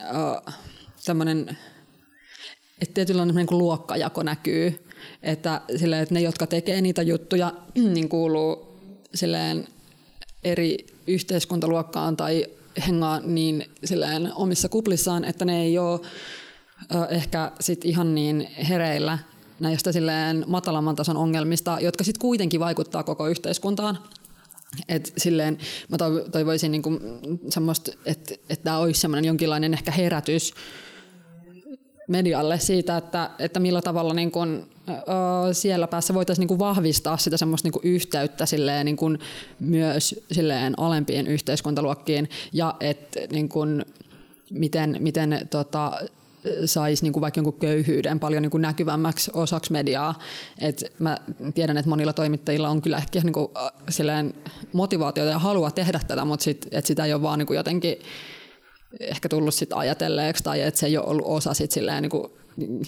uh, 0.01 0.53
tämmöinen, 1.05 1.57
että 2.81 2.93
tietynlainen 2.93 3.35
niin 3.35 3.47
luokkajako 3.51 4.23
näkyy. 4.23 4.85
Että, 5.23 5.61
silleen, 5.75 6.03
että 6.03 6.13
ne, 6.13 6.21
jotka 6.21 6.47
tekee 6.47 6.81
niitä 6.81 7.01
juttuja, 7.01 7.53
niin 7.93 8.09
kuuluu 8.09 8.79
silleen 9.15 9.67
eri 10.43 10.77
yhteiskuntaluokkaan 11.07 12.17
tai 12.17 12.45
hengaa 12.87 13.19
niin 13.19 13.65
silleen 13.85 14.31
omissa 14.35 14.69
kuplissaan, 14.69 15.25
että 15.25 15.45
ne 15.45 15.61
ei 15.61 15.77
ole 15.77 15.99
ehkä 17.09 17.51
sit 17.59 17.85
ihan 17.85 18.15
niin 18.15 18.47
hereillä 18.69 19.19
näistä 19.59 19.91
silleen 19.91 20.43
matalamman 20.47 20.95
tason 20.95 21.17
ongelmista, 21.17 21.77
jotka 21.81 22.03
sitten 22.03 22.21
kuitenkin 22.21 22.59
vaikuttaa 22.59 23.03
koko 23.03 23.27
yhteiskuntaan. 23.27 23.99
Et 24.89 25.13
silleen 25.17 25.57
mä 25.89 25.97
toivoisin 26.31 26.71
niinku 26.71 26.99
semmoista, 27.49 27.91
että 28.05 28.35
et 28.49 28.63
tämä 28.63 28.77
olisi 28.77 29.01
semmoinen 29.01 29.25
jonkinlainen 29.25 29.73
ehkä 29.73 29.91
herätys 29.91 30.53
medialle 32.07 32.59
siitä, 32.59 32.97
että, 32.97 33.29
että 33.39 33.59
millä 33.59 33.81
tavalla 33.81 34.13
niin 34.13 34.31
kun, 34.31 34.67
siellä 35.53 35.87
päässä 35.87 36.13
voitaisiin 36.13 36.47
niin 36.47 36.59
vahvistaa 36.59 37.17
sitä 37.17 37.37
semmoista 37.37 37.69
niin 37.69 37.93
yhteyttä 37.93 38.45
silleen, 38.45 38.85
niin 38.85 38.97
kun 38.97 39.19
myös 39.59 40.15
silleen 40.31 40.79
alempiin 40.79 41.27
yhteiskuntaluokkiin 41.27 42.29
ja 42.53 42.75
että 42.79 43.19
niin 43.31 43.49
kun, 43.49 43.85
miten, 44.51 44.97
miten 44.99 45.47
tota, 45.49 45.91
saisi 46.65 47.03
niin 47.03 47.21
vaikka 47.21 47.37
jonkun 47.37 47.59
köyhyyden 47.59 48.19
paljon 48.19 48.41
niin 48.41 48.61
näkyvämmäksi 48.61 49.31
osaksi 49.33 49.71
mediaa. 49.71 50.19
Et 50.61 50.93
mä 50.99 51.17
tiedän, 51.55 51.77
että 51.77 51.89
monilla 51.89 52.13
toimittajilla 52.13 52.69
on 52.69 52.81
kyllä 52.81 52.97
ehkä 52.97 53.19
niin 53.19 53.33
kuin, 53.33 53.47
silleen 53.89 54.33
motivaatiota 54.73 55.31
ja 55.31 55.39
halua 55.39 55.71
tehdä 55.71 55.99
tätä, 56.07 56.25
mutta 56.25 56.43
sit, 56.43 56.67
et 56.71 56.85
sitä 56.85 57.05
ei 57.05 57.13
ole 57.13 57.21
vaan 57.21 57.39
niin 57.39 57.55
jotenkin 57.55 57.99
ehkä 58.99 59.29
tullut 59.29 59.53
sit 59.53 59.73
ajatelleeksi 59.73 60.43
tai 60.43 60.61
että 60.61 60.79
se 60.79 60.85
ei 60.85 60.97
ole 60.97 61.05
ollut 61.05 61.25
osa 61.27 61.53
sit 61.53 61.71
silleen 61.71 62.01
niin 62.01 62.09
kuin 62.09 62.31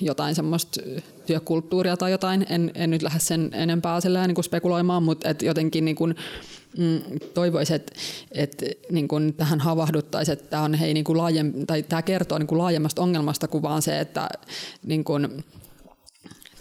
jotain 0.02 0.36
semmoista 0.36 0.82
työkulttuuria 1.26 1.98
tai 1.98 2.12
jotain. 2.12 2.46
En, 2.50 2.72
en 2.76 2.90
nyt 2.90 3.02
lähde 3.02 3.20
sen 3.20 3.50
enempää 3.54 4.02
silleen 4.02 4.28
niin 4.28 4.36
kuin 4.36 4.46
spekuloimaan, 4.46 5.04
mutta 5.04 5.30
et 5.30 5.42
jotenkin 5.42 5.86
niin 5.86 5.96
kuin, 5.96 6.16
mm, 6.78 7.02
toivoisin, 7.34 7.76
että 7.76 7.94
et, 8.32 8.64
niin 8.92 9.08
kuin 9.08 9.34
tähän 9.34 9.60
havahduttaisiin, 9.60 10.34
että 10.34 10.50
tämä 10.50 10.64
on 10.64 10.74
hei 10.74 10.94
niin 10.94 11.04
kuin 11.04 11.18
laajem, 11.18 11.54
tai 11.68 11.84
tämä 11.84 12.02
kertoo 12.02 12.38
niin 12.38 12.48
kuin 12.48 12.60
laajemmasta 12.60 13.02
ongelmasta 13.02 13.48
kuin 13.48 13.62
vaan 13.62 13.82
se, 13.82 14.00
että 14.00 14.30
niin 14.84 15.04
kuin, 15.04 15.44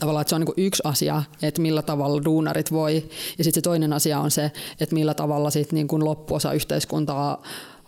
tavallaan, 0.01 0.20
että 0.20 0.28
se 0.28 0.35
on 0.35 0.41
niin 0.41 0.66
yksi 0.66 0.82
asia, 0.85 1.23
että 1.43 1.62
millä 1.62 1.82
tavalla 1.82 2.24
duunarit 2.24 2.73
voi, 2.73 2.95
ja 3.39 3.45
sitten 3.45 3.61
se 3.61 3.65
toinen 3.65 3.93
asia 3.93 4.20
on 4.20 4.31
se, 4.31 4.53
että 4.81 4.95
millä 4.95 5.15
tavalla 5.15 5.51
sit 5.51 5.73
niin 5.73 5.89
kuin 5.89 6.05
loppuosa 6.05 6.53
yhteiskuntaa 6.53 7.43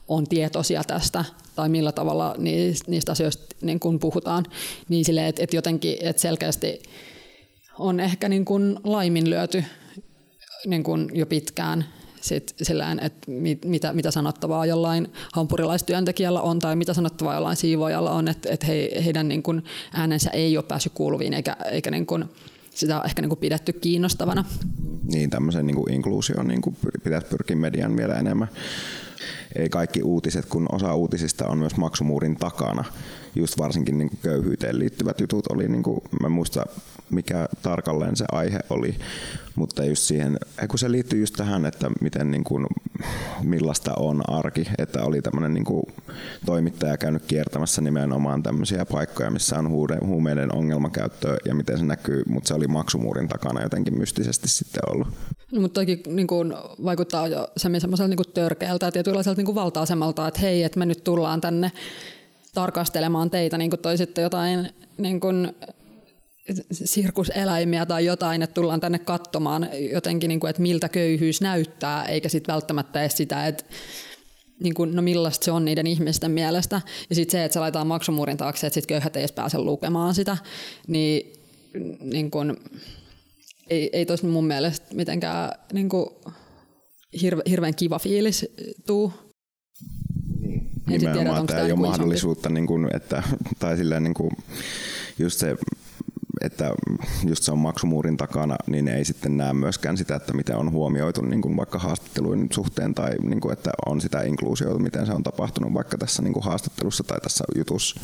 on 0.08 0.26
tietoisia 0.26 0.84
tästä, 0.84 1.24
tai 1.56 1.68
millä 1.68 1.92
tavalla 1.92 2.34
niistä 2.86 3.12
asioista 3.12 3.56
niin 3.62 3.80
kuin 3.80 3.98
puhutaan, 3.98 4.44
niin 4.88 5.04
silleen, 5.04 5.26
että, 5.26 5.42
että 5.42 5.56
jotenkin 5.56 5.96
että 6.00 6.22
selkeästi 6.22 6.82
on 7.78 8.00
ehkä 8.00 8.28
niin 8.28 8.44
kuin 8.44 8.78
laiminlyöty 8.84 9.64
niin 10.66 10.82
kuin 10.82 11.10
jo 11.14 11.26
pitkään 11.26 11.84
sit 12.20 12.54
sillään, 12.62 13.00
että 13.00 13.30
mit, 13.30 13.64
mitä, 13.64 13.92
mitä 13.92 14.10
sanottavaa 14.10 14.66
jollain 14.66 15.12
hampurilaistyöntekijällä 15.32 16.40
on 16.40 16.58
tai 16.58 16.76
mitä 16.76 16.94
sanottavaa 16.94 17.34
jollain 17.34 17.56
siivoojalla 17.56 18.10
on, 18.10 18.28
että, 18.28 18.48
että 18.52 18.66
he, 18.66 18.90
heidän 19.04 19.28
niin 19.28 19.42
kuin 19.42 19.64
äänensä 19.92 20.30
ei 20.30 20.56
ole 20.56 20.64
päässyt 20.64 20.92
kuuluviin 20.92 21.34
eikä, 21.34 21.56
eikä 21.70 21.90
niin 21.90 22.06
kuin 22.06 22.24
sitä 22.74 22.98
on 22.98 23.06
ehkä 23.06 23.22
niin 23.22 23.28
kuin 23.28 23.38
pidetty 23.38 23.72
kiinnostavana. 23.72 24.44
Niin, 25.12 25.30
tämmöisen 25.30 25.66
niin 25.66 25.92
inkluusioon 25.92 26.48
niin 26.48 26.62
pitäisi 27.04 27.26
pyrkiä 27.26 27.56
median 27.56 27.96
vielä 27.96 28.14
enemmän. 28.14 28.48
Ei 29.56 29.68
kaikki 29.68 30.02
uutiset, 30.02 30.46
kun 30.46 30.66
osa 30.72 30.94
uutisista 30.94 31.46
on 31.46 31.58
myös 31.58 31.76
maksumuurin 31.76 32.36
takana. 32.36 32.84
Just 33.34 33.58
varsinkin 33.58 33.98
niin 33.98 34.10
köyhyyteen 34.22 34.78
liittyvät 34.78 35.20
jutut 35.20 35.46
oli, 35.46 35.68
niin 35.68 35.82
kuin, 35.82 36.00
mä 36.20 36.28
muista 36.28 36.66
mikä 37.12 37.48
tarkalleen 37.62 38.16
se 38.16 38.24
aihe 38.32 38.58
oli, 38.70 38.96
mutta 39.54 39.84
just 39.84 40.02
siihen, 40.02 40.38
kun 40.68 40.78
se 40.78 40.92
liittyy 40.92 41.20
just 41.20 41.34
tähän, 41.36 41.66
että 41.66 41.90
miten 42.00 42.30
niin 42.30 42.44
kuin, 42.44 42.66
millaista 43.42 43.94
on 43.94 44.22
arki, 44.28 44.64
että 44.78 45.04
oli 45.04 45.22
tämmöinen 45.22 45.54
niin 45.54 45.64
kuin, 45.64 45.82
toimittaja 46.46 46.96
käynyt 46.96 47.22
kiertämässä 47.26 47.80
nimenomaan 47.80 48.42
tämmöisiä 48.42 48.86
paikkoja, 48.86 49.30
missä 49.30 49.58
on 49.58 49.68
huumeiden 50.06 50.54
ongelmakäyttöä 50.54 51.36
ja 51.44 51.54
miten 51.54 51.78
se 51.78 51.84
näkyy, 51.84 52.22
mutta 52.28 52.48
se 52.48 52.54
oli 52.54 52.66
maksumuurin 52.66 53.28
takana 53.28 53.62
jotenkin 53.62 53.98
mystisesti 53.98 54.48
sitten 54.48 54.82
ollut. 54.90 55.08
No, 55.52 55.60
mutta 55.60 55.80
toki 55.80 56.02
niin 56.06 56.26
kuin, 56.26 56.54
vaikuttaa 56.84 57.28
jo 57.28 57.48
semmoiselta 57.56 58.08
niin 58.08 58.32
törkeältä 58.34 58.86
ja 58.86 58.92
tietynlaiselta 58.92 59.42
niin 59.42 59.54
valta-asemalta, 59.54 60.28
että 60.28 60.40
hei, 60.40 60.62
että 60.62 60.78
me 60.78 60.86
nyt 60.86 61.04
tullaan 61.04 61.40
tänne 61.40 61.72
tarkastelemaan 62.54 63.30
teitä, 63.30 63.58
niin 63.58 63.70
kuin 63.70 63.80
toisitte 63.80 64.20
jotain 64.20 64.68
niin 64.98 65.20
kuin, 65.20 65.54
sirkuseläimiä 66.72 67.86
tai 67.86 68.04
jotain, 68.04 68.42
että 68.42 68.54
tullaan 68.54 68.80
tänne 68.80 68.98
katsomaan 68.98 69.68
jotenkin, 69.92 70.28
niin 70.28 70.40
kuin, 70.40 70.50
että 70.50 70.62
miltä 70.62 70.88
köyhyys 70.88 71.40
näyttää, 71.40 72.04
eikä 72.04 72.28
sitten 72.28 72.52
välttämättä 72.52 73.00
edes 73.00 73.16
sitä, 73.16 73.46
että 73.46 73.64
niin 74.62 74.74
kuin, 74.74 74.96
no 74.96 75.02
millaista 75.02 75.44
se 75.44 75.50
on 75.50 75.64
niiden 75.64 75.86
ihmisten 75.86 76.30
mielestä. 76.30 76.80
Ja 77.08 77.14
sitten 77.14 77.32
se, 77.32 77.44
että 77.44 77.52
se 77.52 77.60
laitetaan 77.60 77.86
maksumuurin 77.86 78.36
taakse, 78.36 78.66
että 78.66 78.74
sitten 78.74 78.88
köyhät 78.88 79.16
ei 79.16 79.20
edes 79.20 79.32
pääse 79.32 79.58
lukemaan 79.58 80.14
sitä, 80.14 80.36
niin, 80.86 81.32
niin 82.00 82.30
kuin, 82.30 82.56
ei, 83.70 83.90
ei 83.92 84.06
tosi 84.06 84.26
mun 84.26 84.46
mielestä 84.46 84.94
mitenkään 84.94 85.50
niin 85.72 85.88
kuin, 85.88 86.06
hirve, 87.22 87.42
hirveän 87.48 87.74
kiva 87.74 87.98
fiilis 87.98 88.46
tuu. 88.86 89.12
Niin. 90.40 90.70
Nimenomaan 90.86 91.46
tämä 91.46 91.60
ei 91.60 91.72
ole 91.72 91.80
mahdollisuutta, 91.80 92.48
niin 92.48 92.66
kuin, 92.66 92.96
että, 92.96 93.22
tai 93.58 93.76
silleen, 93.76 94.04
niin 94.04 94.14
kuin, 94.14 94.30
just 95.18 95.38
se 95.38 95.56
että 96.42 96.72
just 97.28 97.42
se 97.42 97.52
on 97.52 97.58
maksumuurin 97.58 98.16
takana, 98.16 98.56
niin 98.66 98.88
ei 98.88 99.04
sitten 99.04 99.36
näe 99.36 99.52
myöskään 99.52 99.96
sitä, 99.96 100.16
että 100.16 100.32
miten 100.32 100.56
on 100.56 100.72
huomioitu 100.72 101.22
niin 101.22 101.42
kuin 101.42 101.56
vaikka 101.56 101.78
haastattelujen 101.78 102.48
suhteen 102.52 102.94
tai 102.94 103.10
niin 103.22 103.40
kuin, 103.40 103.52
että 103.52 103.70
on 103.86 104.00
sitä 104.00 104.22
inkluusiota, 104.22 104.78
miten 104.78 105.06
se 105.06 105.12
on 105.12 105.22
tapahtunut 105.22 105.74
vaikka 105.74 105.98
tässä 105.98 106.22
niin 106.22 106.32
kuin 106.32 106.44
haastattelussa 106.44 107.04
tai 107.04 107.20
tässä 107.20 107.44
jutussa. 107.56 108.00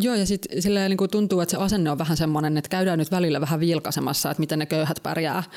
Joo, 0.00 0.14
ja 0.14 0.26
sitten 0.26 0.58
niin 0.88 1.10
tuntuu, 1.10 1.40
että 1.40 1.50
se 1.50 1.56
asenne 1.56 1.90
on 1.90 1.98
vähän 1.98 2.16
semmoinen, 2.16 2.56
että 2.56 2.68
käydään 2.68 2.98
nyt 2.98 3.10
välillä 3.10 3.40
vähän 3.40 3.60
vilkaisemassa, 3.60 4.30
että 4.30 4.40
miten 4.40 4.58
ne 4.58 4.66
köyhät 4.66 4.96
pärjää. 5.02 5.42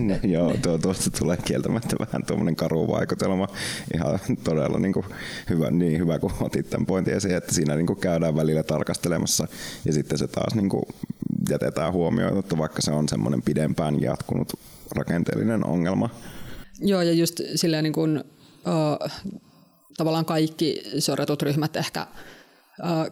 No, 0.00 0.14
joo, 0.22 0.54
tuo, 0.62 0.78
tuosta 0.78 1.10
tulee 1.18 1.36
kieltämättä 1.36 1.96
vähän 1.98 2.26
tuommoinen 2.26 2.56
karu 2.56 2.88
vaikutelma. 2.88 3.48
Ihan 3.94 4.18
todella 4.44 4.78
niin 4.78 4.92
kuin, 4.92 5.06
hyvä, 5.50 5.70
niin 5.70 5.98
hyvä, 5.98 6.18
kun 6.18 6.32
otit 6.40 6.70
tämän 6.70 6.86
pointin 6.86 7.14
esiin, 7.14 7.34
että 7.34 7.54
siinä 7.54 7.76
niin 7.76 7.86
kuin 7.86 8.00
käydään 8.00 8.36
välillä 8.36 8.62
tarkastelemassa 8.62 9.48
ja 9.84 9.92
sitten 9.92 10.18
se 10.18 10.28
taas 10.28 10.54
niin 10.54 10.68
kuin, 10.68 10.82
jätetään 11.50 11.92
huomioon, 11.92 12.42
vaikka 12.58 12.82
se 12.82 12.90
on 12.90 13.08
semmoinen 13.08 13.42
pidempään 13.42 14.02
jatkunut 14.02 14.52
rakenteellinen 14.96 15.66
ongelma. 15.66 16.10
Joo, 16.80 17.02
ja 17.02 17.12
just 17.12 17.40
silleen 17.54 17.84
niin 17.84 17.92
kuin, 17.92 18.18
uh, 18.18 19.10
tavallaan 19.96 20.24
kaikki 20.24 20.82
sorretut 20.98 21.42
ryhmät 21.42 21.76
ehkä 21.76 22.06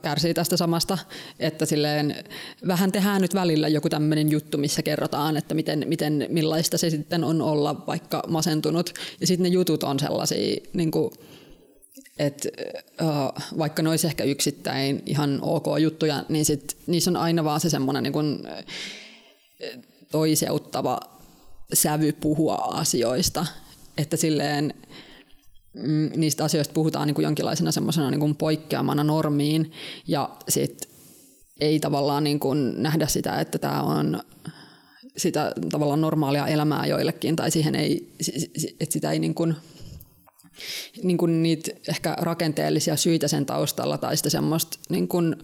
kärsii 0.02 0.34
tästä 0.34 0.56
samasta, 0.56 0.98
että 1.38 1.66
silleen 1.66 2.24
vähän 2.66 2.92
tehdään 2.92 3.22
nyt 3.22 3.34
välillä 3.34 3.68
joku 3.68 3.88
tämmöinen 3.88 4.30
juttu, 4.30 4.58
missä 4.58 4.82
kerrotaan, 4.82 5.36
että 5.36 5.54
miten, 5.54 5.84
miten, 5.86 6.26
millaista 6.28 6.78
se 6.78 6.90
sitten 6.90 7.24
on 7.24 7.42
olla 7.42 7.86
vaikka 7.86 8.22
masentunut. 8.28 8.94
Ja 9.20 9.26
sitten 9.26 9.42
ne 9.42 9.48
jutut 9.48 9.82
on 9.82 10.00
sellaisia, 10.00 10.56
niin 10.72 10.90
kuin, 10.90 11.10
että 12.18 12.48
uh, 13.02 13.58
vaikka 13.58 13.82
ne 13.82 13.88
olisi 13.88 14.06
ehkä 14.06 14.24
yksittäin 14.24 15.02
ihan 15.06 15.38
ok 15.42 15.66
juttuja, 15.80 16.24
niin 16.28 16.44
sit, 16.44 16.76
niissä 16.86 17.10
on 17.10 17.16
aina 17.16 17.44
vaan 17.44 17.60
se 17.60 17.70
semmoinen 17.70 18.02
niin 18.02 18.12
kuin, 18.12 18.42
toiseuttava 20.10 21.00
sävy 21.74 22.12
puhua 22.12 22.54
asioista. 22.54 23.46
Että 23.98 24.16
silleen, 24.16 24.74
Mm, 25.74 26.10
niistä 26.16 26.44
asioista 26.44 26.74
puhutaan 26.74 27.06
niin 27.06 27.14
kuin 27.14 27.22
jonkinlaisena 27.22 27.72
semmoisena 27.72 28.10
niin 28.10 28.36
poikkeamana 28.36 29.04
normiin. 29.04 29.72
Ja 30.06 30.30
sit 30.48 30.88
ei 31.60 31.80
tavallaan 31.80 32.24
niin 32.24 32.40
kuin 32.40 32.82
nähdä 32.82 33.06
sitä, 33.06 33.40
että 33.40 33.58
tämä 33.58 33.82
on 33.82 34.22
sitä 35.16 35.52
tavallaan 35.70 36.00
normaalia 36.00 36.46
elämää 36.46 36.86
joillekin 36.86 37.36
tai 37.36 37.50
siihen 37.50 37.74
ei, 37.74 38.12
että 38.80 38.92
sitä 38.92 39.10
ei 39.12 39.18
niin 39.18 39.34
kuin, 39.34 39.56
niin 41.02 41.18
kuin 41.18 41.42
niitä 41.42 41.70
ehkä 41.88 42.16
rakenteellisia 42.20 42.96
syitä 42.96 43.28
sen 43.28 43.46
taustalla 43.46 43.98
tai 43.98 44.16
sitä 44.16 44.30
semmoista 44.30 44.78
niin 44.88 45.08
kuin 45.08 45.36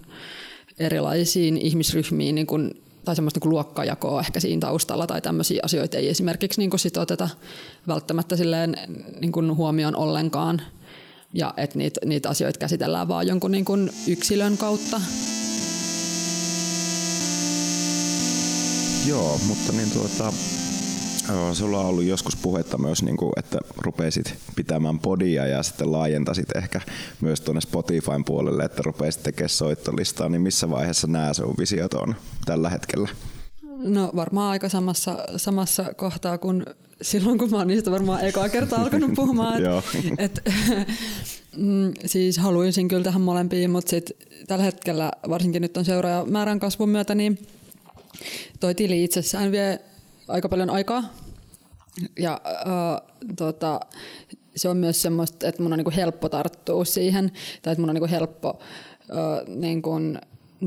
erilaisiin 0.78 1.56
ihmisryhmiin 1.56 2.34
niin 2.34 2.46
kuin 2.46 2.83
tai 3.04 3.16
semmoista 3.16 3.40
niin 3.44 3.50
luokkajakoa 3.50 4.20
ehkä 4.20 4.40
siinä 4.40 4.60
taustalla 4.60 5.06
tai 5.06 5.20
tämmöisiä 5.20 5.60
asioita 5.64 5.96
ei 5.96 6.08
esimerkiksi 6.08 6.60
niin 6.60 6.78
sit 6.78 6.96
oteta 6.96 7.28
välttämättä 7.88 8.36
silleen 8.36 8.76
niin 9.20 9.32
kuin 9.32 9.56
huomioon 9.56 9.96
ollenkaan 9.96 10.62
ja 11.32 11.54
että 11.56 11.78
niitä, 11.78 12.00
niitä 12.04 12.28
asioita 12.28 12.58
käsitellään 12.58 13.08
vaan 13.08 13.26
jonkun 13.26 13.50
niin 13.50 13.64
kuin 13.64 13.90
yksilön 14.06 14.56
kautta. 14.56 15.00
Joo, 19.06 19.40
mutta 19.46 19.72
niin 19.72 19.90
tuota, 19.90 20.32
Sulla 21.52 21.80
on 21.80 21.86
ollut 21.86 22.04
joskus 22.04 22.36
puhetta 22.36 22.78
myös, 22.78 23.02
niin 23.02 23.16
kuin, 23.16 23.32
että 23.36 23.58
rupeisit 23.76 24.34
pitämään 24.56 24.98
podia 24.98 25.46
ja 25.46 25.62
sitten 25.62 25.92
laajentasit 25.92 26.56
ehkä 26.56 26.80
myös 27.20 27.40
tuonne 27.40 27.60
Spotifyn 27.60 28.24
puolelle, 28.24 28.64
että 28.64 28.82
rupeisit 28.82 29.22
tekemään 29.22 29.48
soittolistaa, 29.48 30.28
niin 30.28 30.42
missä 30.42 30.70
vaiheessa 30.70 31.06
nämä 31.06 31.34
sun 31.34 31.54
visiot 31.58 31.94
on 31.94 32.14
tällä 32.44 32.70
hetkellä? 32.70 33.08
No 33.78 34.10
varmaan 34.16 34.50
aika 34.50 34.68
samassa, 34.68 35.18
samassa 35.36 35.94
kohtaa 35.94 36.38
kuin 36.38 36.66
silloin, 37.02 37.38
kun 37.38 37.50
mä 37.50 37.56
oon 37.56 37.66
niistä 37.66 37.90
varmaan 37.90 38.24
ekaa 38.24 38.48
kertaa 38.48 38.80
alkanut 38.82 39.10
puhumaan. 39.14 39.62
et, 40.18 40.18
et, 40.18 40.42
mm, 41.56 41.92
siis 42.06 42.38
haluaisin 42.38 42.88
kyllä 42.88 43.04
tähän 43.04 43.20
molempiin, 43.22 43.70
mutta 43.70 43.90
sit 43.90 44.10
tällä 44.46 44.64
hetkellä 44.64 45.12
varsinkin 45.28 45.62
nyt 45.62 45.76
on 45.76 45.84
seuraaja 45.84 46.24
määrän 46.24 46.60
kasvun 46.60 46.88
myötä, 46.88 47.14
niin 47.14 47.38
toi 48.60 48.74
tili 48.74 49.04
itsessään 49.04 49.52
vie 49.52 49.80
aika 50.28 50.48
paljon 50.48 50.70
aikaa. 50.70 51.04
Ja 52.18 52.40
äh, 52.46 53.14
tota, 53.36 53.80
se 54.56 54.68
on 54.68 54.76
myös 54.76 55.02
semmoista, 55.02 55.48
että 55.48 55.62
mun 55.62 55.72
on 55.72 55.78
niinku 55.78 55.92
helppo 55.96 56.28
tarttua 56.28 56.84
siihen, 56.84 57.32
tai 57.62 57.72
että 57.72 57.80
mun 57.80 57.90
on 57.90 57.94
niinku 57.94 58.10
helppo 58.10 58.58
äh, 59.10 59.56
niinku 59.56 59.90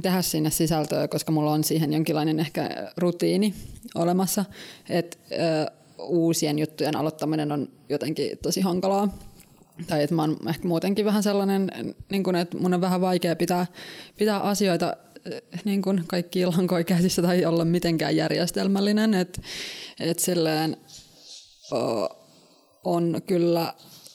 tehdä 0.02 0.22
sinne 0.22 0.50
sisältöä, 0.50 1.08
koska 1.08 1.32
mulla 1.32 1.52
on 1.52 1.64
siihen 1.64 1.94
jonkinlainen 1.94 2.40
ehkä 2.40 2.92
rutiini 2.98 3.54
olemassa. 3.96 4.46
Että 4.90 5.18
äh, 5.32 5.78
uusien 6.00 6.60
juttujen 6.60 6.96
aloittaminen 6.96 7.52
on 7.52 7.70
jotenkin 7.90 8.38
tosi 8.42 8.62
hankalaa. 8.62 9.18
Tai 9.88 10.04
että 10.04 10.16
mä 10.16 10.22
oon 10.22 10.38
ehkä 10.50 10.68
muutenkin 10.68 11.06
vähän 11.06 11.24
sellainen, 11.24 11.72
niin 12.10 12.24
kun, 12.24 12.36
että 12.36 12.58
mun 12.58 12.74
on 12.74 12.82
vähän 12.82 13.02
vaikea 13.02 13.36
pitää, 13.36 13.66
pitää 14.18 14.40
asioita 14.40 14.98
niin 15.66 15.82
kuin 15.82 16.04
kaikki 16.08 16.46
lankoja 16.46 16.84
käsissä 16.84 17.22
tai 17.22 17.46
olla 17.46 17.66
mitenkään 17.66 18.16
järjestelmällinen. 18.16 19.14
Et, 19.14 19.42
et 20.00 20.20
silleen, 20.20 20.78
o, 21.72 22.08
on 22.84 23.22
kyllä 23.28 23.74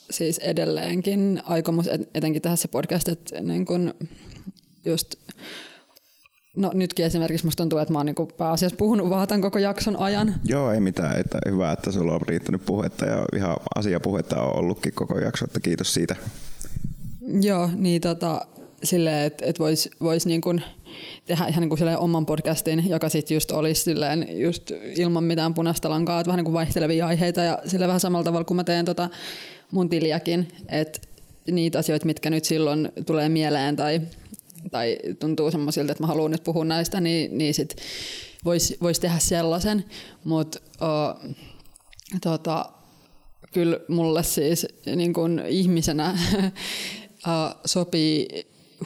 siis 0.09 0.37
edelleenkin 0.37 1.41
aikomus 1.45 1.89
etenkin 2.13 2.41
se 2.55 2.67
podcast, 2.67 3.07
että 3.07 3.41
niin 3.41 3.65
kuin 3.65 3.93
just 4.85 5.15
No 6.57 6.71
nytkin 6.73 7.05
esimerkiksi 7.05 7.45
musta 7.45 7.63
tuntuu, 7.63 7.79
että 7.79 7.93
mä 7.93 7.99
oon 7.99 8.05
niin 8.05 8.15
pääasiassa 8.37 8.77
puhunut 8.77 9.09
vaan 9.09 9.27
tämän 9.27 9.41
koko 9.41 9.59
jakson 9.59 9.97
ajan. 9.99 10.35
Joo, 10.45 10.71
ei 10.71 10.79
mitään. 10.79 11.19
Että 11.19 11.39
hyvä, 11.49 11.71
että 11.71 11.91
sulla 11.91 12.13
on 12.13 12.21
riittänyt 12.21 12.65
puhetta 12.65 13.05
ja 13.05 13.25
ihan 13.35 13.57
asiapuhetta 13.75 14.41
on 14.41 14.55
ollutkin 14.55 14.93
koko 14.93 15.19
jakso, 15.19 15.45
että 15.45 15.59
kiitos 15.59 15.93
siitä. 15.93 16.15
Joo, 17.41 17.69
niin 17.75 18.01
tota, 18.01 18.45
silleen, 18.83 19.25
että, 19.25 19.45
että 19.45 19.63
voisi 19.63 19.91
vois 20.01 20.25
niin 20.25 20.41
kuin– 20.41 20.63
tehdä 21.25 21.47
ihan 21.47 21.61
niin 21.61 21.69
kuin 21.69 21.97
oman 21.97 22.25
podcastin, 22.25 22.89
joka 22.89 23.09
sitten 23.09 23.35
just 23.35 23.51
olisi 23.51 23.81
silleen 23.81 24.41
just 24.41 24.71
ilman 24.95 25.23
mitään 25.23 25.53
punaista 25.53 25.89
lankaa, 25.89 26.19
että 26.19 26.27
vähän 26.27 26.37
niin 26.37 26.45
kuin 26.45 26.53
vaihtelevia 26.53 27.07
aiheita 27.07 27.41
ja 27.41 27.59
sillä 27.65 27.87
vähän 27.87 27.99
samalla 27.99 28.23
tavalla 28.23 28.45
kuin 28.45 28.55
mä 28.55 28.63
teen 28.63 28.85
tota 28.85 29.09
mun 29.71 29.89
tiliäkin, 29.89 30.47
että 30.69 30.99
niitä 31.51 31.79
asioita, 31.79 32.05
mitkä 32.05 32.29
nyt 32.29 32.45
silloin 32.45 32.91
tulee 33.05 33.29
mieleen 33.29 33.75
tai, 33.75 34.01
tai 34.71 34.97
tuntuu 35.19 35.51
semmoisilta, 35.51 35.91
että 35.91 36.03
mä 36.03 36.07
haluan 36.07 36.31
nyt 36.31 36.43
puhua 36.43 36.65
näistä, 36.65 37.01
niin, 37.01 37.37
niin 37.37 37.53
sit 37.53 37.75
voisi 38.45 38.77
vois 38.81 38.99
tehdä 38.99 39.19
sellaisen, 39.19 39.85
mutta 40.23 40.59
uh, 40.81 41.35
tota, 42.21 42.65
kyllä 43.53 43.79
mulle 43.87 44.23
siis 44.23 44.67
niin 44.95 45.13
kun 45.13 45.41
ihmisenä 45.47 46.11
uh, 47.27 47.55
sopii 47.65 48.27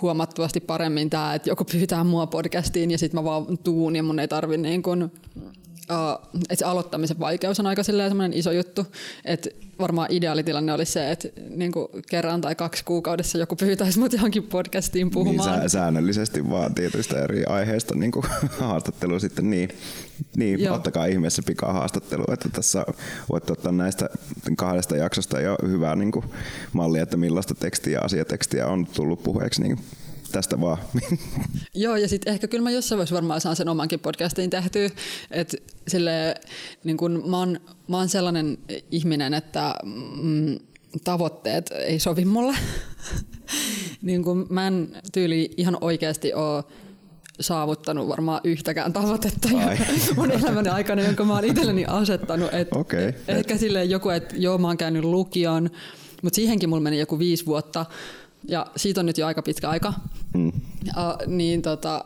huomattavasti 0.01 0.59
paremmin 0.59 1.09
tämä, 1.09 1.35
että 1.35 1.49
joku 1.49 1.63
pyytää 1.71 2.03
mua 2.03 2.27
podcastiin 2.27 2.91
ja 2.91 2.97
sitten 2.97 3.19
mä 3.19 3.23
vaan 3.23 3.57
tuun 3.57 3.95
ja 3.95 4.03
mun 4.03 4.19
ei 4.19 4.27
tarvi 4.27 4.57
niin 4.57 4.83
kun, 4.83 5.11
uh, 5.91 6.39
että 6.41 6.55
se 6.55 6.65
aloittamisen 6.65 7.19
vaikeus 7.19 7.59
on 7.59 7.67
aika 7.67 7.83
semmoinen 7.83 8.33
iso 8.33 8.51
juttu, 8.51 8.85
että 9.25 9.49
varmaan 9.79 10.07
ideaalitilanne 10.11 10.73
olisi 10.73 10.91
se, 10.91 11.11
että 11.11 11.27
niin 11.49 11.71
kuin 11.71 11.87
kerran 12.09 12.41
tai 12.41 12.55
kaksi 12.55 12.83
kuukaudessa 12.83 13.37
joku 13.37 13.55
pyytäisi 13.55 13.99
mut 13.99 14.13
johonkin 14.13 14.43
podcastiin 14.43 15.11
puhumaan. 15.11 15.59
Niin, 15.59 15.69
sä, 15.69 15.77
säännöllisesti 15.77 16.49
vaan 16.49 16.75
tietyistä 16.75 17.23
eri 17.23 17.45
aiheista 17.45 17.95
niin 17.95 18.11
kuin 18.11 18.25
haastattelu 18.59 19.19
sitten 19.19 19.49
niin. 19.49 19.69
Niin, 20.35 20.59
Joo. 20.59 20.75
ottakaa 20.75 21.05
ihmeessä 21.05 21.41
pikaa 21.45 21.73
haastattelu, 21.73 22.23
että 22.33 22.49
tässä 22.49 22.85
voitte 23.29 23.51
ottaa 23.51 23.71
näistä 23.71 24.09
kahdesta 24.57 24.97
jaksosta 24.97 25.41
jo 25.41 25.57
hyvää 25.67 25.95
niin 25.95 26.11
kuin, 26.11 26.25
mallia, 26.73 27.03
että 27.03 27.17
millaista 27.17 27.55
tekstiä 27.55 27.93
ja 27.93 28.01
asiatekstiä 28.05 28.67
on 28.67 28.85
tullut 28.85 29.23
puheeksi 29.23 29.61
niin 29.61 29.79
tästä 30.31 30.61
vaan. 30.61 30.77
Joo, 31.73 31.95
ja 31.95 32.07
sitten 32.07 32.33
ehkä 32.33 32.47
kyllä 32.47 32.63
mä 32.63 32.71
jossain 32.71 32.97
vaiheessa 32.97 33.15
varmaan 33.15 33.41
saan 33.41 33.55
sen 33.55 33.69
omankin 33.69 33.99
podcastin 33.99 34.49
tehtyä. 34.49 34.89
Että 35.31 35.57
sille, 35.87 36.35
niin 36.83 36.97
kun 36.97 37.23
mä, 37.29 37.37
oon, 37.37 37.59
mä 37.87 37.97
oon 37.97 38.09
sellainen 38.09 38.57
ihminen, 38.91 39.33
että 39.33 39.75
mm, 40.21 40.59
tavoitteet 41.03 41.71
ei 41.71 41.99
sovi 41.99 42.25
mulle. 42.25 42.57
niin 44.01 44.23
kun 44.23 44.47
mä 44.49 44.67
en 44.67 44.95
tyyli 45.11 45.53
ihan 45.57 45.77
oikeasti 45.81 46.33
ole 46.33 46.63
saavuttanut 47.39 48.07
varmaan 48.07 48.41
yhtäkään 48.43 48.93
tavoitetta 48.93 49.49
mun 50.15 50.31
elämäni 50.31 50.69
aikana, 50.69 51.01
jonka 51.01 51.23
mä 51.23 51.33
oon 51.33 51.45
itselleni 51.45 51.85
asettanut. 51.85 52.53
Et, 52.53 52.67
okay. 52.75 53.13
Ehkä 53.27 53.57
silleen 53.57 53.89
joku, 53.89 54.09
että 54.09 54.35
joo 54.37 54.57
mä 54.57 54.67
oon 54.67 54.77
käynyt 54.77 55.03
lukion, 55.03 55.69
mutta 56.21 56.35
siihenkin 56.35 56.69
mulla 56.69 56.81
meni 56.81 56.99
joku 56.99 57.19
viisi 57.19 57.45
vuotta 57.45 57.85
ja 58.47 58.65
siitä 58.75 58.99
on 58.99 59.05
nyt 59.05 59.17
jo 59.17 59.27
aika 59.27 59.41
pitkä 59.41 59.69
aika. 59.69 59.93
Mm. 60.33 60.51
Ja, 60.95 61.17
niin 61.27 61.61
tota, 61.61 62.05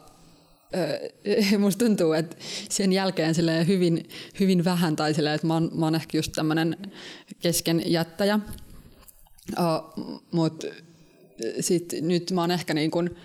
musta 1.59 1.85
tuntuu, 1.85 2.13
että 2.13 2.35
sen 2.69 2.93
jälkeen 2.93 3.35
hyvin, 3.67 4.09
hyvin 4.39 4.65
vähän, 4.65 4.95
tai 4.95 5.13
silleen, 5.13 5.35
että 5.35 5.47
mä 5.47 5.53
oon, 5.53 5.71
mä 5.73 5.85
oon 5.85 5.95
ehkä 5.95 6.17
just 6.17 6.31
tämmöinen 6.31 6.77
keskenjättäjä. 7.39 8.39
Uh, 9.59 10.21
Mutta 10.31 10.67
sitten 11.59 12.07
nyt 12.07 12.31
mä 12.31 12.41
oon 12.41 12.51
ehkä 12.51 12.73
niin 12.73 12.91
kun 12.91 13.15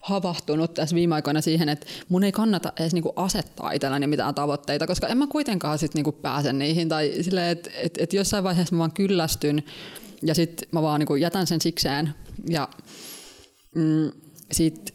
havahtunut 0.00 0.74
tässä 0.74 0.96
viime 0.96 1.14
aikoina 1.14 1.40
siihen, 1.40 1.68
että 1.68 1.86
mun 2.08 2.24
ei 2.24 2.32
kannata 2.32 2.72
edes 2.80 2.92
niinku 2.92 3.12
asettaa 3.16 3.72
itselläni 3.72 4.06
mitään 4.06 4.34
tavoitteita, 4.34 4.86
koska 4.86 5.06
en 5.06 5.18
mä 5.18 5.26
kuitenkaan 5.26 5.78
sit 5.78 5.94
niinku 5.94 6.12
pääse 6.12 6.52
niihin. 6.52 6.88
Tai 6.88 7.12
silleen, 7.20 7.48
että 7.48 7.70
et, 7.74 7.98
et 7.98 8.12
jossain 8.12 8.44
vaiheessa 8.44 8.74
mä 8.74 8.78
vaan 8.78 8.92
kyllästyn 8.92 9.62
ja 10.22 10.34
sitten 10.34 10.68
mä 10.72 10.82
vaan 10.82 11.00
niinku 11.00 11.16
jätän 11.16 11.46
sen 11.46 11.60
sikseen 11.60 12.14
ja 12.48 12.68
mm, 13.74 14.12
sit, 14.52 14.94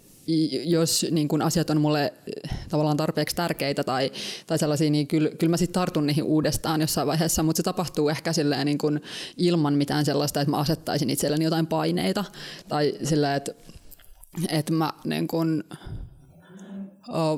jos 0.66 1.06
niin 1.12 1.28
kun 1.28 1.42
asiat 1.42 1.70
on 1.70 1.82
mulle 1.82 2.04
eh, 2.04 2.60
tavallaan 2.70 2.98
tarpeeksi 2.98 3.36
tärkeitä 3.36 3.84
tai, 3.84 4.12
tai 4.48 4.60
sellaisia, 4.60 4.90
niin 4.90 5.08
kyllä, 5.08 5.30
kyllä 5.30 5.52
mä 5.52 5.58
sitten 5.58 5.74
tartun 5.74 6.08
niihin 6.08 6.24
uudestaan 6.24 6.82
jossain 6.82 7.08
vaiheessa, 7.08 7.44
mutta 7.44 7.58
se 7.58 7.64
tapahtuu 7.64 8.10
ehkä 8.10 8.34
silleen 8.34 8.66
niin 8.66 8.78
kun 8.78 9.02
ilman 9.38 9.74
mitään 9.74 10.06
sellaista, 10.06 10.42
että 10.42 10.52
mä 10.52 10.58
asettaisin 10.58 11.10
itselleni 11.10 11.44
jotain 11.46 11.68
paineita 11.68 12.26
tai 12.68 12.94
silleen, 13.04 13.36
että, 13.36 13.54
että 14.50 14.74
mä 14.74 14.94
niin 15.04 15.28
kun, 15.28 15.64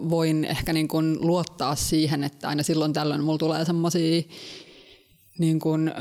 voin 0.09 0.45
ehkä 0.45 0.73
niin 0.73 0.87
kun 0.87 1.17
luottaa 1.21 1.75
siihen, 1.75 2.23
että 2.23 2.49
aina 2.49 2.63
silloin 2.63 2.93
tällöin 2.93 3.23
mulla 3.23 3.37
tulee 3.37 3.65
semmoisia 3.65 4.23
niin 5.39 5.59
kun, 5.59 5.91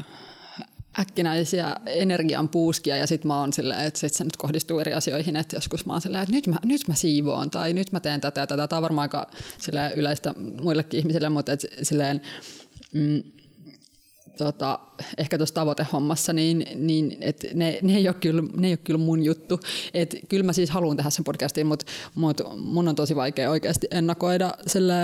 äkkinäisiä 0.99 1.77
energian 1.87 2.49
puuskia 2.49 2.97
ja 2.97 3.07
sitten 3.07 3.29
mä 3.29 3.41
oon 3.41 3.53
silleen, 3.53 3.87
että 3.87 4.01
sit 4.01 4.15
se 4.15 4.25
nyt 4.25 4.37
kohdistuu 4.37 4.79
eri 4.79 4.95
asioihin, 4.95 5.37
että 5.37 5.57
joskus 5.57 5.87
mä 5.87 5.93
oon 5.93 6.01
silleen, 6.01 6.23
että 6.23 6.35
nyt 6.35 6.47
mä, 6.47 6.57
nyt 6.65 6.89
mä 6.89 6.95
siivoon 6.95 7.51
tai 7.51 7.73
nyt 7.73 7.93
mä 7.93 8.01
teen 8.01 8.21
tätä 8.21 8.41
ja 8.41 8.47
tätä. 8.47 8.69
Tämä 8.69 8.79
on 8.79 8.83
varmaan 8.83 9.05
aika 9.05 9.31
yleistä 9.97 10.35
muillekin 10.63 10.99
ihmisille, 10.99 11.29
mutta 11.29 11.53
et 11.53 11.67
silleen, 11.83 12.21
mm, 12.93 13.23
tota, 14.39 14.79
ehkä 15.19 15.39
tuossa 15.39 15.55
tavoitehommassa, 15.55 16.33
niin, 16.33 16.67
niin 16.75 17.17
et 17.21 17.47
ne, 17.55 17.79
ne, 17.83 17.97
ei 17.97 18.09
ole 18.09 18.17
kyllä, 18.21 18.43
ne 18.57 18.67
ei 18.67 18.73
ole 18.73 18.79
kyllä 18.85 18.99
mun 18.99 19.25
juttu. 19.25 19.61
Et 19.95 20.17
kyllä 20.29 20.45
mä 20.45 20.53
siis 20.53 20.71
haluan 20.71 20.97
tehdä 20.97 21.11
sen 21.11 21.25
podcastin, 21.25 21.67
mutta 21.67 21.87
mut 22.15 22.41
mun 22.57 22.89
on 22.89 22.95
tosi 22.95 23.17
vaikea 23.17 23.51
oikeasti 23.51 23.87
ennakoida 23.91 24.55
sille, 24.67 24.95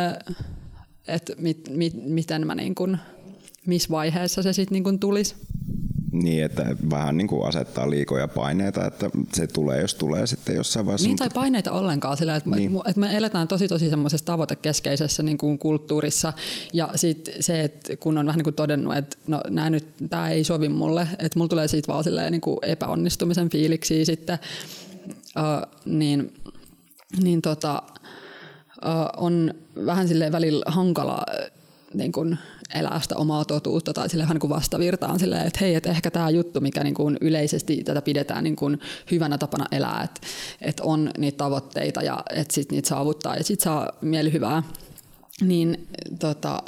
että 1.08 1.32
mit, 1.38 1.68
mit, 1.70 1.92
miten 1.94 2.46
mä 2.46 2.54
niin 2.54 2.74
kun, 2.74 2.98
missä 3.66 3.88
vaiheessa 3.90 4.42
se 4.42 4.52
sitten 4.52 4.82
niin 4.82 4.98
tulisi. 4.98 5.34
Niin, 6.12 6.44
että 6.44 6.76
vähän 6.90 7.16
niin 7.16 7.26
kuin 7.26 7.48
asettaa 7.48 7.90
liikoja 7.90 8.28
paineita, 8.28 8.86
että 8.86 9.10
se 9.32 9.46
tulee, 9.46 9.80
jos 9.80 9.94
tulee 9.94 10.26
sitten 10.26 10.56
jossain 10.56 10.86
vaiheessa. 10.86 11.08
Niin, 11.08 11.16
tai 11.16 11.28
paineita 11.34 11.72
ollenkaan 11.72 12.16
sillä, 12.16 12.36
että, 12.36 12.50
niin. 12.50 12.80
että 12.86 13.00
me 13.00 13.16
eletään 13.16 13.48
tosi 13.48 13.68
tosi 13.68 13.90
semmoisessa 13.90 14.26
tavoitekeskeisessä 14.26 15.22
niin 15.22 15.38
kuin 15.38 15.58
kulttuurissa. 15.58 16.32
Ja 16.72 16.88
sitten 16.94 17.42
se, 17.42 17.60
että 17.60 17.96
kun 17.96 18.18
on 18.18 18.26
vähän 18.26 18.38
niin 18.38 18.44
kuin 18.44 18.54
todennut, 18.54 18.96
että 18.96 19.16
no, 19.26 19.40
nää 19.50 19.70
nyt, 19.70 19.86
tämä 20.10 20.30
ei 20.30 20.44
sovi 20.44 20.68
mulle, 20.68 21.08
että 21.18 21.38
mulla 21.38 21.48
tulee 21.48 21.68
siitä 21.68 21.92
vaan 21.92 22.04
silleen, 22.04 22.32
niin 22.32 22.40
kuin 22.40 22.58
epäonnistumisen 22.62 23.50
fiiliksi 23.50 24.04
sitten, 24.04 24.38
uh, 25.36 25.72
niin, 25.84 26.34
niin 27.22 27.42
tota, 27.42 27.82
uh, 28.84 29.24
on 29.24 29.54
vähän 29.86 30.08
silleen 30.08 30.32
välillä 30.32 30.64
hankala 30.66 31.22
niin 31.94 32.12
kuin 32.12 32.38
elää 32.74 33.00
sitä 33.00 33.16
omaa 33.16 33.44
totuutta 33.44 33.92
tai 33.92 34.08
sille 34.08 34.24
ihan 34.24 34.36
niin 34.42 34.50
vastavirtaan 34.50 35.18
silleen, 35.18 35.46
että 35.46 35.58
hei, 35.60 35.74
että 35.74 35.90
ehkä 35.90 36.10
tämä 36.10 36.30
juttu, 36.30 36.60
mikä 36.60 36.84
niin 36.84 36.94
kuin 36.94 37.18
yleisesti 37.20 37.84
tätä 37.84 38.02
pidetään 38.02 38.44
niin 38.44 38.56
kuin 38.56 38.80
hyvänä 39.10 39.38
tapana 39.38 39.64
elää, 39.72 40.02
että, 40.04 40.20
että 40.60 40.82
on 40.84 41.10
niitä 41.18 41.36
tavoitteita 41.36 42.02
ja 42.02 42.22
että 42.30 42.54
sit 42.54 42.72
niitä 42.72 42.88
saavuttaa 42.88 43.36
ja 43.36 43.44
sitten 43.44 43.64
saa 43.64 43.88
mielihyvää, 44.00 44.62
niin 45.40 45.88
tota, 46.18 46.62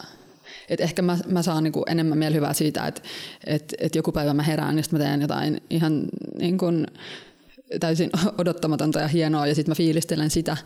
et 0.68 0.80
ehkä 0.80 1.02
mä, 1.02 1.18
mä 1.28 1.42
saan 1.42 1.64
niinku 1.64 1.82
enemmän 1.86 2.18
mielihyvää 2.18 2.52
siitä, 2.52 2.86
että 2.86 3.02
et, 3.46 3.74
et 3.78 3.94
joku 3.94 4.12
päivä 4.12 4.34
mä 4.34 4.42
herään 4.42 4.76
ja 4.76 4.82
sitten 4.82 5.00
mä 5.00 5.04
teen 5.04 5.20
jotain 5.20 5.60
ihan 5.70 6.02
niin 6.38 6.58
kuin 6.58 6.86
täysin 7.80 8.10
odottamatonta 8.38 9.00
ja 9.00 9.08
hienoa 9.08 9.46
ja 9.46 9.54
sitten 9.54 9.70
mä 9.70 9.74
fiilistelen 9.74 10.30
sitä 10.30 10.56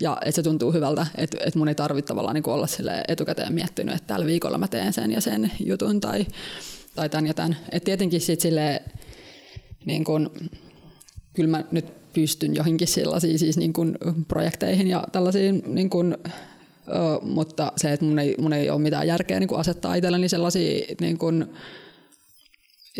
ja 0.00 0.16
että 0.20 0.36
se 0.36 0.42
tuntuu 0.42 0.72
hyvältä, 0.72 1.06
että 1.14 1.38
et 1.46 1.54
mun 1.54 1.68
ei 1.68 1.74
tarvitse 1.74 2.08
tavallaan 2.08 2.34
niin 2.34 2.48
olla 2.48 2.66
sille 2.66 3.02
etukäteen 3.08 3.52
miettinyt, 3.52 3.94
että 3.94 4.06
tällä 4.06 4.26
viikolla 4.26 4.58
mä 4.58 4.68
teen 4.68 4.92
sen 4.92 5.12
ja 5.12 5.20
sen 5.20 5.52
jutun 5.64 6.00
tai, 6.00 6.26
tai 6.94 7.08
tämän 7.08 7.26
ja 7.26 7.34
tämän. 7.34 7.56
Et 7.72 7.84
tietenkin 7.84 8.20
sitten 8.20 8.42
sille 8.42 8.82
niin 9.84 10.04
kun, 10.04 10.30
kyllä 11.34 11.50
mä 11.50 11.64
nyt 11.70 12.12
pystyn 12.12 12.54
johonkin 12.54 12.88
sellaisiin 12.88 13.38
siis 13.38 13.56
niin 13.56 13.72
kun 13.72 13.98
projekteihin 14.28 14.86
ja 14.86 15.04
tällaisiin 15.12 15.62
niin 15.66 15.90
kun, 15.90 16.18
ö, 16.88 17.20
mutta 17.22 17.72
se, 17.76 17.92
että 17.92 18.06
mun 18.06 18.18
ei, 18.18 18.34
mun 18.38 18.52
ei 18.52 18.70
ole 18.70 18.80
mitään 18.80 19.06
järkeä 19.06 19.40
niin 19.40 19.56
asettaa 19.56 19.94
itselleni 19.94 20.28
sellaisia 20.28 20.94
niin 21.00 21.18
kun, 21.18 21.54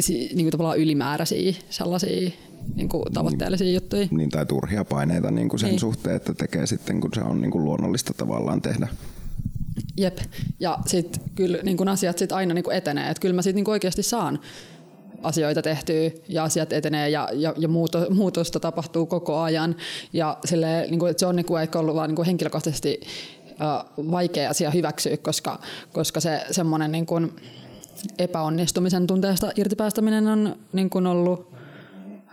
niin 0.09 0.37
kuin 0.37 0.51
tavallaan 0.51 0.79
ylimääräisiä 0.79 1.53
sellaisia 1.71 2.31
niin 2.75 2.89
kuin 2.89 3.13
tavoitteellisia 3.13 3.65
niin, 3.65 3.75
juttuja. 3.75 4.09
Niin, 4.11 4.31
tai 4.31 4.47
turhia 4.47 4.85
paineita 4.85 5.31
niin 5.31 5.49
kuin 5.49 5.61
sen 5.61 5.69
niin. 5.71 5.81
suhteen, 5.81 6.17
että 6.17 6.35
tekee 6.35 6.67
sitten, 6.67 7.01
kun 7.01 7.11
se 7.15 7.21
on 7.21 7.41
niin 7.41 7.51
kuin 7.51 7.65
luonnollista 7.65 8.15
tavallaan 8.17 8.63
tehdä. 8.63 8.89
Jep, 9.97 10.19
ja 10.61 10.79
sitten 10.87 11.23
kyllä 11.35 11.59
niin 11.63 11.77
kuin 11.77 11.89
asiat 11.89 12.19
sit 12.19 12.33
aina 12.33 12.55
niin 12.55 12.65
kuin 12.65 12.77
etenee, 12.77 13.11
että 13.11 13.21
kyllä 13.21 13.35
mä 13.35 13.43
sitten 13.43 13.65
niin 13.65 13.71
oikeasti 13.71 14.03
saan 14.03 14.39
asioita 15.23 15.63
tehtyä 15.63 16.11
ja 16.29 16.45
asiat 16.45 16.73
etenee 16.73 17.09
ja, 17.09 17.29
ja, 17.33 17.55
ja 17.59 17.69
muuto, 17.69 18.07
muutosta 18.11 18.61
tapahtuu 18.61 19.07
koko 19.07 19.39
ajan. 19.39 19.77
Ja 20.13 20.39
sille, 20.45 20.87
niin 20.91 20.99
kuin, 20.99 21.11
että 21.11 21.21
se 21.21 21.27
on 21.27 21.37
niin 21.37 21.47
kuin, 21.47 21.63
ehkä 21.63 21.79
ollut 21.79 21.95
vaan 21.95 22.09
niin 22.09 22.17
kuin 22.17 22.27
henkilökohtaisesti 22.27 23.01
uh, 23.51 24.11
vaikea 24.11 24.51
asia 24.51 24.71
hyväksyä, 24.71 25.17
koska, 25.17 25.61
koska 25.93 26.21
se 26.21 26.41
semmoinen 26.51 26.93
niin 26.93 27.07
kuin 27.07 27.33
epäonnistumisen 28.19 29.07
tunteesta 29.07 29.51
irtipäästäminen 29.57 30.27
on 30.27 30.57
niin 30.73 30.91
kuin 30.91 31.07
ollut 31.07 31.56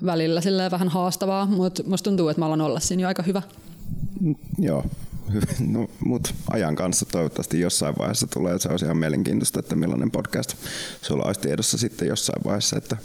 välillä 0.05 0.41
vähän 0.71 0.89
haastavaa, 0.89 1.45
mutta 1.45 1.83
musta 1.85 2.09
tuntuu, 2.09 2.29
että 2.29 2.41
mä 2.41 2.45
alan 2.45 2.61
olla 2.61 2.79
siinä 2.79 3.01
jo 3.01 3.07
aika 3.07 3.23
hyvä. 3.23 3.41
Mm, 4.21 4.35
joo, 4.57 4.85
no, 5.73 5.89
mutta 6.05 6.33
ajan 6.51 6.75
kanssa 6.75 7.05
toivottavasti 7.05 7.59
jossain 7.59 7.95
vaiheessa 7.97 8.27
tulee. 8.27 8.59
Se 8.59 8.69
olisi 8.69 8.85
ihan 8.85 8.97
mielenkiintoista, 8.97 9.59
että 9.59 9.75
millainen 9.75 10.11
podcast 10.11 10.55
sulla 11.01 11.23
olisi 11.23 11.41
tiedossa 11.41 11.77
sitten 11.77 12.07
jossain 12.07 12.43
vaiheessa. 12.43 12.77
Että, 12.77 12.97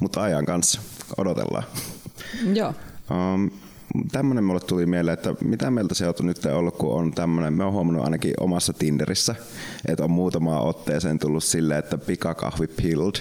mutta 0.00 0.22
ajan 0.22 0.44
kanssa 0.44 0.80
odotellaan. 1.16 1.64
Joo. 2.54 2.74
Um, 3.10 3.50
tämmöinen 4.12 4.44
mulle 4.44 4.60
tuli 4.60 4.86
mieleen, 4.86 5.14
että 5.14 5.34
mitä 5.44 5.70
mieltä 5.70 5.94
se 5.94 6.08
on 6.08 6.14
nyt 6.20 6.44
ollut, 6.44 6.76
kun 6.76 6.94
on 6.94 7.12
tämmöinen, 7.12 7.52
me 7.52 7.64
on 7.64 7.72
huomannut 7.72 8.04
ainakin 8.04 8.34
omassa 8.40 8.72
Tinderissä, 8.72 9.34
että 9.88 10.04
on 10.04 10.10
muutama 10.10 10.60
otteeseen 10.60 11.18
tullut 11.18 11.44
silleen, 11.44 11.78
että 11.78 11.98
pikakahvi 11.98 12.66
pilled 12.66 13.14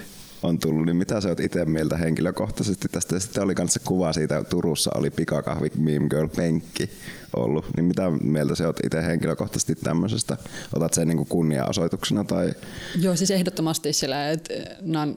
on 0.43 0.59
tullut, 0.59 0.85
niin 0.85 0.95
mitä 0.95 1.21
sä 1.21 1.29
oot 1.29 1.39
itse 1.39 1.65
mieltä 1.65 1.97
henkilökohtaisesti 1.97 2.87
tästä? 2.91 3.19
Sitten 3.19 3.43
oli 3.43 3.53
se 3.67 3.79
kuva 3.85 4.13
siitä, 4.13 4.43
Turussa 4.43 4.91
oli 4.95 5.09
pikakahvi 5.09 5.71
Meme 5.77 6.09
Girl 6.09 6.27
penkki 6.27 6.89
ollut, 7.35 7.65
niin 7.75 7.85
mitä 7.85 8.11
mieltä 8.21 8.55
sä 8.55 8.67
oot 8.67 8.79
itse 8.85 9.05
henkilökohtaisesti 9.05 9.75
tämmöisestä? 9.75 10.37
Otat 10.75 10.93
sen 10.93 11.07
niin 11.07 11.25
kunnia-osoituksena? 11.25 12.23
Tai? 12.23 12.53
Joo, 12.99 13.15
siis 13.15 13.31
ehdottomasti 13.31 13.93
sillä, 13.93 14.29
että 14.29 14.53
nämä 14.81 15.03
on 15.03 15.15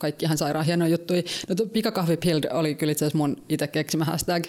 kaikki 0.00 0.24
ihan 0.24 0.38
sairaan 0.38 0.66
hienoja 0.66 0.90
juttuja. 0.90 1.22
No, 1.48 1.54
pikakahvi 1.72 2.16
Pild 2.16 2.44
oli 2.50 2.74
kyllä 2.74 2.92
itse 2.92 3.04
asiassa 3.04 3.18
mun 3.18 3.36
itse 3.48 3.66
keksimä 3.66 4.04
hashtag. 4.04 4.44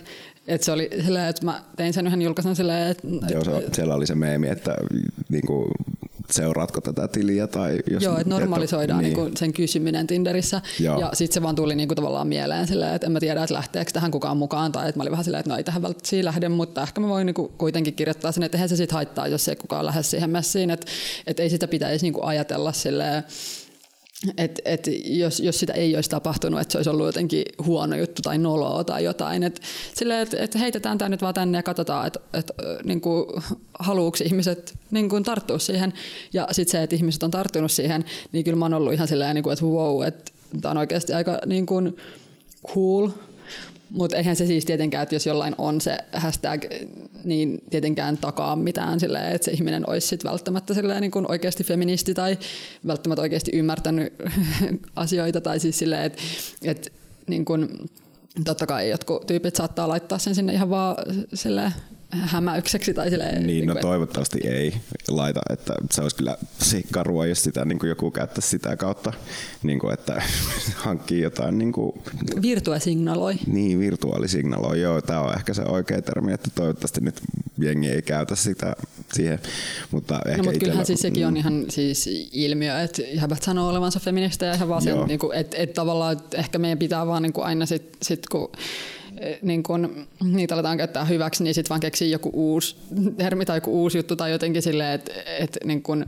Että 0.48 0.66
se 0.66 0.72
oli 0.72 0.90
sillä, 1.06 1.28
että 1.28 1.46
mä 1.46 1.64
tein 1.76 1.94
sen 1.94 2.08
yhden 2.08 2.22
julkaisun 2.22 2.56
silleen, 2.56 2.92
että... 2.92 3.08
Joo, 3.32 3.44
se, 3.44 3.52
siellä 3.74 3.96
oli 3.96 4.08
se 4.08 4.16
meemi, 4.16 4.50
että 4.50 4.76
niinku, 5.30 5.72
seuraatko 6.32 6.82
tätä 6.82 7.08
tiliä? 7.08 7.48
Tai 7.48 7.80
jos 7.92 8.04
Joo, 8.04 8.18
että 8.18 8.30
normalisoidaan 8.30 9.04
niin. 9.04 9.18
Niin 9.18 9.38
sen 9.38 9.54
kysyminen 9.54 10.08
Tinderissä. 10.08 10.62
Joo. 10.80 11.00
Ja 11.00 11.10
sitten 11.14 11.34
se 11.34 11.42
vaan 11.42 11.56
tuli 11.56 11.76
niin 11.76 11.88
kuin 11.88 11.96
tavallaan 11.96 12.28
mieleen 12.28 12.68
silleen, 12.68 12.96
että 12.96 13.08
en 13.08 13.12
mä 13.12 13.20
tiedä, 13.20 13.44
että 13.44 13.54
lähteekö 13.54 13.92
tähän 13.92 14.12
kukaan 14.12 14.38
mukaan. 14.38 14.72
Tai 14.72 14.90
että 14.90 15.00
mä 15.00 15.04
olin 15.04 15.12
vähän 15.12 15.24
silleen, 15.24 15.40
että 15.40 15.50
no 15.50 15.58
ei 15.58 15.64
tähän 15.64 15.82
välttämättä 15.82 16.26
lähde, 16.26 16.50
mutta 16.50 16.82
ehkä 16.82 17.02
mä 17.02 17.08
voin 17.08 17.26
niin 17.26 17.34
kuin 17.34 17.52
kuitenkin 17.58 17.94
kirjoittaa 17.94 18.32
sen, 18.32 18.44
että 18.44 18.58
eihän 18.58 18.70
se 18.70 18.76
sitten 18.76 18.96
haittaa, 18.96 19.28
jos 19.28 19.48
ei 19.48 19.56
kukaan 19.56 19.86
lähde 19.86 20.04
siihen 20.04 20.30
messiin. 20.30 20.70
Että, 20.70 20.88
että 21.28 21.44
ei 21.44 21.50
sitä 21.50 21.68
pitäisi 21.68 22.06
niin 22.06 22.14
kuin 22.14 22.26
ajatella 22.26 22.74
silleen, 22.74 23.24
et, 24.38 24.62
et 24.66 24.88
jos, 25.06 25.40
jos 25.40 25.60
sitä 25.60 25.74
ei 25.74 25.96
olisi 25.96 26.10
tapahtunut, 26.10 26.60
että 26.62 26.72
se 26.72 26.78
olisi 26.78 26.90
ollut 26.90 27.06
jotenkin 27.06 27.44
huono 27.66 27.96
juttu 27.96 28.22
tai 28.22 28.38
noloa 28.38 28.84
tai 28.84 29.04
jotain. 29.04 29.44
Et 29.44 29.62
sille, 29.96 30.22
et, 30.22 30.34
et 30.34 30.56
heitetään 30.56 30.98
tämä 30.98 31.10
nyt 31.10 31.22
vaan 31.22 31.34
tänne 31.34 31.58
ja 31.58 31.64
katsotaan, 31.64 32.08
että 32.08 32.20
et, 32.34 32.52
niin 32.84 33.02
haluuks 33.80 34.22
ihmiset 34.22 34.80
niin 34.92 35.10
kuin 35.10 35.24
tarttua 35.24 35.60
siihen. 35.60 35.94
Ja 36.34 36.48
sitten 36.52 36.72
se, 36.72 36.84
että 36.84 36.96
ihmiset 36.96 37.24
on 37.24 37.32
tarttunut 37.32 37.72
siihen, 37.72 38.06
niin 38.32 38.44
kyllä 38.44 38.58
mä 38.58 38.66
oon 38.66 38.74
ollut 38.74 38.94
ihan 38.94 39.08
silleen, 39.08 39.36
niin 39.36 39.44
kuin, 39.44 39.54
että 39.54 39.66
wow, 39.66 40.04
että 40.04 40.32
tämä 40.62 40.72
on 40.72 40.78
oikeasti 40.78 41.14
aika 41.14 41.40
niin 41.46 41.66
kuin 41.66 41.98
cool 42.68 43.10
mutta 43.90 44.18
eihän 44.18 44.36
se 44.36 44.46
siis 44.46 44.66
tietenkään, 44.66 45.04
että 45.04 45.16
jos 45.16 45.26
jollain 45.26 45.56
on 45.58 45.82
se 45.82 45.98
hashtag, 46.14 46.66
niin 47.24 47.64
tietenkään 47.70 48.18
takaa 48.18 48.56
mitään 48.56 49.00
silleen, 49.00 49.36
että 49.36 49.46
se 49.46 49.52
ihminen 49.52 49.90
olisi 49.90 50.08
sit 50.08 50.24
välttämättä 50.24 50.74
silleen 50.74 51.02
niin 51.02 51.32
oikeasti 51.32 51.64
feministi 51.64 52.14
tai 52.14 52.38
välttämättä 52.88 53.22
oikeasti 53.22 53.52
ymmärtänyt 53.54 54.14
asioita 54.96 55.42
tai 55.42 55.60
siis 55.60 55.80
silleen, 55.80 56.04
että, 56.04 56.22
että 56.64 56.90
niin 57.28 57.46
kuin, 57.46 57.70
totta 58.46 58.66
kai 58.66 58.90
jotkut 58.90 59.28
tyypit 59.28 59.56
saattaa 59.56 59.88
laittaa 59.88 60.18
sen 60.18 60.36
sinne 60.36 60.54
ihan 60.54 60.70
vaan 60.70 60.96
silleen 61.34 61.74
hämäykseksi. 62.12 62.94
Tai 62.94 63.10
silleen, 63.10 63.48
niin, 63.48 63.68
no 63.68 63.74
niin 63.74 63.82
toivottavasti 63.82 64.40
ei 64.44 64.74
laita, 65.08 65.42
että 65.50 65.74
se 65.92 66.02
olisi 66.02 66.16
kyllä 66.16 66.38
karua, 66.92 67.26
jos 67.26 67.44
sitä 67.44 67.66
niin 67.66 67.80
kuin 67.80 67.90
joku 67.90 68.12
käyttäisi 68.12 68.50
sitä 68.50 68.78
kautta, 68.78 69.14
niin 69.64 69.80
kuin, 69.80 69.94
että 69.94 70.22
hankkii 70.86 71.22
jotain. 71.22 71.58
Niin 71.58 71.72
kuin, 71.72 72.02
virtuaalisignaloi. 72.42 73.36
Niin, 73.48 73.80
virtuaalisignaloi, 73.80 74.82
joo, 74.82 75.02
tämä 75.02 75.22
on 75.22 75.34
ehkä 75.34 75.54
se 75.54 75.62
oikea 75.62 76.02
termi, 76.02 76.34
että 76.34 76.50
toivottavasti 76.56 77.02
nyt 77.02 77.22
jengi 77.58 77.90
ei 77.90 78.02
käytä 78.02 78.36
sitä 78.36 78.76
siihen. 79.14 79.40
Mutta 79.92 80.20
ehkä 80.26 80.38
no, 80.38 80.44
mutta 80.44 80.60
kyllähän 80.60 80.86
siis 80.86 81.00
sekin 81.00 81.28
on 81.28 81.34
mm. 81.34 81.38
ihan 81.38 81.66
siis 81.70 82.10
ilmiö, 82.32 82.82
että 82.82 83.02
jäbät 83.02 83.44
sanoo 83.44 83.70
olevansa 83.70 84.00
feministä 84.00 84.46
ja 84.46 84.54
ihan 84.54 84.70
vaan 84.70 84.82
sen, 84.82 84.98
niin 85.08 85.20
kuin, 85.20 85.38
että, 85.38 85.58
että 85.58 85.74
tavallaan 85.74 86.14
että 86.14 86.38
ehkä 86.38 86.58
meidän 86.58 86.78
pitää 86.78 87.08
vaan 87.08 87.24
niin 87.24 87.34
kuin 87.34 87.46
aina 87.46 87.66
sitten 87.66 87.98
sit 88.02 88.28
kun 88.32 88.52
niin 89.42 89.64
kun 89.64 90.08
niitä 90.24 90.56
aletaan 90.56 90.78
käyttää 90.78 91.06
hyväksi, 91.06 91.44
niin 91.44 91.54
sitten 91.54 91.70
vaan 91.70 91.80
keksii 91.80 92.12
joku 92.12 92.30
uusi 92.34 92.76
termi 93.18 93.46
tai 93.46 93.58
joku 93.58 93.82
uusi 93.82 93.98
juttu 93.98 94.16
tai 94.16 94.32
jotenkin 94.32 94.62
silleen, 94.62 94.94
että 94.94 95.12
et, 95.40 95.58
niin 95.64 95.84
kun, 95.84 96.06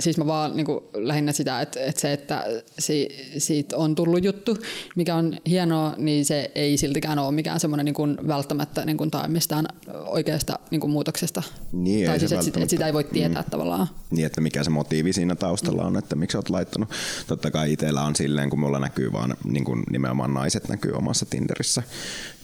siis 0.00 0.18
mä 0.18 0.26
vaan 0.26 0.56
niin 0.56 0.66
kuin, 0.66 0.84
lähinnä 0.94 1.32
sitä, 1.32 1.60
että, 1.60 1.80
että 1.80 2.00
se, 2.00 2.12
että 2.12 2.44
si, 2.78 3.08
siitä 3.38 3.76
on 3.76 3.94
tullut 3.94 4.24
juttu, 4.24 4.58
mikä 4.96 5.14
on 5.14 5.36
hienoa, 5.46 5.94
niin 5.96 6.24
se 6.24 6.50
ei 6.54 6.76
siltikään 6.76 7.18
ole 7.18 7.32
mikään 7.32 7.60
semmoinen 7.60 7.84
niin 7.84 7.94
kuin, 7.94 8.16
välttämättä 8.28 8.84
niin 8.84 8.96
kuin, 8.96 9.10
tai 9.10 9.28
mistään 9.28 9.66
oikeasta 10.06 10.58
niin 10.70 10.80
kuin, 10.80 10.90
muutoksesta. 10.90 11.42
Niin, 11.72 12.06
tai 12.06 12.18
siis, 12.18 12.32
että, 12.32 12.46
että 12.46 12.70
sitä 12.70 12.86
ei 12.86 12.92
voi 12.92 13.04
tietää 13.04 13.42
mm. 13.42 13.50
tavallaan. 13.50 13.86
Niin, 14.10 14.26
että 14.26 14.40
mikä 14.40 14.64
se 14.64 14.70
motiivi 14.70 15.12
siinä 15.12 15.34
taustalla 15.34 15.82
on, 15.84 15.96
että 15.96 16.16
miksi 16.16 16.36
olet 16.36 16.50
laittanut. 16.50 16.88
Totta 17.26 17.50
kai 17.50 17.72
itsellä 17.72 18.02
on 18.02 18.16
silleen, 18.16 18.50
kun 18.50 18.60
mulla 18.60 18.78
näkyy 18.78 19.12
vaan 19.12 19.36
niin 19.44 19.64
kuin 19.64 19.82
nimenomaan 19.90 20.34
naiset 20.34 20.68
näkyy 20.68 20.92
omassa 20.92 21.26
Tinderissä, 21.26 21.82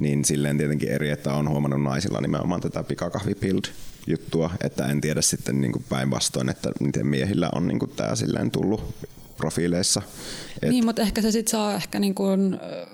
niin 0.01 0.25
silleen 0.25 0.59
tietenkin 0.59 0.89
eri, 0.89 1.11
että 1.11 1.35
on 1.35 1.49
huomannut 1.49 1.83
naisilla 1.83 2.21
nimenomaan 2.21 2.61
tätä 2.61 2.83
pikakahvipild 2.83 3.65
juttua, 4.07 4.51
että 4.61 4.87
en 4.87 5.01
tiedä 5.01 5.23
sitten 5.23 5.61
niin 5.61 5.85
päinvastoin, 5.89 6.49
että 6.49 6.71
miten 6.81 7.07
miehillä 7.07 7.49
on 7.55 7.69
niin 7.69 7.79
tämä 7.97 8.17
silleen 8.17 8.51
tullut 8.51 8.95
profiileissa. 9.37 10.03
Et... 10.63 10.71
Niin, 10.71 10.85
mutta 10.85 11.03
ehkä 11.03 11.23
se 11.23 11.31
sitten 11.31 11.51
saa 11.51 11.75
ehkä 11.75 11.99
niin 11.99 12.15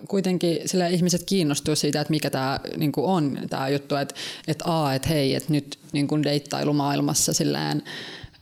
kuitenkin 0.09 0.59
sille 0.67 0.91
ihmiset 0.91 1.23
kiinnostua 1.27 1.75
siitä, 1.75 2.01
että 2.01 2.11
mikä 2.11 2.31
tämä 2.31 2.61
niin 2.77 2.93
on 2.97 3.39
tämä 3.51 3.69
juttu, 3.69 3.97
että 3.97 4.15
et 4.49 4.63
a, 4.65 4.95
että 4.95 5.09
hei, 5.09 5.35
että 5.35 5.53
nyt 5.53 5.79
niin 5.93 6.09
kuin 6.09 6.23
deittailumaailmassa 6.23 7.33
silleen, 7.33 7.83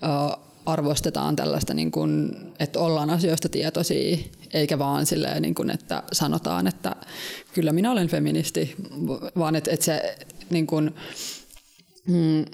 uh, 0.03 0.51
arvostetaan 0.67 1.37
tällaista, 1.37 1.75
niin 1.75 1.93
että 2.59 2.79
ollaan 2.81 3.11
asioista 3.11 3.49
tietoisia, 3.49 4.19
eikä 4.53 4.79
vaan 4.79 5.07
silleen, 5.07 5.43
niin 5.43 5.71
että 5.75 6.03
sanotaan, 6.13 6.67
että 6.67 6.97
kyllä 7.55 7.73
minä 7.73 7.91
olen 7.91 8.09
feministi, 8.09 8.75
vaan 9.39 9.57
että, 9.57 9.71
että 9.71 9.85
se 9.85 10.19
niin 10.51 10.67
Mm. 12.09 12.47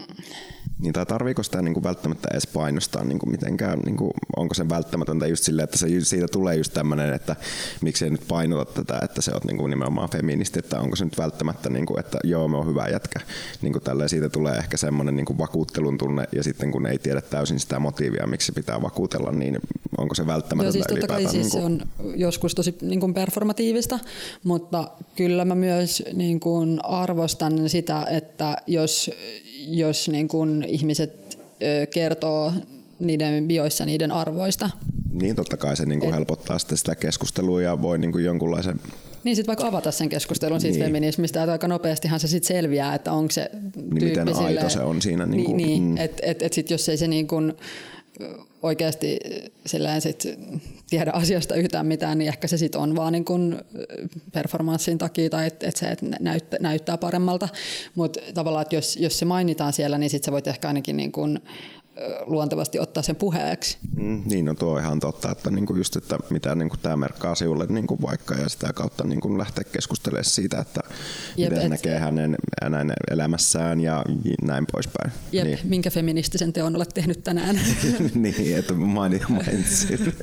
Niin, 0.79 0.93
tai 0.93 1.07
tarviiko 1.07 1.43
sitä 1.43 1.63
niin 1.63 1.75
kuin 1.75 1.85
välttämättä 1.85 2.29
edes 2.33 2.47
painostaa 2.47 3.05
niin 3.05 3.19
kuin 3.19 3.31
mitenkään, 3.31 3.79
niin 3.79 3.97
kuin, 3.97 4.11
onko 4.37 4.55
se 4.55 4.69
välttämätöntä 4.69 5.27
just 5.27 5.45
silleen, 5.45 5.65
että 5.65 5.79
se, 5.79 5.87
siitä 6.01 6.29
tulee 6.29 6.57
just 6.57 6.73
tämmöinen, 6.73 7.15
että 7.15 7.37
miksei 7.81 8.11
nyt 8.11 8.29
painota 8.29 8.73
tätä, 8.73 9.01
että 9.05 9.21
se 9.21 9.31
on 9.35 9.41
niin 9.47 9.57
kuin 9.57 9.71
nimenomaan 9.71 10.11
feministi, 10.11 10.59
että 10.59 10.81
onko 10.81 10.97
se 10.97 11.05
nyt 11.05 11.19
välttämättä, 11.19 11.71
niin 11.71 11.87
kuin, 11.87 12.01
että 12.01 12.19
joo, 12.25 12.49
me 12.49 12.57
on 12.57 12.67
hyvä 12.67 12.89
jätkä. 12.89 13.21
Niin 13.63 13.73
kuin 13.73 13.83
tälleen, 13.83 14.09
siitä 14.09 14.29
tulee 14.29 14.57
ehkä 14.57 14.77
semmoinen 14.77 15.17
niin 15.17 15.27
kuin 15.27 15.39
vakuuttelun 15.39 15.99
tunne, 15.99 16.25
ja 16.33 16.43
sitten 16.43 16.73
kun 16.73 16.87
ei 16.87 16.99
tiedä 16.99 17.21
täysin 17.21 17.61
sitä 17.61 17.79
motiivia, 17.79 18.27
miksi 18.27 18.47
se 18.47 18.53
pitää 18.53 18.83
vakuutella, 18.83 19.33
niin 19.33 19.59
onko 19.99 20.15
se 20.15 20.27
välttämätöntä 20.27 20.79
joo, 20.79 20.85
siis 20.89 21.01
totta 21.01 21.15
kai 21.15 21.23
siis 21.23 21.33
niin 21.33 21.51
kuin... 21.51 21.81
se 21.81 22.07
on 22.07 22.17
joskus 22.17 22.55
tosi 22.55 22.77
niin 22.83 23.01
kuin 23.01 23.15
performatiivista, 23.15 23.99
mutta 24.45 24.91
kyllä 25.17 25.45
mä 25.45 25.55
myös 25.55 26.03
niin 26.13 26.41
kuin 26.41 26.81
arvostan 26.85 27.69
sitä, 27.69 28.07
että 28.11 28.57
jos 28.67 29.11
jos 29.67 30.09
niin 30.09 30.29
kun 30.29 30.65
ihmiset 30.69 31.39
kertoo 31.91 32.53
niiden 32.99 33.49
bioissa 33.49 33.87
niiden 33.87 34.13
arvoista. 34.13 34.71
Niin, 35.13 35.37
totta 35.37 35.57
kai 35.57 35.77
se 35.77 35.87
niin 35.87 36.01
kuin 36.01 36.15
helpottaa 36.15 36.59
sitten 36.59 36.79
sitä 36.79 36.95
keskustelua 36.95 37.63
ja 37.63 37.83
voi 37.83 37.99
niin 37.99 38.13
kuin 38.13 38.25
jonkunlaisen... 38.25 38.81
Niin, 39.25 39.37
sitten 39.37 39.47
vaikka 39.47 39.67
avata 39.67 39.91
sen 39.91 40.09
keskustelun 40.09 40.61
siitä 40.61 40.79
niin. 40.79 40.87
feminismistä, 40.87 41.43
että 41.43 41.53
aika 41.53 41.69
nopeastihan 41.69 42.21
se 42.21 42.29
sitten 42.29 42.57
selviää, 42.57 42.95
että 42.95 43.13
onko 43.13 43.31
se 43.31 43.51
tyyppi 43.53 44.05
niin 44.05 44.05
miten 44.05 44.37
aito 44.37 44.69
se 44.69 44.81
on 44.81 45.03
siinä. 45.03 45.27
Niin, 45.27 45.45
kuin, 45.45 45.57
niin, 45.57 45.83
mm. 45.83 45.97
että 45.97 46.23
et, 46.27 46.43
et 46.43 46.53
sit 46.53 46.71
jos 46.71 46.89
ei 46.89 46.97
se 46.97 47.09
niin 47.09 47.27
kuin 47.27 47.53
oikeasti 48.67 49.19
sit 49.99 50.23
tiedä 50.91 51.11
asiasta 51.11 51.55
yhtään 51.55 51.87
mitään, 51.87 52.19
niin 52.19 52.29
ehkä 52.29 52.47
se 52.47 52.59
sitten 52.59 52.81
on 52.81 52.97
vaan 52.97 53.13
niin 53.13 53.25
kun 53.25 53.65
performanssin 54.33 54.99
takia 54.99 55.31
tai 55.31 55.47
että 55.47 55.69
et 55.69 55.77
se 55.77 55.87
et 55.87 56.03
näyttää, 56.21 56.59
näyttää 56.63 56.99
paremmalta. 56.99 57.49
Mutta 57.95 58.21
tavallaan, 58.35 58.63
että 58.63 58.75
jos, 58.75 58.97
jos 58.97 59.19
se 59.19 59.25
mainitaan 59.25 59.73
siellä, 59.73 59.99
niin 59.99 60.11
sitten 60.11 60.27
sä 60.27 60.33
voit 60.33 60.47
ehkä 60.47 60.69
ainakin 60.69 60.97
niin 60.97 61.13
kun 61.13 61.41
luontevasti 62.27 62.79
ottaa 62.79 63.03
sen 63.03 63.17
puheeksi. 63.17 63.79
Mm, 63.97 64.23
niin, 64.27 64.45
no 64.45 64.55
tuo 64.55 64.73
on 64.73 64.81
ihan 64.81 65.01
totta, 65.01 65.31
että 65.31 65.51
niinku 65.51 65.77
just, 65.77 65.97
että 65.97 66.19
mitä 66.31 66.55
niinku 66.55 66.77
tämä 66.77 66.97
merkkaa 66.97 67.35
sinulle 67.35 67.67
niinku 67.69 67.99
vaikka 68.03 68.35
ja 68.35 68.49
sitä 68.49 68.73
kautta 68.73 69.05
niinku 69.05 69.39
lähteä 69.39 69.65
keskustelemaan 69.73 70.25
siitä, 70.25 70.59
että 70.59 70.81
Jep, 71.37 71.51
miten 71.51 71.65
et, 71.65 71.71
näkee 71.71 71.99
hänen, 71.99 72.37
hänen 72.63 72.93
elämässään 73.11 73.81
ja 73.81 74.05
näin 74.43 74.67
poispäin. 74.73 75.13
Jep, 75.33 75.45
niin. 75.45 75.59
minkä 75.65 75.91
feministisen 75.91 76.53
teon 76.53 76.77
olet 76.77 76.89
tehnyt 76.95 77.25
tänään? 77.25 77.61
niin, 78.15 78.57
että 78.57 78.75
mainitsin, 78.75 79.33
mainitsin, 79.33 80.15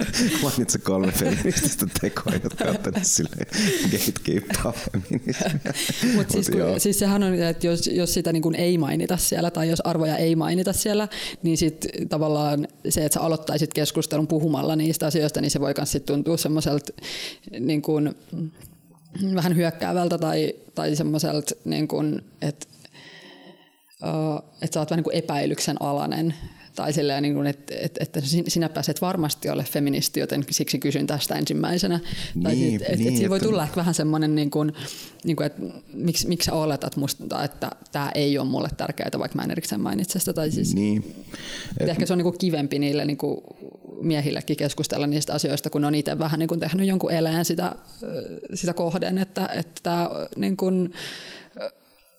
mainitsin 0.43 0.81
kolme 0.81 1.11
feminististä 1.11 1.85
tekoa, 2.01 2.33
jotka 2.43 2.65
ovat 2.65 2.99
sille 3.01 3.45
gatekeepaa 3.91 4.73
feminismiä. 4.73 5.73
Mutta 6.15 6.33
siis, 6.33 6.51
siis 6.77 6.99
sehän 6.99 7.23
on, 7.23 7.33
että 7.33 7.67
jos, 7.67 7.87
jos 7.87 8.13
sitä 8.13 8.33
niin 8.33 8.55
ei 8.55 8.77
mainita 8.77 9.17
siellä 9.17 9.51
tai 9.51 9.69
jos 9.69 9.81
arvoja 9.81 10.17
ei 10.17 10.35
mainita 10.35 10.73
siellä, 10.73 11.07
niin 11.43 11.57
sit 11.63 11.87
tavallaan 12.09 12.67
se, 12.89 13.05
että 13.05 13.13
sä 13.13 13.21
aloittaisit 13.21 13.73
keskustelun 13.73 14.27
puhumalla 14.27 14.75
niistä 14.75 15.05
asioista, 15.07 15.41
niin 15.41 15.51
se 15.51 15.59
voi 15.59 15.73
myös 15.77 15.97
tuntua 16.05 16.37
semmoiselta 16.37 16.93
niin 17.59 17.81
kuin, 17.81 18.15
vähän 19.35 19.55
hyökkäävältä 19.55 20.17
tai, 20.17 20.53
tai 20.75 20.95
semmoiselta, 20.95 21.55
niin 21.65 21.87
kuin, 21.87 22.21
että 22.41 22.67
uh, 24.03 24.43
että 24.61 24.73
sä 24.73 24.79
oot 24.79 24.89
vähän 24.89 24.97
niin 24.97 25.03
kuin 25.03 25.15
epäilyksen 25.15 25.81
alainen 25.81 26.33
Tai 26.75 26.93
silleen, 26.93 27.23
niin 27.23 27.33
kuin, 27.33 27.47
että, 27.47 27.73
että, 27.79 28.03
että 28.03 28.19
sinä 28.47 28.69
pääset 28.69 29.01
varmasti 29.01 29.49
ole 29.49 29.63
feministi, 29.63 30.19
joten 30.19 30.45
siksi 30.49 30.79
kysyn 30.79 31.07
tästä 31.07 31.35
ensimmäisenä. 31.35 31.99
Niin, 32.35 32.43
tai 32.43 32.53
että, 32.53 32.95
niin, 32.95 33.07
että, 33.07 33.17
että 33.17 33.29
voi 33.29 33.39
tulla 33.39 33.63
ehkä 33.63 33.75
vähän 33.75 33.93
semmoinen, 33.93 34.35
niin 34.35 34.51
kuin, 34.51 34.73
niin 35.23 35.35
kuin, 35.35 35.45
että 35.45 35.61
miksi, 35.93 36.27
miksi 36.27 36.45
sä 36.45 36.53
oletat 36.53 36.95
musta, 36.95 37.43
että 37.43 37.71
tämä 37.91 38.11
ei 38.15 38.37
ole 38.37 38.47
mulle 38.47 38.69
tärkeää, 38.77 39.09
vaikka 39.19 39.35
mä 39.35 39.43
en 39.43 39.51
erikseen 39.51 39.81
mainitse 39.81 40.19
sitä. 40.19 40.33
Tai 40.33 40.51
siis, 40.51 40.75
niin. 40.75 41.15
Et, 41.79 41.89
ehkä 41.89 42.05
se 42.05 42.13
on 42.13 42.17
niin 42.17 42.23
kuin 42.23 42.37
kivempi 42.37 42.79
niille 42.79 43.05
niin 43.05 43.17
kuin 43.17 43.41
miehillekin 44.01 44.57
keskustella 44.57 45.07
niistä 45.07 45.33
asioista, 45.33 45.69
kun 45.69 45.85
on 45.85 45.95
itse 45.95 46.19
vähän 46.19 46.39
niin 46.39 46.47
kuin 46.47 46.59
tehnyt 46.59 46.87
jonkun 46.87 47.11
eleen 47.11 47.45
sitä, 47.45 47.75
sitä 48.53 48.73
kohden, 48.73 49.17
että, 49.17 49.49
että 49.55 49.81
tämä 49.83 50.09
niin 50.35 50.57
kuin, 50.57 50.93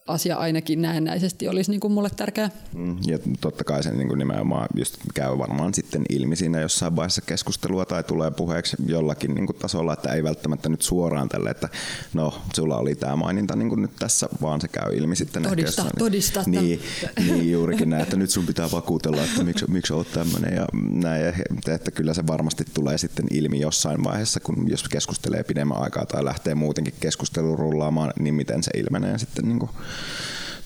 asia 0.09 0.37
ainakin 0.37 0.83
näennäisesti 0.83 1.49
olisi 1.49 1.71
niin 1.71 1.81
kuin 1.81 1.93
mulle 1.93 2.11
tärkeä. 2.17 2.51
Mm, 2.75 2.97
ja 3.07 3.19
totta 3.41 3.65
kai 3.65 3.83
se 3.83 3.93
niin 3.93 4.09
kuin 4.09 4.19
nimenomaan 4.19 4.69
just 4.77 4.97
käy 5.15 5.39
varmaan 5.39 5.75
sitten 5.75 6.03
ilmi 6.09 6.37
siinä 6.37 6.61
jossain 6.61 6.97
vaiheessa 6.97 7.23
keskustelua 7.23 7.85
tai 7.85 8.05
tulee 8.05 8.31
puheeksi 8.31 8.77
jollakin 8.87 9.35
niin 9.35 9.47
kuin 9.47 9.57
tasolla, 9.57 9.93
että 9.93 10.13
ei 10.13 10.23
välttämättä 10.23 10.69
nyt 10.69 10.83
suoraan 10.83 11.29
tälle, 11.29 11.51
että 11.51 11.69
no 12.15 12.35
sulla 12.55 12.77
oli 12.77 12.95
tämä 12.95 13.17
maininta 13.17 13.57
niin 13.57 13.69
kuin 13.69 13.83
nyt 13.83 13.91
tässä, 13.99 14.29
vaan 14.43 14.61
se 14.61 14.69
käy 14.69 14.97
ilmi 14.97 15.17
sitten. 15.17 15.43
Todista, 15.43 15.63
jossain, 15.63 15.91
todista. 15.99 16.43
Niin, 16.47 16.81
niin, 17.19 17.53
juurikin 17.53 17.91
näin, 17.91 18.03
että 18.03 18.17
nyt 18.17 18.31
sun 18.31 18.47
pitää 18.47 18.71
vakuutella, 18.73 19.25
että 19.25 19.45
miksi, 19.45 19.71
miksi 19.71 19.93
olet 19.93 20.13
tämmöinen 20.13 20.55
ja 20.55 20.67
näin, 20.91 21.35
että 21.75 21.91
kyllä 21.91 22.15
se 22.15 22.27
varmasti 22.27 22.65
tulee 22.75 22.99
sitten 22.99 23.27
ilmi 23.31 23.61
jossain 23.61 24.05
vaiheessa, 24.05 24.41
kun 24.41 24.71
jos 24.71 24.89
keskustelee 24.89 25.43
pidemmän 25.43 25.83
aikaa 25.83 26.07
tai 26.07 26.25
lähtee 26.25 26.55
muutenkin 26.55 26.95
keskustelu 27.01 27.57
rullaamaan, 27.57 28.13
niin 28.19 28.35
miten 28.35 28.63
se 28.63 28.71
ilmenee 28.75 29.19
sitten 29.19 29.49
niin 29.49 29.59
kuin 29.59 29.71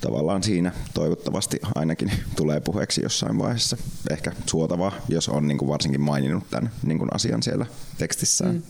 tavallaan 0.00 0.42
siinä 0.42 0.72
toivottavasti 0.94 1.60
ainakin 1.74 2.12
tulee 2.36 2.60
puheeksi 2.60 3.02
jossain 3.02 3.38
vaiheessa. 3.38 3.76
Ehkä 4.10 4.32
suotavaa, 4.46 4.92
jos 5.08 5.28
on 5.28 5.48
niin 5.48 5.58
kuin 5.58 5.68
varsinkin 5.68 6.00
maininnut 6.00 6.50
tämän 6.50 6.70
niin 6.82 6.98
kuin 6.98 7.14
asian 7.14 7.42
siellä 7.42 7.66
tekstissään. 7.98 8.54
Mm. 8.54 8.62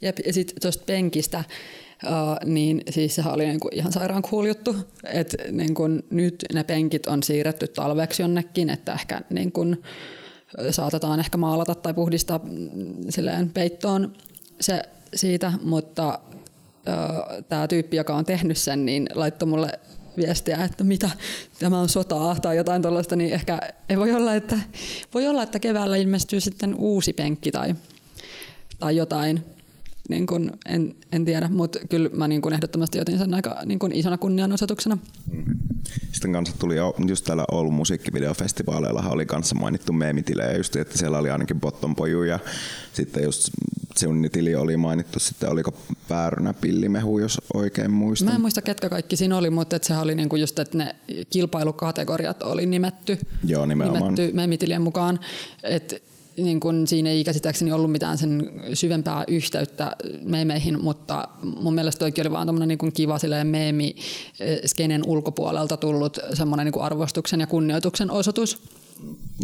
Ja 0.00 0.12
sitten 0.30 0.56
tuosta 0.62 0.84
penkistä, 0.86 1.44
Uh, 2.06 2.48
niin 2.48 2.82
siis 2.90 3.14
sehän 3.14 3.34
oli 3.34 3.46
niinku 3.46 3.68
ihan 3.72 3.92
sairaan 3.92 4.22
cool 4.22 4.44
juttu, 4.44 4.76
että 5.04 5.36
niinku 5.50 5.82
nyt 6.10 6.44
ne 6.52 6.64
penkit 6.64 7.06
on 7.06 7.22
siirretty 7.22 7.68
talveksi 7.68 8.22
jonnekin, 8.22 8.70
että 8.70 8.92
ehkä 8.92 9.22
niinku 9.30 9.64
saatetaan 10.70 11.20
ehkä 11.20 11.36
maalata 11.36 11.74
tai 11.74 11.94
puhdistaa 11.94 12.40
mm, 12.42 12.94
silleen 13.08 13.50
peittoon 13.50 14.12
se 14.60 14.82
siitä, 15.14 15.52
mutta 15.62 16.18
tämä 17.48 17.68
tyyppi, 17.68 17.96
joka 17.96 18.14
on 18.14 18.24
tehnyt 18.24 18.56
sen, 18.56 18.86
niin 18.86 19.08
laittoi 19.14 19.48
mulle 19.48 19.80
viestiä, 20.16 20.64
että 20.64 20.84
mitä 20.84 21.10
tämä 21.58 21.80
on 21.80 21.88
sotaa 21.88 22.36
tai 22.40 22.56
jotain 22.56 22.82
tuollaista, 22.82 23.16
niin 23.16 23.32
ehkä 23.32 23.58
ei 23.88 23.96
voi 23.96 24.12
olla, 24.12 24.34
että, 24.34 24.58
voi 25.14 25.26
olla, 25.26 25.42
että 25.42 25.58
keväällä 25.58 25.96
ilmestyy 25.96 26.40
sitten 26.40 26.74
uusi 26.74 27.12
penkki 27.12 27.52
tai, 27.52 27.74
tai 28.78 28.96
jotain. 28.96 29.44
Niin 30.08 30.26
kun, 30.26 30.52
en, 30.66 30.94
en 31.12 31.24
tiedä, 31.24 31.48
mutta 31.48 31.78
kyllä 31.90 32.10
mä 32.12 32.28
niin 32.28 32.42
kun 32.42 32.52
ehdottomasti 32.52 33.00
otin 33.00 33.18
sen 33.18 33.34
aika 33.34 33.56
niin 33.64 33.78
kun 33.78 33.92
isona 33.92 34.18
kunnianosoituksena. 34.18 34.98
Sitten 36.12 36.32
kanssa 36.32 36.58
tuli 36.58 36.74
just 37.08 37.24
täällä 37.24 37.44
Oulun 37.52 37.74
musiikkivideofestivaaleilla 37.74 39.02
oli 39.08 39.26
kanssa 39.26 39.54
mainittu 39.54 39.92
meemitilejä 39.92 40.56
just, 40.56 40.76
että 40.76 40.98
siellä 40.98 41.18
oli 41.18 41.30
ainakin 41.30 41.60
Bottonpoju 41.60 42.22
ja 42.22 42.38
sitten 42.92 43.22
just 43.22 43.48
sinun 43.96 44.28
tili 44.32 44.54
oli 44.54 44.76
mainittu 44.76 45.18
sitten, 45.18 45.50
oliko 45.50 45.74
Päärynä 46.08 46.54
pillimehu, 46.54 47.18
jos 47.18 47.40
oikein 47.54 47.90
muistan. 47.90 48.28
Mä 48.28 48.34
en 48.34 48.40
muista 48.40 48.62
ketkä 48.62 48.88
kaikki 48.88 49.16
siinä 49.16 49.36
oli, 49.36 49.50
mutta 49.50 49.76
että 49.76 49.88
sehän 49.88 50.02
oli 50.02 50.14
niinku 50.14 50.36
just, 50.36 50.58
että 50.58 50.78
ne 50.78 50.96
kilpailukategoriat 51.30 52.42
oli 52.42 52.66
nimetty, 52.66 53.18
Joo, 53.44 53.66
nimenomaan. 53.66 54.14
nimetty 54.14 54.36
meemitilien 54.36 54.82
mukaan. 54.82 55.20
Että 55.62 55.96
niin 56.36 56.60
kun 56.60 56.86
siinä 56.86 57.10
ei 57.10 57.24
käsittääkseni 57.24 57.72
ollut 57.72 57.92
mitään 57.92 58.18
sen 58.18 58.50
syvempää 58.74 59.24
yhteyttä 59.28 59.96
meemeihin, 60.22 60.82
mutta 60.82 61.28
mun 61.42 61.74
mielestä 61.74 61.98
toikin 61.98 62.22
oli 62.26 62.32
vaan 62.32 62.46
tämmöinen 62.46 62.68
niin 62.68 62.92
kiva 62.92 63.18
meemi 63.44 63.96
skenen 64.66 65.02
ulkopuolelta 65.06 65.76
tullut 65.76 66.18
semmoinen 66.34 66.66
niin 66.66 66.82
arvostuksen 66.82 67.40
ja 67.40 67.46
kunnioituksen 67.46 68.10
osoitus 68.10 68.62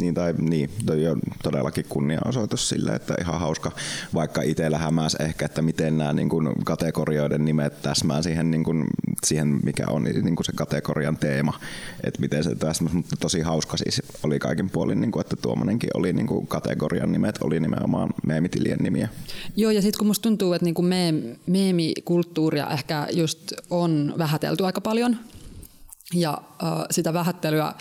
niin, 0.01 0.15
tai 0.15 0.35
niin, 0.39 0.71
toi 0.87 1.07
on 1.07 1.21
todellakin 1.43 1.85
kunniaosoitus 1.89 2.69
sille, 2.69 2.95
että 2.95 3.15
ihan 3.21 3.41
hauska, 3.41 3.73
vaikka 4.15 4.43
itsellä 4.43 4.79
hämäs 4.79 5.15
ehkä, 5.15 5.47
että 5.47 5.63
miten 5.63 5.99
nämä 5.99 6.13
niin 6.13 6.29
kuin 6.29 6.49
kategorioiden 6.65 7.45
nimet 7.45 7.83
täsmää 7.83 8.23
siihen, 8.23 8.51
niin 8.51 8.65
kuin, 8.65 8.85
siihen 9.27 9.61
mikä 9.65 9.87
on 9.89 10.05
niin 10.05 10.37
kuin 10.37 10.45
se 10.45 10.53
kategorian 10.53 11.17
teema, 11.17 11.61
että 12.05 12.21
miten 12.21 12.45
se 12.45 12.55
täsmää, 12.55 12.93
mutta 12.93 13.17
tosi 13.17 13.41
hauska 13.41 13.77
siis 13.77 14.03
oli 14.23 14.39
kaikin 14.39 14.71
puolin, 14.71 15.01
niin 15.01 15.13
kuin, 15.13 15.21
että 15.21 15.37
tuommoinenkin 15.37 15.91
oli 15.95 16.13
niin 16.13 16.27
kuin 16.27 16.47
kategorian 16.47 17.13
nimet, 17.13 17.39
oli 17.43 17.61
nimenomaan 17.61 18.11
meemitilien 18.27 18.79
nimiä. 18.79 19.09
Joo, 19.57 19.71
ja 19.71 19.83
sitten 19.83 19.99
kun 19.99 20.07
musta 20.07 20.23
tuntuu, 20.23 20.53
että 20.53 20.65
niin 20.65 20.75
kuin 20.75 20.95
meemikulttuuria 21.47 22.71
ehkä 22.71 23.09
just 23.13 23.53
on 23.71 24.15
vähätelty 24.19 24.67
aika 24.67 24.81
paljon, 24.81 25.17
ja 26.15 26.43
uh, 26.63 26.87
sitä 26.91 27.13
vähättelyä 27.13 27.75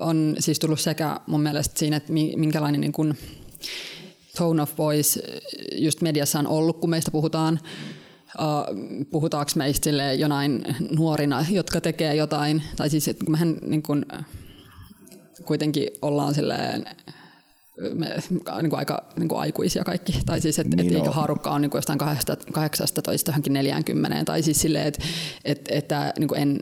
on 0.00 0.36
siis 0.38 0.58
tullut 0.58 0.80
sekä 0.80 1.20
mun 1.26 1.42
mielestä 1.42 1.78
siinä, 1.78 1.96
että 1.96 2.12
minkälainen 2.36 2.80
niin 2.80 2.92
kuin 2.92 3.18
tone 4.36 4.62
of 4.62 4.78
voice 4.78 5.20
just 5.72 6.00
mediassa 6.00 6.38
on 6.38 6.46
ollut, 6.46 6.80
kun 6.80 6.90
meistä 6.90 7.10
puhutaan. 7.10 7.60
Uh, 8.38 9.04
puhutaanko 9.10 9.52
meistä 9.56 9.90
jonain 10.18 10.62
nuorina, 10.98 11.46
jotka 11.50 11.80
tekee 11.80 12.14
jotain, 12.14 12.62
tai 12.76 12.90
siis 12.90 13.08
että 13.08 13.30
mehän 13.30 13.56
niin 13.66 13.82
kuin, 13.82 14.06
kuitenkin 15.44 15.88
ollaan 16.02 16.34
silleen 16.34 16.84
me, 17.94 18.16
niin 18.30 18.70
kuin 18.70 18.78
aika 18.78 19.04
niin 19.16 19.28
kuin 19.28 19.40
aikuisia 19.40 19.84
kaikki. 19.84 20.20
Tai 20.26 20.40
siis, 20.40 20.58
että 20.58 20.76
niin 20.76 20.96
et, 20.96 21.04
no. 21.04 21.12
haarukka 21.12 21.50
on 21.50 21.62
niin 21.62 21.70
kuin 21.70 21.78
jostain 21.78 21.98
18 22.52 23.30
johonkin 23.30 23.52
40. 23.52 24.24
Tai 24.24 24.42
siis 24.42 24.60
silleen, 24.60 24.86
että 24.86 25.04
et, 25.44 25.68
et, 25.70 25.88
niin 26.18 26.28
kuin 26.28 26.40
en, 26.40 26.60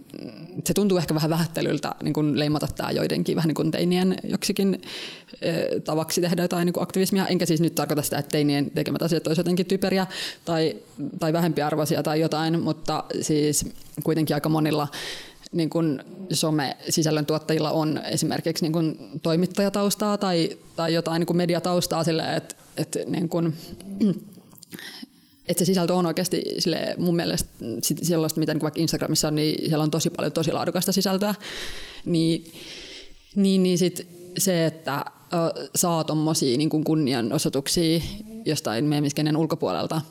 se 0.65 0.75
tuntuu 0.75 0.99
ehkä 0.99 1.15
vähän 1.15 1.31
vähättelyltä 1.31 1.95
niin 2.03 2.15
kuin 2.15 2.39
leimata 2.39 2.69
tämä 2.77 2.91
joidenkin 2.91 3.37
vähän 3.37 3.49
niin 3.49 3.55
kuin 3.55 3.71
teinien 3.71 4.17
joksikin 4.25 4.83
e, 5.43 5.81
tavaksi 5.81 6.21
tehdä 6.21 6.43
jotain 6.43 6.67
niin 6.67 6.75
kuin 6.75 6.83
aktivismia. 6.83 7.27
Enkä 7.27 7.47
siis 7.47 7.61
nyt 7.61 7.75
tarkoita 7.75 8.03
sitä, 8.03 8.19
että 8.19 8.31
teinien 8.31 8.71
tekemät 8.71 9.03
asiat 9.03 9.27
olisivat 9.27 9.47
jotenkin 9.47 9.67
typeriä 9.67 10.07
tai, 10.45 10.77
tai 11.19 11.33
vähempiarvoisia 11.33 12.03
tai 12.03 12.21
jotain, 12.21 12.63
mutta 12.63 13.05
siis 13.21 13.67
kuitenkin 14.05 14.37
aika 14.37 14.49
monilla 14.49 14.89
niin 15.53 15.71
kuin 15.71 16.03
some-sisällön 16.33 17.27
tuottajilla 17.27 17.71
on 17.71 18.01
esimerkiksi 18.05 18.65
niin 18.65 18.73
kuin 18.73 18.99
toimittajataustaa 19.23 20.19
tai, 20.19 20.59
tai 20.77 20.95
jotain 20.95 21.21
niin 21.21 21.27
kuin 21.27 21.37
mediataustaa 21.37 22.05
sille, 22.05 22.37
että, 22.37 22.55
että, 22.77 22.99
niin 23.07 23.29
kuin, 23.29 23.55
että 25.49 25.59
se 25.59 25.65
sisältö 25.65 25.95
on 25.95 26.07
oikeasti 26.07 26.43
sille, 26.59 26.95
mun 26.99 27.17
mielestä 27.17 27.51
sellaista, 28.03 28.41
mitä 28.41 28.55
niin 28.55 28.63
vaikka 28.63 28.81
Instagramissa 28.81 29.29
on, 29.29 29.35
niin 29.35 29.69
siellä 29.69 29.83
on 29.83 29.91
tosi 29.91 30.11
paljon 30.11 30.33
tosi 30.33 30.53
laadukasta 30.53 30.93
sisältöä, 30.93 31.35
niin, 32.05 32.53
niin, 33.35 33.63
niin 33.63 33.79
sit 33.79 34.09
se, 34.39 34.67
että 34.67 35.05
saa 35.75 36.05
tuommoisia 36.05 36.59
niin 36.59 36.85
kunnianosoituksia 36.85 38.01
jostain 38.45 38.85
meemiskenen 38.85 39.37
ulkopuolelta– 39.37 40.01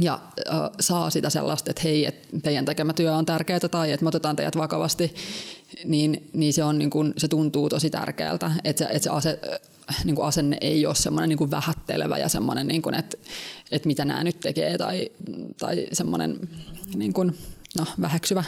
ja 0.00 0.20
äh, 0.48 0.70
saa 0.80 1.10
sitä 1.10 1.30
sellaista, 1.30 1.70
että 1.70 1.82
hei, 1.84 2.06
että 2.06 2.28
teidän 2.42 2.64
tekemä 2.64 2.92
työ 2.92 3.14
on 3.14 3.26
tärkeää 3.26 3.60
tai 3.60 3.92
että 3.92 4.04
me 4.04 4.08
otetaan 4.08 4.36
teidät 4.36 4.56
vakavasti, 4.56 5.14
niin, 5.84 6.30
niin 6.32 6.52
se, 6.52 6.64
on, 6.64 6.78
niin 6.78 6.90
kuin, 6.90 7.14
se 7.16 7.28
tuntuu 7.28 7.68
tosi 7.68 7.90
tärkeältä, 7.90 8.50
että 8.64 8.84
se, 8.84 8.90
että 8.90 9.04
se 9.04 9.10
ase, 9.10 9.38
niin 10.04 10.22
asenne 10.22 10.58
ei 10.60 10.86
ole 10.86 10.94
semmoinen 10.94 11.28
niin 11.28 11.50
vähättelevä 11.50 12.18
ja 12.18 12.28
semmoinen, 12.28 12.66
niin 12.66 12.94
että, 12.98 13.16
että 13.70 13.86
mitä 13.86 14.04
nämä 14.04 14.24
nyt 14.24 14.40
tekee 14.40 14.78
tai, 14.78 15.10
tai 15.58 15.86
semmoinen 15.92 16.38
niin 16.94 17.12
kuin, 17.12 17.38
no, 17.78 17.86
väheksyvä. 18.00 18.44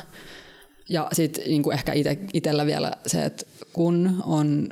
Ja 0.88 1.08
sitten 1.12 1.44
niin 1.44 1.72
ehkä 1.72 1.92
itsellä 2.32 2.66
vielä 2.66 2.92
se, 3.06 3.24
että 3.24 3.46
kun 3.72 4.22
on 4.26 4.68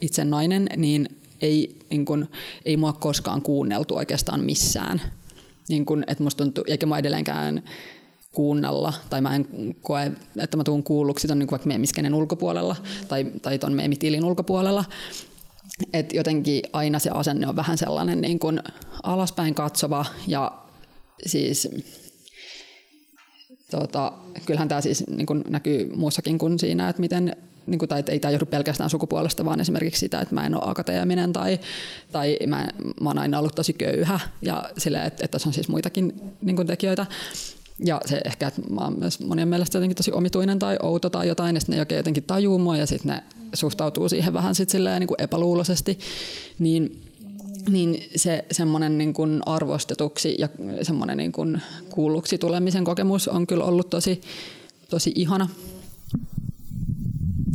itse 0.00 0.24
nainen, 0.24 0.66
niin 0.76 1.08
ei, 1.40 1.78
niin 1.90 2.04
kuin, 2.04 2.28
ei 2.64 2.76
mua 2.76 2.92
koskaan 2.92 3.42
kuunneltu 3.42 3.96
oikeastaan 3.96 4.40
missään– 4.40 5.02
niin 5.68 5.86
kun, 5.86 6.04
että 6.06 6.24
musta 6.24 6.44
tuntuu, 6.44 6.64
eikä 6.66 6.86
mä 6.86 6.98
edelleenkään 6.98 7.62
kuunnella, 8.32 8.92
tai 9.10 9.20
mä 9.20 9.34
en 9.36 9.46
koe, 9.82 10.12
että 10.36 10.56
mä 10.56 10.64
tuun 10.64 10.82
kuulluksi 10.82 11.28
ton 11.28 11.38
niin 11.38 11.50
vaikka 11.50 11.68
meemiskenen 11.68 12.14
ulkopuolella 12.14 12.76
tai, 13.08 13.24
tai 13.42 13.58
ton 13.58 13.72
meemitilin 13.72 14.24
ulkopuolella. 14.24 14.84
Et 15.92 16.12
jotenkin 16.12 16.62
aina 16.72 16.98
se 16.98 17.10
asenne 17.10 17.48
on 17.48 17.56
vähän 17.56 17.78
sellainen 17.78 18.20
niin 18.20 18.38
kuin 18.38 18.60
alaspäin 19.02 19.54
katsova 19.54 20.04
ja 20.26 20.52
siis 21.26 21.68
tota, 23.70 24.12
kyllähän 24.46 24.68
tämä 24.68 24.80
siis 24.80 25.04
niin 25.06 25.26
kuin 25.26 25.44
näkyy 25.48 25.96
muussakin 25.96 26.38
kuin 26.38 26.58
siinä, 26.58 26.88
että 26.88 27.00
miten 27.00 27.36
niin 27.66 27.78
kuin, 27.78 27.88
tai 27.88 28.02
ei 28.08 28.20
tämä 28.20 28.32
johdu 28.32 28.46
pelkästään 28.46 28.90
sukupuolesta, 28.90 29.44
vaan 29.44 29.60
esimerkiksi 29.60 30.00
sitä, 30.00 30.20
että 30.20 30.34
mä 30.34 30.46
en 30.46 30.54
ole 30.54 30.70
akateeminen 30.70 31.32
tai, 31.32 31.60
tai 32.12 32.38
mä, 32.46 32.68
mä 33.00 33.08
oon 33.08 33.18
aina 33.18 33.38
ollut 33.38 33.54
tosi 33.54 33.72
köyhä 33.72 34.20
ja 34.42 34.70
sille, 34.78 34.98
että, 34.98 35.24
että 35.24 35.28
tässä 35.28 35.48
on 35.48 35.52
siis 35.52 35.68
muitakin 35.68 36.32
niin 36.42 36.56
kuin 36.56 36.66
tekijöitä. 36.66 37.06
Ja 37.84 38.00
se 38.06 38.20
ehkä, 38.24 38.48
että 38.48 38.62
mä 38.70 38.80
oon 38.80 38.98
myös 38.98 39.20
monien 39.20 39.48
mielestä 39.48 39.78
jotenkin 39.78 39.96
tosi 39.96 40.12
omituinen 40.12 40.58
tai 40.58 40.76
outo 40.82 41.10
tai 41.10 41.28
jotain, 41.28 41.56
ja 41.56 41.60
sitten 41.60 41.86
ne 41.88 41.96
jotenkin 41.96 42.24
tajuu 42.24 42.58
mua 42.58 42.76
ja 42.76 42.86
sitten 42.86 43.12
ne 43.12 43.22
suhtautuu 43.54 44.08
siihen 44.08 44.32
vähän 44.32 44.54
sit 44.54 44.68
silleen 44.68 45.00
niin 45.00 45.08
kuin 45.08 45.22
epäluuloisesti, 45.22 45.98
niin 46.58 47.02
niin 47.68 48.08
se 48.16 48.44
semmoinen 48.52 48.98
niin 48.98 49.12
kuin 49.12 49.40
arvostetuksi 49.46 50.36
ja 50.38 50.48
semmoinen 50.82 51.16
niin 51.16 51.32
kuin 51.32 51.62
kuulluksi 51.90 52.38
tulemisen 52.38 52.84
kokemus 52.84 53.28
on 53.28 53.46
kyllä 53.46 53.64
ollut 53.64 53.90
tosi, 53.90 54.20
tosi 54.88 55.12
ihana. 55.14 55.48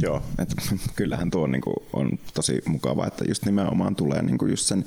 Joo, 0.01 0.23
että 0.39 0.55
kyllähän 0.95 1.31
tuo 1.31 1.47
niin 1.47 1.61
kuin, 1.61 1.75
on 1.93 2.19
tosi 2.33 2.61
mukava, 2.65 3.07
että 3.07 3.25
just 3.27 3.45
nimenomaan 3.45 3.95
tulee 3.95 4.21
niin 4.21 4.37
kuin 4.37 4.51
just 4.51 4.65
sen, 4.65 4.85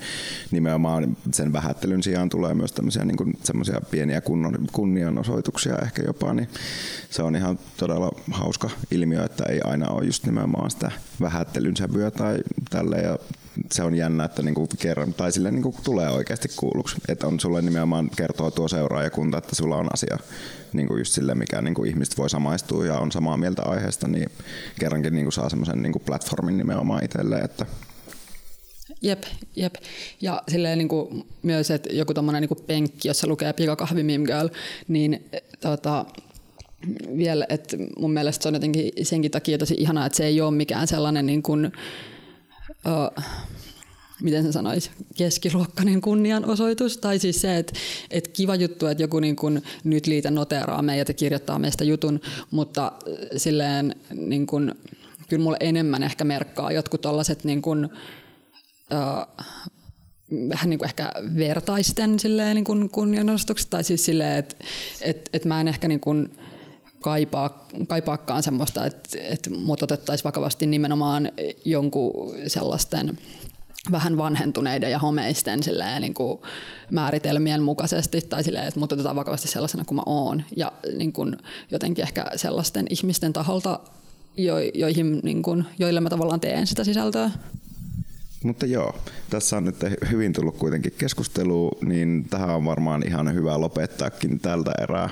nimenomaan 0.51 1.17
sen 1.33 1.53
vähättelyn 1.53 2.03
sijaan 2.03 2.29
tulee 2.29 2.55
myös 2.55 2.73
tämmöisiä 2.73 3.05
niin 3.05 3.17
kuin, 3.17 3.39
semmoisia 3.43 3.81
pieniä 3.91 4.21
kunnon, 4.21 4.67
kunnianosoituksia 4.73 5.79
ehkä 5.83 6.03
jopa, 6.07 6.35
niin 6.35 6.49
se 7.11 7.23
on 7.23 7.37
ihan 7.37 7.59
todella 7.77 8.13
hauska 8.31 8.71
ilmiö, 8.91 9.25
että 9.25 9.45
ei 9.45 9.61
aina 9.65 9.89
ole 9.89 10.05
just 10.05 10.27
nimenomaan 10.27 10.71
sitä 10.71 10.91
vähättelyn 11.21 11.77
sävyä 11.77 12.11
tai 12.11 12.39
tälle 12.71 12.97
ja 12.97 13.19
se 13.73 13.83
on 13.83 13.95
jännä, 13.95 14.25
että 14.25 14.43
niinku 14.43 14.69
kerran, 14.79 15.15
tai 15.15 15.33
sille 15.33 15.51
niinku 15.51 15.75
tulee 15.85 16.11
oikeasti 16.11 16.49
kuulluksi. 16.57 16.97
Että 17.09 17.27
on 17.27 17.41
sulle 17.41 17.63
nimenomaan 17.63 18.11
kertoo 18.17 18.51
tuo 18.51 18.69
seuraajakunta, 18.69 19.39
että 19.39 19.55
sulla 19.55 19.77
on 19.77 19.89
asia 19.93 20.19
niinku 20.73 20.97
just 20.97 21.13
sille, 21.13 21.35
mikä 21.35 21.63
niinku 21.63 21.85
ihmiset 21.85 22.19
voi 22.19 22.31
samaistua 22.31 22.87
ja 22.87 22.99
on 22.99 23.13
samaa 23.13 23.37
mieltä 23.37 23.63
aiheesta, 23.63 24.09
niin 24.09 24.31
kerrankin 24.81 25.15
niinku 25.15 25.31
saa 25.31 25.49
semmoisen 25.49 25.83
niinku 25.83 25.99
platformin 25.99 26.59
nimenomaan 26.59 27.05
itselleen, 27.05 27.45
että 27.45 27.67
Jep, 29.03 29.23
jep. 29.57 29.75
Ja 30.21 30.43
silleen 30.49 30.79
niin 30.79 30.89
kuin 30.89 31.25
myös, 31.43 31.71
että 31.71 31.89
joku 31.93 32.15
tommonen 32.15 32.43
niin 32.43 32.67
penkki, 32.67 33.09
jossa 33.09 33.27
lukee 33.27 33.53
pikakahvi 33.53 34.03
Meme 34.03 34.27
Girl, 34.27 34.49
niin 34.89 35.25
tota, 35.61 36.05
vielä, 37.17 37.47
että 37.49 37.77
mun 37.99 38.13
mielestä 38.13 38.43
se 38.43 38.49
on 38.49 38.55
jotenkin 38.55 38.93
senkin 39.03 39.31
takia 39.31 39.59
tosi 39.59 39.75
ihanaa, 39.79 40.07
että 40.07 40.17
se 40.17 40.27
ei 40.27 40.41
ole 40.41 40.51
mikään 40.51 40.87
sellainen 40.87 41.27
niin 41.27 41.43
kuin, 41.43 41.73
uh, 42.87 43.25
miten 44.23 44.43
se 44.43 44.53
sanoisi, 44.53 44.91
keskiluokkainen 45.17 46.01
kunnianosoitus. 46.01 46.99
Tai 46.99 47.19
siis 47.19 47.41
se, 47.41 47.57
että, 47.57 47.73
että 48.11 48.31
kiva 48.33 48.55
juttu, 48.55 48.87
että 48.87 49.03
joku 49.03 49.21
niin 49.21 49.37
kuin 49.37 49.63
nyt 49.85 50.07
liitä 50.07 50.31
noteraa 50.31 50.83
meidät 50.83 51.09
ja 51.09 51.15
kirjoittaa 51.15 51.59
meistä 51.59 51.85
jutun, 51.85 52.21
mutta 52.51 52.93
silleen 53.37 53.97
niin 54.15 54.47
kuin, 54.47 54.75
kyllä 55.29 55.43
mulle 55.43 55.57
enemmän 55.61 56.03
ehkä 56.03 56.25
merkkaa 56.25 56.73
jotkut 56.73 57.01
tällaiset 57.01 57.45
niin 57.45 57.63
kuin, 57.63 57.85
uh, 57.85 59.45
vähän 60.49 60.71
niin 60.71 60.79
kuin 60.79 60.89
ehkä 60.89 61.13
vertaisten 61.37 62.19
silleen 62.19 62.55
niin 62.55 62.65
kuin 62.65 62.91
kunnianostukset, 62.91 63.71
tai 63.71 63.85
siis 63.85 64.05
silleen, 64.05 64.39
että 64.39 64.57
että 65.01 65.31
että 65.33 65.49
mä 65.49 65.61
en 65.61 65.69
ehkä 65.69 65.89
niin 65.89 66.01
kuin, 66.01 66.31
kaipaa, 67.01 67.69
kaipaakaan 67.89 68.43
semmoista, 68.43 68.87
että, 68.87 69.19
että 69.21 69.51
mut 69.51 69.83
otettaisiin 69.83 70.25
vakavasti 70.25 70.67
nimenomaan 70.67 71.33
jonkun 71.65 72.35
sellaisten 72.47 73.19
vähän 73.93 74.17
vanhentuneiden 74.17 74.91
ja 74.91 74.99
homeisten 74.99 75.63
silleen, 75.63 76.03
niin 76.03 76.15
kuin 76.15 76.39
määritelmien 76.91 77.63
mukaisesti 77.63 78.21
tai 78.21 78.45
silleen, 78.45 78.69
että 78.69 78.81
mut 78.81 78.93
otetaan 78.93 79.17
vakavasti 79.17 79.49
sellaisena 79.49 79.85
kuin 79.85 79.97
mä 79.97 80.03
oon. 80.07 80.43
Ja 80.57 80.73
niin 80.97 81.13
kuin 81.13 81.37
jotenkin 81.71 82.03
ehkä 82.03 82.27
sellaisten 82.37 82.87
ihmisten 82.91 83.33
taholta, 83.33 83.81
jo, 84.37 84.59
joihin, 84.59 85.21
niin 85.23 85.43
kuin, 85.43 85.65
joille 85.79 86.01
mä 86.01 86.11
tavallaan 86.11 86.41
teen 86.41 86.67
sitä 86.67 86.85
sisältöä. 86.85 87.31
Mutta 88.45 88.67
joo, 88.67 88.95
tässä 89.31 89.57
on 89.57 89.65
nyt 89.65 89.77
hyvin 90.11 90.33
tullut 90.33 90.57
kuitenkin 90.57 90.93
keskustelu, 90.99 91.71
niin 91.85 92.27
tähän 92.31 92.51
on 92.51 92.65
varmaan 92.65 93.07
ihan 93.07 93.35
hyvä 93.35 93.61
lopettaakin 93.61 94.41
tältä 94.41 94.73
erää. 94.83 95.11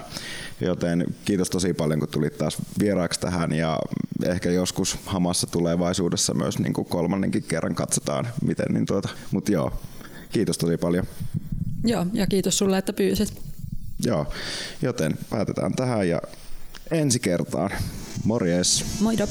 Joten 0.60 1.06
kiitos 1.24 1.50
tosi 1.50 1.74
paljon, 1.74 2.00
kun 2.00 2.08
tulit 2.08 2.38
taas 2.38 2.56
vieraaksi 2.78 3.20
tähän 3.20 3.52
ja 3.52 3.78
ehkä 4.24 4.50
joskus 4.50 4.98
hamassa 5.06 5.46
tulevaisuudessa 5.46 6.34
myös 6.34 6.58
niin 6.58 6.72
kuin 6.72 6.84
kolmannenkin 6.84 7.42
kerran 7.42 7.74
katsotaan, 7.74 8.28
miten 8.44 8.66
niin 8.74 8.86
tuota. 8.86 9.08
Mutta 9.30 9.52
joo, 9.52 9.72
kiitos 10.32 10.58
tosi 10.58 10.76
paljon. 10.76 11.04
Joo, 11.84 12.06
ja 12.12 12.26
kiitos 12.26 12.58
sulle, 12.58 12.78
että 12.78 12.92
pyysit. 12.92 13.42
Joo, 14.04 14.26
joten 14.82 15.18
päätetään 15.30 15.72
tähän 15.72 16.08
ja 16.08 16.22
ensi 16.90 17.20
kertaan. 17.20 17.70
Morjes. 18.24 18.84
Moido. 19.00 19.26